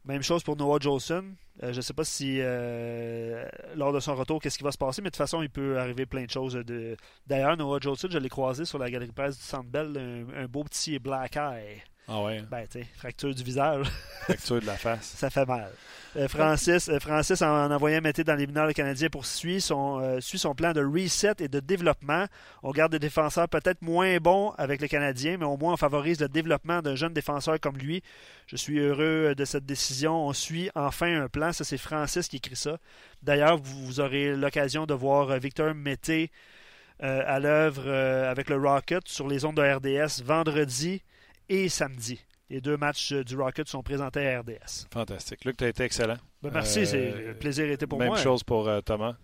Même 0.04 0.22
chose 0.22 0.44
pour 0.44 0.58
Noah 0.58 0.80
Jolson. 0.80 1.24
Euh, 1.64 1.72
je 1.72 1.78
ne 1.78 1.82
sais 1.82 1.94
pas 1.94 2.04
si 2.04 2.40
euh, 2.42 3.48
lors 3.76 3.94
de 3.94 4.02
son 4.02 4.14
retour, 4.14 4.42
qu'est-ce 4.42 4.58
qui 4.58 4.64
va 4.66 4.74
se 4.74 4.78
passer, 4.78 5.02
mais 5.02 5.08
de 5.08 5.12
toute 5.12 5.18
façon, 5.18 5.42
il 5.42 5.50
peut 5.50 5.80
arriver 5.80 6.06
plein 6.06 6.26
de 6.26 6.30
choses. 6.30 6.54
De... 6.54 6.98
D'ailleurs, 7.28 7.56
Noah 7.56 7.80
Jolson, 7.80 8.10
je 8.12 8.18
l'ai 8.18 8.30
croisé 8.30 8.66
sur 8.66 8.78
la 8.78 8.92
galerie 8.92 9.12
presse 9.12 9.38
du 9.38 9.44
Centre 9.44 9.70
Bell, 9.70 10.28
un, 10.36 10.46
beau 10.48 10.66
petit 10.66 11.00
black 11.00 11.38
eye. 11.38 11.82
Ah 12.08 12.22
ouais. 12.22 12.44
Ben, 12.52 12.66
tu 12.72 12.86
fracture 12.96 13.34
du 13.34 13.44
visage. 13.44 13.88
fracture 14.22 14.62
de 14.62 14.66
la 14.66 14.78
face. 14.78 15.16
Ça 15.18 15.30
fait 15.30 15.46
mal. 15.46 15.72
Euh, 16.18 16.28
Francis, 16.28 16.88
euh, 16.88 17.00
Francis, 17.00 17.42
en 17.42 17.72
envoyant 17.72 18.00
Mété 18.00 18.24
dans 18.24 18.36
les 18.36 18.48
mineurs 18.48 18.72
canadiens, 18.74 19.10
poursuit 19.10 19.60
son, 19.60 20.00
euh, 20.00 20.22
suit 20.22 20.38
son 20.38 20.54
plan 20.54 20.72
de 20.72 20.84
reset 20.84 21.34
et 21.40 21.48
de 21.48 21.60
développement. 21.60 22.26
On 22.64 22.72
garde 22.72 22.92
des 22.92 23.00
défenseurs 23.00 23.50
peut-être 23.50 23.82
moins 23.82 24.18
bons 24.18 24.52
avec 24.52 24.82
les 24.82 24.88
Canadiens, 24.88 25.38
mais 25.38 25.46
au 25.46 25.58
moins 25.58 25.74
on 25.74 25.78
favorise 25.78 26.22
le 26.22 26.30
développement 26.30 26.82
d'un 26.82 26.96
jeune 26.96 27.14
défenseur 27.14 27.60
comme 27.60 27.78
lui. 27.78 28.02
Je 28.48 28.56
suis 28.56 28.80
heureux 28.80 29.34
de 29.36 29.46
cette 29.46 29.66
décision. 29.66 30.28
On 30.28 30.34
suit 30.34 30.70
enfin 30.76 31.24
un 31.24 31.28
plan. 31.28 31.52
Ça, 31.52 31.64
c'est 31.64 31.78
Francis 31.78 32.28
qui 32.28 32.38
écrit 32.38 32.56
ça. 32.56 32.78
D'ailleurs, 33.24 33.58
vous, 33.58 34.00
aurez 34.00 34.36
l'occasion 34.36 34.86
de 34.86 34.94
voir 34.94 35.38
Victor 35.40 35.74
Mété 35.74 36.32
à 37.00 37.40
l'œuvre 37.40 37.92
avec 37.92 38.50
le 38.50 38.56
Rocket 38.56 39.08
sur 39.08 39.28
les 39.28 39.44
ondes 39.44 39.58
de 39.58 39.62
RDS 39.62 40.24
vendredi 40.24 41.02
et 41.50 41.70
samedi. 41.70 42.20
Les 42.50 42.62
deux 42.62 42.78
matchs 42.78 43.12
euh, 43.12 43.24
du 43.24 43.36
Rocket 43.36 43.68
sont 43.68 43.82
présentés 43.82 44.28
à 44.28 44.42
RDS. 44.42 44.88
Fantastique. 44.92 45.46
Luc, 45.46 45.58
tu 45.58 45.64
as 45.64 45.70
été 45.70 45.84
excellent. 45.84 46.18
Ben, 46.44 46.52
merci, 46.54 46.84
euh, 46.94 47.30
le 47.30 47.34
plaisir 47.34 47.70
était 47.72 47.88
pour 47.88 48.00
moi. 48.00 48.16
Même 48.16 48.24
chose 48.24 48.44
pour 48.44 48.68
euh, 48.68 48.82
Thomas, 48.82 49.16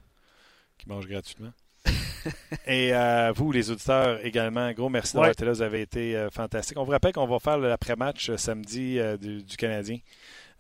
qui 0.78 0.90
mange 0.90 1.08
gratuitement. 1.08 1.52
Et 2.68 2.94
vous, 3.36 3.52
les 3.52 3.72
auditeurs, 3.72 4.24
également, 4.24 4.72
gros 4.74 4.90
merci 4.90 5.14
d'avoir 5.14 5.32
été 5.32 5.46
là. 5.46 5.52
Vous 5.54 5.62
avez 5.62 5.82
été 5.82 6.28
fantastique. 6.32 6.78
On 6.78 6.84
vous 6.84 6.92
rappelle 6.92 7.14
qu'on 7.14 7.26
va 7.26 7.40
faire 7.40 7.58
l'après-match 7.58 8.36
samedi 8.36 9.00
du, 9.20 9.58
Canadien. 9.58 9.98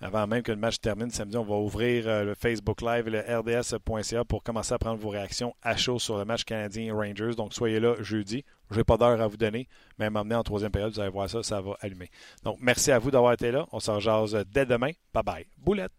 Avant 0.01 0.25
même 0.25 0.41
que 0.41 0.51
le 0.51 0.57
match 0.57 0.79
termine 0.79 1.11
samedi, 1.11 1.37
on 1.37 1.43
va 1.43 1.55
ouvrir 1.55 2.23
le 2.23 2.33
Facebook 2.33 2.81
Live 2.81 3.07
et 3.07 3.11
le 3.11 3.19
RDS.ca 3.19 4.25
pour 4.25 4.41
commencer 4.43 4.73
à 4.73 4.79
prendre 4.79 4.99
vos 4.99 5.09
réactions 5.09 5.53
à 5.61 5.77
chaud 5.77 5.99
sur 5.99 6.17
le 6.17 6.25
match 6.25 6.43
Canadien-Rangers. 6.43 7.35
Donc, 7.37 7.53
soyez 7.53 7.79
là 7.79 7.95
jeudi. 7.99 8.43
Je 8.71 8.77
n'ai 8.77 8.83
pas 8.83 8.97
d'heure 8.97 9.21
à 9.21 9.27
vous 9.27 9.37
donner, 9.37 9.67
mais 9.99 10.09
m'emmener 10.09 10.35
en 10.35 10.43
troisième 10.43 10.71
période, 10.71 10.91
vous 10.93 10.99
allez 10.99 11.11
voir 11.11 11.29
ça, 11.29 11.43
ça 11.43 11.61
va 11.61 11.77
allumer. 11.81 12.09
Donc, 12.43 12.57
merci 12.61 12.91
à 12.91 12.99
vous 12.99 13.11
d'avoir 13.11 13.33
été 13.33 13.51
là. 13.51 13.67
On 13.71 13.79
se 13.79 13.91
rejase 13.91 14.43
dès 14.51 14.65
demain. 14.65 14.91
Bye 15.13 15.23
bye. 15.23 15.47
Boulette! 15.57 15.91